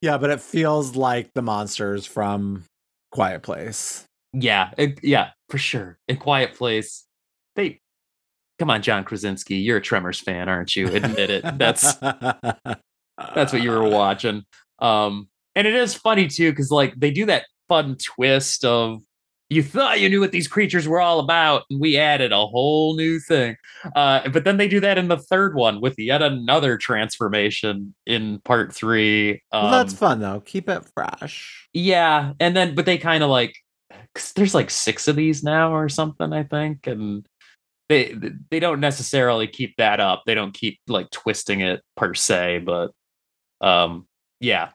yeah 0.00 0.18
but 0.18 0.30
it 0.30 0.40
feels 0.40 0.96
like 0.96 1.30
the 1.34 1.42
monsters 1.42 2.06
from 2.06 2.64
quiet 3.10 3.42
place. 3.42 4.04
Yeah 4.32 4.70
it- 4.78 5.02
yeah 5.02 5.30
for 5.48 5.58
sure. 5.58 5.98
In 6.08 6.16
quiet 6.16 6.54
place 6.54 7.04
they 7.56 7.80
come 8.58 8.70
on 8.70 8.80
john 8.82 9.02
krasinski 9.04 9.56
you're 9.56 9.78
a 9.78 9.82
tremors 9.82 10.20
fan 10.20 10.48
aren't 10.48 10.74
you? 10.76 10.86
Admit 10.88 11.30
it. 11.30 11.58
That's 11.58 11.94
that's 11.96 13.52
what 13.52 13.62
you 13.62 13.70
were 13.70 13.88
watching. 13.88 14.42
Um 14.78 15.28
and 15.54 15.66
it 15.66 15.74
is 15.74 15.94
funny 15.94 16.28
too 16.28 16.50
because 16.50 16.70
like 16.70 16.94
they 16.96 17.10
do 17.10 17.26
that 17.26 17.44
fun 17.68 17.96
twist 17.96 18.64
of 18.64 19.00
you 19.52 19.62
thought 19.62 20.00
you 20.00 20.08
knew 20.08 20.20
what 20.20 20.32
these 20.32 20.48
creatures 20.48 20.88
were 20.88 21.00
all 21.00 21.20
about, 21.20 21.64
and 21.70 21.80
we 21.80 21.96
added 21.98 22.32
a 22.32 22.46
whole 22.46 22.96
new 22.96 23.18
thing. 23.20 23.56
Uh, 23.94 24.28
but 24.30 24.44
then 24.44 24.56
they 24.56 24.68
do 24.68 24.80
that 24.80 24.98
in 24.98 25.08
the 25.08 25.18
third 25.18 25.54
one 25.54 25.80
with 25.80 25.98
yet 25.98 26.22
another 26.22 26.76
transformation 26.78 27.94
in 28.06 28.38
part 28.40 28.74
three. 28.74 29.42
Um, 29.52 29.64
well, 29.64 29.70
that's 29.70 29.94
fun 29.94 30.20
though. 30.20 30.40
Keep 30.44 30.68
it 30.68 30.84
fresh. 30.94 31.68
yeah, 31.72 32.32
and 32.40 32.56
then 32.56 32.74
but 32.74 32.86
they 32.86 32.98
kind 32.98 33.22
of 33.22 33.30
like 33.30 33.54
'cause 34.14 34.32
there's 34.34 34.54
like 34.54 34.70
six 34.70 35.08
of 35.08 35.16
these 35.16 35.42
now 35.42 35.74
or 35.74 35.88
something, 35.88 36.32
I 36.32 36.42
think, 36.44 36.86
and 36.86 37.26
they 37.88 38.14
they 38.50 38.60
don't 38.60 38.80
necessarily 38.80 39.46
keep 39.46 39.76
that 39.76 40.00
up. 40.00 40.22
They 40.26 40.34
don't 40.34 40.54
keep 40.54 40.78
like 40.88 41.10
twisting 41.10 41.60
it 41.60 41.82
per 41.96 42.14
se, 42.14 42.60
but 42.64 42.90
um, 43.60 44.06
yeah, 44.40 44.70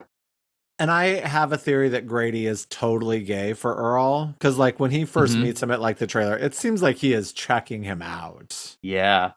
And 0.79 0.91
I 0.91 1.05
have 1.27 1.51
a 1.51 1.57
theory 1.57 1.89
that 1.89 2.05
Grady 2.05 2.45
is 2.45 2.67
totally 2.69 3.23
gay 3.23 3.53
for 3.53 3.73
Earl 3.75 4.27
because, 4.33 4.57
like, 4.59 4.79
when 4.79 4.91
he 4.91 5.05
1st 5.05 5.39
Mhm. 5.39 5.39
meets 5.39 5.61
him 5.63 5.71
at 5.71 5.81
like 5.81 5.97
the 5.97 6.05
trailer, 6.07 6.37
it 6.37 6.53
seems 6.53 6.83
like 6.83 6.97
he 6.97 7.13
is 7.13 7.33
checking 7.33 7.81
him 7.83 8.01
out. 8.01 8.77
yeah, 8.81 9.33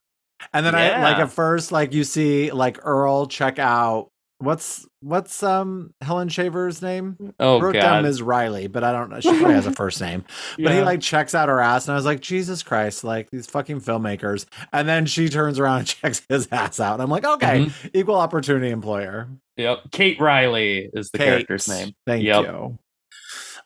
And 0.53 0.67
then 0.67 0.75
I 0.75 0.93
like 0.93 1.19
at 1.19 1.31
first, 1.31 1.71
like 1.73 1.93
you 1.93 2.05
see 2.05 2.51
like 2.51 2.79
Earl 2.85 3.27
check 3.27 3.59
out 3.59 4.11
what's 4.41 4.87
what's 5.01 5.43
um 5.43 5.95
Helen 6.01 6.29
Shaver's 6.29 6.83
name? 6.83 7.17
oh 7.39 7.59
I 7.59 7.63
wrote 7.63 7.73
down 7.75 7.99
god, 7.99 8.03
Ms. 8.05 8.23
Riley, 8.23 8.67
but 8.67 8.83
I 8.83 8.93
don't 8.93 9.11
know. 9.11 9.21
She 9.21 9.31
probably 9.31 9.55
has 9.55 9.67
a 9.67 9.73
first 9.73 10.01
name. 10.01 10.25
But 10.59 10.73
he 10.73 10.83
like 10.83 11.01
checks 11.01 11.35
out 11.35 11.49
her 11.49 11.61
ass, 11.61 11.87
and 11.87 11.93
I 11.93 11.97
was 11.97 12.05
like, 12.05 12.21
Jesus 12.21 12.63
Christ, 12.63 13.05
like 13.05 13.31
these 13.31 13.47
fucking 13.47 13.81
filmmakers. 13.81 14.47
And 14.73 14.89
then 14.89 15.07
she 15.07 15.29
turns 15.29 15.59
around 15.59 15.79
and 15.79 15.87
checks 15.87 16.23
his 16.29 16.49
ass 16.51 16.81
out. 16.81 16.95
And 16.95 17.03
I'm 17.03 17.11
like, 17.11 17.25
okay, 17.25 17.61
Mm-hmm. 17.67 17.89
equal 17.95 18.17
opportunity 18.17 18.71
employer. 18.71 19.29
Yep. 19.57 19.91
Kate 19.93 20.21
Riley 20.21 20.91
is 20.93 21.11
the 21.11 21.19
Kate. 21.19 21.25
character's 21.27 21.69
name. 21.69 21.95
Thank 22.07 22.25
Yep. 22.25 22.45
you. 22.45 22.79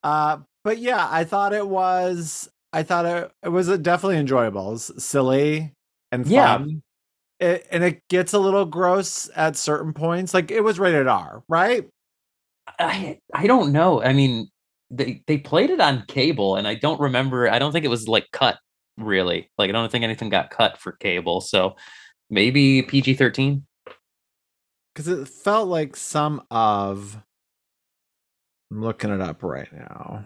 Uh, 0.02 0.38
but 0.64 0.78
yeah, 0.78 1.06
I 1.10 1.24
thought 1.24 1.52
it 1.52 1.66
was. 1.66 2.48
I 2.72 2.82
thought 2.82 3.06
it, 3.06 3.30
it 3.44 3.48
was 3.50 3.68
definitely 3.78 4.16
enjoyable. 4.18 4.68
It 4.68 4.72
was 4.72 5.04
silly 5.04 5.72
and 6.10 6.26
Yeah. 6.26 6.64
It, 7.40 7.66
and 7.70 7.82
it 7.82 8.02
gets 8.08 8.32
a 8.32 8.38
little 8.38 8.64
gross 8.64 9.28
at 9.34 9.56
certain 9.56 9.92
points. 9.92 10.32
Like 10.34 10.50
it 10.50 10.60
was 10.62 10.78
rated 10.78 11.06
R, 11.08 11.42
right? 11.48 11.84
I 12.78 13.18
I 13.34 13.46
don't 13.46 13.72
know. 13.72 14.02
I 14.02 14.12
mean, 14.12 14.48
they 14.90 15.22
they 15.26 15.38
played 15.38 15.70
it 15.70 15.80
on 15.80 16.04
cable, 16.06 16.56
and 16.56 16.66
I 16.66 16.74
don't 16.76 17.00
remember. 17.00 17.50
I 17.50 17.58
don't 17.58 17.72
think 17.72 17.84
it 17.84 17.88
was 17.88 18.08
like 18.08 18.26
cut 18.32 18.58
really. 18.96 19.50
Like 19.58 19.68
I 19.68 19.72
don't 19.72 19.90
think 19.90 20.04
anything 20.04 20.28
got 20.28 20.50
cut 20.50 20.78
for 20.78 20.92
cable. 20.92 21.40
So 21.40 21.76
maybe 22.30 22.82
PG 22.82 23.14
thirteen. 23.14 23.66
Because 24.94 25.08
it 25.08 25.26
felt 25.28 25.68
like 25.68 25.96
some 25.96 26.42
of. 26.50 27.18
I'm 28.70 28.80
looking 28.80 29.10
it 29.10 29.20
up 29.20 29.42
right 29.42 29.68
now. 29.72 30.24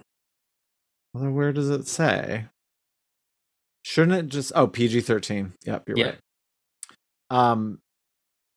Where 1.13 1.53
does 1.53 1.71
it 1.71 1.87
say? 1.89 2.45
Shouldn't 3.83 4.17
it 4.19 4.29
just? 4.29 4.53
Oh, 4.55 4.67
PG 4.67 5.01
thirteen. 5.01 5.55
Yep, 5.65 5.85
you're 5.89 5.97
Yeah. 5.99 6.05
right. 6.07 6.19
Um, 7.31 7.81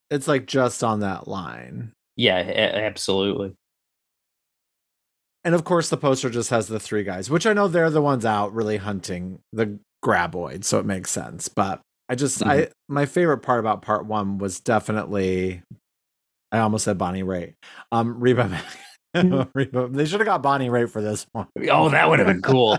it's 0.10 0.28
like 0.28 0.46
just 0.46 0.84
on 0.84 1.00
that 1.02 1.28
line. 1.28 1.94
Yeah, 2.16 2.38
a- 2.40 2.86
absolutely. 2.86 3.54
And 5.44 5.56
of 5.56 5.64
course, 5.64 5.90
the 5.90 5.98
poster 5.98 6.30
just 6.30 6.50
has 6.52 6.68
the 6.68 6.80
three 6.80 7.04
guys, 7.04 7.30
which 7.30 7.48
I 7.48 7.54
know 7.54 7.68
they're 7.68 7.90
the 7.90 8.02
ones 8.02 8.26
out 8.26 8.54
really 8.54 8.78
hunting 8.78 9.40
the 9.52 9.80
graboid, 10.04 10.64
so 10.64 10.78
it 10.80 10.86
makes 10.86 11.10
sense. 11.10 11.48
But 11.48 11.82
I 12.10 12.16
just, 12.16 12.46
I 12.46 12.70
my 12.88 13.06
favorite 13.06 13.40
part 13.40 13.60
about 13.60 13.82
part 13.82 14.06
one 14.06 14.38
was 14.38 14.60
definitely, 14.60 15.64
I 16.52 16.60
almost 16.60 16.86
said 16.86 16.98
Bonnie 16.98 17.24
Raitt, 17.24 17.56
um, 17.92 18.20
Reba. 18.20 18.62
Reba 19.54 19.90
they 19.92 20.06
should 20.06 20.22
have 20.22 20.28
got 20.28 20.42
Bonnie 20.42 20.70
Raitt 20.70 20.90
for 20.90 21.02
this 21.02 21.26
one. 21.34 21.48
Oh, 21.70 21.90
that 21.90 22.10
would 22.10 22.20
have 22.20 22.28
been 22.30 22.42
cool. 22.42 22.78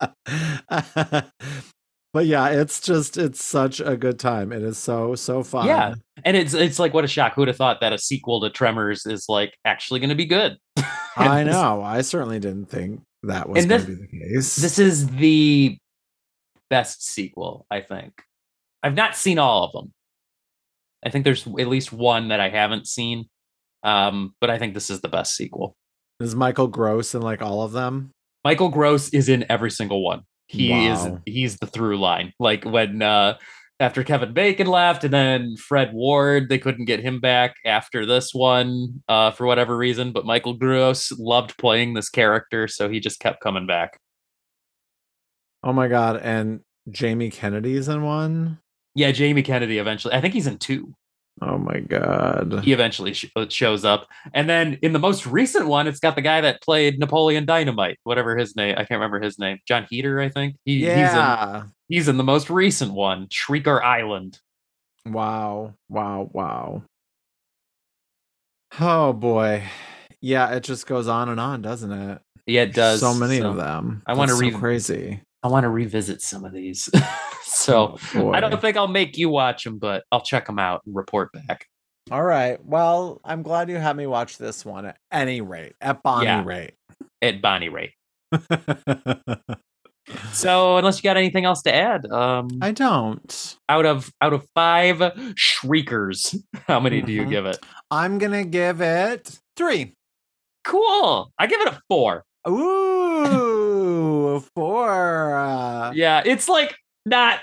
but 2.14 2.26
yeah, 2.26 2.48
it's 2.48 2.80
just, 2.80 3.18
it's 3.18 3.44
such 3.44 3.80
a 3.80 3.96
good 3.96 4.20
time. 4.20 4.52
It 4.52 4.62
is 4.62 4.78
so 4.78 5.16
so 5.16 5.42
fun. 5.42 5.66
Yeah. 5.66 5.94
And 6.24 6.36
it's 6.36 6.54
it's 6.54 6.78
like 6.78 6.94
what 6.94 7.04
a 7.04 7.08
shock. 7.08 7.34
Who'd 7.34 7.48
have 7.48 7.56
thought 7.56 7.80
that 7.80 7.92
a 7.92 7.98
sequel 7.98 8.40
to 8.42 8.50
Tremors 8.50 9.04
is 9.04 9.26
like 9.28 9.58
actually 9.64 9.98
going 9.98 10.10
to 10.10 10.14
be 10.14 10.24
good? 10.24 10.56
I 11.16 11.42
know. 11.42 11.82
I 11.82 12.02
certainly 12.02 12.38
didn't 12.38 12.66
think 12.66 13.02
that 13.24 13.48
was 13.48 13.66
going 13.66 13.80
to 13.80 13.86
be 13.86 13.94
the 13.94 14.06
case. 14.06 14.54
This 14.54 14.78
is 14.78 15.08
the 15.08 15.76
best 16.70 17.04
sequel, 17.04 17.66
I 17.68 17.80
think. 17.80 18.12
I've 18.80 18.94
not 18.94 19.16
seen 19.16 19.40
all 19.40 19.64
of 19.64 19.72
them. 19.72 19.92
I 21.04 21.10
think 21.10 21.24
there's 21.24 21.48
at 21.48 21.66
least 21.66 21.92
one 21.92 22.28
that 22.28 22.38
I 22.38 22.48
haven't 22.48 22.86
seen. 22.86 23.28
Um, 23.82 24.34
but 24.40 24.50
I 24.50 24.58
think 24.58 24.74
this 24.74 24.88
is 24.88 25.00
the 25.00 25.08
best 25.08 25.34
sequel. 25.34 25.74
is 26.20 26.36
Michael 26.36 26.68
Gross 26.68 27.12
in 27.12 27.22
like 27.22 27.42
all 27.42 27.62
of 27.62 27.72
them. 27.72 28.12
Michael 28.44 28.68
Gross 28.68 29.08
is 29.08 29.28
in 29.28 29.44
every 29.48 29.72
single 29.72 30.04
one. 30.04 30.22
He 30.46 30.70
Wow. 30.70 30.92
is 30.92 31.34
he's 31.34 31.56
the 31.58 31.66
through 31.66 31.98
line. 31.98 32.32
Like 32.38 32.64
when 32.64 33.02
uh 33.02 33.38
after 33.80 34.04
Kevin 34.04 34.32
Bacon 34.32 34.66
left 34.68 35.02
and 35.04 35.12
then 35.12 35.56
Fred 35.56 35.92
Ward, 35.92 36.48
they 36.48 36.58
couldn't 36.58 36.84
get 36.84 37.00
him 37.00 37.18
back 37.20 37.56
after 37.64 38.06
this 38.06 38.32
one 38.32 39.02
uh 39.08 39.30
for 39.32 39.46
whatever 39.46 39.76
reason, 39.76 40.12
but 40.12 40.26
Michael 40.26 40.54
Gross 40.54 41.10
loved 41.18 41.56
playing 41.58 41.94
this 41.94 42.08
character, 42.08 42.68
so 42.68 42.88
he 42.88 43.00
just 43.00 43.20
kept 43.20 43.40
coming 43.40 43.66
back. 43.66 43.98
Oh 45.62 45.72
my 45.72 45.88
god! 45.88 46.20
And 46.22 46.60
Jamie 46.90 47.30
Kennedy's 47.30 47.88
in 47.88 48.02
one. 48.02 48.58
Yeah, 48.94 49.10
Jamie 49.12 49.42
Kennedy 49.42 49.78
eventually. 49.78 50.14
I 50.14 50.20
think 50.20 50.34
he's 50.34 50.46
in 50.46 50.58
two. 50.58 50.94
Oh 51.42 51.58
my 51.58 51.80
god! 51.80 52.60
he 52.62 52.72
eventually 52.72 53.12
sh- 53.12 53.30
uh, 53.34 53.46
shows 53.48 53.84
up. 53.84 54.06
And 54.32 54.48
then 54.48 54.78
in 54.82 54.92
the 54.92 54.98
most 55.00 55.26
recent 55.26 55.66
one, 55.66 55.88
it's 55.88 55.98
got 55.98 56.14
the 56.14 56.22
guy 56.22 56.40
that 56.40 56.62
played 56.62 56.98
Napoleon 56.98 57.44
Dynamite, 57.44 57.98
whatever 58.04 58.36
his 58.36 58.54
name. 58.54 58.74
I 58.78 58.84
can't 58.84 58.92
remember 59.00 59.20
his 59.20 59.38
name. 59.38 59.58
Jon 59.66 59.86
Heder, 59.90 60.20
I 60.20 60.28
think. 60.28 60.56
He, 60.64 60.78
He's 60.80 60.88
in, 60.88 60.96
yeah. 60.98 61.64
he's 61.88 62.06
in 62.08 62.18
the 62.18 62.24
most 62.24 62.50
recent 62.50 62.92
one, 62.92 63.26
Shrieker 63.28 63.82
Island. 63.82 64.38
Wow! 65.06 65.74
Wow! 65.88 66.30
Wow! 66.32 66.82
Oh 68.80 69.12
boy! 69.12 69.62
Yeah, 70.20 70.54
it 70.54 70.64
just 70.64 70.86
goes 70.86 71.08
on 71.08 71.28
and 71.28 71.40
on, 71.40 71.62
doesn't 71.62 71.92
it? 71.92 72.20
Yeah, 72.46 72.62
it 72.62 72.74
does. 72.74 73.00
So 73.00 73.14
many 73.14 73.38
So 73.38 73.50
of 73.50 73.56
them. 73.56 74.02
I 74.06 74.14
wanna 74.14 74.28
That's 74.32 74.38
so 74.38 74.44
read- 74.46 74.54
crazy. 74.54 75.20
I 75.42 75.48
want 75.48 75.64
to 75.64 75.68
revisit 75.68 76.22
some 76.22 76.44
of 76.46 76.52
these. 76.52 76.88
so 77.64 77.98
Oh, 78.14 78.32
I 78.32 78.40
don't 78.40 78.60
think 78.60 78.76
I'll 78.76 78.88
make 78.88 79.16
you 79.16 79.28
watch 79.28 79.64
them, 79.64 79.78
but 79.78 80.04
I'll 80.12 80.20
check 80.22 80.46
them 80.46 80.58
out 80.58 80.82
and 80.86 80.94
report 80.94 81.30
back. 81.32 81.66
All 82.10 82.22
right. 82.22 82.62
Well, 82.64 83.20
I'm 83.24 83.42
glad 83.42 83.68
you 83.70 83.76
had 83.76 83.96
me 83.96 84.06
watch 84.06 84.36
this 84.38 84.64
one 84.64 84.84
at 84.86 84.98
any 85.10 85.40
rate, 85.40 85.74
at 85.80 86.02
Bonnie 86.02 86.26
Yeah. 86.26 86.44
rate. 86.44 86.74
At 87.22 87.40
Bonnie 87.40 87.70
Raitt. 87.70 87.92
So 90.32 90.76
unless 90.76 90.98
you 90.98 91.02
got 91.02 91.16
anything 91.16 91.46
else 91.46 91.62
to 91.62 91.74
add, 91.74 92.04
um, 92.12 92.48
I 92.60 92.72
don't. 92.72 93.56
out 93.70 93.86
of 93.86 94.12
out 94.20 94.34
of 94.34 94.44
five 94.54 95.00
shriekers, 95.34 96.34
how 96.68 96.78
many 96.78 97.00
do 97.00 97.10
you 97.10 97.22
Mhm. 97.24 97.30
give 97.30 97.46
it? 97.46 97.58
I'm 97.90 98.18
gonna 98.18 98.44
give 98.44 98.82
it 98.82 99.38
three. 99.56 99.94
Cool. 100.62 101.30
I 101.38 101.46
give 101.46 101.60
it 101.62 101.68
a 101.68 101.80
four. 101.88 102.24
Ooh, 102.46 104.40
four. 104.54 105.36
Uh, 105.36 105.92
Yeah, 105.94 106.22
it's 106.24 106.48
like 106.50 106.76
not 107.06 107.40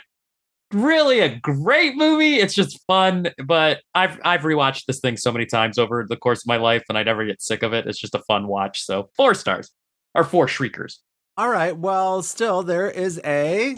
really 0.74 1.20
a 1.20 1.38
great 1.40 1.96
movie. 1.96 2.36
It's 2.36 2.54
just 2.54 2.80
fun, 2.88 3.28
but 3.46 3.82
I've 3.96 4.20
I've 4.24 4.42
rewatched 4.42 4.86
this 4.86 5.00
thing 5.00 5.18
so 5.18 5.32
many 5.32 5.46
times 5.46 5.78
over 5.78 6.06
the 6.08 6.18
course 6.18 6.44
of 6.44 6.48
my 6.48 6.58
life, 6.58 6.84
and 6.90 6.98
I 6.98 7.04
never 7.04 7.26
get 7.26 7.42
sick 7.42 7.64
of 7.64 7.74
it. 7.74 7.88
It's 7.88 8.00
just 8.00 8.16
a 8.16 8.20
fun 8.28 8.48
watch. 8.48 8.84
So 8.84 9.10
four 9.16 9.34
stars 9.34 9.72
or 10.16 10.24
four 10.24 10.48
shriekers. 10.48 11.02
All 11.38 11.50
right. 11.50 11.76
Well, 11.78 12.22
still, 12.24 12.62
there 12.64 12.90
is 12.90 13.20
a. 13.24 13.76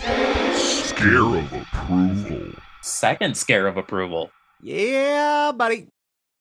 Scare 0.58 1.38
of 1.38 1.54
approval. 1.54 2.54
Second 2.82 3.38
scare 3.38 3.68
of 3.68 3.78
approval. 3.78 4.32
Yeah, 4.62 5.52
buddy. 5.56 5.88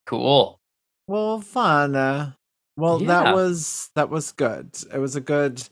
Cool. 0.06 0.58
Well, 1.06 1.40
fun. 1.40 1.94
Uh, 1.96 2.32
well, 2.76 3.00
Yeah. 3.00 3.06
that 3.08 3.34
was 3.34 3.90
that 3.94 4.08
was 4.10 4.32
good. 4.32 4.70
It 4.92 4.98
was 4.98 5.16
a 5.16 5.20
good, 5.20 5.62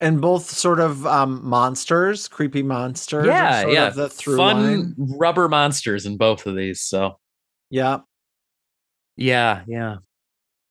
and 0.00 0.20
both 0.20 0.48
sort 0.50 0.80
of 0.80 1.06
um 1.06 1.40
monsters, 1.46 2.28
creepy 2.28 2.62
monsters. 2.62 3.26
yeah, 3.26 3.62
sort 3.62 3.74
yeah. 3.74 3.86
Of 3.88 3.94
the 3.96 4.08
through 4.08 4.36
Fun 4.36 4.62
line. 4.62 4.94
rubber 5.18 5.48
monsters 5.48 6.06
in 6.06 6.16
both 6.16 6.46
of 6.46 6.56
these. 6.56 6.80
So 6.80 7.18
Yeah. 7.70 8.00
yeah, 9.16 9.62
yeah. 9.66 9.96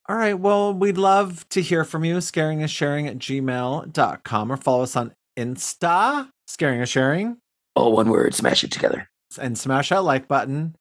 All 0.07 0.15
right. 0.15 0.33
Well, 0.39 0.73
we'd 0.73 0.97
love 0.97 1.47
to 1.49 1.61
hear 1.61 1.83
from 1.83 2.03
you. 2.03 2.19
Scaring 2.21 2.61
is 2.61 2.71
sharing 2.71 3.07
at 3.07 3.19
gmail.com 3.19 4.51
or 4.51 4.57
follow 4.57 4.83
us 4.83 4.95
on 4.95 5.13
Insta, 5.37 6.27
scaring 6.47 6.81
is 6.81 6.89
sharing, 6.89 7.37
Oh, 7.75 7.89
one 7.89 8.09
word. 8.09 8.33
Smash 8.33 8.63
it 8.63 8.71
together. 8.71 9.07
and 9.39 9.55
smash 9.57 9.89
that 9.89 10.03
like 10.03 10.27
button. 10.27 10.75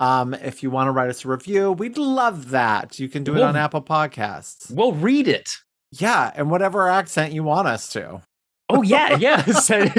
Um, 0.00 0.34
if 0.34 0.64
you 0.64 0.70
want 0.70 0.88
to 0.88 0.90
write 0.90 1.08
us 1.08 1.24
a 1.24 1.28
review, 1.28 1.70
we'd 1.70 1.96
love 1.96 2.50
that. 2.50 2.98
You 2.98 3.08
can 3.08 3.22
do 3.22 3.30
it 3.32 3.36
We'll- 3.36 3.44
on 3.44 3.56
Apple 3.56 3.80
Podcasts. 3.82 4.68
We'll 4.74 4.92
read 4.92 5.28
it. 5.28 5.54
Yeah, 5.92 6.32
and 6.34 6.50
whatever 6.50 6.88
accent 6.88 7.32
you 7.32 7.44
want 7.44 7.68
us 7.68 7.88
to. 7.90 8.22
Oh 8.68 8.80
yeah, 8.82 9.16
yeah. 9.18 9.44
Say- 9.60 9.92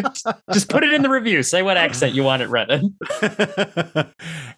just 0.51 0.69
put 0.69 0.83
it 0.83 0.93
in 0.93 1.03
the 1.03 1.09
review. 1.09 1.43
Say 1.43 1.61
what 1.61 1.77
accent 1.77 2.15
you 2.15 2.23
want 2.23 2.41
it 2.41 2.49
read 2.49 2.71
in. 2.71 2.95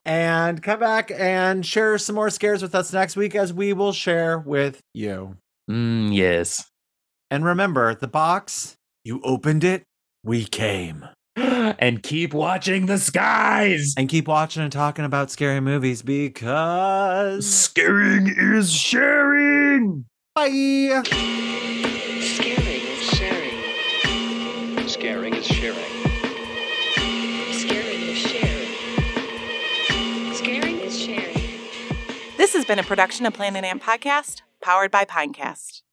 and 0.06 0.64
come 0.64 0.80
back 0.80 1.12
and 1.14 1.66
share 1.66 1.98
some 1.98 2.16
more 2.16 2.30
scares 2.30 2.62
with 2.62 2.74
us 2.74 2.94
next 2.94 3.18
week 3.18 3.36
as 3.36 3.54
we 3.54 3.74
will 3.74 3.92
share 3.92 4.40
with 4.40 4.80
you. 4.94 5.36
Mm, 5.70 6.16
yes. 6.16 6.64
And 7.30 7.44
remember, 7.44 7.96
the 7.96 8.08
box 8.08 8.76
You 9.04 9.20
opened 9.24 9.64
it, 9.66 9.84
we 10.24 10.46
came. 10.46 11.06
and 11.36 12.02
keep 12.02 12.34
watching 12.34 12.86
the 12.86 12.98
skies. 12.98 13.94
And 13.98 14.08
keep 14.08 14.28
watching 14.30 14.64
and 14.64 14.72
talking 14.72 15.04
about 15.04 15.32
scary 15.32 15.60
movies 15.60 16.02
because. 16.02 17.46
Scaring 17.46 18.34
is 18.38 18.72
sharing. 18.72 20.06
Bye! 20.36 21.02
Scaring 22.20 22.82
is 22.84 23.04
sharing. 23.08 23.58
Scaring 24.86 25.34
is 25.34 25.48
sharing. 25.48 25.78
Scaring 27.54 28.02
is 28.02 28.18
sharing. 28.18 28.74
Scaring 30.34 30.80
is 30.82 31.00
sharing. 31.02 31.42
This 32.36 32.54
has 32.54 32.66
been 32.66 32.80
a 32.80 32.84
production 32.84 33.26
of 33.26 33.34
Planet 33.34 33.64
Ant 33.64 33.82
Podcast, 33.82 34.42
powered 34.62 34.92
by 34.92 35.06
Pinecast. 35.06 35.84